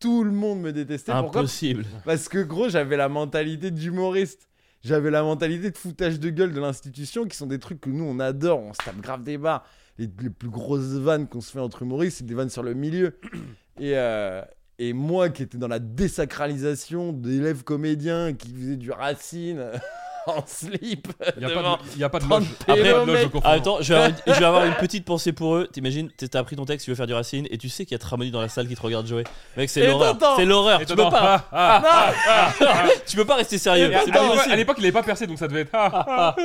Tout 0.00 0.24
le 0.24 0.32
monde 0.32 0.60
me 0.60 0.72
détestait. 0.72 1.12
Pourquoi? 1.12 1.42
Impossible. 1.42 1.84
Parce 2.04 2.28
que 2.28 2.42
gros, 2.42 2.68
j'avais 2.68 2.96
la 2.96 3.08
mentalité 3.08 3.70
d'humoriste. 3.70 4.48
J'avais 4.82 5.10
la 5.10 5.22
mentalité 5.22 5.70
de 5.70 5.78
foutage 5.78 6.20
de 6.20 6.28
gueule 6.28 6.52
de 6.52 6.60
l'institution, 6.60 7.24
qui 7.24 7.36
sont 7.36 7.46
des 7.46 7.58
trucs 7.58 7.80
que 7.80 7.88
nous, 7.88 8.04
on 8.04 8.18
adore. 8.20 8.58
On 8.60 8.72
se 8.74 8.78
tape 8.84 8.96
grave 9.00 9.22
des 9.22 9.38
barres. 9.38 9.64
Les, 9.98 10.08
les 10.20 10.30
plus 10.30 10.48
grosses 10.48 10.94
vannes 10.94 11.28
qu'on 11.28 11.40
se 11.40 11.52
fait 11.52 11.60
entre 11.60 11.82
humoristes, 11.82 12.18
c'est 12.18 12.26
des 12.26 12.34
vannes 12.34 12.50
sur 12.50 12.62
le 12.62 12.74
milieu. 12.74 13.18
Et, 13.80 13.96
euh, 13.96 14.40
et 14.78 14.92
moi 14.92 15.30
qui 15.30 15.42
étais 15.42 15.58
dans 15.58 15.66
la 15.66 15.80
désacralisation 15.80 17.12
d'élèves 17.12 17.64
comédiens 17.64 18.34
qui 18.34 18.52
faisaient 18.54 18.76
du 18.76 18.92
racine 18.92 19.72
en 20.26 20.44
slip. 20.46 21.08
Il 21.36 21.46
n'y 21.46 21.52
a, 21.52 21.54
pas 21.54 21.62
de- 21.94 22.00
y 22.00 22.04
a 22.04 22.08
pas 22.08 22.18
de 22.18 22.24
30 22.24 22.40
loge. 22.40 22.48
Après, 22.68 22.82
de 22.82 23.12
loge 23.12 23.28
au 23.34 23.40
attends, 23.44 23.78
je 23.80 23.92
vais, 23.92 23.98
avoir, 24.00 24.12
je 24.26 24.32
vais 24.32 24.44
avoir 24.44 24.64
une 24.64 24.74
petite 24.74 25.04
pensée 25.04 25.32
pour 25.32 25.56
eux. 25.56 25.68
T'imagines, 25.72 26.10
t'as 26.30 26.38
appris 26.38 26.56
ton 26.56 26.64
texte, 26.64 26.84
tu 26.84 26.90
veux 26.90 26.96
faire 26.96 27.06
du 27.06 27.14
racine, 27.14 27.46
et 27.50 27.58
tu 27.58 27.68
sais 27.68 27.84
qu'il 27.84 27.92
y 27.92 27.96
a 27.96 27.98
Tramoni 27.98 28.30
dans 28.30 28.40
la 28.40 28.48
salle 28.48 28.68
qui 28.68 28.74
te 28.74 28.82
regarde 28.82 29.06
jouer. 29.06 29.24
Mec, 29.56 29.68
c'est 29.70 29.86
l'horreur. 29.86 30.16
C'est 30.36 30.44
l'horreur. 30.44 30.80
Tu 30.80 30.86
peux 30.86 30.96
pas. 30.96 31.44
ah, 31.52 31.82
ah, 31.84 32.12
ah. 32.60 32.64
Tu 33.06 33.16
peux 33.16 33.24
pas 33.24 33.36
rester 33.36 33.58
sérieux. 33.58 33.92
À- 33.94 34.56
l'époque- 34.56 34.76
il 34.78 34.84
avait 34.84 34.92
pas 34.92 35.02
percé, 35.02 35.26
donc 35.26 35.38
ça 35.38 35.48
devait 35.48 35.62
être. 35.62 35.70
ah, 35.74 36.04
ah. 36.08 36.36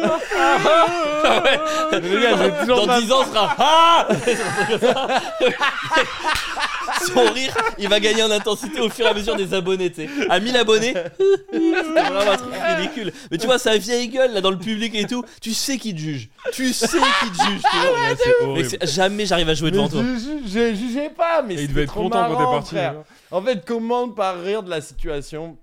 Dans 2.68 2.86
pas- 2.86 3.02
10 3.02 3.12
ans, 3.12 3.24
ce 3.24 3.30
sera 3.30 3.56
Ah 3.58 4.08
Son 7.14 7.34
rire, 7.34 7.56
il 7.78 7.88
va 7.90 8.00
gagner 8.00 8.24
en 8.24 8.32
intensité 8.32 8.80
au 8.80 8.90
fur 8.90 9.06
et 9.06 9.10
à 9.10 9.14
mesure 9.14 9.36
des 9.36 9.54
abonnés, 9.54 9.92
tu 9.92 10.06
sais. 10.08 10.10
À 10.30 10.40
1000 10.40 10.56
abonnés, 10.58 10.94
c'est 11.52 11.58
vraiment 11.60 12.32
un 12.32 12.38
truc 12.38 12.54
ridicule. 12.78 13.14
Mais 13.32 13.38
tu 13.38 13.46
vois, 13.46 13.58
sa 13.60 13.78
vieille 13.78 14.08
gueule 14.10 14.34
là 14.34 14.42
dans 14.42 14.52
le 14.52 14.58
public 14.58 14.94
et 14.96 15.06
tout, 15.06 15.24
tu 15.42 15.54
sais 15.54 15.78
qu'il 15.78 15.96
te 15.96 16.00
juge. 16.00 16.30
Tu 16.54 16.74
sais 16.74 16.88
qu'il 16.88 17.32
te 17.32 17.44
juge, 17.44 17.62
tu 17.62 17.78
vois. 17.78 17.92
Ouais, 17.92 18.16
c'est 18.18 18.28
Mec, 18.28 18.36
horrible. 18.42 18.70
c'est- 18.70 18.88
jamais 18.88 19.26
j'arrive 19.26 19.50
à 19.50 19.54
jouer 19.54 19.72
devant 19.72 19.84
Mais 19.86 19.90
toi. 19.90 20.04
je, 20.46 20.76
jugeais 20.76 21.10
pas, 21.10 21.42
mais 21.42 21.54
Et 21.54 21.58
il 21.58 21.60
c'était 21.62 21.74
devait 21.74 21.84
être 21.84 21.90
trop 21.92 22.04
content 22.04 22.20
quand 22.28 22.28
t'es 22.36 22.40
marrant, 22.40 22.54
parti. 22.54 22.70
frère. 22.76 22.92
hein. 23.00 23.04
En 23.32 23.42
fait, 23.42 23.64
comment 23.66 24.10
par 24.10 24.42
rire 24.42 24.64
de 24.64 24.70
la 24.70 24.82
situation 24.82 25.58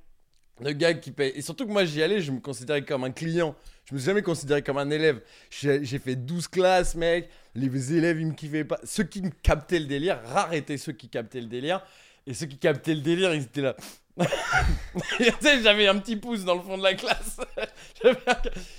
Le 0.62 0.72
gars 0.72 0.94
qui 0.94 1.10
paye. 1.10 1.32
Et 1.34 1.42
surtout 1.42 1.66
que 1.66 1.72
moi, 1.72 1.84
j'y 1.84 2.02
allais, 2.02 2.20
je 2.20 2.30
me 2.32 2.40
considérais 2.40 2.82
comme 2.82 3.04
un 3.04 3.10
client. 3.10 3.54
Je 3.86 3.94
me 3.94 3.98
suis 4.00 4.06
jamais 4.06 4.22
considéré 4.22 4.62
comme 4.62 4.78
un 4.78 4.90
élève. 4.90 5.20
J'ai 5.50 5.98
fait 5.98 6.16
12 6.16 6.48
classes, 6.48 6.94
mec. 6.96 7.28
Les 7.54 7.94
élèves, 7.94 8.20
ils 8.20 8.26
me 8.26 8.34
kiffaient 8.34 8.64
pas. 8.64 8.78
Ceux 8.84 9.04
qui 9.04 9.22
me 9.22 9.30
captaient 9.30 9.78
le 9.78 9.86
délire, 9.86 10.20
rares 10.24 10.52
étaient 10.52 10.76
ceux 10.76 10.92
qui 10.92 11.08
captaient 11.08 11.40
le 11.40 11.46
délire. 11.46 11.82
Et 12.26 12.34
ceux 12.34 12.46
qui 12.46 12.58
captaient 12.58 12.94
le 12.94 13.00
délire, 13.00 13.32
ils 13.34 13.42
étaient 13.42 13.60
là. 13.62 13.76
Et 14.18 14.24
tu 15.30 15.32
sais, 15.40 15.62
j'avais 15.62 15.86
un 15.86 15.98
petit 15.98 16.16
pouce 16.16 16.44
dans 16.44 16.54
le 16.56 16.62
fond 16.62 16.76
de 16.76 16.82
la 16.82 16.94
classe. 16.94 17.38
Un- 18.04 18.12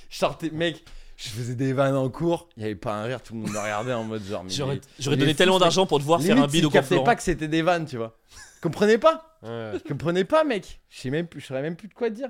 Je 0.09 0.17
sortais, 0.17 0.49
mec. 0.49 0.83
Je 1.15 1.29
faisais 1.29 1.55
des 1.55 1.73
vannes 1.73 1.95
en 1.95 2.09
cours, 2.09 2.47
il 2.57 2.61
y 2.61 2.65
avait 2.67 2.75
pas 2.75 2.93
un 2.93 3.03
rire, 3.03 3.23
tout 3.23 3.33
le 3.33 3.39
monde 3.39 3.49
me 3.51 3.57
regardait 3.57 3.93
en 3.93 4.03
mode 4.03 4.23
genre. 4.23 4.45
J'aurais 4.49 5.17
donné 5.17 5.33
tellement 5.33 5.57
d'argent 5.57 5.87
pour 5.87 5.97
te 5.97 6.03
voir 6.03 6.21
faire 6.21 6.37
un 6.37 6.45
bide 6.45 6.61
ils 6.61 6.65
au 6.67 6.69
captaient 6.69 6.89
Florent. 6.89 7.05
pas 7.05 7.15
que 7.15 7.23
c'était 7.23 7.47
des 7.47 7.63
vannes, 7.63 7.85
tu 7.87 7.97
vois. 7.97 8.15
Comprenez 8.61 8.99
pas 8.99 9.39
Ouais. 9.41 9.71
Je 9.75 9.87
comprenais 9.87 10.25
pas, 10.25 10.43
mec. 10.43 10.79
Je 10.89 10.99
sais 10.99 11.09
même 11.09 11.25
plus, 11.27 11.39
je 11.41 11.47
saurais 11.47 11.63
même 11.63 11.75
plus 11.75 11.87
de 11.87 11.93
quoi 11.95 12.11
dire. 12.11 12.29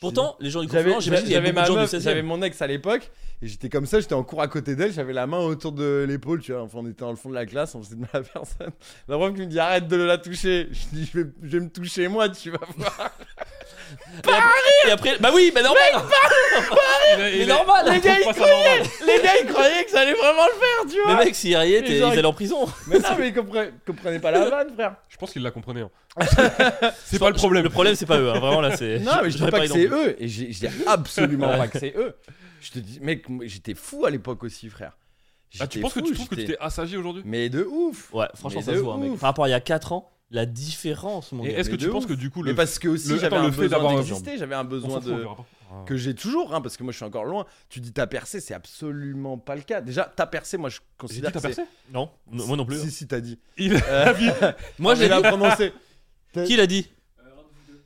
Pourtant, 0.00 0.36
les 0.40 0.50
gens 0.50 0.60
du 0.60 0.68
Conflent, 0.68 1.00
j'imagine 1.00 1.24
qu'il 1.24 1.32
y 1.32 1.34
j'avais 1.34 1.52
beaucoup 1.52 1.60
ma 1.60 1.62
de 1.62 1.66
gens 1.66 1.74
meuf, 1.76 1.84
du 1.84 1.96
16 1.96 2.04
j'avais 2.04 2.22
mon 2.22 2.42
ex 2.42 2.60
à 2.60 2.66
l'époque 2.66 3.10
et 3.44 3.46
j'étais 3.46 3.68
comme 3.68 3.84
ça, 3.84 4.00
j'étais 4.00 4.14
en 4.14 4.22
cours 4.24 4.40
à 4.40 4.48
côté 4.48 4.74
d'elle, 4.74 4.92
j'avais 4.92 5.12
la 5.12 5.26
main 5.26 5.38
autour 5.40 5.72
de 5.72 6.04
l'épaule, 6.08 6.40
tu 6.40 6.52
vois. 6.52 6.62
Enfin, 6.62 6.78
on 6.80 6.86
était 6.86 7.00
dans 7.04 7.10
le 7.10 7.16
fond 7.16 7.28
de 7.28 7.34
la 7.34 7.44
classe, 7.46 7.74
on 7.74 7.82
faisait 7.82 7.96
de 7.96 8.00
mal 8.00 8.08
à 8.14 8.20
personne. 8.22 8.72
La 9.08 9.16
prof 9.16 9.34
qui 9.34 9.40
me 9.42 9.46
dit 9.46 9.58
arrête 9.58 9.86
de 9.86 9.96
la 9.96 10.16
toucher. 10.18 10.68
Je 10.72 10.96
dis 10.96 11.10
je 11.12 11.20
vais, 11.20 11.30
je 11.42 11.58
vais 11.58 11.64
me 11.64 11.68
toucher 11.70 12.08
moi, 12.08 12.28
tu 12.30 12.50
vas 12.50 12.58
voir. 12.76 13.10
Et 14.88 14.90
après, 14.90 15.18
bah 15.20 15.30
oui, 15.34 15.52
bah 15.54 15.62
normal 15.62 15.82
Il 15.94 15.98
a- 16.00 17.16
Mais 17.18 17.38
il 17.38 17.50
a- 17.50 17.54
normal 17.54 17.84
il 17.94 18.00
trouve 18.00 18.24
pas 18.24 18.32
ça 18.34 18.40
normal. 18.50 18.82
Les 19.06 19.22
gars 19.22 19.30
ils 19.42 19.46
croyaient 19.46 19.84
que 19.84 19.90
ça 19.90 20.00
allait 20.00 20.14
vraiment 20.14 20.46
le 20.46 20.52
faire, 20.52 20.90
tu 20.94 21.02
vois. 21.02 21.16
Mais 21.18 21.24
mec, 21.26 21.34
s'ils 21.34 21.56
riaient, 21.56 21.82
t'es- 21.82 21.88
Les 21.88 21.98
gens, 21.98 22.10
ils 22.12 22.18
allaient 22.18 22.24
en 22.26 22.32
prison. 22.32 22.66
Mais 22.86 22.98
non, 22.98 23.08
mais 23.18 23.28
ils 23.28 23.34
comprenaient, 23.34 23.72
comprenaient 23.86 24.20
pas 24.20 24.30
la 24.30 24.48
vanne, 24.48 24.72
frère. 24.74 24.94
Je 25.08 25.16
pense 25.16 25.32
qu'il 25.32 25.42
la 25.42 25.50
comprenait. 25.50 25.82
hein. 25.82 25.90
c'est 27.04 27.18
pas 27.18 27.28
le 27.28 27.34
problème. 27.34 27.62
Le 27.64 27.70
problème, 27.70 27.94
c'est 27.94 28.06
pas 28.06 28.18
eux, 28.18 28.30
hein, 28.30 28.38
vraiment 28.38 28.60
là, 28.60 28.76
c'est. 28.76 28.98
Non, 29.00 29.12
mais 29.22 29.30
je 29.30 29.34
dis 29.34 29.38
j'aurais 29.38 29.50
pas 29.50 29.60
que 29.60 29.66
c'est 29.68 29.86
eux. 29.86 30.16
Et 30.18 30.28
je 30.28 30.44
dis 30.44 30.66
absolument 30.86 31.48
pas 31.56 31.68
que 31.68 31.78
c'est 31.78 31.94
eux. 31.96 32.14
Je 32.64 32.70
te 32.72 32.78
dis, 32.78 32.98
mec, 33.00 33.26
j'étais 33.42 33.74
fou 33.74 34.06
à 34.06 34.10
l'époque 34.10 34.42
aussi, 34.44 34.68
frère. 34.70 34.96
Ah, 35.60 35.66
tu 35.68 35.80
penses 35.80 35.92
que 35.94 36.00
tu 36.00 36.14
trouves 36.14 36.28
que 36.28 36.34
tu 36.34 36.46
t'es 36.46 36.58
assagi 36.58 36.96
aujourd'hui? 36.96 37.22
Mais 37.24 37.48
de 37.48 37.62
ouf. 37.64 38.12
Ouais, 38.12 38.26
franchement, 38.34 38.60
Mais 38.60 38.66
ça 38.66 38.72
se 38.74 38.78
voit, 38.82 38.96
mec. 38.96 39.12
ouf. 39.12 39.20
Par 39.20 39.28
rapport 39.30 39.44
à 39.44 39.48
il 39.48 39.52
y 39.52 39.54
a 39.54 39.60
4 39.60 39.92
ans, 39.92 40.10
la 40.30 40.46
différence, 40.46 41.30
mon 41.32 41.44
Et 41.44 41.52
gars. 41.52 41.58
est-ce 41.58 41.68
que 41.68 41.74
mais 41.76 41.78
tu 41.80 41.90
penses 41.90 42.06
que 42.06 42.12
du 42.14 42.30
coup 42.30 42.42
Mais 42.42 42.50
le 42.50 42.56
parce 42.56 42.78
que 42.80 42.88
aussi 42.88 43.08
le- 43.10 43.18
j'avais 43.18 43.36
attends, 43.36 43.44
un 43.44 43.48
le 43.48 43.52
fait 43.52 43.60
besoin 43.62 43.78
d'avoir- 43.78 43.96
d'exister, 44.02 44.36
j'avais 44.38 44.54
un 44.56 44.64
besoin 44.64 44.98
de. 44.98 45.24
Ah. 45.70 45.84
que 45.86 45.96
j'ai 45.96 46.14
toujours, 46.14 46.54
hein, 46.54 46.60
parce 46.60 46.76
que 46.76 46.82
moi 46.82 46.92
je 46.92 46.96
suis 46.96 47.04
encore 47.04 47.24
loin. 47.24 47.46
Tu 47.68 47.80
dis 47.80 47.92
t'as 47.92 48.06
percé, 48.08 48.40
c'est 48.40 48.54
absolument 48.54 49.38
pas 49.38 49.54
le 49.54 49.62
cas. 49.62 49.80
Déjà 49.80 50.10
t'as 50.16 50.26
percé, 50.26 50.56
moi 50.56 50.70
je 50.70 50.76
J'ai 50.76 50.80
dit 50.80 50.86
considère 50.98 51.32
t'as 51.32 51.40
percé? 51.40 51.62
Non, 51.92 52.10
moi 52.26 52.56
non 52.56 52.64
plus. 52.64 52.80
Si 52.80 52.90
si 52.90 53.06
t'as 53.06 53.20
dit. 53.20 53.38
Il 53.56 53.74
Euh, 53.88 54.12
Moi, 54.78 54.94
mais 54.94 55.00
j'ai 55.02 55.08
l'a 55.08 55.20
dit. 55.20 55.28
prononcé. 55.28 55.72
Qui 56.46 56.56
l'a 56.56 56.66
dit? 56.66 56.88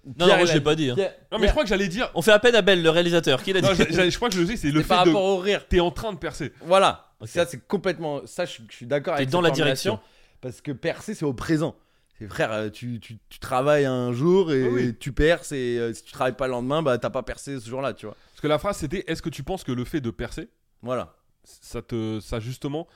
Non, 0.09 0.15
Pierre, 0.27 0.29
non, 0.29 0.37
moi 0.39 0.47
je 0.47 0.53
l'ai 0.55 0.61
pas 0.61 0.75
dit. 0.75 0.91
hein. 0.91 0.95
Pierre- 0.95 1.15
Non 1.31 1.39
mais 1.39 1.47
je 1.47 1.53
crois 1.53 1.63
que 1.65 1.69
j'allais 1.69 1.89
dire. 1.89 2.11
On 2.15 2.23
fait 2.23 2.33
appel 2.33 2.55
à 2.57 2.63
Belle, 2.63 2.83
le 2.83 2.91
réalisateur. 2.91 3.43
Qui 3.43 3.53
l'a 3.53 3.61
dit 3.61 3.69
Non, 3.69 3.75
j'ai- 3.75 3.93
j'ai- 3.93 4.11
je 4.11 4.17
crois 4.17 4.29
que 4.29 4.35
je 4.35 4.41
le 4.41 4.47
sais, 4.47 4.57
c'est 4.57 4.71
le 4.71 4.83
par 4.83 5.01
fait 5.05 5.11
de. 5.11 5.15
rapport 5.15 5.25
au 5.29 5.39
rire. 5.39 5.67
T'es 5.69 5.81
en 5.81 5.91
train 5.91 6.13
de 6.13 6.19
percer. 6.19 6.53
Voilà. 6.63 7.13
Ok. 7.21 7.29
Ça 7.29 7.47
c'est 7.47 7.67
complètement. 7.67 8.23
Ça 8.27 8.45
je, 8.47 8.59
je 8.71 8.75
suis 8.77 8.87
d'accord 8.87 9.15
T'es 9.17 9.23
avec. 9.23 9.31
dans 9.31 9.39
cette 9.41 9.51
la 9.51 9.55
formulation, 9.57 9.93
direction. 9.95 10.09
Parce 10.41 10.61
que 10.61 10.73
percer 10.73 11.15
c'est 11.15 11.25
au 11.25 11.35
présent. 11.35 11.75
C'est 12.19 12.27
frère, 12.29 12.51
euh, 12.53 12.69
tu, 12.69 12.99
tu, 12.99 13.19
tu 13.29 13.39
travailles 13.39 13.85
un 13.85 14.13
jour 14.13 14.53
et 14.53 14.65
Ah 14.65 14.69
oui. 14.73 14.97
tu 14.99 15.13
perces 15.13 15.53
et 15.53 15.79
euh, 15.79 15.93
si 15.93 16.03
tu 16.03 16.11
travailles 16.13 16.35
pas 16.37 16.47
le 16.47 16.53
lendemain, 16.53 16.83
bah 16.83 16.99
t'as 16.99 17.11
pas 17.11 17.23
percé 17.23 17.61
ce 17.61 17.69
jour-là, 17.69 17.93
tu 17.93 18.07
vois. 18.07 18.17
Parce 18.33 18.41
que 18.41 18.49
la 18.49 18.59
phrase 18.59 18.77
c'était 18.79 19.05
est-ce 19.07 19.23
que 19.23 19.29
tu 19.29 19.45
penses 19.45 19.63
que 19.63 19.71
le 19.71 19.85
fait 19.85 20.01
de 20.01 20.11
percer, 20.11 20.49
Voilà. 20.83 21.15
ça 21.45 21.81
te, 21.81 22.19
ça 22.21 22.41
justement, 22.41 22.89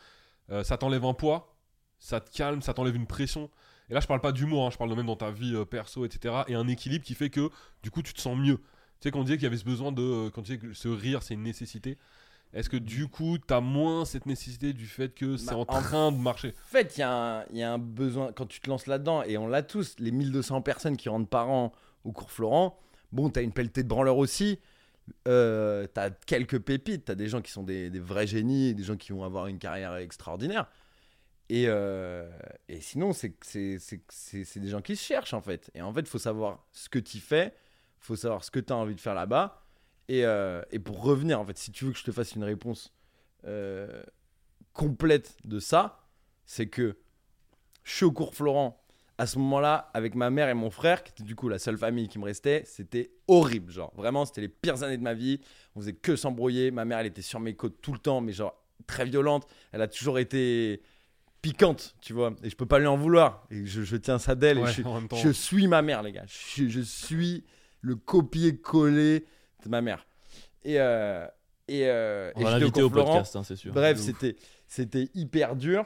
euh, 0.50 0.64
ça 0.64 0.76
t'enlève 0.76 1.04
un 1.04 1.14
poids, 1.14 1.54
ça 2.00 2.18
te 2.18 2.36
calme, 2.36 2.62
ça 2.62 2.74
t'enlève 2.74 2.96
une 2.96 3.06
pression. 3.06 3.48
Et 3.91 3.95
là, 3.95 4.01
je 4.01 4.07
parle 4.07 4.20
pas 4.20 4.33
d'humour, 4.33 4.66
hein, 4.66 4.70
je 4.70 4.78
parle 4.78 4.95
même 4.95 5.07
dans 5.07 5.16
ta 5.16 5.30
vie 5.30 5.55
euh, 5.55 5.64
perso, 5.64 6.05
etc. 6.05 6.45
Et 6.49 6.55
un 6.55 6.68
équilibre 6.68 7.05
qui 7.05 7.14
fait 7.14 7.30
que 7.30 7.51
du 7.83 7.91
coup, 7.91 8.03
tu 8.03 8.14
te 8.14 8.20
sens 8.20 8.37
mieux. 8.39 8.57
Tu 8.57 9.09
sais, 9.09 9.11
qu'on 9.11 9.22
disait 9.24 9.37
qu'il 9.37 9.45
y 9.45 9.47
avait 9.47 9.57
ce 9.57 9.64
besoin 9.64 9.93
de, 9.93 10.03
euh, 10.03 10.30
quand 10.30 10.43
tu 10.43 10.57
disais 10.57 10.68
que 10.68 10.72
ce 10.74 10.89
rire, 10.89 11.22
c'est 11.22 11.35
une 11.35 11.43
nécessité. 11.43 11.99
Est-ce 12.55 12.68
que 12.68 12.76
du 12.76 13.09
coup, 13.09 13.39
t'as 13.39 13.61
moins 13.61 14.05
cette 14.05 14.26
nécessité 14.26 14.72
du 14.74 14.87
fait 14.87 15.14
que 15.14 15.37
c'est 15.39 15.51
Bah, 15.51 15.57
en 15.57 15.61
en 15.62 15.64
train 15.66 16.12
de 16.12 16.18
marcher? 16.18 16.55
En 16.64 16.68
fait, 16.68 16.97
il 16.97 17.01
y, 17.01 17.03
a 17.03 17.11
un- 17.41 17.45
il 17.51 17.57
y 17.57 17.62
a 17.62 17.72
un 17.72 17.78
besoin, 17.78 18.30
quand 18.33 18.47
tu 18.47 18.61
te 18.61 18.68
lances 18.68 18.87
là-dedans, 18.87 19.22
et 19.22 19.39
on 19.39 19.47
l'a 19.49 19.62
tous, 19.62 19.97
les 19.99 20.11
1200 20.11 20.61
personnes 20.62 20.97
qui 20.97 21.09
rentrent 21.09 21.28
par 21.30 21.49
an 21.51 21.72
au 22.05 22.12
cours 22.12 22.30
Florent, 22.30 22.78
bon, 23.11 23.30
t'as 23.30 23.43
une 23.43 23.53
pelletée 23.53 23.83
de 23.83 23.89
branleurs 23.89 24.18
aussi, 24.18 24.59
euh, 25.28 25.87
t'as 25.93 26.11
quelques 26.11 26.59
pépites, 26.59 27.07
t'as 27.07 27.14
des 27.14 27.28
gens 27.28 27.41
qui 27.41 27.51
sont 27.51 27.62
des, 27.62 27.91
des 27.91 28.01
vrais 28.01 28.26
génies, 28.26 28.74
des 28.74 28.83
gens 28.85 28.97
qui 28.97 29.12
vont 29.12 29.24
avoir 29.24 29.47
une 29.47 29.59
carrière 29.59 29.97
extraordinaire. 29.97 30.66
Et, 31.53 31.66
euh, 31.68 32.26
et 32.66 32.80
sinon, 32.80 33.12
c'est 33.12 33.36
des 33.53 34.68
gens 34.68 34.80
qui 34.80 34.96
se 34.96 35.05
cherchent, 35.05 35.34
en 35.34 35.42
fait. 35.42 35.70
Et 35.74 35.82
en 35.82 35.92
fait, 35.92 36.00
il 36.00 36.07
faut 36.07 36.18
savoir 36.18 36.66
ce 36.72 36.88
que 36.88 36.98
tu 36.98 37.18
fais, 37.18 37.53
faut 37.98 38.16
savoir 38.16 38.42
ce 38.42 38.50
que 38.50 38.59
tu 38.59 38.72
as 38.72 38.76
envie 38.76 38.94
de 38.94 39.00
faire 39.00 39.12
là-bas. 39.12 39.62
Et, 40.09 40.24
euh, 40.24 40.62
et 40.70 40.78
pour 40.78 41.03
revenir, 41.03 41.38
en 41.38 41.44
fait, 41.44 41.59
si 41.59 41.70
tu 41.70 41.84
veux 41.84 41.92
que 41.92 41.98
je 41.98 42.05
te 42.05 42.11
fasse 42.11 42.32
une 42.32 42.44
réponse 42.44 42.94
euh, 43.44 44.03
complète 44.72 45.36
de 45.44 45.61
ça, 45.61 46.09
c'est 46.46 46.68
que 46.68 46.96
je 47.84 47.96
suis 47.96 48.07
au 48.07 48.12
cours 48.12 48.34
Florent. 48.34 48.82
À 49.18 49.26
ce 49.26 49.38
moment-là, 49.38 49.90
avec 49.92 50.14
ma 50.14 50.30
mère 50.30 50.48
et 50.48 50.55
mon 50.55 50.70
frère, 50.70 51.05
qui 51.05 51.11
était 51.11 51.22
du 51.22 51.36
coup 51.36 51.50
la 51.50 51.59
seule 51.59 51.76
famille 51.76 52.09
qui 52.09 52.18
me 52.18 52.24
restait, 52.24 52.62
c'était 52.64 53.12
horrible. 53.28 53.70
Genre, 53.70 53.92
vraiment, 53.94 54.24
c'était 54.24 54.40
les 54.40 54.48
pires 54.48 54.82
années 54.84 54.96
de 54.96 55.03
ma 55.03 55.12
vie. 55.12 55.38
On 55.76 55.80
faisait 55.80 55.92
que 55.92 56.16
s'embrouiller. 56.16 56.70
Ma 56.70 56.86
mère, 56.86 57.00
elle 57.00 57.09
était 57.09 57.20
sur 57.20 57.40
mes 57.40 57.55
côtes 57.55 57.82
tout 57.82 57.92
le 57.92 57.98
temps, 57.98 58.22
mais 58.22 58.32
genre 58.32 58.57
très 58.86 59.05
violente. 59.05 59.46
Elle 59.72 59.82
a 59.82 59.88
toujours 59.88 60.18
été 60.18 60.82
piquante, 61.43 61.95
tu 62.01 62.12
vois. 62.12 62.34
Et 62.43 62.49
je 62.51 62.57
peux 62.57 62.66
pas 62.66 62.78
lui 62.78 62.86
en 62.86 62.97
vouloir. 62.97 63.47
Et 63.51 63.66
je, 63.66 63.82
je 63.82 63.97
tiens 63.97 64.18
ça 64.18 64.34
d'elle. 64.34 64.59
et 64.59 64.66
je, 64.66 64.72
suis- 64.72 64.84
en 64.84 64.95
même 64.95 65.09
temps. 65.09 65.16
je 65.16 65.28
suis 65.30 65.66
ma 65.66 65.82
mère, 65.82 66.03
les 66.03 66.12
gars. 66.12 66.24
Je, 66.26 66.68
je 66.68 66.80
suis 66.80 67.45
le 67.80 67.97
copier-coller 67.97 69.26
de 69.64 69.68
ma 69.68 69.80
mère. 69.82 70.07
Et, 70.64 70.80
euh, 70.80 71.26
et, 71.68 71.86
euh, 71.88 72.30
On 72.36 72.40
et 72.40 72.45
va 72.45 72.84
au 72.84 72.90
podcast, 72.90 73.36
hein, 73.36 73.43
c'est 73.43 73.57
sûr. 73.57 73.72
Bref, 73.72 73.99
c'était 73.99 74.36
c'était 74.68 75.11
hyper 75.14 75.57
dur. 75.57 75.84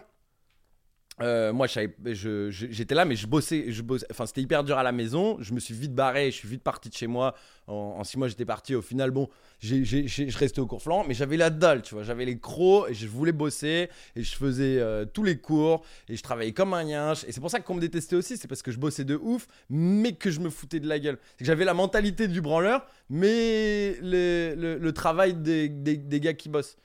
Euh, 1.23 1.51
moi, 1.51 1.67
j'étais 1.67 2.95
là, 2.95 3.07
mais 3.07 3.17
je 3.17 3.27
bossais, 3.27 3.73
je 3.73 3.81
bossais. 3.81 4.07
Enfin, 4.11 4.27
c'était 4.27 4.43
hyper 4.43 4.63
dur 4.65 4.77
à 4.77 4.83
la 4.83 4.93
maison. 4.93 5.39
Je 5.41 5.55
me 5.55 5.61
suis 5.61 5.73
vite 5.73 5.95
barré, 5.95 6.31
je 6.31 6.37
suis 6.37 6.49
vite 6.49 6.63
parti 6.63 6.91
de 6.91 6.95
chez 6.95 7.07
moi. 7.07 7.35
En, 7.67 7.97
en 7.99 8.05
six 8.05 8.19
mois, 8.19 8.29
j'étais 8.29 8.45
parti. 8.45 8.75
Au 8.75 8.83
final, 8.83 9.11
bon, 9.13 9.29
je 9.61 10.39
restais 10.39 10.61
au 10.61 10.67
cours 10.67 10.83
flanc, 10.83 11.05
mais 11.09 11.15
j'avais 11.15 11.39
la 11.39 11.49
dalle, 11.49 11.81
tu 11.81 11.95
vois. 11.95 12.03
J'avais 12.05 12.27
les 12.27 12.39
crocs 12.39 12.91
et 12.91 12.95
je 12.95 13.07
voulais 13.09 13.33
bosser 13.33 13.89
et 14.15 14.23
je 14.23 14.37
faisais 14.37 14.77
euh, 14.79 15.07
tous 15.07 15.23
les 15.25 15.39
cours 15.39 15.85
et 16.11 16.17
je 16.17 16.23
travaillais 16.23 16.53
comme 16.53 16.75
un 16.75 16.85
yinche. 16.85 17.25
Et 17.25 17.33
c'est 17.33 17.41
pour 17.41 17.51
ça 17.51 17.61
qu'on 17.61 17.75
me 17.77 17.81
détestait 17.81 18.17
aussi, 18.17 18.37
c'est 18.37 18.47
parce 18.49 18.61
que 18.63 18.71
je 18.71 18.79
bossais 18.79 19.05
de 19.05 19.17
ouf, 19.17 19.47
mais 19.71 20.13
que 20.13 20.31
je 20.31 20.41
me 20.41 20.51
foutais 20.51 20.81
de 20.81 20.87
la 20.89 20.99
gueule. 20.99 21.19
C'est 21.33 21.39
que 21.39 21.45
j'avais 21.47 21.65
la 21.65 21.73
mentalité 21.75 22.29
du 22.29 22.43
branleur, 22.43 22.87
mais 23.09 23.97
le, 24.03 24.55
le- 24.55 24.79
le 24.79 24.93
travail 24.93 25.33
des, 25.35 25.71
des- 25.71 25.97
des 25.97 26.21
gars 26.21 26.35
qui 26.35 26.51
bossent. 26.51 26.77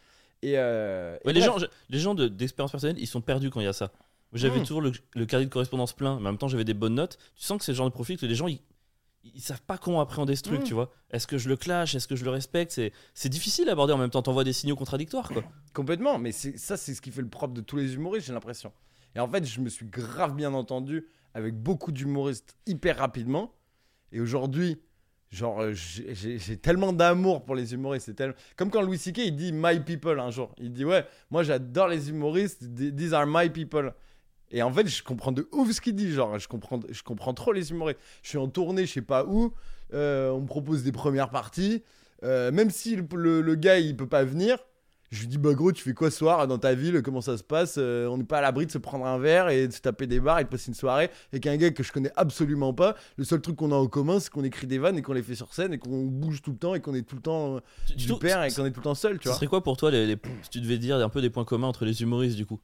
Et, 0.43 0.53
euh, 0.57 1.17
Ouais, 1.25 1.31
et 1.31 1.33
les, 1.33 1.41
bref. 1.41 1.59
gens, 1.59 1.67
les 1.89 1.99
gens 1.99 2.15
de- 2.15 2.27
d'expérience 2.27 2.71
personnelle, 2.71 2.97
ils 2.97 3.07
sont 3.07 3.21
perdus 3.21 3.49
quand 3.51 3.59
il 3.59 3.65
y 3.65 3.67
a 3.67 3.73
ça. 3.73 3.91
J'avais 4.33 4.59
Mm. 4.59 4.63
toujours 4.63 4.81
le, 4.81 4.91
le 5.15 5.25
carnet 5.25 5.45
de 5.45 5.51
correspondance 5.51 5.93
plein, 5.93 6.15
mais 6.15 6.21
en 6.27 6.31
même 6.31 6.37
temps 6.37 6.47
j'avais 6.47 6.63
des 6.63 6.73
bonnes 6.73 6.95
notes. 6.95 7.17
Tu 7.35 7.43
sens 7.43 7.57
que 7.57 7.63
c'est 7.65 7.71
le 7.73 7.75
genre 7.77 7.89
de 7.89 7.93
profil 7.93 8.17
que 8.17 8.25
les 8.25 8.35
gens 8.35 8.47
ils, 8.47 8.61
ils 9.23 9.41
savent 9.41 9.61
pas 9.61 9.77
comment 9.77 9.99
appréhender 10.01 10.35
ce 10.35 10.43
truc, 10.43 10.61
Mm. 10.61 10.63
tu 10.63 10.73
vois. 10.73 10.91
Est-ce 11.11 11.27
que 11.27 11.37
je 11.37 11.49
le 11.49 11.57
clash? 11.57 11.93
Est-ce 11.95 12.07
que 12.07 12.15
je 12.15 12.23
le 12.23 12.31
respecte? 12.31 12.71
C'est 12.71 12.91
c'est 13.13 13.29
difficile 13.29 13.67
à 13.69 13.73
aborder 13.73 13.93
en 13.93 13.97
même 13.97 14.09
temps. 14.09 14.21
T'envoies 14.21 14.43
des 14.43 14.53
signaux 14.53 14.75
contradictoires, 14.75 15.29
quoi. 15.29 15.43
Complètement, 15.73 16.17
mais 16.17 16.31
ça, 16.31 16.77
c'est 16.77 16.93
ce 16.93 17.01
qui 17.01 17.11
fait 17.11 17.21
le 17.21 17.27
propre 17.29 17.53
de 17.53 17.61
tous 17.61 17.75
les 17.75 17.93
humoristes, 17.95 18.27
j'ai 18.27 18.33
l'impression. 18.33 18.71
Et 19.15 19.19
en 19.19 19.27
fait, 19.27 19.43
je 19.45 19.59
me 19.59 19.67
suis 19.69 19.85
grave 19.85 20.35
bien 20.35 20.53
entendu 20.53 21.05
avec 21.33 21.53
beaucoup 21.55 21.91
d'humoristes 21.91 22.55
hyper 22.67 22.97
rapidement. 22.97 23.53
Et 24.11 24.19
aujourd'hui, 24.21 24.77
Genre, 25.33 25.61
euh, 25.61 25.71
j'ai- 25.73 26.57
tellement 26.57 26.91
d'amour 26.91 27.45
pour 27.45 27.55
les 27.55 27.73
humoristes. 27.73 28.07
C'est 28.07 28.15
tellement... 28.15 28.35
Comme 28.57 28.69
quand 28.69 28.81
Louis 28.81 28.97
C.K. 28.97 29.19
il 29.19 29.35
dit 29.37 29.53
My 29.53 29.79
people 29.79 30.19
un 30.19 30.29
jour. 30.29 30.53
Il 30.57 30.73
dit 30.73 30.83
Ouais, 30.83 31.05
moi 31.29 31.41
j'adore 31.43 31.87
les 31.87 32.09
humoristes. 32.09 32.63
th- 32.77 32.93
These 32.93 33.13
are 33.13 33.25
my 33.25 33.49
people. 33.49 33.93
Et 34.51 34.61
en 34.63 34.71
fait, 34.71 34.87
je 34.87 35.01
comprends 35.03 35.31
de 35.31 35.47
ouf 35.51 35.71
ce 35.71 35.81
qu'il 35.81 35.95
dit. 35.95 36.11
Genre, 36.11 36.37
je 36.39 36.47
comprends, 36.47 36.79
je 36.89 37.03
comprends 37.03 37.33
trop 37.33 37.53
les 37.53 37.71
humoristes. 37.71 37.99
Je 38.23 38.29
suis 38.29 38.37
en 38.37 38.47
tournée, 38.47 38.85
je 38.85 38.91
sais 38.93 39.01
pas 39.01 39.25
où. 39.25 39.53
euh, 39.93 40.29
on 40.31 40.41
me 40.41 40.47
propose 40.47 40.83
des 40.83 40.91
premières 40.91 41.29
parties. 41.29 41.83
Euh, 42.23 42.51
même 42.51 42.69
si 42.69 42.95
le, 42.95 43.05
le- 43.15 43.41
le 43.41 43.55
gars 43.55 43.79
il 43.79 43.97
peut 43.97 44.07
pas 44.07 44.23
venir, 44.23 44.57
je 45.09 45.21
lui 45.21 45.27
dis 45.27 45.37
Bah 45.37 45.53
gros, 45.53 45.71
tu 45.71 45.83
fais 45.83 45.93
quoi 45.93 46.09
ce 46.11 46.17
soir 46.19 46.47
dans 46.47 46.57
ta 46.59 46.73
ville 46.75 47.01
Comment 47.01 47.19
ça 47.19 47.35
se 47.37 47.43
passe 47.43 47.75
Euh, 47.77 48.07
On 48.07 48.17
n'est 48.17 48.23
pas 48.23 48.37
à 48.37 48.41
l'abri 48.41 48.65
de 48.67 48.71
se 48.71 48.77
prendre 48.77 49.05
un 49.05 49.17
verre 49.17 49.49
et 49.49 49.67
de 49.67 49.73
se 49.73 49.81
taper 49.81 50.05
des 50.07 50.19
bars 50.19 50.39
et 50.39 50.43
de 50.45 50.49
passer 50.49 50.69
une 50.69 50.73
soirée 50.75 51.09
avec 51.33 51.45
un 51.47 51.57
gars 51.57 51.71
que 51.71 51.81
je 51.83 51.91
connais 51.91 52.11
absolument 52.15 52.73
pas. 52.73 52.95
Le 53.17 53.23
seul 53.25 53.41
truc 53.41 53.55
qu'on 53.57 53.71
a 53.71 53.75
en 53.75 53.87
commun, 53.87 54.19
c'est 54.21 54.29
qu'on 54.29 54.43
écrit 54.43 54.67
des 54.67 54.77
vannes 54.77 54.97
et 54.97 55.01
qu'on 55.01 55.13
les 55.13 55.23
fait 55.23 55.35
sur 55.35 55.53
scène 55.53 55.73
et 55.73 55.77
qu'on 55.79 56.05
bouge 56.05 56.41
tout 56.41 56.51
le 56.51 56.57
temps 56.57 56.75
et 56.75 56.79
qu'on 56.79 56.93
est 56.93 57.01
tout 57.01 57.15
le 57.17 57.21
temps 57.21 57.59
du 57.95 58.07
père 58.19 58.43
et 58.43 58.51
qu'on 58.53 58.65
est 58.65 58.71
tout 58.71 58.79
le 58.81 58.83
temps 58.85 58.95
seul, 58.95 59.17
tu 59.17 59.23
Ce 59.23 59.29
vois. 59.29 59.35
serait 59.35 59.47
quoi 59.47 59.63
pour 59.63 59.75
toi, 59.77 59.91
les, 59.91 60.05
les- 60.05 60.17
si 60.43 60.49
tu 60.51 60.61
devais 60.61 60.77
dire 60.77 60.95
un 60.97 61.09
peu 61.09 61.21
des 61.21 61.29
points 61.29 61.43
communs 61.45 61.67
entre 61.67 61.83
les 61.85 62.01
humoristes 62.03 62.37
du 62.37 62.45
coup? 62.45 62.59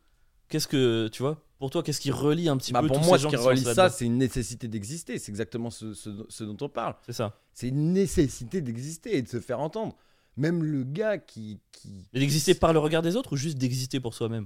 Qu'est-ce 0.49 0.67
que, 0.67 1.07
tu 1.09 1.21
vois, 1.23 1.41
pour 1.59 1.69
toi, 1.69 1.83
qu'est-ce 1.83 1.99
qui 1.99 2.11
relie 2.11 2.47
un 2.49 2.57
petit 2.57 2.71
Bah, 2.71 2.81
peu 2.81 2.87
pour 2.87 2.99
tous 2.99 3.05
moi, 3.05 3.17
ces 3.17 3.19
ce 3.19 3.23
gens 3.23 3.29
qui 3.29 3.35
qui 3.35 3.41
se 3.41 3.47
relie 3.47 3.63
ça, 3.75 3.89
c'est 3.89 4.05
une 4.05 4.17
nécessité 4.17 4.67
d'exister. 4.67 5.17
C'est 5.19 5.31
exactement 5.31 5.69
ce, 5.69 5.93
ce- 5.93 6.25
ce 6.29 6.43
dont 6.43 6.57
on 6.61 6.69
parle. 6.69 6.95
C'est 7.05 7.13
ça. 7.13 7.33
C'est 7.53 7.67
une 7.69 7.91
nécessité 7.93 8.61
d'exister 8.61 9.17
et 9.17 9.21
de 9.21 9.27
se 9.27 9.39
faire 9.39 9.59
entendre. 9.59 9.95
Même 10.37 10.63
le 10.63 10.83
gars 10.83 11.17
qui. 11.17 11.59
qui... 11.71 12.07
D'exister 12.13 12.53
par 12.53 12.71
le 12.73 12.79
regard 12.79 13.01
des 13.01 13.15
autres 13.15 13.33
ou 13.33 13.35
juste 13.37 13.57
d'exister 13.57 13.99
pour 13.99 14.13
soi-même? 14.13 14.45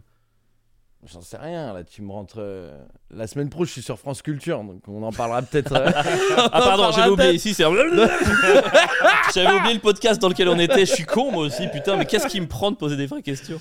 J'en 1.06 1.22
sais 1.22 1.38
rien, 1.38 1.74
là, 1.74 1.84
tu 1.84 2.02
me 2.04 2.12
rentres. 2.12 2.36
euh, 2.38 2.80
La 3.10 3.26
semaine 3.28 3.50
pro, 3.50 3.66
je 3.66 3.72
suis 3.72 3.82
sur 3.82 3.98
France 4.00 4.22
Culture, 4.22 4.64
donc 4.64 4.88
on 4.88 5.02
en 5.04 5.12
parlera 5.12 5.42
peut-être. 5.42 5.74
euh, 5.74 5.90
Ah 6.38 6.50
pardon, 6.62 6.92
j'avais 6.92 7.10
oublié 7.10 7.34
ici, 7.34 7.54
c'est... 7.56 7.64
j'avais 9.34 9.56
oublié 9.58 9.74
le 9.74 9.80
podcast 9.80 10.22
dans 10.22 10.30
lequel 10.30 10.48
on 10.50 10.60
était, 10.60 10.86
je 10.86 10.94
suis 10.94 11.06
con 11.06 11.32
moi 11.32 11.44
aussi, 11.46 11.68
putain, 11.70 11.98
mais 11.98 12.06
qu'est-ce 12.06 12.28
qui 12.28 12.40
me 12.40 12.48
prend 12.48 12.70
de 12.72 12.76
poser 12.78 12.98
des 12.98 13.08
vraies 13.08 13.24
questions? 13.24 13.60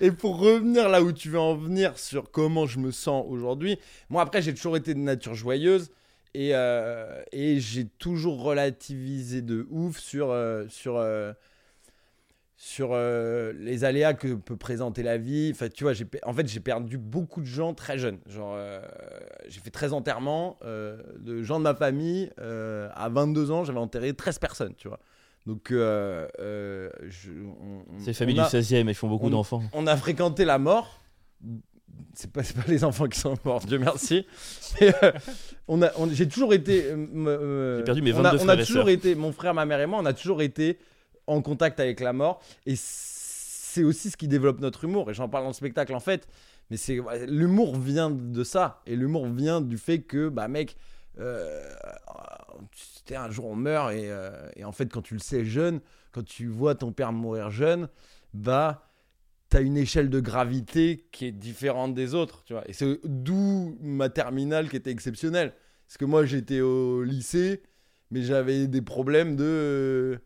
Et 0.00 0.12
pour 0.12 0.38
revenir 0.38 0.88
là 0.88 1.02
où 1.02 1.10
tu 1.12 1.28
veux 1.28 1.40
en 1.40 1.56
venir 1.56 1.98
sur 1.98 2.30
comment 2.30 2.66
je 2.66 2.78
me 2.78 2.92
sens 2.92 3.24
aujourd'hui, 3.28 3.78
moi 4.10 4.22
après 4.22 4.42
j'ai 4.42 4.54
toujours 4.54 4.76
été 4.76 4.94
de 4.94 5.00
nature 5.00 5.34
joyeuse 5.34 5.90
et, 6.34 6.50
euh, 6.54 7.20
et 7.32 7.58
j'ai 7.58 7.86
toujours 7.86 8.42
relativisé 8.42 9.42
de 9.42 9.66
ouf 9.70 9.98
sur, 9.98 10.30
euh, 10.30 10.66
sur, 10.68 10.96
euh, 10.96 11.32
sur 12.56 12.96
les 12.96 13.84
aléas 13.84 14.14
que 14.14 14.34
peut 14.34 14.56
présenter 14.56 15.02
la 15.02 15.18
vie. 15.18 15.50
Enfin, 15.52 15.68
tu 15.68 15.82
vois, 15.82 15.94
en 16.24 16.32
fait 16.32 16.46
j'ai 16.48 16.60
perdu 16.60 16.96
beaucoup 16.96 17.40
de 17.40 17.46
gens 17.46 17.74
très 17.74 17.98
jeunes. 17.98 18.18
Genre, 18.26 18.56
j'ai 19.48 19.60
fait 19.60 19.70
13 19.70 19.92
enterrements 19.92 20.58
de 20.64 21.42
gens 21.42 21.58
de 21.58 21.64
ma 21.64 21.74
famille. 21.74 22.30
à 22.38 23.08
22 23.10 23.50
ans, 23.50 23.64
j'avais 23.64 23.78
enterré 23.78 24.12
13 24.14 24.38
personnes, 24.38 24.74
tu 24.76 24.88
vois. 24.88 25.00
Donc, 25.48 25.70
euh, 25.72 26.28
euh, 26.40 26.90
je, 27.08 27.30
on- 27.30 27.78
on- 27.96 28.00
C'est 28.00 28.08
les 28.08 28.12
familles 28.12 28.38
on 28.38 28.42
a- 28.42 28.44
du 28.44 28.50
16 28.50 28.74
e 28.74 28.76
ils 28.86 28.94
font 28.94 29.08
beaucoup 29.08 29.30
d'enfants. 29.30 29.62
on 29.72 29.86
a 29.86 29.96
fréquenté 29.96 30.44
la 30.44 30.58
mort. 30.58 31.00
C'est 32.12 32.30
pas, 32.30 32.42
c'est 32.42 32.54
pas 32.54 32.64
les 32.68 32.84
enfants 32.84 33.06
qui 33.08 33.18
sont 33.18 33.34
morts, 33.46 33.60
Dieu 33.64 33.78
merci. 33.78 34.26
Mais, 34.80 34.92
euh, 35.02 35.10
on 35.66 35.80
a, 35.80 35.90
on- 35.96 36.10
j'ai 36.10 36.28
toujours 36.28 36.52
été. 36.52 36.84
euh, 36.84 37.06
euh, 37.26 37.78
J'ai 37.78 37.84
perdu 37.84 38.02
mes 38.02 38.12
on 38.12 38.18
a, 38.18 38.32
22 38.32 38.36
on 38.44 38.48
a 38.48 38.52
frères 38.52 38.60
et 38.60 38.66
toujours 38.66 38.82
sœurs. 38.82 38.88
été, 38.90 39.14
mon 39.14 39.32
frère, 39.32 39.54
ma 39.54 39.64
mère 39.64 39.80
et 39.80 39.86
moi, 39.86 39.98
on 40.02 40.04
a 40.04 40.12
toujours 40.12 40.42
été 40.42 40.78
en 41.26 41.40
contact 41.40 41.80
avec 41.80 42.00
la 42.00 42.12
mort. 42.12 42.42
Et 42.66 42.74
c'est 42.76 43.84
aussi 43.84 44.10
ce 44.10 44.18
qui 44.18 44.28
développe 44.28 44.60
notre 44.60 44.84
humour. 44.84 45.10
Et 45.10 45.14
j'en 45.14 45.30
parle 45.30 45.44
dans 45.44 45.48
le 45.48 45.54
spectacle 45.54 45.94
en 45.94 46.00
fait. 46.00 46.28
Mais 46.70 46.76
c'est 46.76 46.98
l'humour 47.26 47.74
vient 47.78 48.10
de 48.10 48.44
ça. 48.44 48.82
Et 48.86 48.96
l'humour 48.96 49.26
vient 49.26 49.62
du 49.62 49.78
fait 49.78 50.00
que, 50.00 50.28
bah 50.28 50.46
mec, 50.48 50.76
euh, 51.18 51.64
un 53.16 53.30
jour 53.30 53.46
on 53.46 53.56
meurt 53.56 53.92
et, 53.92 54.10
euh, 54.10 54.48
et 54.56 54.64
en 54.64 54.72
fait 54.72 54.90
quand 54.92 55.02
tu 55.02 55.14
le 55.14 55.20
sais 55.20 55.44
jeune, 55.44 55.80
quand 56.12 56.24
tu 56.24 56.46
vois 56.46 56.74
ton 56.74 56.92
père 56.92 57.12
mourir 57.12 57.50
jeune, 57.50 57.88
bah 58.34 58.88
t'as 59.48 59.62
une 59.62 59.76
échelle 59.76 60.10
de 60.10 60.20
gravité 60.20 61.06
qui 61.10 61.26
est 61.26 61.32
différente 61.32 61.94
des 61.94 62.14
autres, 62.14 62.42
tu 62.44 62.52
vois. 62.52 62.68
Et 62.68 62.72
c'est 62.72 63.00
d'où 63.04 63.76
ma 63.80 64.10
terminale 64.10 64.68
qui 64.68 64.76
était 64.76 64.90
exceptionnelle. 64.90 65.54
Parce 65.86 65.96
que 65.96 66.04
moi 66.04 66.26
j'étais 66.26 66.60
au 66.60 67.02
lycée, 67.02 67.62
mais 68.10 68.22
j'avais 68.22 68.66
des 68.66 68.82
problèmes 68.82 69.36
de, 69.36 70.20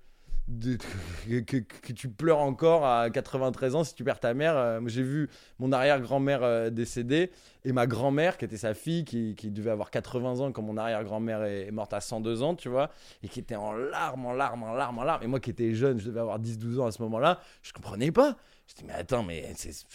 que, 0.49 1.93
tu 1.93 2.09
pleures 2.09 2.39
encore 2.39 2.85
à 2.85 3.11
93 3.11 3.75
ans 3.77 3.85
si 3.85 3.95
tu 3.95 4.05
perds 4.05 4.21
ta 4.21 4.35
mère. 4.35 4.57
Euh, 4.57 4.81
J'ai 4.87 5.03
vu 5.03 5.29
mon 5.59 5.73
arrière-grand-mère 5.73 6.43
euh, 6.43 6.71
décédée 6.71 7.31
et 7.65 7.73
ma 7.73 7.87
grand-mère, 7.87 8.37
qui 8.39 8.45
était 8.45 8.57
sa 8.57 8.75
fille, 8.75 9.05
qui, 9.05 9.35
qui 9.35 9.51
devait 9.51 9.71
avoir 9.71 9.91
80 9.91 10.41
ans 10.41 10.53
quand 10.53 10.63
mon 10.63 10.77
arrière-grand-mère 10.77 11.45
est, 11.45 11.67
est 11.69 11.71
morte 11.71 11.93
à 11.93 12.01
102 12.01 12.43
ans, 12.43 12.55
tu 12.55 12.69
vois, 12.69 12.91
et 13.23 13.29
qui 13.29 13.41
était 13.41 13.57
en 13.57 13.73
larmes, 13.73 14.27
en 14.27 14.33
larmes, 14.33 14.63
en 14.65 14.75
larmes, 14.75 14.99
en 14.99 15.05
larmes. 15.05 15.23
Et 15.23 15.27
moi 15.27 15.41
qui 15.41 15.51
étais 15.51 15.75
jeune, 15.75 15.99
je 16.01 16.07
devais 16.07 16.21
avoir 16.21 16.39
10-12 16.41 16.81
ans 16.81 16.87
à 16.87 16.93
ce 16.93 17.03
moment-là, 17.03 17.41
je 17.63 17.73
comprenais 17.73 18.11
pas. 18.11 18.37
Je 18.67 18.75
dis, 18.75 18.85
mais 18.85 18.95
attends, 18.95 19.23
mais 19.23 19.53
c'est- 19.57 19.87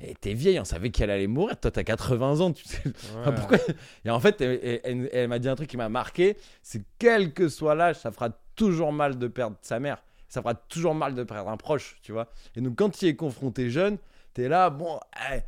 eh, 0.00 0.14
t'es 0.14 0.34
vieille, 0.34 0.60
on 0.60 0.64
savait 0.64 0.90
qu'elle 0.90 1.10
allait 1.10 1.26
mourir. 1.26 1.58
Toi, 1.58 1.70
t'as 1.70 1.84
80 1.84 2.40
ans, 2.40 2.52
tu 2.52 2.64
sais. 2.68 2.82
Enfin, 3.20 3.32
pourquoi 3.32 3.58
Et 4.04 4.10
en 4.10 4.20
fait, 4.20 4.40
elle, 4.40 4.60
elle- 4.62 4.80
elle- 4.84 5.10
elle 5.12 5.28
m'a 5.28 5.38
dit 5.38 5.48
un 5.48 5.54
truc 5.56 5.68
qui 5.70 5.76
m'a 5.76 5.88
marqué 5.88 6.36
c'est 6.62 6.82
quel 6.98 7.32
que 7.32 7.48
soit 7.48 7.74
l'âge, 7.74 7.96
ça 7.96 8.10
fera 8.12 8.30
toujours 8.54 8.92
mal 8.92 9.18
de 9.18 9.26
perdre 9.28 9.56
sa 9.62 9.80
mère. 9.80 10.02
Ça 10.28 10.42
fera 10.42 10.54
toujours 10.54 10.94
mal 10.94 11.14
de 11.14 11.22
perdre 11.22 11.48
un 11.50 11.56
proche, 11.56 11.98
tu 12.02 12.12
vois. 12.12 12.28
Et 12.56 12.60
donc, 12.60 12.76
quand 12.76 12.90
tu 12.90 13.06
es 13.06 13.14
confronté 13.16 13.70
jeune, 13.70 13.96
t'es 14.34 14.48
là, 14.48 14.70
bon, 14.70 14.98
eh, 15.32 15.40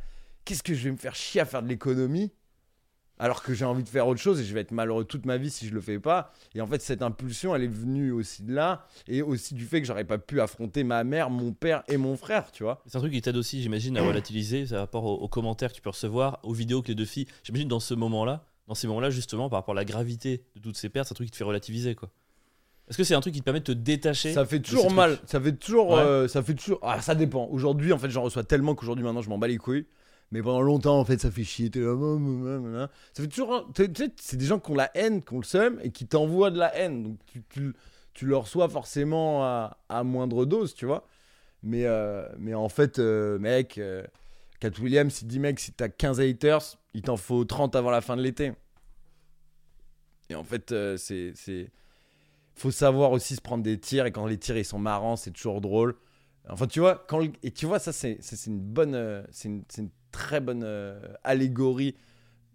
qu'est-ce 0.45 0.63
que 0.63 0.73
je 0.73 0.85
vais 0.85 0.91
me 0.91 0.97
faire 0.97 1.15
chier 1.15 1.41
à 1.41 1.45
faire 1.45 1.61
de 1.61 1.67
l'économie? 1.67 2.31
Alors 3.19 3.43
que 3.43 3.53
j'ai 3.53 3.65
envie 3.65 3.83
de 3.83 3.89
faire 3.89 4.07
autre 4.07 4.19
chose 4.21 4.39
et 4.39 4.45
je 4.45 4.53
vais 4.53 4.61
être 4.61 4.71
malheureux 4.71 5.03
toute 5.03 5.25
ma 5.25 5.37
vie 5.37 5.49
si 5.49 5.67
je 5.67 5.73
le 5.73 5.81
fais 5.81 5.99
pas. 5.99 6.33
Et 6.55 6.61
en 6.61 6.67
fait, 6.67 6.81
cette 6.81 7.01
impulsion, 7.01 7.53
elle 7.55 7.63
est 7.63 7.67
venue 7.67 8.11
aussi 8.11 8.43
de 8.43 8.53
là 8.53 8.87
et 9.07 9.21
aussi 9.21 9.53
du 9.53 9.65
fait 9.65 9.81
que 9.81 9.87
j'aurais 9.87 10.05
pas 10.05 10.17
pu 10.17 10.39
affronter 10.41 10.83
ma 10.83 11.03
mère, 11.03 11.29
mon 11.29 11.51
père 11.51 11.83
et 11.89 11.97
mon 11.97 12.15
frère, 12.17 12.51
tu 12.51 12.63
vois. 12.63 12.81
C'est 12.87 12.95
un 12.95 12.99
truc 13.01 13.11
qui 13.11 13.21
t'aide 13.21 13.37
aussi, 13.37 13.61
j'imagine, 13.61 13.97
à 13.97 14.01
relativiser 14.01 14.65
par 14.65 14.79
rapport 14.79 15.03
aux, 15.03 15.15
aux 15.15 15.27
commentaires 15.27 15.69
que 15.71 15.75
tu 15.75 15.81
peux 15.81 15.89
recevoir, 15.89 16.39
aux 16.43 16.53
vidéos 16.53 16.81
que 16.81 16.87
les 16.87 16.95
deux 16.95 17.05
filles. 17.05 17.27
J'imagine 17.43 17.67
dans 17.67 17.79
ce 17.81 17.93
moment-là, 17.93 18.45
dans 18.67 18.75
ces 18.75 18.87
moments-là, 18.87 19.09
justement, 19.09 19.49
par 19.49 19.59
rapport 19.59 19.73
à 19.73 19.75
la 19.75 19.85
gravité 19.85 20.43
de 20.55 20.61
toutes 20.61 20.77
ces 20.77 20.89
pertes, 20.89 21.07
c'est 21.07 21.13
un 21.13 21.15
truc 21.15 21.27
qui 21.27 21.31
te 21.31 21.37
fait 21.37 21.43
relativiser, 21.43 21.95
quoi. 21.95 22.09
Est-ce 22.89 22.97
que 22.97 23.03
c'est 23.03 23.13
un 23.13 23.21
truc 23.21 23.35
qui 23.35 23.39
te 23.41 23.45
permet 23.45 23.59
de 23.59 23.65
te 23.65 23.71
détacher 23.71 24.33
Ça 24.33 24.45
fait 24.45 24.59
toujours 24.59 24.91
mal. 24.91 25.19
Ça 25.27 25.39
fait 25.39 25.51
toujours. 25.53 25.89
Ouais. 25.91 25.99
euh, 25.99 26.27
ça 26.27 26.41
fait 26.41 26.55
toujours. 26.55 26.79
Ah, 26.81 26.99
ça 27.01 27.13
dépend. 27.13 27.45
Aujourd'hui, 27.51 27.93
en 27.93 27.99
fait, 27.99 28.09
j'en 28.09 28.23
reçois 28.23 28.43
tellement 28.43 28.73
qu'aujourd'hui, 28.73 29.03
maintenant, 29.05 29.21
je 29.21 29.29
m'en 29.29 29.37
bats 29.37 29.47
les 29.47 29.57
couilles. 29.57 29.85
Mais 30.31 30.41
pendant 30.43 30.61
longtemps, 30.61 30.99
en 30.99 31.05
fait, 31.05 31.19
ça 31.19 31.31
fait 31.31 31.43
chier. 31.43 31.71
T'es 31.71 31.79
là, 31.79 31.93
oh, 31.93 32.19
oh, 32.19 32.45
oh. 32.45 32.85
Ça 33.13 33.23
fait 33.23 33.27
toujours. 33.29 33.67
c'est 34.17 34.37
des 34.37 34.45
gens 34.45 34.59
qui 34.59 34.71
ont 34.71 34.75
la 34.75 34.91
haine, 34.95 35.23
qui 35.23 35.33
ont 35.33 35.39
le 35.39 35.43
seum 35.43 35.79
et 35.83 35.91
qui 35.91 36.05
t'envoient 36.05 36.51
de 36.51 36.59
la 36.59 36.75
haine. 36.75 37.03
Donc, 37.03 37.17
tu, 37.25 37.43
tu, 37.49 37.73
tu 38.13 38.25
le 38.27 38.37
reçois 38.37 38.69
forcément 38.69 39.43
à, 39.43 39.77
à 39.89 40.03
moindre 40.03 40.45
dose, 40.45 40.75
tu 40.75 40.85
vois. 40.85 41.07
Mais, 41.63 41.85
euh, 41.85 42.27
mais 42.37 42.53
en 42.53 42.69
fait, 42.69 42.99
euh, 42.99 43.39
mec, 43.39 43.79
euh, 43.79 44.03
Williams, 44.79 45.21
il 45.21 45.27
dit, 45.27 45.39
mec, 45.39 45.59
si 45.59 45.71
t'as 45.73 45.89
15 45.89 46.19
haters, 46.21 46.77
il 46.93 47.01
t'en 47.01 47.17
faut 47.17 47.43
30 47.43 47.75
avant 47.75 47.89
la 47.89 48.01
fin 48.01 48.15
de 48.15 48.21
l'été. 48.21 48.53
Et 50.29 50.35
en 50.35 50.43
fait, 50.43 50.71
euh, 50.71 50.95
c'est. 50.97 51.31
c'est- 51.35 51.71
faut 52.55 52.71
savoir 52.71 53.11
aussi 53.13 53.35
se 53.37 53.41
prendre 53.41 53.63
des 53.63 53.79
tirs 53.79 54.05
et 54.05 54.11
quand 54.11 54.25
les 54.25 54.37
tirs 54.37 54.57
ils 54.57 54.65
sont 54.65 54.79
marrants 54.79 55.15
c'est 55.15 55.31
toujours 55.31 55.61
drôle 55.61 55.95
enfin 56.49 56.67
tu 56.67 56.81
vois 56.81 57.05
quand 57.07 57.21
et 57.41 57.51
tu 57.51 57.65
vois 57.65 57.79
ça 57.79 57.93
c'est 57.93 58.19
une 58.47 58.59
bonne 58.59 59.25
c'est 59.31 59.49
très 60.11 60.39
bonne 60.39 60.63
euh, 60.63 60.99
allégorie 61.23 61.95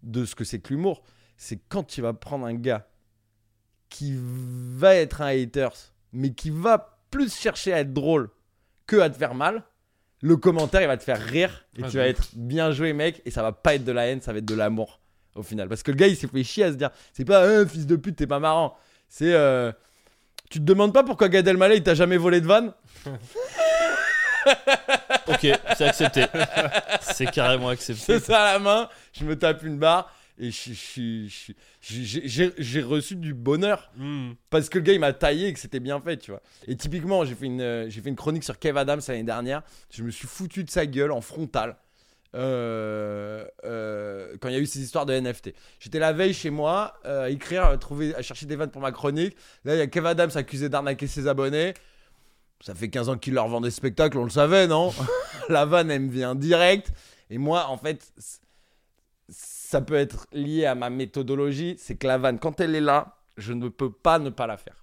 de 0.02 0.24
ce 0.24 0.34
que 0.34 0.44
c'est 0.44 0.58
que 0.60 0.70
l'humour 0.72 1.02
c'est 1.36 1.58
quand 1.68 1.84
tu 1.84 2.00
vas 2.02 2.12
prendre 2.12 2.46
un 2.46 2.54
gars 2.54 2.86
qui 3.88 4.14
va 4.18 4.94
être 4.94 5.20
un 5.22 5.26
haters 5.28 5.74
mais 6.12 6.32
qui 6.32 6.50
va 6.50 6.98
plus 7.10 7.34
chercher 7.34 7.72
à 7.72 7.80
être 7.80 7.92
drôle 7.92 8.30
que 8.86 8.96
à 8.96 9.08
te 9.10 9.16
faire 9.16 9.34
mal 9.34 9.62
le 10.20 10.36
commentaire 10.36 10.82
il 10.82 10.86
va 10.86 10.96
te 10.96 11.04
faire 11.04 11.20
rire 11.20 11.66
et 11.76 11.82
Ah, 11.84 11.88
tu 11.90 11.96
vas 11.98 12.06
être 12.06 12.28
bien 12.34 12.70
joué 12.72 12.92
mec 12.92 13.20
et 13.24 13.30
ça 13.30 13.42
va 13.42 13.52
pas 13.52 13.74
être 13.74 13.84
de 13.84 13.92
la 13.92 14.06
haine 14.06 14.20
ça 14.20 14.32
va 14.32 14.38
être 14.38 14.44
de 14.44 14.54
l'amour 14.54 15.00
au 15.34 15.42
final. 15.42 15.68
Parce 15.68 15.82
que 15.82 15.90
le 15.90 15.96
gars 15.96 16.06
il 16.06 16.16
s'est 16.16 16.28
fait 16.28 16.44
chier 16.44 16.64
à 16.64 16.70
se 16.72 16.76
dire 16.76 16.90
c'est 17.12 17.24
pas 17.24 17.44
un 17.44 17.66
fils 17.66 17.86
de 17.86 17.96
pute 17.96 18.16
t'es 18.16 18.26
pas 18.26 18.38
marrant. 18.38 18.76
C'est 19.08 19.32
euh, 19.34 19.72
tu 20.48 20.60
te 20.60 20.64
demandes 20.64 20.92
pas 20.94 21.02
pourquoi 21.02 21.28
Gad 21.28 21.46
Elmaleh 21.48 21.76
il 21.78 21.82
t'a 21.82 21.94
jamais 21.94 22.16
volé 22.16 22.40
de 22.40 22.46
vanne? 22.46 22.72
Ok, 25.28 25.46
c'est 25.76 25.84
accepté. 25.84 26.24
c'est 27.00 27.30
carrément 27.30 27.68
accepté. 27.68 28.02
C'est 28.04 28.20
ça 28.20 28.42
à 28.42 28.52
la 28.54 28.58
main, 28.58 28.88
je 29.12 29.24
me 29.24 29.38
tape 29.38 29.62
une 29.62 29.78
barre 29.78 30.12
et 30.38 30.50
j'ai- 30.50 31.28
reçu 32.82 33.16
du 33.16 33.34
bonheur 33.34 33.90
Hmm. 33.96 34.32
parce 34.50 34.68
que 34.68 34.78
le 34.78 34.84
gars 34.84 34.92
il 34.92 35.00
m'a 35.00 35.12
taillé 35.12 35.48
et 35.48 35.52
que 35.52 35.58
c'était 35.60 35.80
bien 35.80 36.00
fait, 36.00 36.16
tu 36.16 36.30
vois. 36.30 36.40
Et 36.66 36.76
typiquement, 36.76 37.24
j'ai 37.24 37.34
fait 37.34 37.46
une 37.46 37.60
euh, 37.60 37.88
j'ai 37.88 38.00
fait 38.00 38.08
une 38.08 38.16
chronique 38.16 38.44
sur 38.44 38.58
Kev 38.58 38.78
Adams 38.78 39.00
l'année 39.08 39.22
dernière, 39.22 39.62
je 39.90 40.02
me 40.02 40.10
suis 40.10 40.26
foutu 40.26 40.64
de 40.64 40.70
sa 40.70 40.86
gueule 40.86 41.12
en 41.12 41.20
frontal. 41.20 41.76
euh, 42.36 43.44
euh, 43.64 44.36
quand 44.40 44.48
il 44.48 44.54
y 44.54 44.56
a 44.56 44.60
eu 44.60 44.66
ces 44.66 44.80
histoires 44.80 45.06
de 45.06 45.12
NFT. 45.14 45.54
J'étais 45.78 46.00
la 46.00 46.12
veille 46.12 46.34
chez 46.34 46.50
moi 46.50 46.98
à 47.04 47.30
écrire, 47.30 47.62
à, 47.64 47.78
trouver, 47.78 48.12
à 48.16 48.22
chercher 48.22 48.46
des 48.46 48.56
vannes 48.56 48.72
pour 48.72 48.82
ma 48.82 48.90
chronique. 48.90 49.36
Là, 49.64 49.76
il 49.76 49.78
y 49.78 49.80
a 49.80 49.86
Kev 49.86 50.04
Adams 50.08 50.32
accusé 50.34 50.68
d'arnaquer 50.68 51.06
ses 51.06 51.28
abonnés. 51.28 51.74
Ça 52.64 52.74
fait 52.74 52.88
15 52.88 53.10
ans 53.10 53.18
qu'il 53.18 53.34
leur 53.34 53.46
vend 53.48 53.60
des 53.60 53.70
spectacles, 53.70 54.16
on 54.16 54.24
le 54.24 54.30
savait, 54.30 54.66
non 54.66 54.90
La 55.50 55.66
vanne, 55.66 55.90
elle 55.90 56.00
me 56.00 56.10
vient 56.10 56.34
direct. 56.34 56.92
Et 57.28 57.36
moi, 57.36 57.66
en 57.68 57.76
fait, 57.76 58.10
ça 59.28 59.80
peut 59.80 59.94
être 59.94 60.26
lié 60.32 60.64
à 60.66 60.74
ma 60.74 60.88
méthodologie. 60.90 61.76
C'est 61.78 61.96
que 61.96 62.06
la 62.06 62.16
vanne, 62.18 62.38
quand 62.38 62.60
elle 62.60 62.74
est 62.74 62.80
là, 62.80 63.18
je 63.36 63.52
ne 63.52 63.68
peux 63.68 63.90
pas 63.92 64.18
ne 64.18 64.30
pas 64.30 64.46
la 64.46 64.56
faire. 64.56 64.82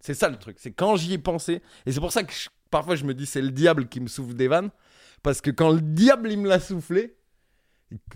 C'est 0.00 0.14
ça 0.14 0.28
le 0.28 0.36
truc. 0.36 0.56
C'est 0.58 0.72
quand 0.72 0.96
j'y 0.96 1.12
ai 1.14 1.18
pensé. 1.18 1.62
Et 1.86 1.92
c'est 1.92 2.00
pour 2.00 2.12
ça 2.12 2.24
que 2.24 2.32
je- 2.32 2.48
parfois 2.70 2.96
je 2.96 3.04
me 3.04 3.14
dis 3.14 3.26
c'est 3.26 3.40
le 3.42 3.50
diable 3.52 3.88
qui 3.88 4.00
me 4.00 4.08
souffle 4.08 4.34
des 4.34 4.48
vannes. 4.48 4.70
Parce 5.22 5.40
que 5.40 5.50
quand 5.50 5.70
le 5.70 5.80
diable 5.80 6.30
il 6.32 6.38
me 6.40 6.48
l'a 6.48 6.60
soufflé, 6.60 7.16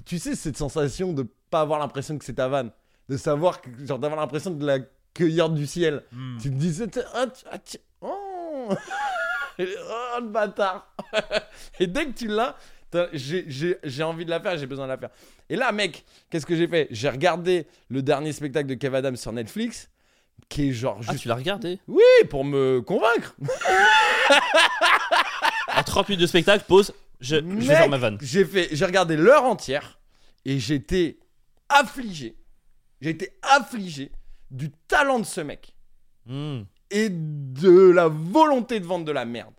tu 0.05 0.19
sais 0.19 0.35
cette 0.35 0.57
sensation 0.57 1.13
de 1.13 1.25
pas 1.51 1.61
avoir 1.61 1.79
l'impression 1.79 2.19
que 2.19 2.25
c'est 2.25 2.35
ta 2.35 2.49
vanne. 2.49 2.73
De 3.09 3.17
savoir, 3.17 3.61
que, 3.63 3.71
genre 3.87 3.99
d'avoir 3.99 4.21
l'impression 4.21 4.51
de 4.51 4.67
la 4.67 4.81
cueillir 5.15 5.49
du 5.49 5.67
ciel. 5.67 6.03
Hmm. 6.13 6.37
Tu 6.39 6.51
te 6.51 6.57
dis, 6.57 6.83
ah, 7.15 7.27
tu- 7.27 7.45
ah, 7.51 7.59
tu- 7.59 7.79
oh. 9.59 10.21
Le 10.21 10.29
bâtard. 10.29 10.95
Et 11.81 11.87
dès 11.87 12.07
que 12.07 12.13
tu 12.13 12.29
l'as, 12.29 12.57
j'ai- 13.13 14.03
envie 14.03 14.25
de 14.25 14.31
la 14.31 14.41
faire, 14.41 14.57
j'ai 14.57 14.67
besoin 14.67 14.87
de 14.87 14.93
la 14.93 14.99
faire. 14.99 15.11
Et 15.49 15.57
là, 15.57 15.73
mec, 15.73 16.05
qu'est-ce 16.31 16.47
que 16.47 16.57
j'ai 16.57 16.69
fait? 16.69 16.89
J'ai 16.91 17.09
regardé 17.09 17.67
le 17.89 18.03
dernier 18.03 18.33
spectacle 18.33 18.69
de 18.69 18.75
Kev 18.75 18.95
Adams 18.97 19.17
sur 19.17 19.33
Netflix, 19.33 19.91
qui 20.49 20.69
est 20.69 20.73
genre 20.73 21.01
Ah, 21.09 21.15
tu 21.15 21.29
l'as 21.29 21.35
regardé? 21.35 21.79
Oui, 21.89 22.03
pour 22.31 22.45
me 22.45 22.81
convaincre. 22.81 23.35
En 25.77 25.83
30 25.83 26.09
minutes 26.09 26.23
de 26.23 26.27
spectacle, 26.27 26.65
pause, 26.67 26.93
je, 27.21 27.37
je 27.37 27.41
vais 27.43 27.63
faire 27.67 27.89
ma 27.89 27.99
vanne. 27.99 28.19
J'ai 28.21 28.43
regardé 28.85 29.17
l'heure 29.17 29.45
entière 29.45 29.99
et 30.45 30.59
j'étais 30.59 31.19
affligé. 31.69 32.37
J'ai 33.01 33.11
été 33.11 33.33
affligé 33.43 34.11
du 34.51 34.71
talent 34.89 35.19
de 35.21 35.25
ce 35.27 35.41
mec 35.41 35.75
Hmm. 36.27 36.63
Et 36.91 37.09
de 37.11 37.91
la 37.91 38.09
volonté 38.09 38.81
de 38.81 38.87
vendre 38.87 39.05
de 39.05 39.13
la 39.13 39.25
merde. 39.25 39.55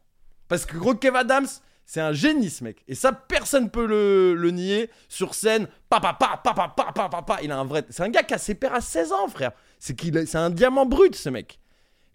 Parce 0.48 0.66
que 0.66 0.78
gros 0.78 0.96
Kev 0.96 1.16
Adams, 1.16 1.48
c'est 1.86 2.02
un 2.02 2.14
génie 2.14 2.50
ce 2.50 2.64
mec. 2.64 2.84
Et 2.88 2.96
ça, 2.96 3.12
personne 3.12 3.70
peut 3.70 3.86
le, 3.86 4.36
le 4.36 4.52
nier. 4.52 4.90
Sur 5.08 5.34
scène, 5.34 5.68
papa, 5.90 6.16
papa, 6.20 6.54
papa, 6.54 6.74
papa, 6.76 7.10
papa. 7.10 7.40
Il 7.42 7.52
a 7.52 7.58
un 7.58 7.66
vrai. 7.66 7.84
C'est 7.90 8.04
un 8.04 8.10
gars 8.10 8.24
qui 8.24 8.34
a 8.34 8.38
ses 8.38 8.56
pères 8.56 8.74
à 8.74 8.82
16 8.82 9.12
ans, 9.12 9.28
frère. 9.28 9.52
C'est 9.80 9.96
qu'il 9.96 10.28
c'est 10.28 10.38
un 10.38 10.50
diamant 10.50 10.86
brut 10.86 11.16
ce 11.16 11.30
mec. 11.30 11.60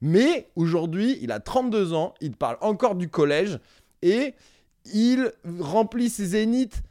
Mais 0.00 0.50
aujourd'hui, 0.54 1.18
il 1.22 1.32
a 1.32 1.40
32 1.40 1.92
ans, 1.94 2.14
il 2.20 2.36
parle 2.36 2.58
encore 2.60 2.94
du 2.94 3.08
collège 3.08 3.58
et 4.02 4.34
il 4.92 5.32
remplit 5.60 6.10
ses 6.10 6.26
zéniths 6.26 6.82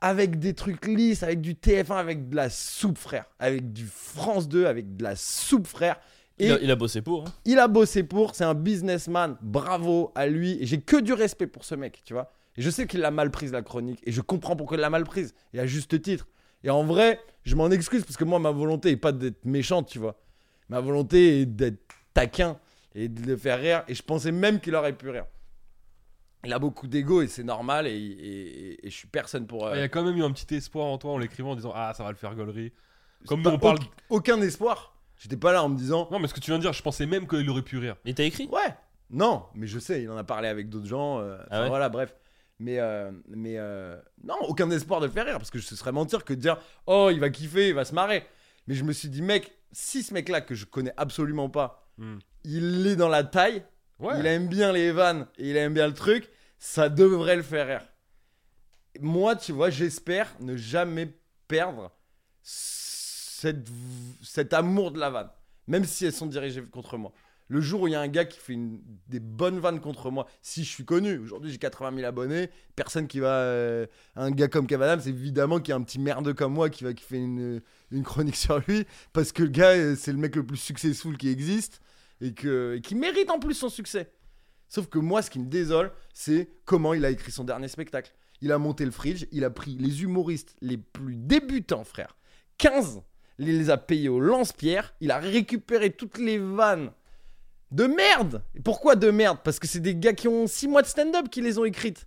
avec 0.00 0.38
des 0.38 0.54
trucs 0.54 0.86
lisses, 0.86 1.22
avec 1.22 1.40
du 1.40 1.54
TF1, 1.54 1.96
avec 1.96 2.28
de 2.28 2.36
la 2.36 2.48
soupe, 2.50 2.98
frère. 2.98 3.26
Avec 3.38 3.72
du 3.72 3.86
France 3.86 4.48
2, 4.48 4.66
avec 4.66 4.96
de 4.96 5.02
la 5.02 5.16
soupe, 5.16 5.66
frère. 5.66 5.98
Et 6.38 6.46
Il, 6.46 6.52
a, 6.52 6.58
il 6.60 6.70
a 6.70 6.76
bossé 6.76 7.00
pour. 7.02 7.22
hein. 7.26 7.32
il 7.46 7.58
a 7.58 7.66
bossé 7.68 8.02
pour, 8.02 8.34
c'est 8.34 8.44
un 8.44 8.54
businessman, 8.54 9.36
bravo 9.40 10.12
à 10.14 10.26
lui. 10.26 10.58
Et 10.60 10.66
j'ai 10.66 10.80
que 10.80 11.00
du 11.00 11.12
respect 11.14 11.46
pour 11.46 11.64
ce 11.64 11.74
mec, 11.74 12.02
tu 12.04 12.12
vois. 12.12 12.30
Et 12.56 12.62
je 12.62 12.70
sais 12.70 12.86
qu'il 12.86 13.04
a 13.04 13.10
mal 13.10 13.30
prise 13.30 13.52
la 13.52 13.62
chronique, 13.62 14.00
et 14.04 14.12
je 14.12 14.20
comprends 14.20 14.56
pourquoi 14.56 14.76
il 14.76 14.80
l'a 14.80 14.90
mal 14.90 15.04
prise, 15.04 15.34
et 15.54 15.60
à 15.60 15.66
juste 15.66 16.00
titre. 16.02 16.26
Et 16.64 16.70
en 16.70 16.84
vrai, 16.84 17.20
je 17.44 17.54
m'en 17.54 17.70
excuse, 17.70 18.04
parce 18.04 18.16
que 18.16 18.24
moi, 18.24 18.38
ma 18.38 18.50
volonté 18.50 18.90
est 18.90 18.96
pas 18.96 19.12
d'être 19.12 19.44
méchante, 19.44 19.88
tu 19.88 19.98
vois. 19.98 20.18
Ma 20.68 20.80
volonté 20.80 21.40
est 21.42 21.46
d'être 21.46 21.80
taquin, 22.14 22.58
et 22.94 23.08
de 23.08 23.26
le 23.26 23.36
faire 23.36 23.58
rire, 23.60 23.84
et 23.88 23.94
je 23.94 24.02
pensais 24.02 24.32
même 24.32 24.58
qu'il 24.60 24.74
aurait 24.74 24.94
pu 24.96 25.10
rire. 25.10 25.26
Il 26.44 26.52
a 26.52 26.58
beaucoup 26.58 26.86
d'ego, 26.86 27.22
et 27.22 27.28
c'est 27.28 27.42
normal, 27.44 27.86
et, 27.86 27.90
et- 27.90 27.96
et- 28.72 28.86
et 28.86 28.90
je 28.90 28.94
suis 28.96 29.08
personne 29.08 29.46
pour... 29.46 29.66
euh, 29.66 29.74
Il 29.74 29.80
y 29.80 29.82
a 29.82 29.88
quand 29.88 30.04
même 30.04 30.16
eu 30.16 30.22
un 30.22 30.30
petit 30.30 30.54
espoir 30.54 30.86
en 30.86 30.96
toi 30.98 31.12
en 31.12 31.18
l'écrivant 31.18 31.50
en 31.52 31.56
disant 31.56 31.72
Ah, 31.74 31.92
ça 31.96 32.04
va 32.04 32.10
le 32.10 32.16
faire 32.16 32.34
gaulerie. 32.34 32.72
Comme 33.26 33.42
pas- 33.42 33.50
nous 33.50 33.56
on 33.56 33.58
parle. 33.58 33.78
auc- 33.78 33.88
Aucun 34.10 34.40
espoir. 34.42 34.95
J'étais 35.18 35.36
pas 35.36 35.52
là 35.52 35.62
en 35.64 35.68
me 35.68 35.76
disant... 35.78 36.08
Non, 36.10 36.18
mais 36.18 36.28
ce 36.28 36.34
que 36.34 36.40
tu 36.40 36.50
viens 36.50 36.58
de 36.58 36.62
dire, 36.62 36.72
je 36.72 36.82
pensais 36.82 37.06
même 37.06 37.26
qu'il 37.26 37.48
aurait 37.50 37.62
pu 37.62 37.78
rire. 37.78 37.96
Et 38.04 38.14
t'as 38.14 38.24
écrit 38.24 38.48
Ouais. 38.52 38.74
Non, 39.10 39.44
mais 39.54 39.66
je 39.66 39.78
sais, 39.78 40.02
il 40.02 40.10
en 40.10 40.16
a 40.16 40.24
parlé 40.24 40.48
avec 40.48 40.68
d'autres 40.68 40.86
gens. 40.86 41.20
euh, 41.20 41.38
Ah 41.50 41.62
ouais 41.62 41.68
voilà, 41.68 41.88
bref. 41.88 42.14
Mais, 42.58 42.78
euh, 42.80 43.12
mais 43.28 43.54
euh, 43.58 43.96
non, 44.24 44.34
aucun 44.48 44.70
espoir 44.70 45.00
de 45.00 45.06
le 45.06 45.12
faire 45.12 45.26
rire, 45.26 45.38
parce 45.38 45.50
que 45.50 45.58
ce 45.60 45.76
serait 45.76 45.92
mentir 45.92 46.24
que 46.24 46.32
de 46.34 46.40
dire 46.40 46.58
Oh, 46.86 47.08
il 47.12 47.20
va 47.20 47.30
kiffer, 47.30 47.68
il 47.68 47.74
va 47.74 47.84
se 47.84 47.94
marrer. 47.94 48.26
Mais 48.66 48.74
je 48.74 48.82
me 48.84 48.92
suis 48.92 49.08
dit, 49.08 49.22
mec, 49.22 49.52
si 49.72 50.02
ce 50.02 50.12
mec-là, 50.12 50.40
que 50.40 50.54
je 50.54 50.64
connais 50.66 50.92
absolument 50.96 51.48
pas, 51.50 51.82
Hmm. 51.98 52.18
il 52.44 52.86
est 52.86 52.96
dans 52.96 53.08
la 53.08 53.24
taille, 53.24 53.62
Ouais. 54.00 54.18
il 54.18 54.26
aime 54.26 54.48
bien 54.48 54.70
les 54.72 54.92
vannes 54.92 55.26
et 55.38 55.48
il 55.50 55.56
aime 55.56 55.72
bien 55.72 55.86
le 55.86 55.94
truc, 55.94 56.28
ça 56.58 56.90
devrait 56.90 57.36
le 57.36 57.42
faire 57.42 57.66
rire. 57.68 57.86
Moi, 59.00 59.34
tu 59.36 59.52
vois, 59.52 59.70
j'espère 59.70 60.34
ne 60.40 60.56
jamais 60.56 61.14
perdre 61.48 61.90
cet 64.22 64.52
amour 64.52 64.92
de 64.92 64.98
la 64.98 65.10
vanne, 65.10 65.30
même 65.66 65.84
si 65.84 66.06
elles 66.06 66.12
sont 66.12 66.26
dirigées 66.26 66.62
contre 66.62 66.96
moi. 66.96 67.12
Le 67.48 67.60
jour 67.60 67.82
où 67.82 67.86
il 67.86 67.92
y 67.92 67.94
a 67.94 68.00
un 68.00 68.08
gars 68.08 68.24
qui 68.24 68.40
fait 68.40 68.58
des 69.06 69.20
bonnes 69.20 69.60
vannes 69.60 69.80
contre 69.80 70.10
moi, 70.10 70.26
si 70.42 70.64
je 70.64 70.68
suis 70.68 70.84
connu, 70.84 71.18
aujourd'hui 71.18 71.52
j'ai 71.52 71.58
80 71.58 71.94
000 71.94 72.06
abonnés, 72.06 72.50
personne 72.74 73.06
qui 73.06 73.20
va. 73.20 73.38
euh, 73.40 73.86
un 74.16 74.32
gars 74.32 74.48
comme 74.48 74.66
Kev 74.66 74.82
Adams, 74.82 75.02
évidemment 75.06 75.60
qu'il 75.60 75.70
y 75.70 75.72
a 75.72 75.76
un 75.76 75.82
petit 75.82 76.00
merde 76.00 76.32
comme 76.32 76.54
moi 76.54 76.70
qui 76.70 76.82
va 76.82 76.92
qui 76.92 77.04
fait 77.04 77.18
une, 77.18 77.60
une 77.92 78.02
chronique 78.02 78.36
sur 78.46 78.58
lui, 78.66 78.84
parce 79.12 79.30
que 79.30 79.44
le 79.44 79.50
gars, 79.50 79.76
euh, 79.76 79.94
c'est 79.96 80.10
le 80.12 80.18
mec 80.18 80.34
le 80.34 80.44
plus 80.44 80.56
successful 80.56 81.16
qui 81.16 81.28
existe 81.28 81.80
et, 82.20 82.34
que, 82.34 82.76
et 82.76 82.80
qui 82.80 82.96
mérite 82.96 83.30
en 83.30 83.38
plus 83.38 83.54
son 83.54 83.68
succès. 83.68 84.10
Sauf 84.68 84.88
que 84.88 84.98
moi, 84.98 85.22
ce 85.22 85.30
qui 85.30 85.38
me 85.38 85.46
désole, 85.46 85.92
c'est 86.12 86.48
comment 86.64 86.94
il 86.94 87.04
a 87.04 87.10
écrit 87.10 87.30
son 87.30 87.44
dernier 87.44 87.68
spectacle. 87.68 88.12
Il 88.40 88.50
a 88.50 88.58
monté 88.58 88.84
le 88.84 88.90
fridge, 88.90 89.26
il 89.30 89.44
a 89.44 89.50
pris 89.50 89.76
les 89.78 90.02
humoristes 90.02 90.56
les 90.60 90.76
plus 90.76 91.14
débutants, 91.14 91.84
frère. 91.84 92.16
15, 92.58 93.02
il 93.38 93.46
les 93.58 93.70
a 93.70 93.76
payés 93.76 94.08
au 94.08 94.20
lance-pierre, 94.20 94.94
il 95.00 95.10
a 95.10 95.18
récupéré 95.18 95.90
toutes 95.90 96.18
les 96.18 96.38
vannes 96.38 96.90
de 97.72 97.84
merde. 97.84 98.42
Pourquoi 98.64 98.96
de 98.96 99.10
merde? 99.10 99.38
Parce 99.44 99.58
que 99.58 99.66
c'est 99.66 99.80
des 99.80 99.94
gars 99.96 100.12
qui 100.12 100.28
ont 100.28 100.46
6 100.46 100.68
mois 100.68 100.82
de 100.82 100.86
stand-up 100.86 101.28
qui 101.30 101.42
les 101.42 101.58
ont 101.58 101.64
écrites. 101.64 102.06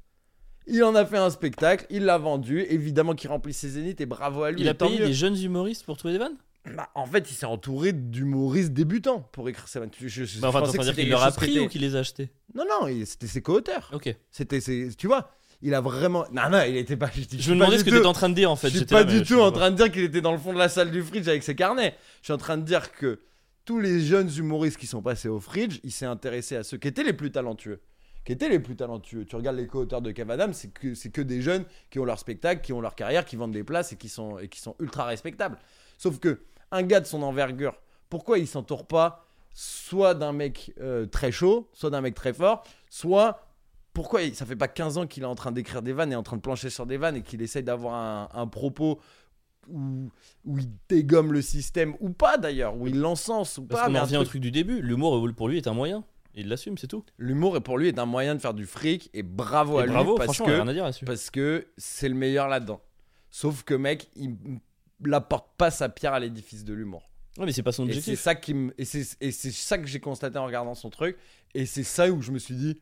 Il 0.68 0.84
en 0.84 0.94
a 0.96 1.06
fait 1.06 1.18
un 1.18 1.30
spectacle, 1.32 1.86
il 1.90 2.06
l'a 2.06 2.18
vendu, 2.18 2.62
évidemment 2.62 3.16
qu'il 3.16 3.30
remplit 3.30 3.54
ses 3.54 3.70
zéniths 3.70 4.02
et 4.02 4.06
bravo 4.06 4.44
à 4.44 4.52
lui. 4.52 4.62
Il 4.62 4.70
a 4.70 4.74
payé 4.74 5.00
des 5.00 5.14
jeunes 5.14 5.38
humoristes 5.42 5.84
pour 5.86 5.98
trouver 5.98 6.14
des 6.14 6.20
vannes? 6.20 6.38
Bah, 6.76 6.90
en 6.94 7.06
fait, 7.06 7.32
il 7.32 7.34
s'est 7.34 7.46
entouré 7.46 7.94
d'humoristes 7.94 8.72
débutants 8.74 9.22
pour 9.32 9.50
écrire 9.50 9.68
ses 9.68 9.80
vannes. 9.80 9.90
Je, 10.00 10.08
je- 10.08 10.26
je 10.26 10.40
Bah, 10.40 10.50
Enfin, 10.50 10.60
pensais 10.60 10.78
que 10.78 10.84
de 10.84 10.84
dire 10.92 10.96
qu'il 10.96 11.10
leur 11.10 11.24
a 11.24 11.32
pris 11.32 11.60
ou 11.60 11.68
qu'il 11.68 11.82
les 11.82 11.96
a 11.96 12.00
achetés? 12.00 12.30
Non, 12.54 12.66
non, 12.70 12.88
c'était 13.06 13.28
ses 13.28 13.42
co-auteurs. 13.42 13.90
Ok. 13.94 14.14
C'était. 14.30 14.60
Tu 14.98 15.08
vois, 15.08 15.32
il 15.62 15.74
a 15.74 15.82
vraiment... 15.82 16.26
Non, 16.32 16.50
non, 16.50 16.62
il 16.68 16.78
était 16.78 16.98
pas... 16.98 17.10
Je, 17.14 17.22
Je 17.38 17.50
me 17.52 17.56
demandais 17.56 17.78
ce 17.78 17.84
que 17.84 17.90
t'étais 17.90 18.06
en 18.06 18.14
train 18.14 18.30
de 18.30 18.36
dire 18.36 18.50
en 18.50 18.56
fait. 18.56 18.70
Je 18.70 18.78
suis 18.78 18.86
pas 18.86 19.04
là, 19.04 19.12
du 19.12 19.24
tout 19.24 19.40
en 19.40 19.52
train 19.52 19.72
de 19.72 19.76
dire 19.76 19.92
qu'il 19.92 20.04
était 20.04 20.22
dans 20.22 20.32
le 20.32 20.38
fond 20.38 20.54
de 20.54 20.58
la 20.58 20.70
salle 20.70 20.92
du 20.92 21.02
fridge 21.04 21.28
avec 21.28 21.44
ses 21.44 21.56
carnets. 21.56 21.96
Je 22.22 22.28
suis 22.28 22.34
en 22.34 22.38
train 22.38 22.58
de 22.58 22.64
dire 22.64 22.92
que 22.92 23.20
tous 23.66 23.80
les 23.80 24.02
jeunes 24.02 24.30
humoristes 24.38 24.78
qui 24.78 24.88
sont 24.88 25.02
passés 25.02 25.30
au 25.30 25.40
fridge, 25.40 25.80
il 25.84 25.92
s'est 25.92 26.06
intéressé 26.06 26.56
à 26.56 26.64
ceux 26.64 26.78
qui 26.78 26.88
étaient 26.88 27.04
les 27.04 27.14
plus 27.14 27.32
talentueux. 27.32 27.82
Qui 28.26 28.34
étaient 28.34 28.50
les 28.50 28.60
plus 28.60 28.76
talentueux. 28.76 29.26
Tu 29.26 29.36
regardes 29.36 29.58
les 29.58 29.68
co-auteurs 29.68 30.02
de 30.02 30.12
Kev 30.12 30.32
Adams, 30.32 30.54
c'est 30.54 30.72
que, 30.74 30.94
c'est 30.94 31.10
que 31.10 31.22
des 31.22 31.42
jeunes 31.42 31.66
qui 31.90 32.00
ont 32.00 32.06
leur 32.06 32.20
spectacle, 32.20 32.62
qui 32.62 32.74
ont 32.74 32.82
leur 32.82 32.96
carrière, 32.96 33.26
qui 33.26 33.36
vendent 33.36 33.54
des 33.54 33.64
places 33.64 33.92
et 33.94 33.96
qui 33.96 34.10
sont, 34.10 34.38
et 34.40 34.48
qui 34.48 34.60
sont 34.60 34.76
ultra 34.80 35.06
respectables. 35.06 35.58
Sauf 35.98 36.20
que 36.20 36.42
un 36.72 36.84
gars 36.84 37.00
de 37.00 37.06
son 37.06 37.22
envergure, 37.24 37.80
pourquoi 38.10 38.38
il 38.38 38.48
s'entoure 38.48 38.88
pas 38.88 39.26
soit 39.54 40.14
d'un 40.14 40.32
mec 40.32 40.74
euh, 40.80 41.06
très 41.06 41.32
chaud, 41.32 41.70
soit 41.74 41.90
d'un 41.90 42.02
mec 42.02 42.16
très 42.16 42.34
fort, 42.34 42.64
soit 42.90 43.49
pourquoi 43.94 44.22
ça 44.34 44.46
fait 44.46 44.56
pas 44.56 44.68
15 44.68 44.98
ans 44.98 45.08
qu'il 45.08 45.24
est 45.24 45.28
en 45.28 45.36
train 45.36 45.52
d'écrire 45.52 45.82
des 45.82 45.94
vannes 45.94 46.12
et 46.12 46.16
en 46.16 46.24
train 46.24 46.38
de 46.38 46.42
plancher 46.42 46.70
sur 46.70 46.86
des 46.86 46.98
vannes 46.98 47.16
et 47.18 47.22
qu'il 47.22 47.42
essaye 47.42 47.64
d'avoir 47.64 47.96
un, 47.96 48.30
un 48.40 48.48
propos 48.48 49.00
où, 49.68 50.10
où 50.46 50.58
il 50.58 50.70
dégomme 50.88 51.34
le 51.34 51.42
système 51.42 51.96
ou 52.00 52.10
pas 52.12 52.38
d'ailleurs, 52.38 52.76
où 52.76 52.88
il 52.88 53.00
l'encense 53.00 53.58
ou 53.58 53.66
Parce 53.66 53.82
pas. 53.82 53.88
qu'on 53.88 53.96
en 53.96 54.00
un 54.00 54.02
revient 54.04 54.18
au 54.18 54.24
truc- 54.24 54.42
du 54.42 54.52
début. 54.52 54.82
L'humour 54.82 55.28
pour 55.36 55.48
lui 55.50 55.58
est 55.58 55.68
un 55.68 55.74
moyen. 55.74 56.04
Il 56.36 56.48
l'assume, 56.48 56.78
c'est 56.78 56.88
tout. 56.88 57.04
L'humour 57.18 57.62
pour 57.62 57.78
lui 57.78 57.88
est 57.88 58.00
un 58.00 58.06
moyen 58.06 58.36
de 58.36 58.40
faire 58.40 58.54
du 58.54 58.66
fric 58.66 59.10
et 59.14 59.24
bravo 59.24 59.80
Et 59.80 59.84
à 59.84 59.88
bravo, 59.88 60.18
lui 60.18 60.26
parce 60.26 60.38
que 60.38 60.44
rien 60.44 60.68
à 60.68 60.74
dire 60.74 60.90
parce 61.06 61.30
que 61.30 61.68
c'est 61.78 62.08
le 62.10 62.16
meilleur 62.16 62.48
là-dedans. 62.48 62.82
Sauf 63.32 63.64
que 63.64 63.74
mec, 63.74 64.10
il 64.16 64.36
n'apporte 65.02 65.48
pas 65.58 65.72
sa 65.72 65.90
pierre 65.90 66.14
à 66.14 66.20
l'édifice 66.20 66.64
de 66.64 66.74
l'humour. 66.74 67.10
Ouais, 67.38 67.46
mais 67.46 67.52
c'est 67.52 67.64
pas 67.64 67.72
son 67.72 67.84
Et 67.88 67.92
c'est 67.94 67.98
objectif. 67.98 68.20
ça 68.20 68.36
qui 68.36 68.56
et 68.78 68.86
c'est 68.86 69.04
ça 69.52 69.78
que 69.78 69.88
j'ai 69.88 70.00
constaté 70.00 70.38
en 70.38 70.46
regardant 70.46 70.76
son 70.76 70.90
truc 70.90 71.18
et 71.54 71.66
c'est 71.66 71.84
ça 71.84 72.10
où 72.12 72.22
je 72.22 72.32
me 72.32 72.40
suis 72.40 72.56
dit 72.56 72.80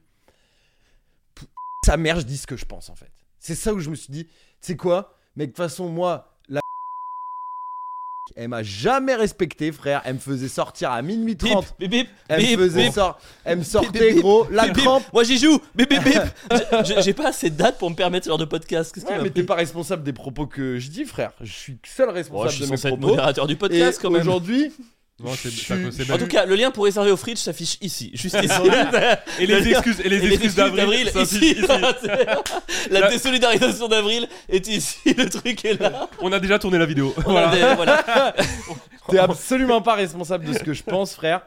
sa 1.87 1.97
mère 1.97 2.19
je 2.19 2.25
dis 2.25 2.37
ce 2.37 2.47
que 2.47 2.57
je 2.57 2.65
pense 2.65 2.89
en 2.89 2.95
fait. 2.95 3.11
C'est 3.39 3.55
ça 3.55 3.73
où 3.73 3.79
je 3.79 3.89
me 3.89 3.95
suis 3.95 4.11
dit 4.11 4.27
c'est 4.61 4.75
quoi 4.75 5.15
Mais 5.35 5.45
de 5.45 5.51
toute 5.51 5.57
façon 5.57 5.87
moi 5.89 6.37
la 6.49 6.59
elle 8.35 8.49
m'a 8.49 8.61
jamais 8.61 9.15
respecté 9.15 9.71
frère, 9.71 10.01
elle 10.03 10.15
me 10.15 10.19
faisait 10.19 10.49
sortir 10.49 10.91
à 10.91 11.01
minuit 11.01 11.35
Bip, 11.35 11.49
30. 11.49 11.75
bip, 11.79 11.89
bip, 11.89 12.09
Elle 12.27 12.41
me 12.57 12.63
faisait 12.65 12.83
bip, 12.85 12.93
sort, 12.93 13.19
elle 13.45 13.59
me 13.59 13.63
sortait 13.63 14.15
gros 14.15 14.45
la 14.51 14.67
crampe. 14.69 15.03
Moi 15.13 15.23
j'y 15.23 15.37
joue. 15.37 15.59
Bip, 15.75 15.89
bip, 15.89 16.03
bip. 16.03 16.21
J'ai- 17.03 17.13
pas 17.13 17.29
assez 17.29 17.49
de 17.49 17.55
dates 17.55 17.77
pour 17.77 17.89
me 17.89 17.95
permettre 17.95 18.25
ce 18.25 18.29
genre 18.29 18.37
de 18.37 18.45
podcast. 18.45 18.93
Qu'est-ce 18.93 19.05
Ouais, 19.05 19.17
m'a 19.17 19.23
mais 19.23 19.29
t'es 19.29 19.43
pas 19.43 19.55
responsable 19.55 20.03
des 20.03 20.13
propos 20.13 20.45
que 20.45 20.77
je 20.77 20.89
dis 20.89 21.05
frère. 21.05 21.31
Je 21.41 21.51
suis 21.51 21.77
seul 21.85 22.09
responsable 22.09 22.49
Je 22.51 22.55
suis 22.55 22.65
de 22.65 22.69
mes 22.69 22.75
être 22.75 22.87
propos. 22.87 23.07
modérateur 23.07 23.47
du 23.47 23.53
Et 23.53 23.57
podcast 23.57 23.99
quand 24.01 24.11
même. 24.11 24.21
aujourd'hui, 24.21 24.73
C'est 25.35 25.49
ça- 25.49 25.73
c'est 25.91 26.11
En 26.11 26.17
tout 26.19 26.27
cas, 26.27 26.45
le 26.45 26.53
lien 26.53 26.69
pour 26.69 26.83
réserver 26.83 27.09
au 27.09 27.17
fridge 27.17 27.39
s'affiche 27.39 27.77
ici, 27.81 28.11
juste 28.13 28.37
ici. 28.43 28.61
Et 29.39 29.47
les 29.47 29.67
excuses, 29.69 29.99
et 30.01 30.09
les 30.09 30.23
Et 30.23 30.33
excuses 30.33 30.53
d'avril, 30.55 31.09
ça 31.11 31.21
ici. 31.21 31.55
La 32.91 32.99
Là- 32.99 33.09
désolidarisation 33.09 33.87
d'avril 33.87 34.27
est 34.47 34.67
ici, 34.67 34.99
le 35.17 35.27
truc 35.27 35.65
est 35.65 35.79
là. 35.81 36.07
On 36.21 36.31
a 36.31 36.39
déjà 36.39 36.59
tourné 36.59 36.77
la 36.77 36.85
vidéo. 36.85 37.15
On 37.25 37.35
a 37.35 37.47
Voilà. 37.47 37.47
des- 37.49 37.75
voilà. 37.75 38.33
t'es 39.09 39.17
absolument 39.17 39.81
pas 39.81 39.95
responsable 39.95 40.45
de 40.45 40.53
ce 40.53 40.59
que 40.63 40.73
je 40.73 40.83
pense, 40.83 41.15
frère. 41.15 41.41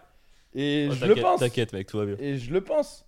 Et 0.53 0.89
Oh, 0.91 0.95
je 0.95 1.03
le 1.05 1.09
t'inquiète, 1.11 1.23
pense. 1.25 1.41
T'inquiète, 1.41 1.73
mec, 1.73 1.87
tout 1.87 1.99
va 1.99 2.07
bien. 2.07 2.17
Et 2.19 2.39
je 2.39 2.51
le 2.53 2.61
pense. 2.63 3.05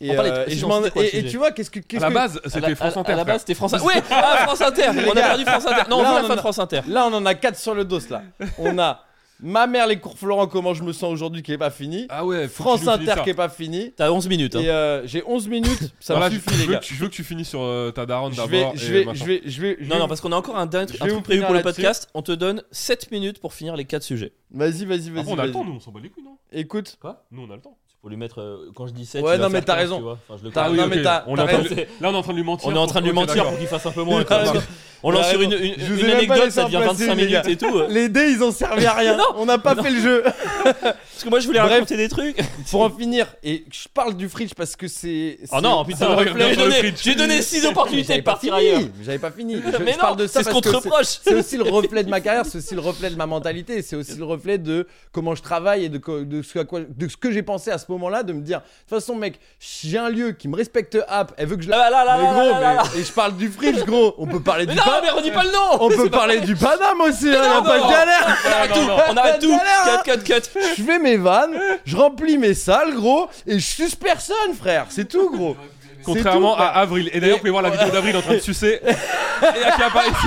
Et, 0.00 0.10
On 0.12 0.14
parlait 0.14 0.30
de- 0.30 0.36
euh, 0.36 0.44
et 0.46 0.50
je 0.50 0.54
sinon, 0.56 0.68
m'en- 0.68 0.78
c'était 0.78 0.90
quoi 0.90 1.02
le 1.02 1.08
et- 1.08 1.10
et 1.10 1.20
sujet 1.20 1.30
tu 1.30 1.36
vois, 1.38 1.50
qu'est-ce 1.50 1.70
que. 1.72 1.80
À 1.80 1.82
qu'est-ce 1.82 2.02
la 2.02 2.08
que- 2.08 2.14
base, 2.14 2.36
À 2.36 2.40
la- 2.44 2.50
c'était 2.50 2.74
France 2.76 2.96
à- 2.96 3.00
Inter. 3.00 3.12
À 3.12 3.16
la 3.16 3.22
frère. 3.24 3.34
base, 3.34 3.40
c'était 3.40 3.54
France 3.54 3.72
Inter. 3.74 3.84
Ouais, 3.84 4.02
ah, 4.12 4.36
France 4.44 4.60
Inter. 4.60 4.82
Les 4.94 5.04
On 5.08 5.10
a 5.10 5.14
gars, 5.16 5.22
perdu 5.22 5.44
France 5.44 5.66
Inter. 5.66 5.82
Non, 5.90 5.98
on 5.98 6.02
là, 6.02 6.08
veut 6.10 6.14
on 6.14 6.16
la 6.18 6.22
fin 6.22 6.26
en 6.26 6.34
de 6.34 6.38
a- 6.38 6.42
France 6.42 6.58
Inter. 6.60 6.80
Là, 6.86 7.06
on 7.08 7.14
en 7.14 7.26
a 7.26 7.34
4 7.34 7.58
sur 7.58 7.74
le 7.74 7.84
dos, 7.84 7.98
là. 8.10 8.22
On 8.58 8.78
a 8.78 9.04
Ma 9.44 9.66
mère, 9.66 9.88
les 9.88 9.98
cours 9.98 10.16
Florent, 10.16 10.46
comment 10.46 10.72
je 10.72 10.84
me 10.84 10.92
sens 10.92 11.12
aujourd'hui, 11.12 11.42
qui 11.42 11.52
est 11.52 11.58
pas 11.58 11.70
fini. 11.70 12.06
Ah 12.08 12.24
ouais, 12.24 12.46
faut 12.48 12.62
que 12.62 12.68
France 12.68 12.80
tu 12.80 12.86
nous 12.86 12.92
finisses 12.92 13.08
Inter, 13.08 13.18
ça. 13.18 13.24
qui 13.24 13.30
est 13.30 13.34
pas 13.34 13.48
fini. 13.48 13.92
T'as 13.96 14.10
11 14.10 14.28
minutes. 14.28 14.54
Hein. 14.56 14.60
Et 14.60 14.70
euh, 14.70 15.06
j'ai 15.06 15.22
11 15.26 15.48
minutes, 15.48 15.92
ça 15.98 16.14
je, 16.30 16.34
je 16.36 16.58
les 16.58 16.66
veux 16.66 16.72
gars. 16.74 16.78
que 16.78 16.84
tu, 16.84 16.94
je 16.94 17.00
veux 17.00 17.08
que 17.08 17.14
tu 17.14 17.24
finisses 17.24 17.48
sur 17.48 17.60
euh, 17.62 17.90
ta 17.90 18.06
daronne 18.06 18.32
Je 18.32 18.36
d'abord. 18.36 18.72
vais, 18.72 18.78
je 18.78 18.86
et 18.86 18.98
vais, 19.00 19.04
machin. 19.04 19.18
je 19.24 19.24
vais, 19.30 19.42
je 19.44 19.60
vais, 19.60 19.76
je 19.80 19.84
Non, 19.88 19.94
vais- 19.96 20.00
non, 20.02 20.08
parce 20.08 20.20
qu'on 20.20 20.30
a 20.32 20.36
encore 20.36 20.56
un, 20.56 20.66
dernier- 20.66 20.92
Je 20.92 21.02
un 21.02 21.06
vais 21.06 21.10
truc 21.10 21.12
vous 21.14 21.20
prévu 21.22 21.38
finir 21.40 21.46
pour 21.48 21.54
le 21.54 21.60
là-dessus. 21.60 21.82
podcast. 21.82 22.08
On 22.14 22.22
te 22.22 22.32
donne 22.32 22.62
7 22.70 23.10
minutes 23.10 23.40
pour 23.40 23.52
finir 23.52 23.74
les 23.74 23.84
4 23.84 24.02
sujets. 24.04 24.32
Vas-y, 24.52 24.84
vas-y, 24.84 25.08
Ah 25.08 25.12
vas-y. 25.14 25.24
bon, 25.24 25.32
on 25.32 25.32
a 25.32 25.36
le 25.36 25.42
vas-y. 25.42 25.52
temps, 25.52 25.64
nous, 25.64 25.72
on 25.76 25.80
s'en 25.80 25.90
bat 25.90 26.00
les 26.00 26.08
couilles, 26.10 26.22
non? 26.24 26.36
Écoute, 26.52 26.96
Nous, 27.32 27.42
on 27.42 27.50
a 27.50 27.56
le 27.56 27.62
temps. 27.62 27.76
Pour 28.00 28.10
lui 28.10 28.16
mettre. 28.16 28.40
euh, 28.40 28.70
quand 28.74 28.86
je 28.88 28.92
dis 28.92 29.06
7, 29.06 29.22
Ouais, 29.24 29.38
non, 29.38 29.48
mais 29.48 29.62
t'as 29.62 29.74
15, 29.76 29.82
raison. 29.92 30.16
T'as- 30.52 30.68
non, 30.68 30.74
oui, 30.74 30.80
mais 30.88 30.96
ok. 30.98 31.02
t'as- 31.02 31.24
on, 31.28 31.34
est 31.34 31.36
t'as 31.36 31.42
en 31.42 31.46
train 31.46 31.58
de- 31.58 31.68
raison. 31.68 31.76
là, 32.00 32.08
on 32.10 32.12
est 32.12 32.16
en 32.16 32.22
train 32.22 32.32
de 32.32 32.36
lui 32.36 32.44
mentir. 32.44 32.68
On 32.68 32.74
est 32.74 32.78
en 32.78 32.86
train 32.86 33.00
de 33.00 33.04
lui 33.04 33.10
Ok, 33.10 33.16
mentir 33.16 33.34
d'accord. 33.36 33.50
pour 33.50 33.58
qu'il 33.58 33.68
fasse 33.68 33.86
un 33.86 33.90
peu 33.92 34.02
moins. 34.02 34.24
Ça. 34.24 34.38
raison. 34.38 34.54
On 35.04 35.10
lance 35.10 35.22
T'as 35.26 35.30
sur 35.32 35.42
une, 35.42 35.52
une, 35.52 36.10
anecdote, 36.10 36.50
ça 36.50 36.62
en 36.62 36.64
devient 36.66 36.78
placer, 36.82 37.06
25 37.06 37.14
les 37.16 37.26
minutes 37.26 37.46
et 37.48 37.56
tout. 37.56 37.76
euh. 37.76 37.86
les 37.88 38.08
dés, 38.08 38.28
ils 38.30 38.42
ont 38.42 38.52
servi 38.52 38.86
à 38.86 38.92
rien. 38.94 39.16
Non. 39.22 39.24
on 39.36 39.46
n'a 39.46 39.58
pas 39.58 39.74
Non. 39.74 39.82
fait 39.82 39.90
le 39.90 40.00
jeu. 40.00 40.22
Parce 40.64 41.24
que 41.24 41.28
moi, 41.28 41.40
je 41.40 41.46
voulais 41.46 41.60
Bref. 41.60 41.72
raconter 41.72 41.96
des 41.96 42.08
trucs. 42.08 42.36
Pour 42.70 42.82
en 42.82 42.90
finir, 42.90 43.26
et 43.42 43.64
je 43.70 43.88
parle 43.92 44.16
du 44.16 44.28
fridge 44.28 44.52
parce 44.56 44.74
que 44.76 44.88
c'est. 44.88 45.38
Oh 45.52 45.60
non, 45.60 45.84
putain, 45.84 46.16
j'ai 46.18 46.56
donné, 46.56 46.74
fridge. 46.76 46.94
j'ai 47.02 47.14
donné 47.14 47.42
6 47.42 47.62
Mais 47.62 47.68
opportunités 47.68 48.16
de 48.16 48.22
partir 48.22 48.54
ailleurs. 48.54 48.80
J'avais 49.04 49.18
pas 49.18 49.30
fini. 49.30 49.54
Je, 49.72 49.76
Mais 49.82 49.92
je 49.92 49.96
non, 49.96 50.00
parle 50.00 50.16
de 50.16 50.26
ça 50.26 50.32
c'est 50.34 50.38
ce 50.40 50.44
parce 50.50 50.54
qu'on 50.54 50.60
te 50.60 50.68
reproche. 50.68 51.06
C'est 51.22 51.34
aussi 51.34 51.56
le 51.56 51.64
reflet 51.64 52.02
de 52.04 52.10
ma 52.10 52.20
carrière, 52.20 52.44
c'est 52.46 52.58
aussi 52.58 52.74
le 52.74 52.80
reflet 52.80 53.10
de 53.10 53.16
ma 53.16 53.26
mentalité, 53.26 53.82
c'est 53.82 53.96
aussi 53.96 54.16
le 54.16 54.24
reflet 54.24 54.58
de 54.58 54.86
comment 55.12 55.34
je 55.34 55.42
travaille 55.42 55.84
et 55.84 55.88
de, 55.88 56.00
ce, 56.42 56.58
à 56.58 56.64
quoi- 56.64 56.80
de 56.88 57.08
ce 57.08 57.16
que 57.16 57.30
j'ai 57.30 57.42
pensé 57.42 57.70
à 57.70 57.78
ce 57.78 57.86
moment-là, 57.90 58.22
de 58.22 58.32
me 58.32 58.40
dire, 58.40 58.58
de 58.60 58.64
toute 58.88 59.00
façon, 59.00 59.14
mec, 59.14 59.38
j'ai 59.60 59.98
un 59.98 60.08
lieu 60.08 60.32
qui 60.32 60.48
me 60.48 60.56
respecte 60.56 60.98
app, 61.08 61.32
elle 61.36 61.46
veut 61.48 61.56
que 61.56 61.62
je 61.62 61.68
la. 61.70 61.78
Là, 61.78 61.90
là, 61.90 62.04
là, 62.04 62.18
mais 62.18 62.28
gros, 62.28 62.60
mais- 62.94 63.00
et 63.00 63.04
je 63.04 63.12
parle 63.12 63.36
du 63.36 63.48
fridge, 63.48 63.84
gros. 63.84 64.14
On 64.18 64.26
peut 64.26 64.40
parler 64.40 64.66
Mais 64.66 64.72
du 64.72 64.78
non, 64.78 64.84
Mais 65.02 65.10
redis 65.10 65.30
pas 65.30 65.44
le 65.44 65.52
nom 65.52 65.78
On 65.80 65.88
peut 65.88 66.10
parler 66.10 66.40
du 66.40 66.54
Paname 66.56 67.00
aussi, 67.00 67.28
hein, 67.28 67.32
y 67.32 67.58
a 67.58 67.62
pas 67.62 67.78
de 67.78 67.88
galère. 67.90 68.36
On 68.46 68.50
arrête 68.50 68.72
tout, 68.72 68.90
on 69.10 69.16
arrête 69.16 69.40
tout. 69.40 69.56
Galère, 69.56 70.02
Cut, 70.04 70.18
cut, 70.18 70.40
cut. 70.40 70.60
Je 70.76 70.82
fais 70.82 70.98
mes 70.98 71.16
vannes, 71.16 71.58
je 71.84 71.96
remplis 71.96 72.38
mes 72.38 72.54
salles, 72.54 72.94
gros, 72.94 73.28
et 73.46 73.58
je 73.58 73.64
suce 73.66 73.94
personne, 73.94 74.54
frère. 74.58 74.86
C'est 74.90 75.08
tout, 75.08 75.30
gros. 75.30 75.56
Contrairement 76.04 76.54
tout, 76.56 76.62
à. 76.62 76.66
Avril. 76.66 77.10
Et 77.12 77.20
d'ailleurs, 77.20 77.36
vous 77.36 77.40
pouvez 77.40 77.50
voir 77.50 77.62
la 77.62 77.70
vidéo 77.70 77.90
d'Avril 77.90 78.16
en 78.16 78.22
train 78.22 78.34
de 78.34 78.38
sucer. 78.40 78.80
Et 78.84 79.64
à 79.64 79.72
qui 79.72 79.82
apparaît 79.82 80.08
ici. 80.10 80.26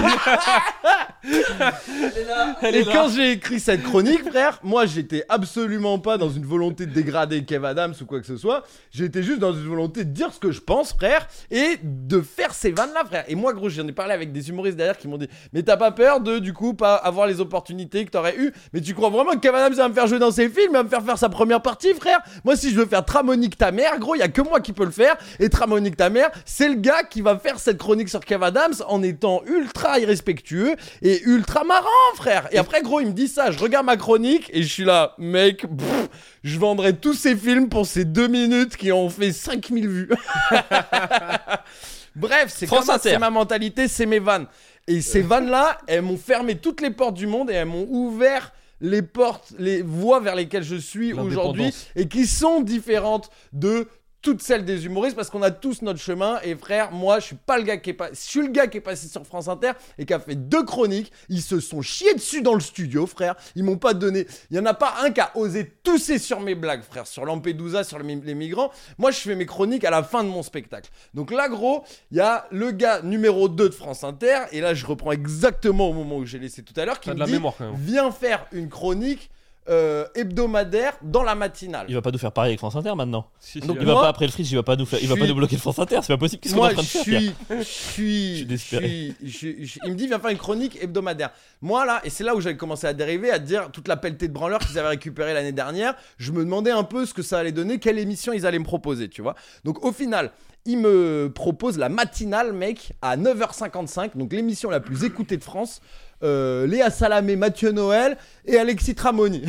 Elle 2.62 2.76
Et 2.76 2.80
est 2.80 2.84
là. 2.86 2.92
quand 2.94 3.10
j'ai 3.10 3.32
écrit 3.32 3.60
cette 3.60 3.84
chronique, 3.84 4.30
frère, 4.30 4.60
moi 4.64 4.86
j'étais 4.86 5.24
absolument 5.30 6.00
pas 6.00 6.18
dans 6.18 6.30
une 6.30 6.46
volonté 6.46 6.86
de 6.86 6.92
dégrader 6.92 7.44
Kev 7.46 7.66
Adams 7.66 7.94
ou 8.02 8.06
quoi 8.06 8.20
que 8.20 8.28
ce 8.28 8.38
soit. 8.38 8.64
J'étais 8.92 9.24
juste 9.24 9.40
dans 9.40 9.54
une 9.54 9.68
volonté 9.68 10.04
de 10.04 10.10
dire 10.12 10.34
ce 10.34 10.40
que 10.40 10.52
je 10.52 10.62
pense, 10.62 10.94
frère, 10.94 11.28
et 11.52 11.80
de 11.84 12.22
faire 12.22 12.54
ces 12.54 12.72
vannes 12.72 12.92
là, 12.94 13.04
frère. 13.06 13.24
Et 13.28 13.36
moi, 13.36 13.54
gros, 13.54 13.70
j'en 13.70 13.88
ai 13.88 13.92
parlé 13.92 14.14
avec 14.14 14.32
des 14.32 14.50
humoristes 14.50 14.78
derrière 14.78 14.98
qui 14.98 15.08
m'ont 15.08 15.18
dit 15.18 15.30
Mais 15.54 15.64
t'as 15.64 15.78
pas 15.78 15.92
peur 15.92 16.20
de, 16.20 16.40
du 16.40 16.54
coup, 16.54 16.74
pas 16.74 16.96
avoir 16.96 17.28
les 17.28 17.40
opportunités 17.40 18.06
que 18.06 18.12
t'aurais 18.12 18.36
eu 18.38 18.52
Mais 18.74 18.82
tu 18.82 18.94
crois 18.94 19.10
vraiment 19.10 19.32
que 19.32 19.40
Kev 19.40 19.56
Adams 19.56 19.74
va 19.74 19.90
me 19.90 19.94
faire 19.94 20.08
jouer 20.08 20.20
dans 20.20 20.32
ses 20.32 20.50
films, 20.50 20.74
va 20.74 20.84
me 20.84 20.90
faire 20.90 21.04
faire 21.04 21.18
sa 21.18 21.30
première 21.30 21.62
partie, 21.62 21.94
frère? 21.94 22.20
Moi, 22.44 22.56
si 22.56 22.72
je 22.72 22.76
veux 22.76 22.86
faire 22.86 23.04
Tramonique 23.06 23.58
ta 23.58 23.72
mère, 23.72 23.98
gros, 24.00 24.16
y 24.16 24.22
a 24.22 24.28
que 24.28 24.42
moi 24.42 24.60
qui 24.60 24.74
peux 24.74 24.86
le 24.86 24.92
faire. 24.92 25.16
Et 25.40 25.50
Tramonique 25.66 25.98
ta 25.98 26.12
mère, 26.12 26.30
c'est 26.46 26.70
le 26.70 26.76
gars 26.76 27.02
qui 27.02 27.22
va 27.22 27.40
faire 27.40 27.58
cette 27.58 27.80
chronique 27.80 28.08
sur 28.08 28.20
Kev 28.20 28.46
Adams 28.46 28.76
en 28.88 29.02
étant 29.02 29.42
ultra 29.48 29.98
irrespectueux 29.98 30.76
et 31.02 31.24
ultra 31.24 31.64
marrant, 31.64 31.88
frère. 32.16 32.48
Et 32.52 32.60
après, 32.60 32.84
gros, 32.84 33.00
il 33.00 33.08
me 33.08 33.14
dit 33.14 33.28
ça. 33.28 33.50
Je 33.50 33.58
regarde 33.58 33.88
ma 33.88 33.98
chronique 33.98 34.52
et 34.54 34.62
je 34.62 34.72
suis 34.72 34.84
là, 34.84 35.16
mec, 35.18 35.62
pff, 35.62 36.10
je 36.44 36.60
vendrais 36.60 36.94
tous 36.94 37.16
ces 37.16 37.36
films 37.36 37.68
pour 37.68 37.88
ces 37.88 38.06
deux 38.06 38.28
minutes 38.28 38.78
qui 38.78 38.92
ont 38.92 39.10
fait 39.10 39.32
5000 39.32 39.88
vues. 39.88 40.10
Bref, 42.16 42.54
c'est 42.56 42.68
comme 42.68 42.84
ça, 42.84 43.00
c'est 43.02 43.18
ma 43.18 43.32
mentalité, 43.32 43.88
c'est 43.88 44.06
mes 44.06 44.20
vannes. 44.20 44.46
Et 44.86 45.02
ces 45.02 45.24
vannes-là, 45.24 45.80
elles 45.88 46.04
m'ont 46.04 46.16
fermé 46.16 46.60
toutes 46.60 46.82
les 46.82 46.92
portes 46.92 47.16
du 47.16 47.26
monde 47.26 47.50
et 47.50 47.54
elles 47.54 47.66
m'ont 47.66 47.88
ouvert 47.90 48.54
les 48.82 49.02
portes, 49.02 49.54
les 49.58 49.82
voies 49.82 50.20
vers 50.20 50.36
lesquelles 50.36 50.64
je 50.64 50.76
suis 50.76 51.12
aujourd'hui 51.14 51.74
et 51.96 52.08
qui 52.08 52.28
sont 52.28 52.62
différentes 52.62 53.32
de 53.52 53.88
toutes 54.26 54.42
celles 54.42 54.66
des 54.66 54.88
humoristes 54.88 55.16
parce 55.16 55.30
qu'on 55.30 55.44
a 55.44 55.52
tous 55.52 55.84
notre 55.84 56.00
chemin 56.00 56.40
et 56.44 56.56
frère 56.56 56.92
moi 56.92 57.20
je 57.20 57.26
suis 57.26 57.36
pas 57.36 57.60
le 57.60 57.64
gars 57.64 57.78
qui 57.78 57.92
est 57.92 57.94
pas 57.94 58.10
je 58.10 58.16
suis 58.16 58.42
le 58.42 58.48
gars 58.48 58.66
qui 58.66 58.78
est 58.78 58.82
passé 58.82 59.08
sur 59.08 59.24
France 59.24 59.48
Inter 59.48 59.74
et 60.00 60.06
qui 60.08 60.14
a 60.16 60.20
fait 60.20 60.34
deux 60.34 60.64
chroniques. 60.64 61.12
Ils 61.30 61.44
se 61.44 61.60
sont 61.60 61.84
chiés 61.84 62.16
dessus 62.16 62.42
dans 62.42 62.56
le 62.56 62.60
studio 62.60 63.06
frère. 63.06 63.36
Ils 63.56 63.64
m'ont 63.64 63.78
pas 63.78 63.94
donné 63.94 64.26
il 64.50 64.58
y 64.58 64.60
en 64.60 64.66
a 64.66 64.74
pas 64.74 64.96
un 65.04 65.12
qui 65.12 65.22
a 65.22 65.32
osé 65.38 65.70
tousser 65.84 66.18
sur 66.18 66.40
mes 66.40 66.56
blagues 66.56 66.82
frère. 66.82 67.06
Sur 67.06 67.24
Lampedusa 67.24 67.84
sur 67.84 68.00
les, 68.00 68.34
migrants. 68.34 68.72
Moi 68.98 69.12
je 69.12 69.20
fais 69.20 69.36
mes 69.36 69.46
chroniques 69.46 69.84
à 69.84 69.92
la 69.92 70.02
fin 70.02 70.24
de 70.24 70.30
mon 70.30 70.42
spectacle. 70.42 70.90
Donc 71.14 71.32
là 71.32 71.48
gros 71.48 71.84
il 72.10 72.18
y 72.18 72.22
a 72.22 72.48
le 72.50 72.72
gars 72.72 73.04
numéro 73.04 73.48
2 73.48 73.70
de 73.70 73.74
France 73.76 74.04
Inter 74.04 74.40
et 74.52 74.60
là 74.60 74.74
je 74.74 74.88
reprends 74.88 75.12
exactement 75.12 75.92
au 75.92 75.94
moment 75.94 76.18
où 76.18 76.26
j'ai 76.26 76.40
laissé 76.40 76.64
tout 76.64 76.74
à 76.78 76.86
l'heure 76.86 77.00
qui 77.00 77.10
me 77.10 77.14
de 77.14 77.20
la 77.20 77.28
dit 77.28 77.34
mémoire 77.34 77.54
quand 77.56 77.66
même. 77.66 77.80
viens 77.80 78.10
faire 78.10 78.48
une 78.52 78.70
chronique 78.70 79.30
euh, 79.70 80.06
hebdomadaire 80.16 80.94
dans 81.02 81.24
la 81.24 81.34
matinale 81.36 81.86
Il 81.90 81.96
va 81.96 82.02
pas 82.02 82.12
nous 82.12 82.18
faire 82.18 82.32
pareil 82.32 82.50
avec 82.52 82.60
France 82.60 82.76
Inter 82.76 82.94
maintenant. 82.96 83.28
Si, 83.40 83.60
si, 83.60 83.68
Donc, 83.68 83.78
Il 83.80 83.84
euh, 83.84 83.86
va 83.86 83.94
Moi, 83.94 84.02
pas 84.04 84.10
après 84.10 84.26
le 84.26 84.32
friche, 84.32 84.52
il 84.52 84.56
va 84.56 84.64
pas 84.64 84.76
nous 84.76 84.86
faire, 84.86 85.00
il 85.02 85.08
va 85.08 85.16
pas 85.16 85.26
nous 85.28 85.34
bloquer 85.36 85.56
le 85.56 85.62
France 85.62 85.80
Inter, 85.80 86.00
c'est 86.02 86.14
pas 86.14 86.18
possible. 86.18 86.42
Qu'est-ce 86.42 86.54
qu'on 86.56 86.68
est 86.68 86.74
en 86.74 86.74
Moi, 86.74 86.74
train 86.74 86.84
je 86.84 86.98
de 86.98 87.04
faire 87.04 87.04
suis, 87.04 87.36
je 87.50 87.64
suis, 87.64 88.48
je 88.50 88.56
suis- 88.58 89.16
je 89.24 89.66
suis- 89.70 89.80
il 89.86 89.92
me 89.92 89.96
dit 89.96 90.08
viens 90.08 90.20
faire 90.20 90.30
une 90.32 90.38
chronique 90.38 90.78
hebdomadaire. 90.82 91.32
Moi 91.62 91.86
là, 91.86 92.02
et 92.04 92.10
c'est 92.10 92.24
là 92.24 92.36
où 92.36 92.42
j'avais 92.42 92.58
commencé 92.58 92.86
à 92.88 92.94
dériver, 92.94 93.32
à 93.32 93.40
dire 93.40 93.70
toute 93.72 93.88
la 93.88 93.98
pelletée 93.98 94.28
de 94.28 94.34
branleurs 94.34 94.60
qu'ils 94.60 94.78
avaient 94.78 94.90
récupéré 94.90 95.34
l'année 95.34 95.52
dernière. 95.52 95.96
Je 96.18 96.32
me 96.32 96.40
demandais 96.44 96.72
un 96.72 96.84
peu 96.84 97.06
ce 97.06 97.14
que 97.14 97.22
ça 97.24 97.40
allait 97.40 97.52
donner, 97.52 97.80
quelle 97.80 97.98
émission 98.00 98.34
ils 98.34 98.46
allaient 98.46 98.60
me 98.60 98.64
proposer, 98.66 99.10
tu 99.10 99.22
vois. 99.22 99.36
Donc 99.64 99.84
au 99.84 99.92
final, 99.92 100.32
il 100.68 100.80
me 100.80 101.32
propose 101.34 101.78
la 101.78 101.90
matinale, 101.90 102.52
mec, 102.54 102.94
à 103.02 103.18
9h55, 103.18 104.12
donc 104.18 104.34
l'émission 104.34 104.70
la 104.70 104.80
plus 104.80 105.04
écoutée 105.04 105.38
de 105.38 105.44
France. 105.44 105.82
Euh, 106.24 106.66
Léa 106.66 106.90
Salamé, 106.90 107.36
Mathieu 107.36 107.72
Noël 107.72 108.18
et 108.46 108.58
Alexis 108.58 108.96
Tramoni. 108.96 109.44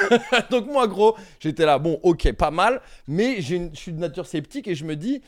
donc 0.50 0.66
moi 0.66 0.86
gros, 0.86 1.16
j'étais 1.40 1.64
là, 1.64 1.78
bon 1.78 1.98
ok, 2.02 2.32
pas 2.32 2.50
mal, 2.50 2.80
mais 3.08 3.40
je 3.40 3.68
suis 3.74 3.92
de 3.92 3.98
nature 3.98 4.26
sceptique 4.26 4.68
et 4.68 4.74
je 4.74 4.84
me 4.84 4.96
dis, 4.96 5.22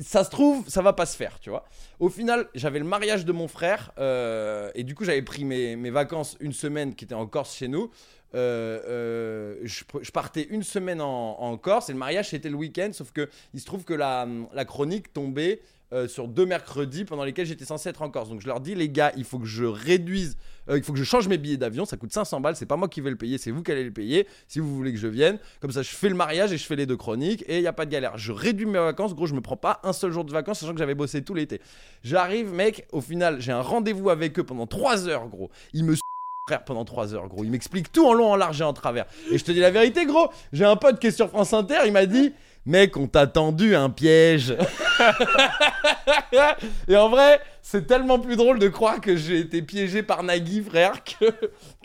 ça 0.00 0.24
se 0.24 0.30
trouve, 0.30 0.68
ça 0.68 0.82
va 0.82 0.92
pas 0.92 1.06
se 1.06 1.16
faire, 1.16 1.38
tu 1.40 1.50
vois. 1.50 1.64
Au 2.00 2.08
final, 2.08 2.48
j'avais 2.54 2.80
le 2.80 2.84
mariage 2.84 3.24
de 3.24 3.32
mon 3.32 3.48
frère 3.48 3.92
euh, 3.98 4.70
et 4.74 4.82
du 4.82 4.94
coup, 4.94 5.04
j'avais 5.04 5.22
pris 5.22 5.44
mes, 5.44 5.76
mes 5.76 5.90
vacances 5.90 6.36
une 6.40 6.52
semaine 6.52 6.94
qui 6.94 7.04
était 7.04 7.14
en 7.14 7.26
Corse 7.26 7.54
chez 7.54 7.68
nous. 7.68 7.90
Euh, 8.34 9.60
je, 9.62 10.10
partais 10.10 10.48
une 10.50 10.64
semaine 10.64 11.00
en, 11.00 11.40
en 11.40 11.56
Corse 11.56 11.88
et 11.88 11.92
le 11.92 11.98
mariage 11.98 12.30
c'était 12.30 12.48
le 12.48 12.56
week-end, 12.56 12.90
sauf 12.92 13.12
que 13.12 13.28
il 13.52 13.60
se 13.60 13.64
trouve 13.64 13.84
que 13.84 13.94
la, 13.94 14.26
la 14.52 14.64
chronique 14.64 15.12
tombait 15.12 15.60
euh, 15.92 16.08
sur 16.08 16.28
deux 16.28 16.46
mercredis 16.46 17.04
pendant 17.04 17.24
lesquels 17.24 17.46
j'étais 17.46 17.64
censé 17.64 17.88
être 17.88 18.02
en 18.02 18.10
Corse. 18.10 18.28
Donc 18.28 18.40
je 18.40 18.46
leur 18.46 18.60
dis, 18.60 18.74
les 18.74 18.88
gars, 18.88 19.12
il 19.16 19.24
faut 19.24 19.38
que 19.38 19.46
je 19.46 19.64
réduise, 19.64 20.36
euh, 20.68 20.78
il 20.78 20.82
faut 20.82 20.92
que 20.92 20.98
je 20.98 21.04
change 21.04 21.28
mes 21.28 21.38
billets 21.38 21.58
d'avion, 21.58 21.84
ça 21.84 21.96
coûte 21.96 22.12
500 22.12 22.40
balles, 22.40 22.56
c'est 22.56 22.66
pas 22.66 22.76
moi 22.76 22.88
qui 22.88 23.00
vais 23.00 23.10
le 23.10 23.16
payer, 23.16 23.38
c'est 23.38 23.50
vous 23.50 23.62
qui 23.62 23.70
allez 23.70 23.84
le 23.84 23.92
payer 23.92 24.26
si 24.48 24.60
vous 24.60 24.74
voulez 24.74 24.92
que 24.92 24.98
je 24.98 25.06
vienne. 25.06 25.38
Comme 25.60 25.70
ça, 25.70 25.82
je 25.82 25.90
fais 25.90 26.08
le 26.08 26.14
mariage 26.14 26.52
et 26.52 26.58
je 26.58 26.64
fais 26.64 26.74
les 26.74 26.86
deux 26.86 26.96
chroniques 26.96 27.44
et 27.46 27.58
il 27.58 27.62
y 27.62 27.66
a 27.66 27.72
pas 27.72 27.86
de 27.86 27.90
galère. 27.90 28.16
Je 28.16 28.32
réduis 28.32 28.66
mes 28.66 28.78
vacances, 28.78 29.14
gros, 29.14 29.26
je 29.26 29.34
me 29.34 29.40
prends 29.40 29.56
pas 29.56 29.80
un 29.84 29.92
seul 29.92 30.10
jour 30.10 30.24
de 30.24 30.32
vacances, 30.32 30.60
sachant 30.60 30.72
que 30.72 30.78
j'avais 30.78 30.94
bossé 30.94 31.22
tout 31.22 31.34
l'été. 31.34 31.60
J'arrive, 32.02 32.52
mec, 32.52 32.86
au 32.90 33.00
final, 33.00 33.40
j'ai 33.40 33.52
un 33.52 33.62
rendez-vous 33.62 34.10
avec 34.10 34.38
eux 34.38 34.44
pendant 34.44 34.66
3 34.66 35.08
heures, 35.08 35.28
gros. 35.28 35.50
Ils 35.74 35.84
me 35.84 35.94
frère 36.48 36.64
pendant 36.64 36.84
3 36.84 37.14
heures, 37.14 37.28
gros. 37.28 37.44
Il 37.44 37.50
m'explique 37.50 37.92
tout 37.92 38.06
en 38.06 38.14
long, 38.14 38.32
en 38.32 38.36
large 38.36 38.60
et 38.60 38.64
en 38.64 38.72
travers. 38.72 39.06
Et 39.30 39.38
je 39.38 39.44
te 39.44 39.52
dis 39.52 39.60
la 39.60 39.70
vérité, 39.70 40.06
gros, 40.06 40.30
j'ai 40.52 40.64
un 40.64 40.76
pote 40.76 40.98
qui 40.98 41.08
est 41.08 41.12
sur 41.12 41.28
France 41.28 41.52
Inter, 41.52 41.80
il 41.84 41.92
m'a 41.92 42.06
dit. 42.06 42.32
Mec, 42.66 42.96
on 42.96 43.06
t'a 43.06 43.26
tendu 43.26 43.76
un 43.76 43.90
piège. 43.90 44.56
et 46.88 46.96
en 46.96 47.08
vrai, 47.08 47.40
c'est 47.62 47.86
tellement 47.86 48.18
plus 48.18 48.36
drôle 48.36 48.58
de 48.58 48.68
croire 48.68 49.00
que 49.00 49.16
j'ai 49.16 49.38
été 49.40 49.62
piégé 49.62 50.02
par 50.02 50.22
Nagui, 50.22 50.62
frère, 50.62 50.92
que, 51.04 51.26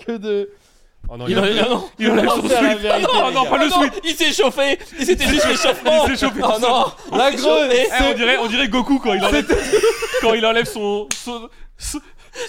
que 0.06 0.14
de. 0.18 0.49
Oh 1.11 1.18
non, 1.18 1.26
Il 1.27 1.31
il 1.31 1.39
en- 1.39 1.43
a- 1.43 1.47
ah 1.47 1.69
non, 1.69 1.89
il 1.97 2.07
la 2.07 2.76
vérité, 2.76 3.07
Oh 3.14 3.27
les 3.30 3.34
non, 3.34 3.43
gars. 3.43 3.49
pas 3.49 3.57
le 3.57 3.65
Ah 3.73 3.80
non, 3.80 3.89
il 4.03 4.14
s'est 4.15 4.31
chauffé, 4.31 4.77
il 4.99 5.06
s'était 5.06 5.27
juste 5.27 5.47
l'échauffement. 5.47 6.06
Il 6.07 6.15
s'est 6.18 6.26
chauffé 6.27 6.39
Oh 6.43 6.60
non, 6.61 7.18
La 7.18 7.31
grosse-. 7.31 7.72
Eh, 7.72 7.88
on 8.03 8.14
dirait, 8.14 8.38
on 8.38 8.47
dirait 8.47 8.68
Goku 8.68 8.99
quand 8.99 9.14
il 9.14 9.23
enlève, 9.23 9.45
quand 10.22 10.34
il 10.35 10.45
enlève 10.45 10.65
son, 10.65 11.07
son, 11.15 11.49
son, 11.77 11.99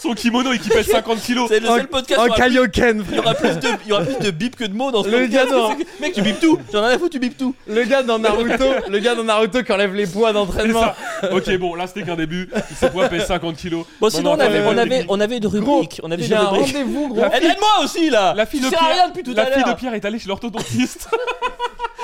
son 0.03 0.15
kimono 0.15 0.53
et 0.53 0.59
qu'il 0.59 0.71
pèse 0.73 0.87
50 0.89 1.21
kilos. 1.21 1.49
C'est 1.49 1.61
le 1.61 1.67
seul 1.67 1.89
podcast 1.89 2.21
En 2.21 2.25
où 2.25 2.27
il 2.27 2.29
y 2.29 2.59
aura 2.59 2.69
plus- 2.69 2.71
Kaioken, 2.73 3.05
il 3.11 3.17
y 3.17 3.19
aura 3.19 3.35
plus 3.35 3.49
de, 3.59 3.69
il 3.85 3.89
y 3.89 3.93
aura 3.93 4.03
plus 4.05 4.19
de 4.25 4.31
bip 4.31 4.57
que 4.57 4.65
de 4.65 4.75
mots 4.75 4.91
dans 4.91 5.03
ce 5.03 5.09
Le 5.09 5.21
podcast. 5.23 5.49
gars, 5.51 5.57
non. 5.57 5.77
Mec, 6.01 6.13
tu 6.13 6.23
bipes 6.23 6.41
tout. 6.41 6.59
J'en 6.73 6.83
ai 6.83 6.87
rien 6.87 6.97
à 6.97 6.99
foutre, 6.99 7.11
tu 7.13 7.19
bipes 7.19 7.37
tout. 7.37 7.55
Le 7.67 7.83
gars 7.85 8.03
dans 8.03 8.19
Naruto, 8.19 8.65
le 8.89 8.99
gars 8.99 9.15
dans 9.15 9.25
Naruto 9.25 9.63
qui 9.63 9.73
enlève 9.73 9.95
les 9.95 10.07
poids 10.07 10.29
C'est 10.29 10.35
d'entraînement. 10.35 10.81
ça. 10.81 10.97
Ok, 11.33 11.51
bon, 11.59 11.75
là 11.75 11.87
c'était 11.87 12.03
qu'un 12.03 12.17
début. 12.17 12.49
Ses 12.79 12.91
poids 12.91 13.09
pèsent 13.09 13.27
50 13.27 13.57
kilos. 13.57 13.85
Bon, 14.01 14.11
sinon, 14.11 14.33
on 14.33 14.37
Maintenant, 14.37 14.47
avait, 14.55 14.65
on 14.67 14.79
avait, 14.79 15.05
on 15.09 15.21
avait 15.21 15.37
une 15.39 15.49
Gros, 15.49 15.77
rubrique. 15.77 16.01
On 16.03 16.11
avait 16.11 16.23
J'ai 16.23 16.35
une 16.35 16.41
un 16.41 16.49
rubrique. 16.49 16.73
rendez-vous, 16.75 17.09
gros. 17.09 17.25
Eh, 17.33 17.37
Aide-moi 17.47 17.85
aussi 17.85 18.11
là. 18.11 18.35
La 18.37 18.47
fille, 18.47 18.61
de 18.61 18.69
sers 18.69 18.83
à 18.83 18.87
rien 18.87 18.95
Pierre, 18.95 19.09
depuis 19.09 19.23
tout 19.23 19.35
la 19.35 19.43
à 19.43 19.47
fille 19.47 19.63
de 19.63 19.67
l'heure. 19.67 19.77
Pierre 19.77 19.95
est 19.95 20.05
allée 20.05 20.19
chez 20.19 20.29
l'orthodontiste. 20.29 21.09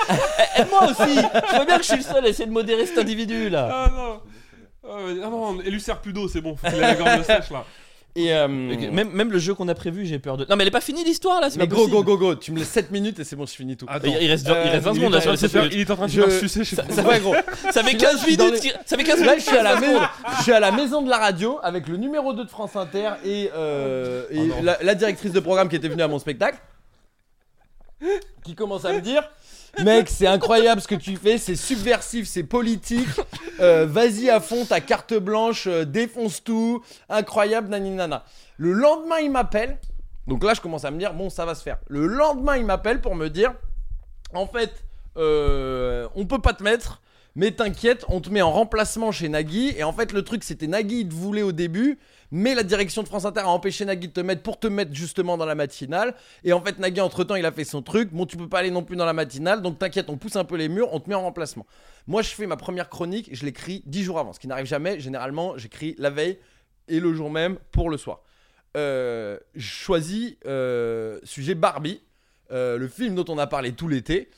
Eh, 0.09 0.61
Aide-moi 0.61 0.83
aussi. 0.85 1.15
Je 1.15 1.55
vois 1.55 1.65
bien 1.65 1.77
que 1.77 1.83
je 1.83 1.87
suis 1.87 1.97
le 1.97 2.03
seul 2.03 2.25
à 2.25 2.29
essayer 2.29 2.45
de 2.45 2.51
modérer 2.51 2.85
cet 2.85 2.97
individu 2.97 3.49
là. 3.49 3.67
Ah 3.71 3.91
non. 3.95 4.19
Ah 4.89 4.97
ah 5.23 5.29
non, 5.29 5.57
elle 5.65 5.71
lui 5.73 5.81
sert 5.81 5.99
plus 5.99 6.13
d'eau, 6.13 6.27
c'est 6.27 6.41
bon. 6.41 6.55
Faut 6.55 6.67
qu'il 6.67 6.77
ait 6.77 6.81
la 6.81 6.95
gorge 6.95 7.23
sèche 7.23 7.49
là. 7.51 7.65
Et 8.15 8.33
euh, 8.33 8.47
Même, 8.47 9.11
même 9.11 9.31
le 9.31 9.37
jeu 9.37 9.53
qu'on 9.53 9.67
a 9.67 9.75
prévu, 9.75 10.07
j'ai 10.07 10.17
peur 10.17 10.37
de. 10.37 10.45
Non, 10.49 10.55
mais 10.55 10.63
elle 10.63 10.69
est 10.69 10.71
pas 10.71 10.81
finie 10.81 11.03
l'histoire 11.03 11.39
là. 11.39 11.51
c'est 11.51 11.59
mais 11.59 11.67
pas 11.67 11.75
go, 11.75 11.81
possible. 11.87 11.95
go, 11.97 12.03
go, 12.03 12.17
go. 12.17 12.35
Tu 12.35 12.51
me 12.51 12.57
laisses 12.57 12.69
7 12.69 12.89
minutes 12.89 13.19
et 13.19 13.23
c'est 13.23 13.35
bon, 13.35 13.45
je 13.45 13.51
finis 13.53 13.77
tout. 13.77 13.85
Attends. 13.87 14.07
Il 14.07 14.17
il 14.23 14.27
reste, 14.31 14.47
il 14.47 14.51
reste 14.53 14.83
20 14.85 14.89
Euh, 14.91 14.93
secondes 14.95 15.13
là 15.13 15.21
sur 15.21 15.31
les 15.31 15.37
il, 15.39 15.45
est 15.45 15.47
7 15.49 15.55
en- 15.55 15.59
minutes. 15.59 15.73
il 15.75 15.81
est 15.81 15.91
en 15.91 15.95
train 15.97 16.05
de 16.07 16.11
Je- 16.11 16.21
se 16.21 16.27
faire 16.29 16.49
sucer 16.49 16.63
C'est 16.89 17.01
vrai, 17.01 17.19
gros. 17.19 17.35
Ça 17.71 17.83
fait 17.83 17.93
Là, 17.93 17.99
15 17.99 18.13
je 18.21 18.25
suis 18.25 18.37
dans 18.37 18.45
minutes. 18.45 18.63
les- 18.63 18.69
qui- 18.71 18.75
Ça 18.87 18.97
fait 18.97 19.03
15 19.03 19.19
Là, 19.19 19.25
minutes. 19.33 19.39
je 19.41 19.45
suis 19.49 19.57
à 19.57 19.61
la 19.63 19.79
maison. 19.79 19.99
Je 20.37 20.41
suis 20.43 20.51
à 20.51 20.59
la 20.59 20.71
maison 20.71 21.01
de 21.03 21.09
la 21.11 21.17
radio 21.17 21.59
avec 21.61 21.87
le 21.87 21.97
numéro 21.97 22.33
2 22.33 22.43
de 22.45 22.49
France 22.49 22.75
Inter 22.75 23.11
et, 23.23 23.51
euh, 23.55 24.23
et 24.31 24.39
Oh 24.49 24.63
la, 24.63 24.77
la 24.81 24.95
directrice 24.95 25.31
de 25.33 25.39
programme 25.39 25.69
qui 25.69 25.75
était 25.75 25.89
venue 25.89 26.01
à 26.01 26.07
mon 26.07 26.17
spectacle. 26.17 26.57
qui 28.43 28.55
commence 28.55 28.85
à 28.85 28.93
me 28.93 29.01
dire 29.01 29.23
Mec, 29.83 30.09
c'est 30.09 30.27
incroyable 30.27 30.81
ce 30.81 30.87
que 30.87 30.95
tu 30.95 31.15
fais, 31.17 31.37
c'est 31.37 31.55
subversif, 31.55 32.27
c'est 32.27 32.43
politique. 32.43 33.07
euh, 33.59 33.85
Vas-y 33.85 34.29
à 34.29 34.39
fond, 34.39 34.65
ta 34.65 34.81
carte 34.81 35.13
blanche, 35.13 35.67
euh, 35.67 35.85
défonce 35.85 36.43
tout, 36.43 36.83
incroyable, 37.09 37.69
nani 37.69 37.91
nana. 37.91 38.23
Le 38.57 38.71
lendemain, 38.71 39.19
il 39.19 39.31
m'appelle. 39.31 39.77
Donc 40.25 40.43
là, 40.43 40.53
je 40.53 40.61
commence 40.61 40.83
à 40.83 40.91
me 40.91 40.97
dire 40.97 41.13
Bon, 41.13 41.29
ça 41.29 41.45
va 41.45 41.53
se 41.55 41.61
faire. 41.63 41.77
Le 41.87 42.07
lendemain, 42.07 42.57
il 42.57 42.65
m'appelle 42.65 43.01
pour 43.01 43.15
me 43.15 43.29
dire 43.29 43.53
En 44.33 44.47
fait, 44.47 44.71
euh, 45.17 46.07
on 46.15 46.25
peut 46.25 46.39
pas 46.41 46.53
te 46.53 46.63
mettre. 46.63 47.01
Mais 47.35 47.51
t'inquiète, 47.51 48.03
on 48.09 48.19
te 48.19 48.31
met 48.31 48.41
en 48.41 48.51
remplacement 48.51 49.11
chez 49.11 49.29
Nagui. 49.29 49.75
Et 49.77 49.83
en 49.83 49.93
fait, 49.93 50.11
le 50.11 50.23
truc, 50.23 50.43
c'était 50.43 50.65
Nagui, 50.65 51.01
il 51.01 51.09
te 51.09 51.13
voulait 51.13 51.43
au 51.43 51.51
début. 51.51 51.99
Mais 52.31 52.55
la 52.55 52.63
direction 52.63 53.03
de 53.03 53.07
France 53.07 53.25
Inter 53.25 53.41
a 53.41 53.49
empêché 53.49 53.85
Nagui 53.85 54.07
de 54.07 54.13
te 54.13 54.19
mettre 54.19 54.41
pour 54.41 54.59
te 54.59 54.67
mettre 54.67 54.93
justement 54.93 55.37
dans 55.37 55.45
la 55.45 55.55
matinale. 55.55 56.13
Et 56.43 56.53
en 56.53 56.61
fait, 56.61 56.79
Nagui, 56.79 56.99
entre 57.01 57.23
temps, 57.23 57.35
il 57.35 57.45
a 57.45 57.51
fait 57.51 57.63
son 57.63 57.81
truc. 57.81 58.11
Bon, 58.11 58.25
tu 58.25 58.37
peux 58.37 58.49
pas 58.49 58.59
aller 58.59 58.71
non 58.71 58.83
plus 58.83 58.95
dans 58.97 59.05
la 59.05 59.13
matinale. 59.13 59.61
Donc 59.61 59.79
t'inquiète, 59.79 60.09
on 60.09 60.17
pousse 60.17 60.35
un 60.35 60.43
peu 60.43 60.55
les 60.55 60.69
murs, 60.69 60.89
on 60.91 60.99
te 60.99 61.09
met 61.09 61.15
en 61.15 61.21
remplacement. 61.21 61.65
Moi, 62.05 62.21
je 62.21 62.29
fais 62.29 62.47
ma 62.47 62.57
première 62.57 62.89
chronique, 62.89 63.29
je 63.31 63.45
l'écris 63.45 63.83
10 63.85 64.03
jours 64.03 64.19
avant. 64.19 64.33
Ce 64.33 64.39
qui 64.39 64.47
n'arrive 64.47 64.65
jamais. 64.65 64.99
Généralement, 64.99 65.57
j'écris 65.57 65.95
la 65.97 66.09
veille 66.09 66.39
et 66.87 66.99
le 66.99 67.13
jour 67.13 67.29
même 67.29 67.57
pour 67.71 67.89
le 67.89 67.97
soir. 67.97 68.21
Euh, 68.75 69.37
je 69.55 69.67
choisis 69.67 70.35
euh, 70.45 71.19
sujet 71.23 71.55
Barbie, 71.55 72.01
euh, 72.51 72.77
le 72.77 72.87
film 72.87 73.15
dont 73.15 73.25
on 73.29 73.37
a 73.37 73.47
parlé 73.47 73.71
tout 73.71 73.87
l'été. 73.87 74.29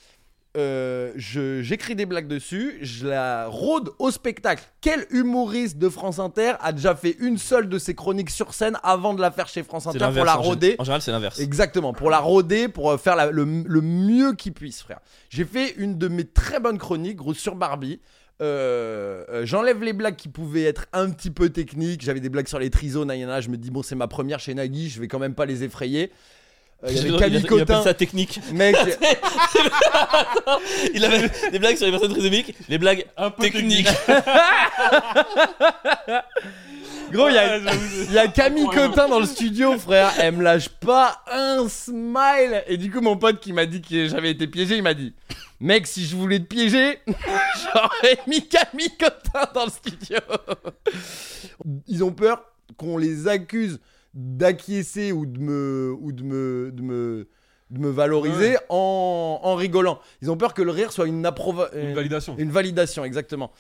Euh, 0.58 1.12
je- 1.16 1.62
J'écris 1.62 1.96
des 1.96 2.08
blagues 2.08 2.28
dessus, 2.28 2.80
je 2.82 3.08
la 3.08 3.46
rôde 3.48 3.92
au 4.00 4.10
spectacle. 4.10 4.64
Quel 4.82 5.06
humoriste 5.12 5.78
de 5.78 5.90
France 5.90 6.18
Inter 6.18 6.54
a 6.60 6.72
déjà 6.72 6.96
fait 6.96 7.16
une 7.20 7.38
seule 7.38 7.70
de 7.70 7.78
ses 7.78 7.94
chroniques 7.94 8.32
sur 8.32 8.54
scène 8.56 8.78
avant 8.82 9.14
de 9.14 9.22
la 9.22 9.30
faire 9.30 9.48
chez 9.48 9.62
France 9.62 9.86
Inter 9.86 10.00
pour 10.16 10.26
la 10.26 10.34
rôder 10.48 10.76
En 10.80 10.84
général, 10.84 11.02
c'est 11.04 11.12
l'inverse. 11.12 11.40
Exactement, 11.40 11.94
pour 11.94 12.10
la 12.10 12.18
rôder, 12.20 12.68
pour 12.68 12.90
euh, 12.92 12.98
faire 12.98 13.16
la- 13.16 13.30
le, 13.30 13.44
le 13.46 13.82
mieux 13.82 14.34
qu'il 14.34 14.54
puisse, 14.54 14.82
frère. 14.82 15.00
J'ai 15.30 15.46
fait 15.46 15.76
une 15.78 16.00
de 16.00 16.08
mes 16.08 16.26
très 16.26 16.60
bonnes 16.60 16.80
chroniques, 16.80 17.18
gros, 17.18 17.36
sur 17.36 17.56
Barbie. 17.56 18.00
Euh, 18.42 19.24
euh, 19.30 19.46
J'enlève 19.46 19.84
les 19.84 19.94
blagues 19.94 20.16
qui 20.16 20.30
pouvaient 20.30 20.64
être 20.64 20.86
un 20.94 21.10
petit 21.12 21.30
peu 21.30 21.50
techniques. 21.50 22.02
J'avais 22.02 22.22
des 22.22 22.30
blagues 22.30 22.48
sur 22.48 22.58
les 22.58 22.70
trisos, 22.72 23.06
Nayana. 23.06 23.42
Je 23.42 23.50
me 23.50 23.58
dis, 23.58 23.70
bon, 23.70 23.84
c'est 23.84 23.96
ma 23.96 24.08
première 24.08 24.40
chez 24.40 24.54
Nagui, 24.56 24.90
je 24.90 25.00
vais 25.00 25.08
quand 25.08 25.20
même 25.20 25.36
pas 25.36 25.46
les 25.46 25.64
effrayer. 25.64 26.12
Euh, 26.84 26.88
Il 26.92 26.96
y 26.96 27.00
avait 27.00 27.10
il, 27.10 27.18
Camille 27.18 27.40
il 27.40 27.46
Cotin. 27.46 27.84
ça 27.84 27.94
technique. 27.94 28.40
Mec, 28.54 28.74
Il 30.94 31.04
avait 31.04 31.30
des 31.52 31.60
blagues 31.60 31.76
sur 31.76 31.86
les 31.86 31.92
personnes 31.92 32.14
trisomiques, 32.14 32.56
les 32.70 32.78
blagues 32.78 33.06
Un 33.18 33.32
peu 33.32 33.44
techniques. 33.44 33.90
gros, 37.12 37.28
il 37.28 37.34
y 37.34 38.14
y 38.14 38.18
a 38.18 38.28
Camille 38.30 38.68
Cotin 38.68 39.10
dans 39.10 39.20
le 39.20 39.26
studio, 39.26 39.78
frère. 39.78 40.14
Elle 40.20 40.38
me 40.38 40.44
lâche 40.44 40.70
pas 40.70 41.22
un 41.30 41.68
smile. 41.68 42.64
Et 42.68 42.78
du 42.78 42.90
coup, 42.90 43.02
mon 43.02 43.18
pote 43.18 43.42
qui 43.42 43.52
m'a 43.52 43.66
dit 43.66 43.82
que 43.82 44.08
j'avais 44.08 44.32
été 44.32 44.48
piégé, 44.48 44.78
il 44.78 44.84
m'a 44.84 44.94
dit 44.94 45.14
Mec, 45.60 45.86
si 45.86 46.06
je 46.06 46.16
voulais 46.16 46.40
te 46.40 46.46
piéger, 46.46 47.00
j'aurais 47.08 48.20
mis 48.28 48.48
Camille 48.48 48.96
Cotin 48.98 49.50
dans 49.54 49.66
le 49.66 49.72
studio. 49.72 50.18
Ils 51.88 52.06
ont 52.06 52.14
peur 52.14 52.42
qu'on 52.78 52.98
les 52.98 53.28
accuse 53.28 53.82
d'acquiescer 54.14 55.12
ou 55.12 55.26
de 55.26 55.40
me, 55.40 55.96
ou 56.00 56.12
de 56.12 56.24
me, 56.24 56.72
de 56.74 56.82
me, 56.82 57.28
de 57.70 57.80
me 57.80 57.90
valoriser 57.90 58.58
en, 58.70 59.40
en 59.44 59.56
rigolant. 59.56 60.00
Ils 60.22 60.32
ont 60.32 60.38
peur 60.38 60.54
que 60.54 60.62
le 60.62 60.72
rire 60.72 60.92
soit 60.92 61.08
une. 61.08 61.16
Une 61.76 61.94
validation. 61.94 62.36
Une 62.38 62.52
validation, 62.52 63.06
exactement. 63.06 63.52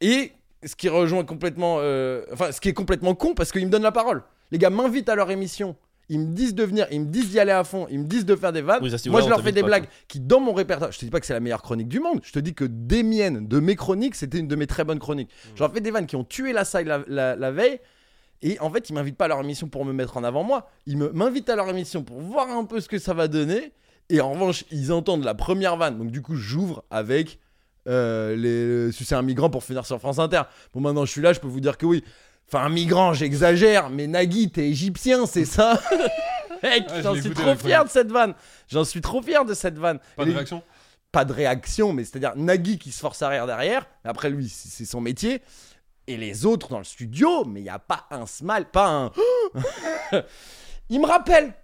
Et 0.00 0.32
ce 0.64 0.76
qui 0.76 0.88
rejoint 0.88 1.24
complètement. 1.24 1.76
euh, 1.80 2.24
enfin, 2.32 2.52
ce 2.52 2.60
qui 2.60 2.68
est 2.68 2.74
complètement 2.74 3.14
con 3.14 3.34
parce 3.34 3.52
qu'ils 3.52 3.66
me 3.66 3.70
donnent 3.70 3.82
la 3.82 3.92
parole. 3.92 4.22
Les 4.50 4.58
gars 4.58 4.70
m'invitent 4.70 5.08
à 5.08 5.14
leur 5.14 5.30
émission. 5.30 5.76
Ils 6.10 6.20
me 6.20 6.34
disent 6.34 6.54
de 6.54 6.64
venir, 6.64 6.86
ils 6.90 7.00
me 7.00 7.06
disent 7.06 7.30
d'y 7.30 7.40
aller 7.40 7.50
à 7.50 7.64
fond, 7.64 7.86
ils 7.90 7.98
me 7.98 8.04
disent 8.04 8.26
de 8.26 8.36
faire 8.36 8.52
des 8.52 8.60
vannes. 8.60 8.80
Oui, 8.82 8.90
ça, 8.90 8.98
c'est 8.98 9.08
Moi, 9.08 9.22
je 9.22 9.28
leur 9.30 9.40
fais 9.40 9.52
des 9.52 9.62
pas, 9.62 9.68
blagues 9.68 9.86
qui, 10.06 10.20
dans 10.20 10.38
mon 10.38 10.52
répertoire, 10.52 10.92
je 10.92 10.98
te 10.98 11.04
dis 11.06 11.10
pas 11.10 11.18
que 11.18 11.24
c'est 11.24 11.32
la 11.32 11.40
meilleure 11.40 11.62
chronique 11.62 11.88
du 11.88 11.98
monde. 11.98 12.20
Je 12.22 12.30
te 12.30 12.38
dis 12.38 12.52
que 12.52 12.66
des 12.66 13.02
miennes, 13.02 13.48
de 13.48 13.58
mes 13.58 13.74
chroniques, 13.74 14.14
c'était 14.14 14.36
une 14.38 14.46
de 14.46 14.54
mes 14.54 14.66
très 14.66 14.84
bonnes 14.84 14.98
chroniques. 14.98 15.30
Mmh. 15.30 15.48
Je 15.54 15.60
leur 15.60 15.72
fais 15.72 15.80
des 15.80 15.90
vannes 15.90 16.04
qui 16.04 16.16
ont 16.16 16.24
tué 16.24 16.52
la 16.52 16.66
salle 16.66 16.86
la, 16.86 17.00
la- 17.08 17.36
la 17.36 17.50
veille. 17.50 17.80
Et 18.42 18.58
en 18.60 18.70
fait, 18.70 18.90
ils 18.90 18.92
m'invitent 18.92 19.16
pas 19.16 19.24
à 19.24 19.28
leur 19.28 19.40
émission 19.40 19.68
pour 19.68 19.84
me 19.84 19.92
mettre 19.92 20.16
en 20.16 20.24
avant 20.24 20.42
moi. 20.44 20.68
Ils 20.86 20.98
m'invitent 20.98 21.48
à 21.48 21.56
leur 21.56 21.68
émission 21.68 22.02
pour 22.02 22.20
voir 22.20 22.50
un 22.50 22.64
peu 22.64 22.80
ce 22.80 22.88
que 22.88 22.98
ça 22.98 23.14
va 23.14 23.26
donner. 23.28 23.72
Et 24.10 24.20
en 24.20 24.32
revanche, 24.32 24.64
ils 24.70 24.92
entendent 24.92 25.24
la 25.24 25.34
première 25.34 25.76
vanne. 25.76 25.96
Donc, 25.98 26.10
du 26.10 26.20
coup, 26.20 26.36
j'ouvre 26.36 26.84
avec 26.90 27.38
euh, 27.88 28.36
les 28.36 28.92
sucer 28.92 29.14
un 29.14 29.22
migrant 29.22 29.48
pour 29.48 29.64
finir 29.64 29.86
sur 29.86 29.98
France 29.98 30.18
Inter. 30.18 30.42
Bon, 30.74 30.80
maintenant, 30.80 31.06
je 31.06 31.10
suis 31.10 31.22
là, 31.22 31.32
je 31.32 31.40
peux 31.40 31.46
vous 31.48 31.60
dire 31.60 31.78
que 31.78 31.86
oui. 31.86 32.04
Enfin, 32.48 32.64
un 32.64 32.68
migrant, 32.68 33.14
j'exagère, 33.14 33.88
mais 33.88 34.06
Nagui, 34.06 34.50
t'es 34.50 34.68
égyptien, 34.68 35.24
c'est 35.24 35.46
ça? 35.46 35.80
Mec, 36.62 36.84
Ah, 36.88 36.96
je 36.98 37.02
j'en 37.02 37.14
suis 37.14 37.30
trop 37.30 37.54
fier 37.56 37.84
de 37.84 37.88
cette 37.90 38.10
vanne. 38.12 38.34
J'en 38.68 38.84
suis 38.84 39.00
trop 39.00 39.22
fier 39.22 39.44
de 39.46 39.54
cette 39.54 39.78
vanne. 39.78 39.98
Pas 40.16 40.24
de 40.24 40.28
les- 40.30 40.34
réaction? 40.36 40.62
Pas 41.12 41.24
de 41.24 41.32
réaction, 41.32 41.92
mais 41.92 42.04
c'est-à-dire 42.04 42.32
Nagui 42.36 42.78
qui 42.78 42.90
se 42.90 42.98
force 43.00 43.22
à 43.22 43.28
rire 43.28 43.46
derrière. 43.46 43.86
Après, 44.04 44.28
lui, 44.30 44.48
c'est 44.48 44.84
son 44.84 45.00
métier. 45.00 45.40
Et 46.06 46.16
les 46.16 46.44
autres 46.44 46.68
dans 46.68 46.78
le 46.78 46.84
studio, 46.84 47.44
mais 47.44 47.60
il 47.60 47.64
n'y 47.64 47.70
a 47.70 47.78
pas 47.78 48.06
un 48.10 48.26
smile, 48.26 48.66
pas 48.70 48.88
un. 48.88 49.12
il 50.90 51.00
me 51.00 51.06
rappelle. 51.06 51.54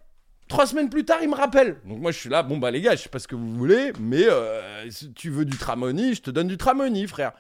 Trois 0.49 0.67
semaines 0.67 0.91
plus 0.91 1.05
tard, 1.05 1.19
il 1.23 1.29
me 1.29 1.37
rappelle. 1.37 1.81
Donc 1.85 2.01
moi, 2.01 2.11
je 2.11 2.19
suis 2.19 2.29
là. 2.29 2.43
Bon, 2.43 2.59
bah 2.59 2.71
les 2.71 2.81
gars, 2.81 2.97
je 2.97 3.03
sais 3.03 3.09
pas 3.09 3.21
ce 3.21 3.29
que 3.29 3.37
vous 3.37 3.53
voulez, 3.53 3.93
mais 4.01 4.25
euh, 4.25 4.91
si 4.91 5.13
tu 5.13 5.31
veux 5.31 5.45
du 5.45 5.57
tramoni, 5.57 6.15
je 6.15 6.23
te 6.23 6.31
donne 6.31 6.49
du 6.49 6.57
tramoni, 6.57 7.07
frère. 7.07 7.33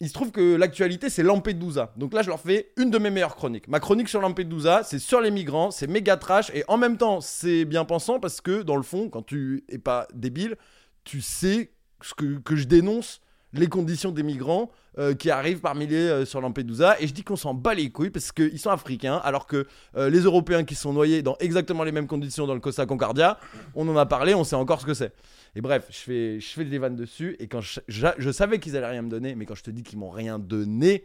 Il 0.00 0.08
se 0.08 0.12
trouve 0.12 0.30
que 0.32 0.56
l'actualité, 0.56 1.08
c'est 1.08 1.22
Lampedusa. 1.22 1.92
Donc 1.96 2.14
là, 2.14 2.22
je 2.22 2.28
leur 2.28 2.40
fais 2.40 2.72
une 2.76 2.90
de 2.90 2.98
mes 2.98 3.10
meilleures 3.10 3.36
chroniques. 3.36 3.68
Ma 3.68 3.80
chronique 3.80 4.08
sur 4.08 4.20
Lampedusa, 4.20 4.82
c'est 4.82 4.98
sur 4.98 5.20
les 5.20 5.30
migrants, 5.30 5.70
c'est 5.70 5.86
méga 5.86 6.16
trash, 6.16 6.50
et 6.54 6.64
en 6.68 6.78
même 6.78 6.96
temps, 6.96 7.20
c'est 7.20 7.64
bien 7.64 7.84
pensant 7.84 8.18
parce 8.18 8.40
que, 8.40 8.62
dans 8.62 8.76
le 8.76 8.82
fond, 8.82 9.08
quand 9.08 9.22
tu 9.22 9.64
es 9.68 9.78
pas 9.78 10.08
débile, 10.14 10.56
tu 11.04 11.20
sais 11.20 11.70
ce 12.02 12.14
que, 12.14 12.38
que 12.40 12.56
je 12.56 12.64
dénonce 12.64 13.20
les 13.52 13.66
conditions 13.66 14.12
des 14.12 14.22
migrants 14.22 14.70
euh, 14.98 15.14
qui 15.14 15.30
arrivent 15.30 15.60
par 15.60 15.74
milliers 15.74 16.08
euh, 16.08 16.24
sur 16.24 16.40
Lampedusa 16.40 17.00
et 17.00 17.06
je 17.06 17.12
dis 17.12 17.24
qu'on 17.24 17.36
s'en 17.36 17.52
bat 17.54 17.74
les 17.74 17.90
couilles 17.90 18.10
parce 18.10 18.30
qu'ils 18.32 18.58
sont 18.58 18.70
africains 18.70 19.20
alors 19.24 19.46
que 19.46 19.66
euh, 19.96 20.08
les 20.10 20.20
Européens 20.20 20.64
qui 20.64 20.74
sont 20.74 20.92
noyés 20.92 21.22
dans 21.22 21.36
exactement 21.40 21.82
les 21.84 21.92
mêmes 21.92 22.06
conditions 22.06 22.46
dans 22.46 22.54
le 22.54 22.60
Costa 22.60 22.86
Concordia, 22.86 23.38
on 23.74 23.88
en 23.88 23.96
a 23.96 24.06
parlé, 24.06 24.34
on 24.34 24.44
sait 24.44 24.56
encore 24.56 24.80
ce 24.80 24.86
que 24.86 24.94
c'est. 24.94 25.12
Et 25.56 25.60
bref, 25.60 25.86
je 25.90 25.96
fais, 25.98 26.40
je 26.40 26.48
fais 26.48 26.64
des 26.64 26.78
vannes 26.78 26.94
dessus 26.96 27.36
et 27.40 27.48
quand 27.48 27.60
je, 27.60 27.80
je- 27.88 28.30
savais 28.30 28.60
qu'ils 28.60 28.76
allaient 28.76 28.86
rien 28.90 29.02
me 29.02 29.10
donner, 29.10 29.34
mais 29.34 29.46
quand 29.46 29.56
je 29.56 29.64
te 29.64 29.70
dis 29.70 29.82
qu'ils 29.82 29.98
m'ont 29.98 30.10
rien 30.10 30.38
donné, 30.38 31.04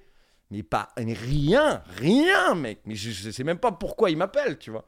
mais 0.51 0.61
pas 0.61 0.89
rien, 0.97 1.81
rien, 1.97 2.53
mec, 2.53 2.81
mais 2.85 2.93
je, 2.95 3.09
je 3.09 3.31
sais 3.31 3.43
même 3.43 3.57
pas 3.57 3.71
pourquoi 3.71 4.11
ils 4.11 4.17
m'appellent, 4.17 4.59
tu 4.59 4.69
vois 4.71 4.87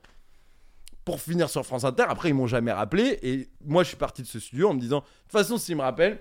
pour 1.05 1.21
finir 1.21 1.49
sur 1.49 1.65
France 1.65 1.85
Inter. 1.85 2.03
Après, 2.09 2.27
ils 2.27 2.34
m'ont 2.34 2.47
jamais 2.47 2.73
rappelé. 2.73 3.17
Et 3.21 3.47
moi, 3.63 3.84
je 3.84 3.88
suis 3.88 3.95
parti 3.97 4.23
de 4.23 4.27
ce 4.27 4.41
studio 4.41 4.67
en 4.67 4.73
me 4.73 4.79
disant, 4.81 4.97
de 4.99 5.03
toute 5.23 5.31
façon, 5.31 5.57
s'ils 5.57 5.77
me 5.77 5.81
rappellent, 5.81 6.19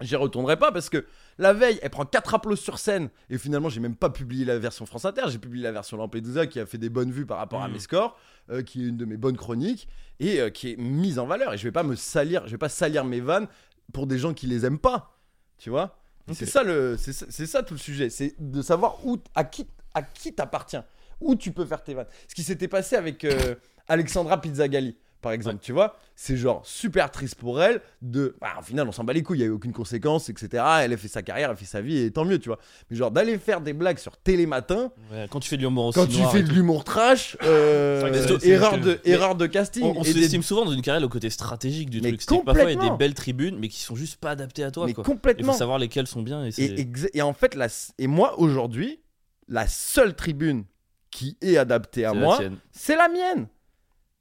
j'y 0.00 0.16
retournerai 0.16 0.56
pas 0.58 0.72
parce 0.72 0.88
que 0.90 1.04
la 1.38 1.52
veille, 1.52 1.78
elle 1.82 1.90
prend 1.90 2.04
4 2.04 2.34
applaudissements 2.34 2.64
sur 2.64 2.78
scène. 2.78 3.10
Et 3.30 3.38
finalement, 3.38 3.68
j'ai 3.68 3.80
même 3.80 3.96
pas 3.96 4.10
publié 4.10 4.44
la 4.44 4.58
version 4.58 4.86
France 4.86 5.04
Inter. 5.04 5.22
J'ai 5.28 5.38
publié 5.38 5.62
la 5.64 5.72
version 5.72 5.96
Lampedusa 5.96 6.46
qui 6.46 6.60
a 6.60 6.66
fait 6.66 6.78
des 6.78 6.88
bonnes 6.90 7.10
vues 7.12 7.26
par 7.26 7.38
rapport 7.38 7.62
à 7.62 7.68
Mhm. 7.68 7.74
mes 7.74 7.78
scores, 7.80 8.16
euh, 8.50 8.62
qui 8.62 8.84
est 8.84 8.88
une 8.88 8.96
de 8.96 9.04
mes 9.04 9.16
bonnes 9.16 9.36
chroniques 9.36 9.88
et 10.20 10.40
euh, 10.40 10.50
qui 10.50 10.72
est 10.72 10.76
mise 10.76 11.18
en 11.18 11.26
valeur. 11.26 11.54
Et 11.54 11.58
je 11.58 11.64
vais 11.64 11.72
pas 11.72 11.82
me 11.82 11.94
salir, 11.96 12.46
je 12.46 12.52
vais 12.52 12.58
pas 12.58 12.68
salir 12.68 13.04
mes 13.04 13.20
vannes 13.20 13.46
pour 13.92 14.06
des 14.06 14.18
gens 14.18 14.34
qui 14.34 14.46
les 14.46 14.64
aiment 14.66 14.78
pas. 14.78 15.16
Tu 15.58 15.70
vois? 15.70 15.98
C'est 16.32 16.46
ça 16.46 16.62
le, 16.62 16.96
c'est 16.96 17.12
ça, 17.12 17.26
ça 17.46 17.62
tout 17.62 17.74
le 17.74 17.78
sujet. 17.80 18.08
C'est 18.10 18.34
de 18.38 18.62
savoir 18.62 19.04
où, 19.06 19.18
à 19.34 19.44
qui, 19.44 19.66
à 19.92 20.02
qui 20.02 20.32
t'appartient, 20.34 20.78
où 21.20 21.36
tu 21.36 21.52
peux 21.52 21.66
faire 21.66 21.82
tes 21.84 21.94
vannes. 21.94 22.06
Ce 22.28 22.34
qui 22.34 22.42
s'était 22.42 22.66
passé 22.68 22.96
avec 22.96 23.24
euh, 23.24 23.54
Alexandra 23.88 24.40
Pizzagalli, 24.40 24.96
par 25.24 25.32
exemple, 25.32 25.58
tu 25.60 25.72
vois, 25.72 25.96
c'est 26.14 26.36
genre 26.36 26.60
super 26.64 27.10
triste 27.10 27.34
pour 27.34 27.60
elle 27.62 27.80
de, 28.02 28.36
bah, 28.40 28.50
au 28.60 28.62
final, 28.62 28.86
on 28.86 28.92
s'en 28.92 29.02
bat 29.02 29.12
les 29.12 29.22
couilles, 29.22 29.38
il 29.38 29.40
y 29.40 29.44
a 29.44 29.46
eu 29.48 29.50
aucune 29.50 29.72
conséquence, 29.72 30.28
etc. 30.28 30.62
Elle 30.82 30.92
a 30.92 30.96
fait 30.96 31.08
sa 31.08 31.22
carrière, 31.22 31.48
elle 31.48 31.54
a 31.54 31.56
fait 31.56 31.64
sa 31.64 31.80
vie 31.80 31.96
et 31.98 32.10
tant 32.12 32.24
mieux, 32.24 32.38
tu 32.38 32.48
vois. 32.50 32.58
Mais 32.90 32.96
genre 32.96 33.10
d'aller 33.10 33.38
faire 33.38 33.60
des 33.60 33.72
blagues 33.72 33.98
sur 33.98 34.16
Télématin 34.18 34.92
Ouais, 35.10 35.26
quand 35.30 35.40
tu 35.40 35.48
fais 35.48 35.56
de 35.56 35.62
l'humour 35.62 35.86
aussi 35.86 35.98
quand 35.98 36.06
tu 36.06 36.22
fais 36.30 36.42
de 36.42 36.52
l'humour 36.52 36.84
trash, 36.84 37.36
euh, 37.42 38.38
c'est- 38.38 38.46
erreur 38.48 38.78
de, 38.78 39.00
mais- 39.04 39.10
erreur 39.10 39.34
de 39.34 39.46
casting. 39.46 39.82
On, 39.82 39.98
on 39.98 40.02
et 40.04 40.12
des- 40.12 40.42
souvent 40.42 40.64
dans 40.66 40.72
une 40.72 40.82
carrière 40.82 41.00
le 41.00 41.08
côté 41.08 41.30
stratégique 41.30 41.90
du 41.90 42.00
Mais 42.02 42.10
truc. 42.10 42.22
C'est 42.22 42.44
parfois 42.44 42.52
il 42.52 42.58
y 42.58 42.60
a 42.60 42.66
des 42.66 42.74
complètement. 42.74 42.96
belles 42.98 43.14
tribunes, 43.14 43.56
mais 43.58 43.68
qui 43.68 43.80
sont 43.80 43.96
juste 43.96 44.16
pas 44.20 44.30
adaptées 44.30 44.62
à 44.64 44.70
toi. 44.70 44.86
mais 44.86 44.92
quoi. 44.92 45.02
Il 45.02 45.06
faut 45.06 45.12
complètement. 45.12 45.52
savoir 45.54 45.78
lesquelles 45.78 46.06
sont 46.06 46.22
bien. 46.22 46.44
Et, 46.58 46.86
Et, 47.14 47.22
en 47.22 47.32
fait, 47.32 47.54
la, 47.54 47.68
et 47.98 48.06
moi 48.06 48.38
aujourd'hui, 48.38 49.00
la 49.48 49.66
seule 49.66 50.14
tribune 50.14 50.64
qui 51.10 51.36
est 51.40 51.56
adaptée 51.56 52.04
à 52.04 52.12
moi, 52.12 52.40
c'est 52.72 52.96
la 52.96 53.08
mienne. 53.08 53.46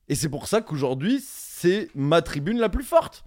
Et 0.10 0.16
c'est 0.16 0.30
pour 0.30 0.48
ça 0.48 0.62
qu'aujourd'hui, 0.62 1.24
c'est 1.26 1.90
ma 1.96 2.22
tribune 2.22 2.60
la 2.60 2.70
plus 2.70 2.84
forte. 2.84 3.24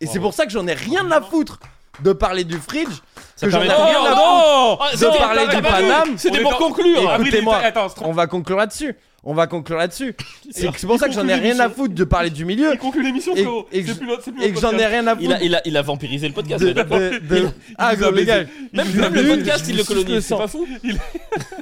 Et 0.00 0.06
c'est 0.06 0.20
pour 0.20 0.32
ça 0.32 0.46
que 0.46 0.52
j'en 0.52 0.66
ai 0.66 0.72
rien 0.72 1.10
à 1.10 1.20
foutre 1.20 1.60
de 2.02 2.12
parler 2.12 2.44
du 2.44 2.56
fridge, 2.56 3.02
Ça 3.40 3.46
que 3.46 3.52
j'en 3.52 3.60
ai 3.62 3.68
rien 3.68 3.74
Oh, 3.78 4.06
à 4.06 4.10
foutre 4.10 4.78
Ah, 4.82 4.92
de 4.92 4.96
c'était- 4.98 5.18
parler 5.18 5.42
t'as 5.48 5.56
du 5.56 5.62
pas 5.62 5.80
vu 5.80 5.88
Paname. 5.88 6.18
C'était 6.18 6.38
On 6.38 6.42
pour 6.42 6.50
est 6.50 6.54
dans- 6.54 6.58
conclure. 6.58 7.14
Écoutez-moi. 7.20 7.56
Attends, 7.58 7.88
c'est 7.88 8.04
On 8.04 8.12
va 8.12 8.26
conclure 8.26 8.56
là-dessus. 8.56 8.96
On 9.22 9.34
va 9.34 9.46
conclure 9.46 9.76
là-dessus. 9.76 10.14
C'est 10.50 10.70
c'est 10.78 10.86
pour 10.86 10.98
ça 10.98 11.06
que 11.06 11.12
j'en 11.12 11.28
ai 11.28 11.34
rien 11.34 11.58
à 11.60 11.68
foutre 11.68 11.94
de 11.94 12.04
parler 12.04 12.30
du 12.30 12.46
milieu 12.46 12.70
Il 12.72 12.78
conclut 12.78 13.02
l'émission, 13.02 13.34
Et- 13.36 13.42
frérot. 13.42 13.66
et 13.70 13.82
que 13.82 13.88
C'est 13.88 13.92
je- 13.94 13.98
plus 13.98 14.06
notre- 14.08 14.22
c'est 14.24 14.32
plus 14.32 14.42
et 14.42 14.46
notre 14.48 14.54
que 14.54 14.60
j'en 14.62 14.68
ai 14.68 14.72
podcast. 14.72 14.90
rien 14.92 15.06
à 15.06 15.16
Il 15.20 15.26
a, 15.32 15.34
foutre 15.36 15.44
il, 15.44 15.54
a, 15.56 15.60
il 15.66 15.76
a 15.76 15.82
vampirisé 15.82 16.28
le 16.28 16.32
podcast. 16.34 16.64
de, 16.64 16.72
d'accord. 16.72 16.98
de- 16.98 17.18
de- 17.18 17.36
Il 17.68 17.74
Ah, 17.76 17.94
nous 17.96 18.04
a 18.04 18.10
les 18.12 18.24
gars, 18.24 18.38
baisé. 18.44 18.50
même 18.72 18.86
Il 18.88 18.96
nous 18.96 19.04
a 19.04 19.10
Même 19.10 19.22
le 19.26 19.36
podcast, 19.36 19.66
il 19.68 19.76
le 19.76 19.84
colonise. 19.84 20.14
C'est 20.20 20.20
sens. 20.22 20.38
pas 20.38 20.48
fou 20.48 20.66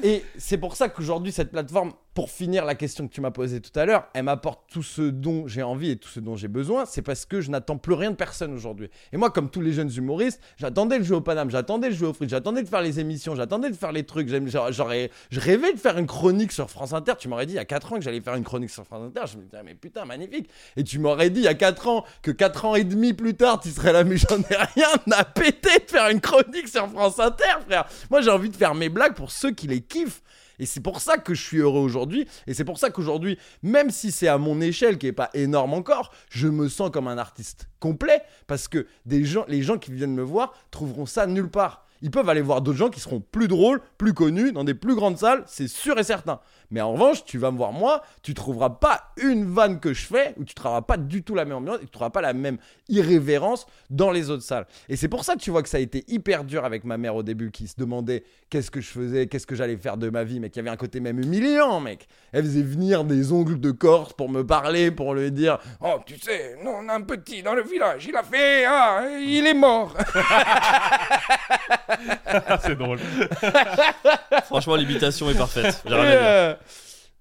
Et 0.05 0.25
c'est 0.37 0.59
pour 0.59 0.77
ça 0.77 0.89
qu'aujourd'hui, 0.89 1.33
cette 1.33 1.51
plateforme, 1.51 1.93
pour 2.15 2.31
finir 2.31 2.65
la 2.65 2.75
question 2.77 3.07
que 3.09 3.13
tu 3.13 3.21
m'as 3.21 3.31
posée 3.33 3.61
tout 3.61 3.77
à 3.79 3.85
l'heure, 3.87 4.05
elle 4.15 4.25
m'apporte 4.25 4.61
tout 4.73 4.83
ce 4.83 5.03
dont 5.03 5.47
j'ai 5.47 5.63
envie 5.63 5.91
et 5.91 5.97
tout 5.97 6.09
ce 6.09 6.21
dont 6.21 6.37
j'ai 6.37 6.49
besoin. 6.49 6.85
C'est 6.87 7.03
parce 7.03 7.25
que 7.27 7.41
je 7.41 7.51
n'attends 7.51 7.77
plus 7.77 7.95
rien 7.95 8.11
de 8.13 8.17
personne 8.17 8.53
aujourd'hui. 8.55 8.89
Et 9.13 9.17
moi, 9.17 9.31
comme 9.31 9.51
tous 9.51 9.61
les 9.61 9.73
jeunes 9.73 9.91
humoristes, 9.97 10.41
j'attendais 10.59 10.99
de 10.99 11.05
jouer 11.05 11.17
au 11.17 11.21
Paname, 11.21 11.51
j'attendais 11.51 11.68
de 11.77 11.91
jouer 11.91 12.09
au 12.09 12.15
Free, 12.15 12.27
j'attendais 12.27 12.63
de 12.63 12.69
faire 12.69 12.81
les 12.81 12.99
émissions, 12.99 13.35
j'attendais 13.35 13.69
de 13.69 13.77
faire 13.77 13.93
les 13.93 14.05
trucs. 14.05 14.29
J'aurais, 14.47 15.11
je 15.31 15.41
rêvais 15.41 15.75
de 15.75 15.79
faire 15.79 15.99
une 15.99 16.07
chronique 16.07 16.53
sur 16.53 16.71
France 16.71 16.95
Inter. 16.95 17.13
Tu 17.19 17.29
m'aurais 17.29 17.45
dit 17.45 17.53
il 17.53 17.57
y 17.57 17.61
a 17.61 17.67
4 17.67 17.93
ans 17.93 17.97
que 17.97 18.03
j'allais 18.03 18.23
faire 18.23 18.35
une 18.35 18.45
chronique 18.45 18.71
sur 18.71 18.85
France 18.85 19.03
Inter. 19.09 19.31
Je 19.31 19.37
me 19.37 19.43
disais, 19.43 19.63
mais 19.63 19.75
putain, 19.75 20.07
magnifique. 20.07 20.49
Et 20.77 20.85
tu 20.85 20.99
m'aurais 20.99 21.29
dit 21.29 21.41
il 21.41 21.45
y 21.45 21.49
a 21.49 21.55
4 21.55 21.89
ans 21.89 22.05
que 22.23 22.31
4 22.31 22.65
ans 22.65 22.75
et 22.75 22.85
demi 22.85 23.13
plus 23.13 23.35
tard, 23.35 23.61
tu 23.61 23.69
serais 23.69 23.93
là, 23.93 24.05
mais 24.05 24.17
j'en 24.17 24.39
ai 24.39 24.57
rien 24.75 24.89
à 25.11 25.25
péter 25.25 25.81
de 25.85 25.91
faire 25.91 26.09
une 26.09 26.21
chronique 26.21 26.69
sur 26.69 26.89
France 26.89 27.19
Inter, 27.19 27.45
frère. 27.67 27.85
Moi, 28.11 28.23
j'ai 28.23 28.31
envie 28.31 28.49
de 28.49 28.57
faire 28.57 28.75
mes 28.75 28.89
blagues 28.89 29.15
pour 29.15 29.31
ceux 29.31 29.51
qui 29.51 29.67
les 29.67 29.83
kiffent. 29.83 30.23
Et 30.59 30.67
c'est 30.67 30.81
pour 30.81 31.01
ça 31.01 31.19
que 31.19 31.35
je 31.35 31.43
suis 31.43 31.59
heureux 31.59 31.81
aujourd'hui. 31.81 32.27
Et 32.47 32.55
c'est 32.55 32.65
pour 32.65 32.79
ça 32.79 32.91
qu'aujourd'hui, 32.91 33.39
même 33.63 33.91
si 33.91 34.11
c'est 34.13 34.29
à 34.29 34.39
mon 34.39 34.61
échelle 34.61 34.99
qui 34.99 35.07
est 35.07 35.13
pas 35.13 35.31
énorme 35.35 35.75
encore, 35.75 36.13
je 36.31 36.49
me 36.49 36.69
sens 36.69 36.91
comme 36.91 37.09
un 37.09 37.19
artiste 37.19 37.69
complet. 37.81 38.23
Parce 38.47 38.69
que 38.69 38.87
les 39.07 39.25
gens 39.25 39.79
qui 39.79 39.93
viennent 39.93 40.15
me 40.15 40.23
voir 40.23 40.53
trouveront 40.71 41.07
ça 41.07 41.27
nulle 41.27 41.51
part. 41.51 41.85
Ils 42.01 42.11
peuvent 42.11 42.29
aller 42.29 42.43
voir 42.43 42.63
d'autres 42.63 42.79
gens 42.79 42.91
qui 42.91 43.01
seront 43.01 43.21
plus 43.21 43.49
drôles, 43.49 43.81
plus 43.97 44.15
connus, 44.15 44.53
dans 44.53 44.65
des 44.65 44.75
plus 44.75 44.95
grandes 44.95 45.19
salles, 45.19 45.43
c'est 45.47 45.69
sûr 45.69 45.99
et 45.99 46.05
certain. 46.05 46.41
Mais 46.71 46.81
en 46.81 46.93
revanche, 46.93 47.25
tu 47.25 47.39
vas 47.39 47.51
me 47.51 47.57
voir 47.57 47.73
moi, 47.73 48.03
tu 48.23 48.35
trouveras 48.35 48.71
pas 48.71 49.13
une 49.17 49.45
vanne 49.45 49.81
que 49.81 49.93
je 49.93 50.07
fais, 50.07 50.35
ou 50.37 50.45
tu 50.45 50.55
trouveras 50.55 50.83
pas 50.83 50.97
du 50.97 51.23
tout 51.23 51.35
la 51.35 51.45
même 51.45 51.57
ambiance, 51.57 51.79
et 51.79 51.85
tu 51.85 51.91
trouveras 51.91 52.11
pas 52.11 52.21
la 52.21 52.35
même 52.35 52.59
irrévérence 52.89 53.67
dans 53.91 54.11
les 54.11 54.31
autres 54.31 54.43
salles. 54.43 54.67
Et 54.89 54.97
c'est 54.97 55.09
pour 55.09 55.25
ça 55.25 55.35
que 55.35 55.41
tu 55.41 55.51
vois 55.51 55.63
que 55.63 55.69
ça 55.69 55.79
a 55.79 55.81
été 55.81 56.05
hyper 56.09 56.45
dur 56.45 56.65
avec 56.65 56.85
ma 56.85 56.99
mère 56.99 57.17
au 57.17 57.23
début, 57.23 57.51
qui 57.51 57.69
se 57.69 57.77
demandait 57.77 58.25
qu'est-ce 58.51 58.71
que 58.71 58.81
je 58.81 58.89
faisais, 58.89 59.27
qu'est-ce 59.27 59.47
que 59.47 59.55
j'allais 59.55 59.77
faire 59.77 59.97
de 59.97 60.11
ma 60.11 60.25
vie, 60.25 60.41
mais 60.41 60.51
qui 60.51 60.59
avait 60.61 60.71
un 60.71 60.77
côté 60.77 61.01
même 61.01 61.19
humiliant, 61.19 61.81
mec. 61.81 62.07
Elle 62.33 62.45
faisait 62.45 62.63
venir 62.63 63.05
des 63.05 63.33
ongles 63.33 63.61
de 63.61 63.71
Corse 63.71 64.13
pour 64.13 64.29
me 64.29 64.47
parler, 64.47 64.91
pour 64.91 65.15
lui 65.15 65.31
dire 65.33 65.59
Oh, 65.81 65.99
tu 66.05 66.19
sais, 66.19 66.57
nous, 66.63 66.71
on 66.71 66.89
a 66.89 66.95
un 66.95 67.03
petit 67.03 67.43
dans 67.43 67.55
le 67.55 67.63
village. 67.63 68.07
Il 68.07 68.17
a 68.17 68.23
fait. 68.23 68.65
Ah, 68.67 69.07
il 69.21 69.47
est 69.47 69.55
mort. 69.55 69.97
c'est 72.63 72.77
drôle. 72.77 72.99
Franchement, 74.45 74.77
l'imitation 74.77 75.31
est 75.31 75.39
parfaite. 75.39 75.83
J'ai 75.87 76.55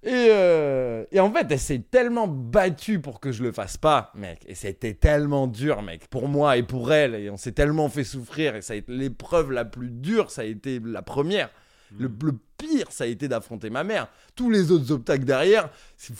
Et, 0.04 0.28
euh, 0.30 1.04
et, 1.10 1.18
en 1.18 1.32
fait, 1.32 1.46
elle 1.50 1.58
s'est 1.58 1.82
tellement 1.90 2.28
battue 2.28 3.00
pour 3.00 3.18
que 3.18 3.32
je 3.32 3.42
le 3.42 3.50
fasse 3.50 3.76
pas, 3.76 4.12
mec. 4.14 4.44
Et 4.46 4.54
c'était 4.54 4.94
tellement 4.94 5.48
dur, 5.48 5.82
mec, 5.82 6.06
pour 6.08 6.28
moi 6.28 6.56
et 6.56 6.62
pour 6.62 6.92
elle. 6.92 7.16
Et 7.16 7.30
on 7.30 7.36
s'est 7.36 7.52
tellement 7.52 7.88
fait 7.88 8.04
souffrir. 8.04 8.54
Et 8.54 8.62
ça 8.62 8.74
a 8.74 8.76
été 8.76 8.92
l'épreuve 8.92 9.50
la 9.50 9.64
plus 9.64 9.90
dure, 9.90 10.30
ça 10.30 10.42
a 10.42 10.44
été 10.44 10.80
la 10.84 11.02
première. 11.02 11.50
Le, 11.98 12.08
le 12.22 12.38
pire, 12.58 12.86
ça 12.90 13.04
a 13.04 13.06
été 13.06 13.28
d'affronter 13.28 13.70
ma 13.70 13.82
mère. 13.82 14.08
Tous 14.36 14.50
les 14.50 14.70
autres 14.70 14.92
obstacles 14.92 15.24
derrière, 15.24 15.70
c'est. 15.96 16.14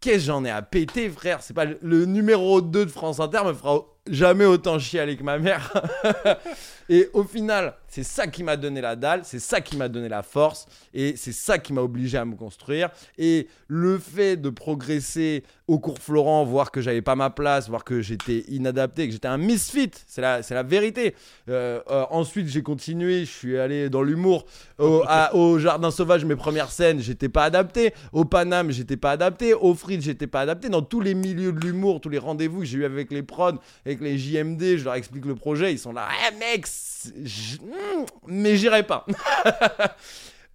Qu'est-ce 0.00 0.16
que 0.16 0.22
j'en 0.24 0.44
ai 0.44 0.50
à 0.50 0.60
péter, 0.60 1.08
frère? 1.08 1.42
C'est 1.42 1.54
pas 1.54 1.64
le, 1.64 1.78
le 1.80 2.04
numéro 2.04 2.60
2 2.60 2.84
de 2.84 2.90
France 2.90 3.20
Inter 3.20 3.40
me 3.44 3.54
fera 3.54 3.86
jamais 4.08 4.44
autant 4.44 4.78
chialer 4.78 5.16
que 5.16 5.22
ma 5.22 5.38
mère. 5.38 5.72
et 6.88 7.08
au 7.12 7.24
final, 7.24 7.74
c'est 7.88 8.02
ça 8.02 8.26
qui 8.26 8.42
m'a 8.42 8.56
donné 8.56 8.80
la 8.80 8.96
dalle, 8.96 9.20
c'est 9.24 9.38
ça 9.38 9.60
qui 9.60 9.76
m'a 9.76 9.88
donné 9.88 10.08
la 10.08 10.22
force, 10.22 10.66
et 10.92 11.14
c'est 11.16 11.32
ça 11.32 11.58
qui 11.58 11.72
m'a 11.72 11.80
obligé 11.80 12.18
à 12.18 12.24
me 12.24 12.34
construire. 12.34 12.90
Et 13.18 13.48
le 13.68 13.98
fait 13.98 14.36
de 14.36 14.50
progresser 14.50 15.44
au 15.66 15.78
cours 15.78 15.98
Florent, 15.98 16.44
voir 16.44 16.70
que 16.70 16.80
j'avais 16.80 17.00
pas 17.02 17.14
ma 17.14 17.30
place, 17.30 17.68
voir 17.68 17.84
que 17.84 18.02
j'étais 18.02 18.44
inadapté, 18.48 19.06
que 19.06 19.12
j'étais 19.12 19.28
un 19.28 19.38
misfit, 19.38 19.92
c'est 20.06 20.20
la, 20.20 20.62
vérité. 20.62 21.14
Euh, 21.48 21.80
euh, 21.90 22.04
ensuite, 22.10 22.48
j'ai 22.48 22.62
continué, 22.62 23.20
je 23.20 23.30
suis 23.30 23.58
allé 23.58 23.88
dans 23.88 24.02
l'humour. 24.02 24.44
Au, 24.78 25.58
Jardin 25.58 25.90
Sauvage, 25.90 26.24
mes 26.24 26.36
premières 26.36 26.70
scènes, 26.70 27.00
j'étais 27.00 27.28
pas 27.28 27.44
adapté. 27.44 27.94
Au 28.12 28.24
Paname, 28.24 28.70
j'étais 28.72 28.96
pas 28.96 29.12
adapté. 29.12 29.54
Au 29.54 29.74
Frites, 29.74 30.02
j'étais 30.02 30.26
pas 30.26 30.40
adapté. 30.40 30.68
Dans 30.68 30.82
tous 30.82 31.00
les 31.00 31.14
milieux 31.14 31.52
de 31.52 31.60
l'humour, 31.60 32.00
tous 32.00 32.10
les 32.10 32.18
rendez-vous 32.18 32.60
que 32.60 32.66
j'ai 32.66 32.78
eu 32.78 32.84
avec 32.84 33.10
les 33.10 33.22
prods, 33.22 33.58
les 34.00 34.18
JMD, 34.18 34.76
je 34.76 34.84
leur 34.84 34.94
explique 34.94 35.24
le 35.24 35.34
projet, 35.34 35.72
ils 35.72 35.78
sont 35.78 35.92
là, 35.92 36.08
mec, 36.38 36.66
hmm, 36.66 38.04
mais 38.26 38.56
j'irai 38.56 38.82
pas. 38.82 39.06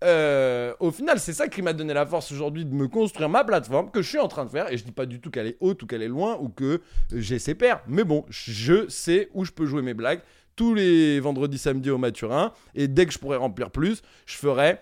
Euh, 0.02 0.74
au 0.80 0.92
final, 0.92 1.20
c'est 1.20 1.34
ça 1.34 1.50
qui 1.50 1.62
m'a 1.62 1.74
donné 1.74 1.94
la 1.94 2.06
force 2.06 2.32
aujourd'hui 2.32 2.64
de 2.64 2.74
me 2.74 2.88
construire 2.88 3.28
ma 3.28 3.44
plateforme 3.44 3.92
que 3.92 4.02
je 4.02 4.08
suis 4.08 4.18
en 4.18 4.30
train 4.30 4.46
de 4.46 4.50
faire. 4.50 4.72
Et 4.72 4.78
je 4.78 4.86
dis 4.86 4.94
pas 4.94 5.06
du 5.06 5.20
tout 5.20 5.30
qu'elle 5.30 5.48
est 5.48 5.58
haute 5.60 5.84
ou 5.84 5.88
qu'elle 5.88 6.02
est 6.02 6.08
loin 6.08 6.38
ou 6.40 6.48
que 6.48 6.80
j'ai 7.14 7.38
ses 7.38 7.54
pairs. 7.54 7.82
Mais 7.86 8.06
bon, 8.06 8.24
je 8.30 8.88
sais 8.88 9.28
où 9.34 9.44
je 9.44 9.52
peux 9.52 9.66
jouer 9.66 9.82
mes 9.82 9.94
blagues 9.94 10.22
tous 10.60 10.74
les 10.74 11.22
vendredis, 11.22 11.58
samedis 11.58 11.90
au 11.90 11.98
Maturin. 11.98 12.52
Et 12.76 12.90
dès 12.90 13.06
que 13.06 13.14
je 13.14 13.18
pourrai 13.18 13.38
remplir 13.38 13.72
plus, 13.72 14.02
je 14.26 14.36
ferai 14.36 14.80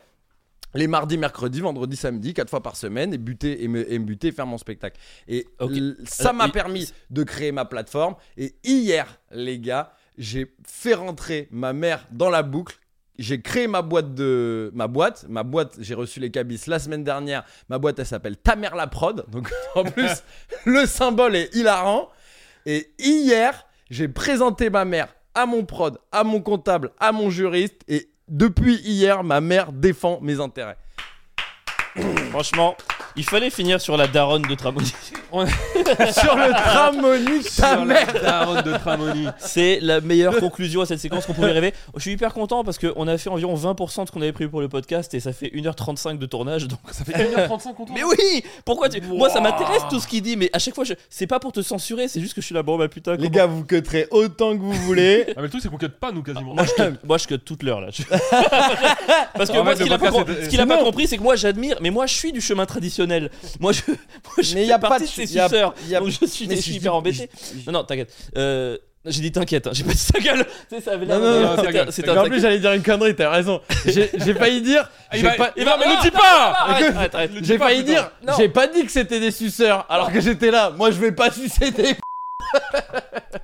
les 0.77 0.87
mardis, 0.87 1.17
mercredis, 1.17 1.59
vendredis, 1.61 1.97
samedi, 1.97 2.33
quatre 2.33 2.49
fois 2.49 2.61
par 2.63 2.75
semaine 2.75 3.13
et 3.13 3.17
buter 3.17 3.63
et 3.63 3.67
me, 3.67 3.91
et 3.91 3.99
me 3.99 4.05
buter 4.05 4.27
et 4.29 4.31
faire 4.31 4.47
mon 4.47 4.57
spectacle. 4.57 4.99
Et 5.27 5.47
l- 5.59 5.97
ça 6.05 6.29
Euh, 6.29 6.33
m'a 6.33 6.49
permis 6.49 6.91
de 7.09 7.23
créer 7.23 7.51
ma 7.51 7.65
plateforme. 7.65 8.15
Et 8.37 8.55
hier, 8.63 9.19
les 9.31 9.59
gars, 9.59 9.93
j'ai 10.17 10.53
fait 10.65 10.93
rentrer 10.93 11.47
ma 11.51 11.73
mère 11.73 12.07
dans 12.11 12.29
la 12.29 12.43
boucle. 12.43 12.77
J'ai 13.19 13.41
créé 13.41 13.67
ma 13.67 13.81
boîte 13.81 14.13
de 14.13 14.69
ma 14.75 14.87
boîte, 14.87 15.25
ma 15.27 15.41
boîte, 15.41 15.75
j'ai 15.79 15.95
reçu 15.95 16.19
les 16.19 16.29
cabis 16.29 16.61
la 16.67 16.77
semaine 16.77 17.03
dernière. 17.03 17.43
Ma 17.67 17.79
boîte 17.79 17.97
elle 17.97 18.05
s'appelle 18.05 18.37
Ta 18.37 18.55
mère 18.55 18.75
la 18.75 18.85
prod. 18.85 19.25
Donc 19.29 19.49
en 19.75 19.83
plus 19.83 20.23
le 20.65 20.85
symbole 20.85 21.35
est 21.35 21.55
hilarant. 21.55 22.09
Et 22.67 22.91
hier, 22.99 23.65
j'ai 23.89 24.07
présenté 24.07 24.69
ma 24.69 24.85
mère 24.85 25.15
à 25.33 25.45
mon 25.47 25.65
prod, 25.65 25.97
à 26.11 26.23
mon 26.23 26.41
comptable, 26.41 26.91
à 26.99 27.11
mon 27.11 27.29
juriste 27.31 27.81
et 27.87 28.09
depuis 28.27 28.75
hier, 28.75 29.23
ma 29.23 29.41
mère 29.41 29.71
défend 29.71 30.19
mes 30.21 30.39
intérêts. 30.39 30.77
Franchement, 32.31 32.75
il 33.17 33.23
fallait 33.23 33.49
finir 33.49 33.81
sur 33.81 33.97
la 33.97 34.07
daronne 34.07 34.43
de 34.43 34.55
Tramoni. 34.55 34.93
Sur 36.13 36.35
le 36.37 36.51
tramoni 36.53 37.43
ta 37.43 37.73
Sur 37.75 37.85
mère. 37.85 38.07
la 38.13 38.19
daronne 38.21 38.61
de 38.61 38.71
Tramoni. 38.77 39.27
C'est 39.39 39.79
la 39.81 39.99
meilleure 39.99 40.37
conclusion 40.39 40.81
à 40.81 40.85
cette 40.85 40.99
séquence 40.99 41.25
qu'on 41.25 41.33
pouvait 41.33 41.51
rêver. 41.51 41.73
Je 41.95 42.01
suis 42.01 42.11
hyper 42.11 42.33
content 42.33 42.63
parce 42.63 42.77
qu'on 42.77 43.07
a 43.07 43.17
fait 43.17 43.29
environ 43.29 43.55
20% 43.55 44.03
de 44.03 44.07
ce 44.07 44.11
qu'on 44.11 44.21
avait 44.21 44.31
prévu 44.31 44.49
pour 44.49 44.61
le 44.61 44.69
podcast 44.69 45.13
et 45.13 45.19
ça 45.19 45.33
fait 45.33 45.47
1h35 45.47 46.17
de 46.17 46.25
tournage. 46.25 46.67
Donc... 46.67 46.79
Ça 46.91 47.03
fait 47.03 47.11
1h35 47.11 47.73
qu'on. 47.73 47.85
Mais 47.93 48.03
oui 48.03 48.43
Pourquoi 48.63 48.87
tu... 48.87 49.01
Moi 49.01 49.29
ça 49.29 49.41
m'intéresse 49.41 49.83
tout 49.89 49.99
ce 49.99 50.07
qu'il 50.07 50.21
dit, 50.21 50.37
mais 50.37 50.49
à 50.53 50.59
chaque 50.59 50.75
fois, 50.75 50.85
je... 50.85 50.93
c'est 51.09 51.27
pas 51.27 51.39
pour 51.39 51.51
te 51.51 51.61
censurer, 51.61 52.07
c'est 52.07 52.21
juste 52.21 52.33
que 52.33 52.41
je 52.41 52.45
suis 52.45 52.55
là, 52.55 52.63
bon 52.63 52.77
bah 52.77 52.87
putain. 52.87 53.11
Les 53.13 53.17
comment- 53.23 53.29
gars, 53.31 53.45
vous 53.47 53.63
cutterez 53.65 54.07
autant 54.11 54.53
que 54.55 54.61
vous 54.61 54.73
voulez. 54.73 55.25
Ah, 55.37 55.41
mais 55.41 55.43
le 55.43 55.49
truc, 55.49 55.61
c'est 55.61 55.69
qu'on 55.69 55.77
cut 55.77 55.89
pas, 55.89 56.11
nous, 56.11 56.23
quasiment. 56.23 56.53
Moi 56.55 56.63
je, 56.65 56.73
cut, 56.73 56.97
moi 57.03 57.17
je 57.17 57.27
cut 57.27 57.39
toute 57.39 57.61
l'heure 57.63 57.81
là. 57.81 57.87
Parce 59.35 59.49
que 59.51 59.57
En 59.57 59.63
moi, 59.63 59.73
fait, 59.75 59.79
ce 59.79 59.83
qu'il 59.83 59.93
a, 59.93 59.97
pas, 59.99 60.09
com- 60.11 60.25
ce 60.49 60.59
a 60.59 60.65
pas 60.65 60.77
compris, 60.77 61.07
c'est 61.07 61.17
que 61.17 61.21
moi 61.23 61.35
j'admire, 61.35 61.77
mais 61.81 61.89
moi 61.89 62.05
je 62.05 62.13
suis 62.13 62.31
du 62.31 62.41
chemin 62.41 62.65
traditionnel. 62.65 63.06
Moi 63.59 63.71
je, 63.71 63.81
moi, 63.89 63.97
je 64.39 64.55
Mais 64.55 64.61
fais 64.61 64.67
y 64.67 64.71
a 64.71 64.79
pas 64.79 64.97
de 64.99 65.03
de 65.03 65.09
ces 65.09 65.33
y 65.33 65.39
a- 65.39 65.47
suceurs. 65.49 65.73
y 65.87 65.95
a- 65.95 65.99
Donc 65.99 66.09
je 66.09 66.25
suis, 66.25 66.49
je 66.49 66.55
suis 66.55 66.73
je 66.73 66.77
hyper 66.77 66.93
embêté. 66.95 67.29
Non, 67.65 67.73
non, 67.73 67.83
t'inquiète. 67.83 68.13
Euh, 68.37 68.77
j'ai 69.05 69.21
dit 69.21 69.31
t'inquiète, 69.31 69.67
hein, 69.67 69.71
j'ai 69.73 69.83
pas 69.85 69.93
dit 69.93 70.05
ta 70.13 70.19
gueule. 70.19 70.45
Tu 70.69 70.75
sais, 70.75 70.81
ça 70.81 70.91
avait 70.93 71.05
l'air 71.05 71.17
Non, 71.17 71.25
non, 71.25 71.55
non, 71.55 72.19
en 72.21 72.25
plus, 72.25 72.41
j'allais 72.41 72.59
dire 72.59 72.73
une 72.73 72.83
connerie, 72.83 73.15
t'as 73.15 73.29
raison. 73.29 73.61
J'ai 73.85 74.33
failli 74.33 74.61
dire. 74.61 74.89
Il 75.13 75.19
j'ai 75.19 75.25
va, 75.27 75.31
pas- 75.35 75.51
il 75.55 75.63
va, 75.63 75.77
mais 75.77 75.85
Ah, 75.87 75.95
ne 75.95 76.01
dis 76.01 76.11
pas 76.11 77.41
J'ai 77.41 77.57
failli 77.57 77.83
dire, 77.83 78.11
j'ai 78.37 78.49
pas 78.49 78.67
dit 78.67 78.85
que 78.85 78.91
c'était 78.91 79.19
des 79.21 79.31
suceurs, 79.31 79.85
alors 79.89 80.11
que 80.11 80.19
j'étais 80.19 80.51
là. 80.51 80.71
Moi, 80.71 80.91
je 80.91 80.99
vais 80.99 81.11
pas 81.13 81.31
sucer 81.31 81.71
des. 81.71 81.95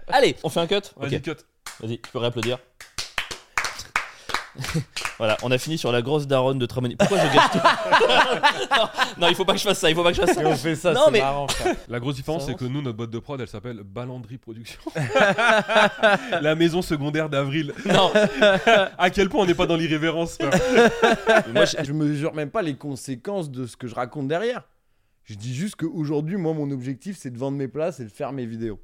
Allez, 0.07 0.35
on 0.44 0.49
fait 0.49 0.60
un 0.60 0.68
cut 0.68 0.76
Vas-y, 0.98 1.22
cut. 1.22 1.31
vas-y, 1.80 1.99
tu 1.99 2.11
peux 2.11 2.19
réapplaudir. 2.19 2.57
voilà, 5.17 5.35
on 5.41 5.49
a 5.51 5.57
fini 5.57 5.77
sur 5.77 5.91
la 5.91 6.01
grosse 6.01 6.27
daronne 6.27 6.59
de 6.59 6.65
Tramoni. 6.65 6.95
Pourquoi 6.95 7.17
je 7.19 7.34
gâche 7.34 7.51
tout 7.51 7.57
non, 8.77 8.88
non, 9.17 9.27
il 9.30 9.35
faut 9.35 9.45
pas 9.45 9.53
que 9.53 9.59
je 9.59 9.63
fasse 9.63 9.80
ça, 9.80 9.89
il 9.89 9.95
faut 9.95 10.03
pas 10.03 10.11
que 10.11 10.17
je 10.17 10.21
fasse 10.21 10.35
ça. 10.35 10.41
Et 10.43 10.45
on 10.45 10.55
fait 10.55 10.75
ça, 10.75 10.93
Non, 10.93 11.03
c'est 11.05 11.11
mais- 11.11 11.19
marrant. 11.21 11.47
frère. 11.47 11.75
La 11.88 11.99
grosse 11.99 12.15
différence, 12.15 12.45
c'est 12.45 12.55
que 12.55 12.65
nous, 12.65 12.81
notre 12.81 12.97
boîte 12.97 13.09
de 13.09 13.19
prod, 13.19 13.39
elle 13.41 13.47
s'appelle 13.47 13.81
Balandry 13.84 14.38
Productions. 14.38 14.80
la 16.41 16.55
maison 16.55 16.81
secondaire 16.81 17.30
d'Avril. 17.30 17.73
Non, 17.85 18.11
À 18.97 19.09
quel 19.09 19.30
point 19.30 19.43
on 19.43 19.45
n'est 19.45 19.55
pas 19.55 19.65
dans 19.67 19.75
l'irrévérence 19.75 20.38
moi 21.53 21.65
je- 21.65 21.84
Je 21.84 21.93
mesure 21.93 22.34
même 22.34 22.49
pas 22.51 22.61
les 22.61 22.75
conséquences 22.75 23.49
de 23.49 23.65
ce 23.65 23.75
que 23.77 23.88
je 23.88 23.95
raconte 23.95 24.27
derrière. 24.27 24.63
Je 25.23 25.35
dis 25.35 25.53
juste 25.55 25.75
qu'aujourd'hui, 25.77 26.35
moi, 26.38 26.53
mon 26.53 26.69
objectif, 26.71 27.17
c'est 27.17 27.31
de 27.31 27.38
vendre 27.38 27.57
mes 27.57 27.67
places 27.69 27.99
et 27.99 28.03
de 28.03 28.09
faire 28.09 28.34
mes 28.34 28.45
vidéos. 28.45 28.80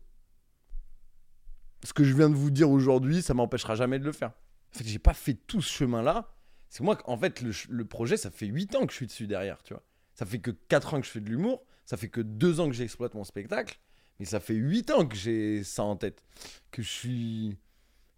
Ce 1.83 1.93
que 1.93 2.03
je 2.03 2.13
viens 2.15 2.29
de 2.29 2.35
vous 2.35 2.49
dire 2.49 2.69
aujourd'hui, 2.69 3.21
ça 3.21 3.33
m'empêchera 3.33 3.75
jamais 3.75 3.99
de 3.99 4.05
le 4.05 4.11
faire. 4.11 4.31
En 4.73 4.77
fait, 4.77 4.85
j'ai 4.87 4.99
pas 4.99 5.13
fait 5.13 5.33
tout 5.33 5.61
ce 5.61 5.71
chemin-là. 5.71 6.31
C'est 6.69 6.83
moi, 6.83 6.97
en 7.05 7.17
fait, 7.17 7.41
le, 7.69 7.85
projet, 7.85 8.17
ça 8.17 8.29
fait 8.29 8.45
8 8.45 8.75
ans 8.75 8.85
que 8.85 8.91
je 8.91 8.97
suis 8.97 9.07
dessus 9.07 9.27
derrière, 9.27 9.63
tu 9.63 9.73
vois. 9.73 9.83
Ça 10.13 10.25
fait 10.25 10.39
que 10.39 10.51
4 10.51 10.93
ans 10.93 11.01
que 11.01 11.07
je 11.07 11.11
fais 11.11 11.19
de 11.21 11.29
l'humour. 11.29 11.63
Ça 11.85 11.97
fait 11.97 12.09
que 12.09 12.21
2 12.21 12.59
ans 12.59 12.67
que 12.67 12.75
j'exploite 12.75 13.15
mon 13.15 13.23
spectacle. 13.23 13.79
Mais 14.19 14.25
ça 14.25 14.39
fait 14.39 14.53
8 14.53 14.91
ans 14.91 15.05
que 15.07 15.15
j'ai 15.15 15.63
ça 15.63 15.83
en 15.83 15.95
tête. 15.95 16.21
Que 16.71 16.81
je 16.83 16.89
suis 16.89 17.57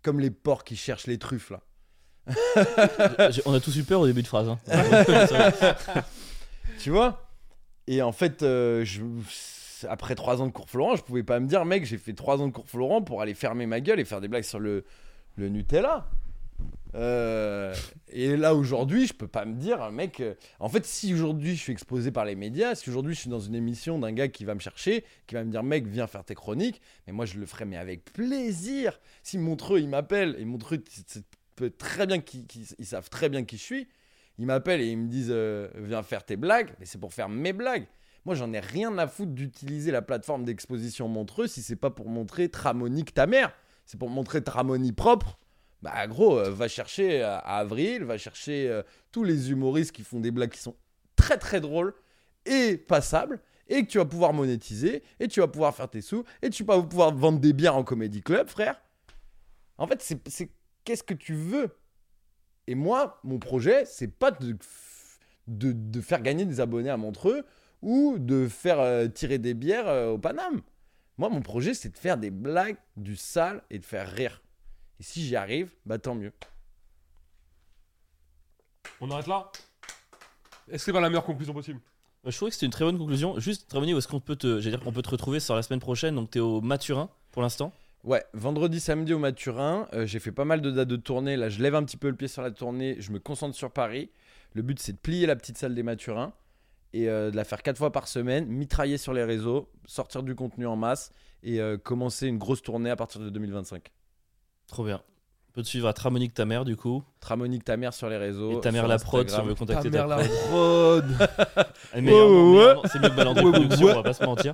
comme 0.02 0.20
les 0.20 0.32
porcs 0.32 0.64
qui 0.64 0.76
cherchent 0.76 1.08
les 1.08 1.18
truffes, 1.18 1.52
là. 1.52 1.62
on 3.46 3.54
a 3.54 3.60
tous 3.60 3.78
eu 3.78 3.84
peur 3.84 4.02
au 4.02 4.08
début 4.08 4.22
de 4.24 4.28
phrase. 4.28 4.50
hein. 4.50 4.60
Tu 6.80 6.90
vois? 6.90 7.30
Et 7.88 8.02
en 8.02 8.12
fait, 8.12 8.44
euh, 8.44 8.84
je- 8.84 9.04
après 9.88 10.16
trois 10.16 10.42
ans 10.42 10.48
de 10.48 10.52
cours 10.52 10.70
Florent, 10.70 10.96
je 10.96 11.04
pouvais 11.04 11.24
pas 11.24 11.40
me 11.40 11.48
dire, 11.48 11.66
mec, 11.66 11.86
j'ai 11.86 11.98
fait 11.98 12.14
trois 12.14 12.42
ans 12.42 12.48
de 12.48 12.52
cours 12.52 12.68
Florent 12.68 13.02
pour 13.02 13.22
aller 13.22 13.34
fermer 13.34 13.66
ma 13.66 13.80
gueule 13.82 14.00
et 14.00 14.06
faire 14.06 14.22
des 14.22 14.28
blagues 14.28 14.44
sur 14.44 14.60
le, 14.60 14.84
le 15.36 15.50
Nutella. 15.50 16.08
Euh, 16.94 17.74
et 18.10 18.36
là 18.36 18.54
aujourd'hui, 18.54 19.08
je 19.08 19.14
peux 19.14 19.28
pas 19.28 19.46
me 19.46 19.54
dire, 19.54 19.92
mec. 19.92 20.20
euh, 20.20 20.34
en 20.60 20.68
fait, 20.68 20.86
si 20.86 21.14
aujourd'hui 21.14 21.56
je 21.56 21.62
suis 21.62 21.72
exposé 21.72 22.12
par 22.12 22.26
les 22.26 22.36
médias, 22.36 22.76
si 22.76 22.90
aujourd'hui 22.90 23.16
je 23.16 23.22
suis 23.22 23.30
dans 23.30 23.40
une 23.40 23.56
émission 23.56 23.98
d'un 23.98 24.12
gars 24.12 24.28
qui 24.28 24.44
va 24.44 24.56
me 24.56 24.60
chercher, 24.60 25.06
qui 25.26 25.36
va 25.36 25.44
me 25.44 25.52
dire, 25.52 25.64
mec, 25.64 25.88
viens 25.88 26.08
faire 26.08 26.26
tes 26.26 26.36
chroniques, 26.36 26.82
mais 27.08 27.14
moi 27.14 27.26
je 27.26 27.40
le 27.40 27.46
ferai, 27.46 27.64
mais 27.66 27.78
avec 27.78 28.12
plaisir. 28.12 29.00
Si 29.24 29.38
Montreux 29.38 29.80
il 29.80 29.88
m'appelle, 29.88 30.36
et 30.38 30.44
Montreux, 30.44 30.84
peut 31.56 31.70
très 31.70 32.08
bien 32.08 32.20
qu'ils- 32.20 32.46
ils 32.78 32.86
savent 32.86 33.10
très 33.10 33.30
bien 33.30 33.44
qui 33.46 33.58
je 33.58 33.64
suis. 33.64 33.88
Ils 34.38 34.46
m'appellent 34.46 34.82
et 34.82 34.88
ils 34.90 34.98
me 34.98 35.08
disent, 35.08 35.30
euh, 35.32 35.70
viens 35.76 36.04
faire 36.04 36.26
tes 36.26 36.36
blagues, 36.36 36.74
mais 36.80 36.86
c'est 36.86 36.98
pour 36.98 37.14
faire 37.14 37.30
mes 37.30 37.54
blagues. 37.54 37.88
Moi, 38.26 38.36
j'en 38.36 38.52
ai 38.54 38.60
rien 38.60 38.98
à 38.98 39.08
foutre 39.08 39.32
d'utiliser 39.32 39.92
la 39.92 40.02
plateforme 40.02 40.44
d'exposition 40.44 41.08
Montreux 41.08 41.48
si 41.48 41.62
c'est 41.62 41.76
pas 41.76 41.90
pour 41.90 42.10
montrer 42.10 42.50
Tramonique 42.50 43.14
ta 43.14 43.28
mère. 43.28 43.54
C'est 43.86 43.98
pour 44.00 44.10
montrer 44.10 44.44
Tramoni 44.44 44.92
propre. 44.92 45.38
Bah 45.82 46.06
gros, 46.08 46.38
euh, 46.38 46.52
va 46.52 46.68
chercher 46.68 47.22
à, 47.22 47.38
à 47.38 47.58
Avril, 47.60 48.04
va 48.04 48.18
chercher 48.18 48.70
euh, 48.70 48.84
tous 49.12 49.24
les 49.24 49.52
humoristes 49.52 49.92
qui 49.92 50.04
font 50.04 50.20
des 50.20 50.32
blagues 50.32 50.52
qui 50.52 50.60
sont 50.60 50.76
très 51.16 51.38
très 51.38 51.60
drôles 51.60 51.94
et 52.46 52.78
passables 52.78 53.42
et 53.68 53.86
que 53.86 53.92
tu 53.92 53.98
vas 53.98 54.06
pouvoir 54.06 54.34
monétiser 54.34 55.04
et 55.20 55.28
tu 55.28 55.40
vas 55.40 55.48
pouvoir 55.48 55.76
faire 55.76 55.90
tes 55.90 56.02
sous 56.02 56.24
et 56.42 56.50
tu 56.50 56.64
vas 56.64 56.82
pouvoir 56.82 57.16
vendre 57.16 57.40
des 57.40 57.54
bières 57.54 57.76
en 57.76 57.84
comédie 57.84 58.22
club, 58.22 58.48
frère. 58.50 58.82
En 59.78 59.88
fait, 59.88 60.02
c'est 60.02 60.52
qu'est-ce 60.84 61.04
que 61.04 61.14
tu 61.14 61.34
veux? 61.34 61.70
Et 62.68 62.76
moi, 62.76 63.20
mon 63.24 63.40
projet, 63.40 63.86
c'est 63.86 64.08
pas 64.08 64.32
de, 64.32 64.58
de, 65.48 66.02
faire 66.02 66.22
gagner 66.22 66.46
des 66.46 66.60
abonnés 66.60 66.90
à 66.90 66.98
Montreux 66.98 67.46
ou 67.82 68.18
de 68.20 68.48
faire 68.48 68.80
euh, 68.80 69.08
tirer 69.08 69.40
des 69.40 69.54
bières 69.54 69.88
euh, 69.88 70.12
au 70.12 70.18
Paname. 70.18 70.62
Moi, 71.18 71.30
mon 71.30 71.42
projet, 71.42 71.74
c'est 71.74 71.90
de 71.90 71.98
faire 71.98 72.18
des 72.18 72.30
blagues, 72.30 72.78
du 72.98 73.16
sale 73.16 73.64
et 73.70 73.80
de 73.80 73.86
faire 73.86 74.10
rire. 74.10 74.41
Et 75.02 75.04
si 75.04 75.26
j'y 75.26 75.36
arrive, 75.36 75.72
bah 75.84 75.98
tant 75.98 76.14
mieux. 76.14 76.32
On 79.00 79.10
arrête 79.10 79.26
là? 79.26 79.52
Est-ce 80.68 80.74
que 80.74 80.78
c'est 80.78 80.94
pas 80.94 81.02
la 81.02 81.10
meilleure 81.10 81.26
conclusion 81.26 81.56
possible? 81.56 81.80
Je 82.24 82.36
trouvais 82.36 82.52
que 82.52 82.54
c'était 82.54 82.68
une 82.68 82.72
très 82.72 82.86
bonne 82.86 83.00
conclusion. 83.00 83.40
Juste, 83.40 83.68
Tramoni, 83.68 83.96
où 83.96 83.98
est-ce 83.98 84.08
qu'on 84.08 84.20
peut 84.20 84.36
te, 84.36 84.60
j'allais 84.60 84.78
dire 84.78 84.86
qu'on 84.86 84.92
peut 84.92 85.02
te 85.02 85.10
retrouver 85.10 85.40
sur 85.40 85.56
la 85.56 85.64
semaine 85.64 85.80
prochaine? 85.80 86.14
Donc, 86.14 86.30
t'es 86.30 86.40
au 86.40 86.62
Maturin 86.62 87.10
pour 87.32 87.42
l'instant? 87.42 87.74
Ouais, 88.04 88.24
vendredi, 88.36 88.80
samedi 88.80 89.12
au 89.12 89.18
Maturin, 89.18 89.88
euh, 89.94 90.06
j'ai 90.06 90.20
fait 90.20 90.32
pas 90.32 90.46
mal 90.46 90.62
de 90.62 90.70
dates 90.70 90.88
de 90.88 90.98
tournée. 90.98 91.36
Là, 91.36 91.50
je 91.50 91.64
lève 91.64 91.74
un 91.74 91.84
petit 91.84 91.98
peu 91.98 92.08
le 92.08 92.16
pied 92.16 92.28
sur 92.28 92.44
la 92.44 92.52
tournée, 92.52 92.98
je 93.00 93.12
me 93.12 93.18
concentre 93.18 93.56
sur 93.56 93.72
Paris. 93.72 94.12
Le 94.54 94.62
but, 94.62 94.78
c'est 94.78 94.94
de 94.94 95.00
plier 95.00 95.26
la 95.26 95.36
petite 95.36 95.58
salle 95.58 95.74
des 95.74 95.82
Maturins 95.82 96.32
et 96.94 97.10
euh, 97.10 97.32
de 97.32 97.36
la 97.36 97.44
faire 97.44 97.64
quatre 97.64 97.80
fois 97.80 97.92
par 97.92 98.08
semaine, 98.08 98.46
mitrailler 98.46 99.00
sur 99.00 99.14
les 99.14 99.24
réseaux, 99.24 99.68
sortir 99.88 100.22
du 100.22 100.36
contenu 100.36 100.68
en 100.68 100.76
masse 100.76 101.12
et 101.42 101.60
euh, 101.60 101.80
commencer 101.80 102.28
une 102.28 102.38
grosse 102.38 102.62
tournée 102.62 102.92
à 102.92 102.96
partir 102.96 103.20
de 103.20 103.32
2025. 103.32 103.92
Trop 104.72 104.86
bien. 104.86 105.02
On 105.50 105.54
peut 105.54 105.64
te 105.64 105.68
suivre 105.68 105.90
à 105.90 105.94
Tramonique 105.94 106.34
ta 106.34 106.46
mère, 106.46 106.64
du 106.64 106.78
coup. 106.78 107.04
Tramonique 107.20 107.66
ta 107.66 107.76
mère 107.76 107.94
sur 107.94 108.08
les 108.10 108.16
réseaux. 108.16 108.58
Et 108.58 108.62
ta 108.62 108.72
mère 108.72 108.88
la 108.88 108.98
prod, 108.98 109.30
si 109.30 109.38
on 109.38 109.44
veut 109.44 109.54
contacter 109.54 109.92
ta, 109.92 109.98
Ta 110.00 110.08
mère 110.08 110.18
la 110.18 110.24
prod. 110.24 111.06
C'est 111.94 112.02
mieux 112.02 112.12
que 112.12 113.84
ouais. 113.84 113.92
on 113.92 113.96
va 113.96 114.04
pas 114.04 114.14
se 114.14 114.24
mentir. 114.24 114.54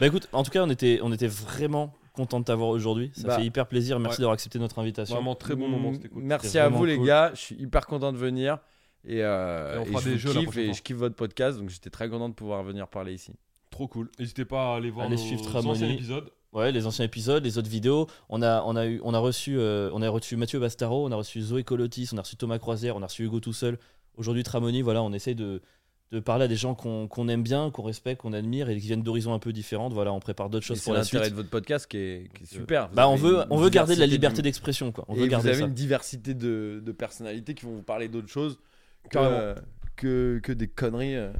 Bah 0.00 0.06
écoute, 0.06 0.26
en 0.32 0.42
tout 0.42 0.50
cas, 0.50 0.64
on 0.64 0.70
était, 0.70 1.00
on 1.02 1.12
était 1.12 1.26
vraiment 1.26 1.92
content 2.14 2.40
de 2.40 2.46
t'avoir 2.46 2.70
aujourd'hui. 2.70 3.12
Ça 3.14 3.28
Bah, 3.28 3.36
fait 3.36 3.44
hyper 3.44 3.66
plaisir. 3.66 3.98
Merci 4.00 4.16
ouais. 4.16 4.22
d'avoir 4.22 4.32
accepté 4.32 4.58
notre 4.58 4.78
invitation. 4.78 5.14
Vraiment 5.16 5.34
très 5.34 5.54
bon 5.54 5.68
moment, 5.68 5.92
c'était 5.92 6.08
cool. 6.08 6.22
Merci 6.22 6.58
à 6.58 6.70
vous 6.70 6.86
les 6.86 6.98
gars, 6.98 7.32
je 7.34 7.40
suis 7.40 7.54
hyper 7.56 7.86
content 7.86 8.10
de 8.12 8.18
venir 8.18 8.56
et, 9.06 9.22
euh, 9.22 9.74
Et 9.74 9.78
on 9.78 9.82
et 9.82 9.86
fera 9.88 10.00
je 10.00 10.08
des 10.08 10.18
jeux 10.18 10.32
kiffe 10.32 10.56
et 10.56 10.72
je 10.72 10.82
kiffe 10.82 10.96
votre 10.96 11.14
podcast 11.14 11.58
donc 11.58 11.68
j'étais 11.68 11.90
très 11.90 12.08
content 12.08 12.28
de 12.30 12.34
pouvoir 12.34 12.62
venir 12.62 12.88
parler 12.88 13.12
ici. 13.12 13.32
Trop 13.70 13.86
cool. 13.86 14.10
N'hésitez 14.18 14.46
pas 14.46 14.72
à 14.72 14.76
aller 14.76 14.90
voir 14.90 15.06
Allez 15.06 15.16
nos 15.16 15.22
suivre 15.22 15.66
anciens 15.66 15.90
épisodes. 15.90 16.30
Ouais, 16.52 16.72
les 16.72 16.86
anciens 16.86 17.04
épisodes, 17.04 17.44
les 17.44 17.58
autres 17.58 17.68
vidéos. 17.68 18.06
On 18.30 18.40
a, 18.40 18.62
on 18.64 18.74
a, 18.74 18.86
eu, 18.86 19.00
on 19.04 19.12
a, 19.12 19.18
reçu, 19.18 19.58
euh, 19.58 19.90
on 19.92 20.00
a 20.00 20.08
reçu 20.08 20.34
Mathieu 20.36 20.58
Bastaro, 20.58 21.06
on 21.06 21.12
a 21.12 21.16
reçu 21.16 21.42
Zoé 21.42 21.62
Colotis, 21.62 22.08
on 22.14 22.16
a 22.18 22.22
reçu 22.22 22.36
Thomas 22.36 22.58
Croisière, 22.58 22.96
on 22.96 23.02
a 23.02 23.06
reçu 23.06 23.24
Hugo 23.24 23.38
tout 23.40 23.52
seul. 23.52 23.78
Aujourd'hui, 24.16 24.42
Tramoni, 24.44 24.80
voilà, 24.80 25.02
on 25.02 25.12
essaye 25.12 25.34
de, 25.34 25.60
de 26.10 26.20
parler 26.20 26.46
à 26.46 26.48
des 26.48 26.56
gens 26.56 26.74
qu'on 26.74 27.28
aime 27.28 27.42
bien, 27.42 27.70
qu'on 27.70 27.82
respecte, 27.82 28.22
qu'on 28.22 28.32
admire 28.32 28.70
et 28.70 28.74
qui 28.80 28.86
viennent 28.86 29.02
d'horizons 29.02 29.34
un 29.34 29.38
peu 29.38 29.52
différentes. 29.52 29.92
Voilà, 29.92 30.10
on 30.12 30.20
prépare 30.20 30.48
d'autres 30.48 30.64
choses 30.64 30.78
C'est 30.78 30.84
pour 30.84 30.94
la 30.94 31.04
suite. 31.04 31.14
l'intérêt 31.14 31.30
de 31.30 31.36
votre 31.36 31.50
podcast 31.50 31.86
qui 31.86 31.98
est, 31.98 32.30
qui 32.34 32.44
est 32.44 32.46
super. 32.46 32.88
Vous 32.88 32.94
Bah, 32.94 33.08
on 33.08 33.16
veut, 33.16 33.44
on 33.50 33.58
veut 33.58 33.68
garder 33.68 33.94
de 33.94 34.00
la 34.00 34.06
liberté 34.06 34.40
d'expression, 34.40 34.90
quoi. 34.90 35.04
On 35.08 35.14
et 35.16 35.18
veut 35.20 35.26
garder 35.26 35.42
vous 35.48 35.54
avez 35.54 35.58
ça. 35.60 35.66
une 35.68 35.74
diversité 35.74 36.32
de, 36.32 36.82
de 36.82 36.92
personnalités 36.92 37.54
qui 37.54 37.66
vont 37.66 37.74
vous 37.76 37.82
parler 37.82 38.08
d'autres 38.08 38.28
choses 38.30 38.58
euh, 39.16 39.54
que, 39.96 40.40
que 40.42 40.52
des 40.52 40.66
conneries. 40.66 41.14
euh. 41.14 41.30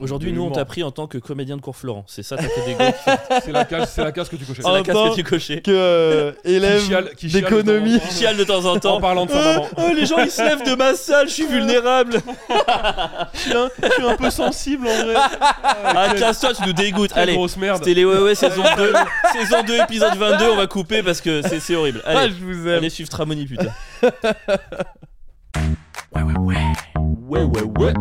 Aujourd'hui, 0.00 0.32
nous, 0.32 0.42
on 0.42 0.50
t'a 0.50 0.64
pris 0.64 0.82
en 0.82 0.90
tant 0.90 1.06
que 1.06 1.18
comédien 1.18 1.56
de 1.56 1.60
cours 1.62 1.76
Florent. 1.76 2.04
C'est 2.08 2.24
ça 2.24 2.36
ta 2.36 2.48
catégorie. 2.48 2.92
C'est 3.44 3.52
la 3.52 3.64
case, 3.64 3.92
c'est 3.94 4.02
la 4.02 4.10
case 4.10 4.28
que 4.28 4.34
tu 4.34 4.44
cochais. 4.44 4.62
C'est 4.62 4.72
la 4.72 4.82
case 4.82 4.96
que 4.96 5.14
tu 5.14 5.22
cochais. 5.22 5.60
Que 5.62 5.70
euh, 5.70 6.32
élève 6.44 6.82
chiale- 6.82 7.14
qui 7.14 7.30
chiale 7.30 7.44
de 7.44 7.48
d'économie. 7.62 8.00
temps 8.46 8.64
en 8.64 8.78
temps 8.80 8.96
en 8.96 9.00
parlant 9.00 9.24
de 9.24 9.30
sa 9.30 9.36
maman. 9.40 9.68
Oh, 9.76 9.82
les 9.94 10.04
gens 10.04 10.18
ils 10.18 10.30
se 10.32 10.42
lèvent 10.42 10.64
de 10.68 10.74
ma 10.74 10.94
salle, 10.94 11.28
je 11.28 11.34
suis 11.34 11.46
vulnérable. 11.46 12.14
Je 13.34 13.38
suis 13.38 13.52
un, 13.52 13.68
je 13.82 13.88
suis 13.92 14.02
un 14.04 14.16
peu 14.16 14.30
sensible 14.30 14.86
en 14.88 15.04
vrai. 15.04 15.14
Ah, 15.62 16.08
casse-toi, 16.18 16.54
tu 16.54 16.62
nous 16.66 16.72
dégoûtes. 16.72 17.12
Allez, 17.16 17.34
grosse 17.34 17.56
merde. 17.56 17.78
c'était 17.78 17.94
les 17.94 18.04
ouais, 18.04 18.18
ouais, 18.18 18.34
saison 18.34 18.62
2. 18.76 18.92
saison 19.32 19.62
2, 19.66 19.76
épisode 19.82 20.16
22. 20.16 20.50
On 20.50 20.56
va 20.56 20.66
couper 20.66 21.02
parce 21.02 21.20
que 21.20 21.42
c'est 21.42 21.60
c'est 21.60 21.74
horrible. 21.76 22.00
Ah, 22.04 22.18
Allez, 22.20 22.34
je 22.38 22.44
vous 22.44 22.68
aime. 22.68 22.78
allez 22.78 22.90
suivre 22.90 23.10
Tramoni, 23.10 23.46
putain. 23.46 23.70
Ouais, 26.14 26.22
ouais, 26.22 26.38
ouais. 26.38 26.56
Ouais, 27.28 27.42
ouais, 27.42 27.62
ouais. 27.78 27.92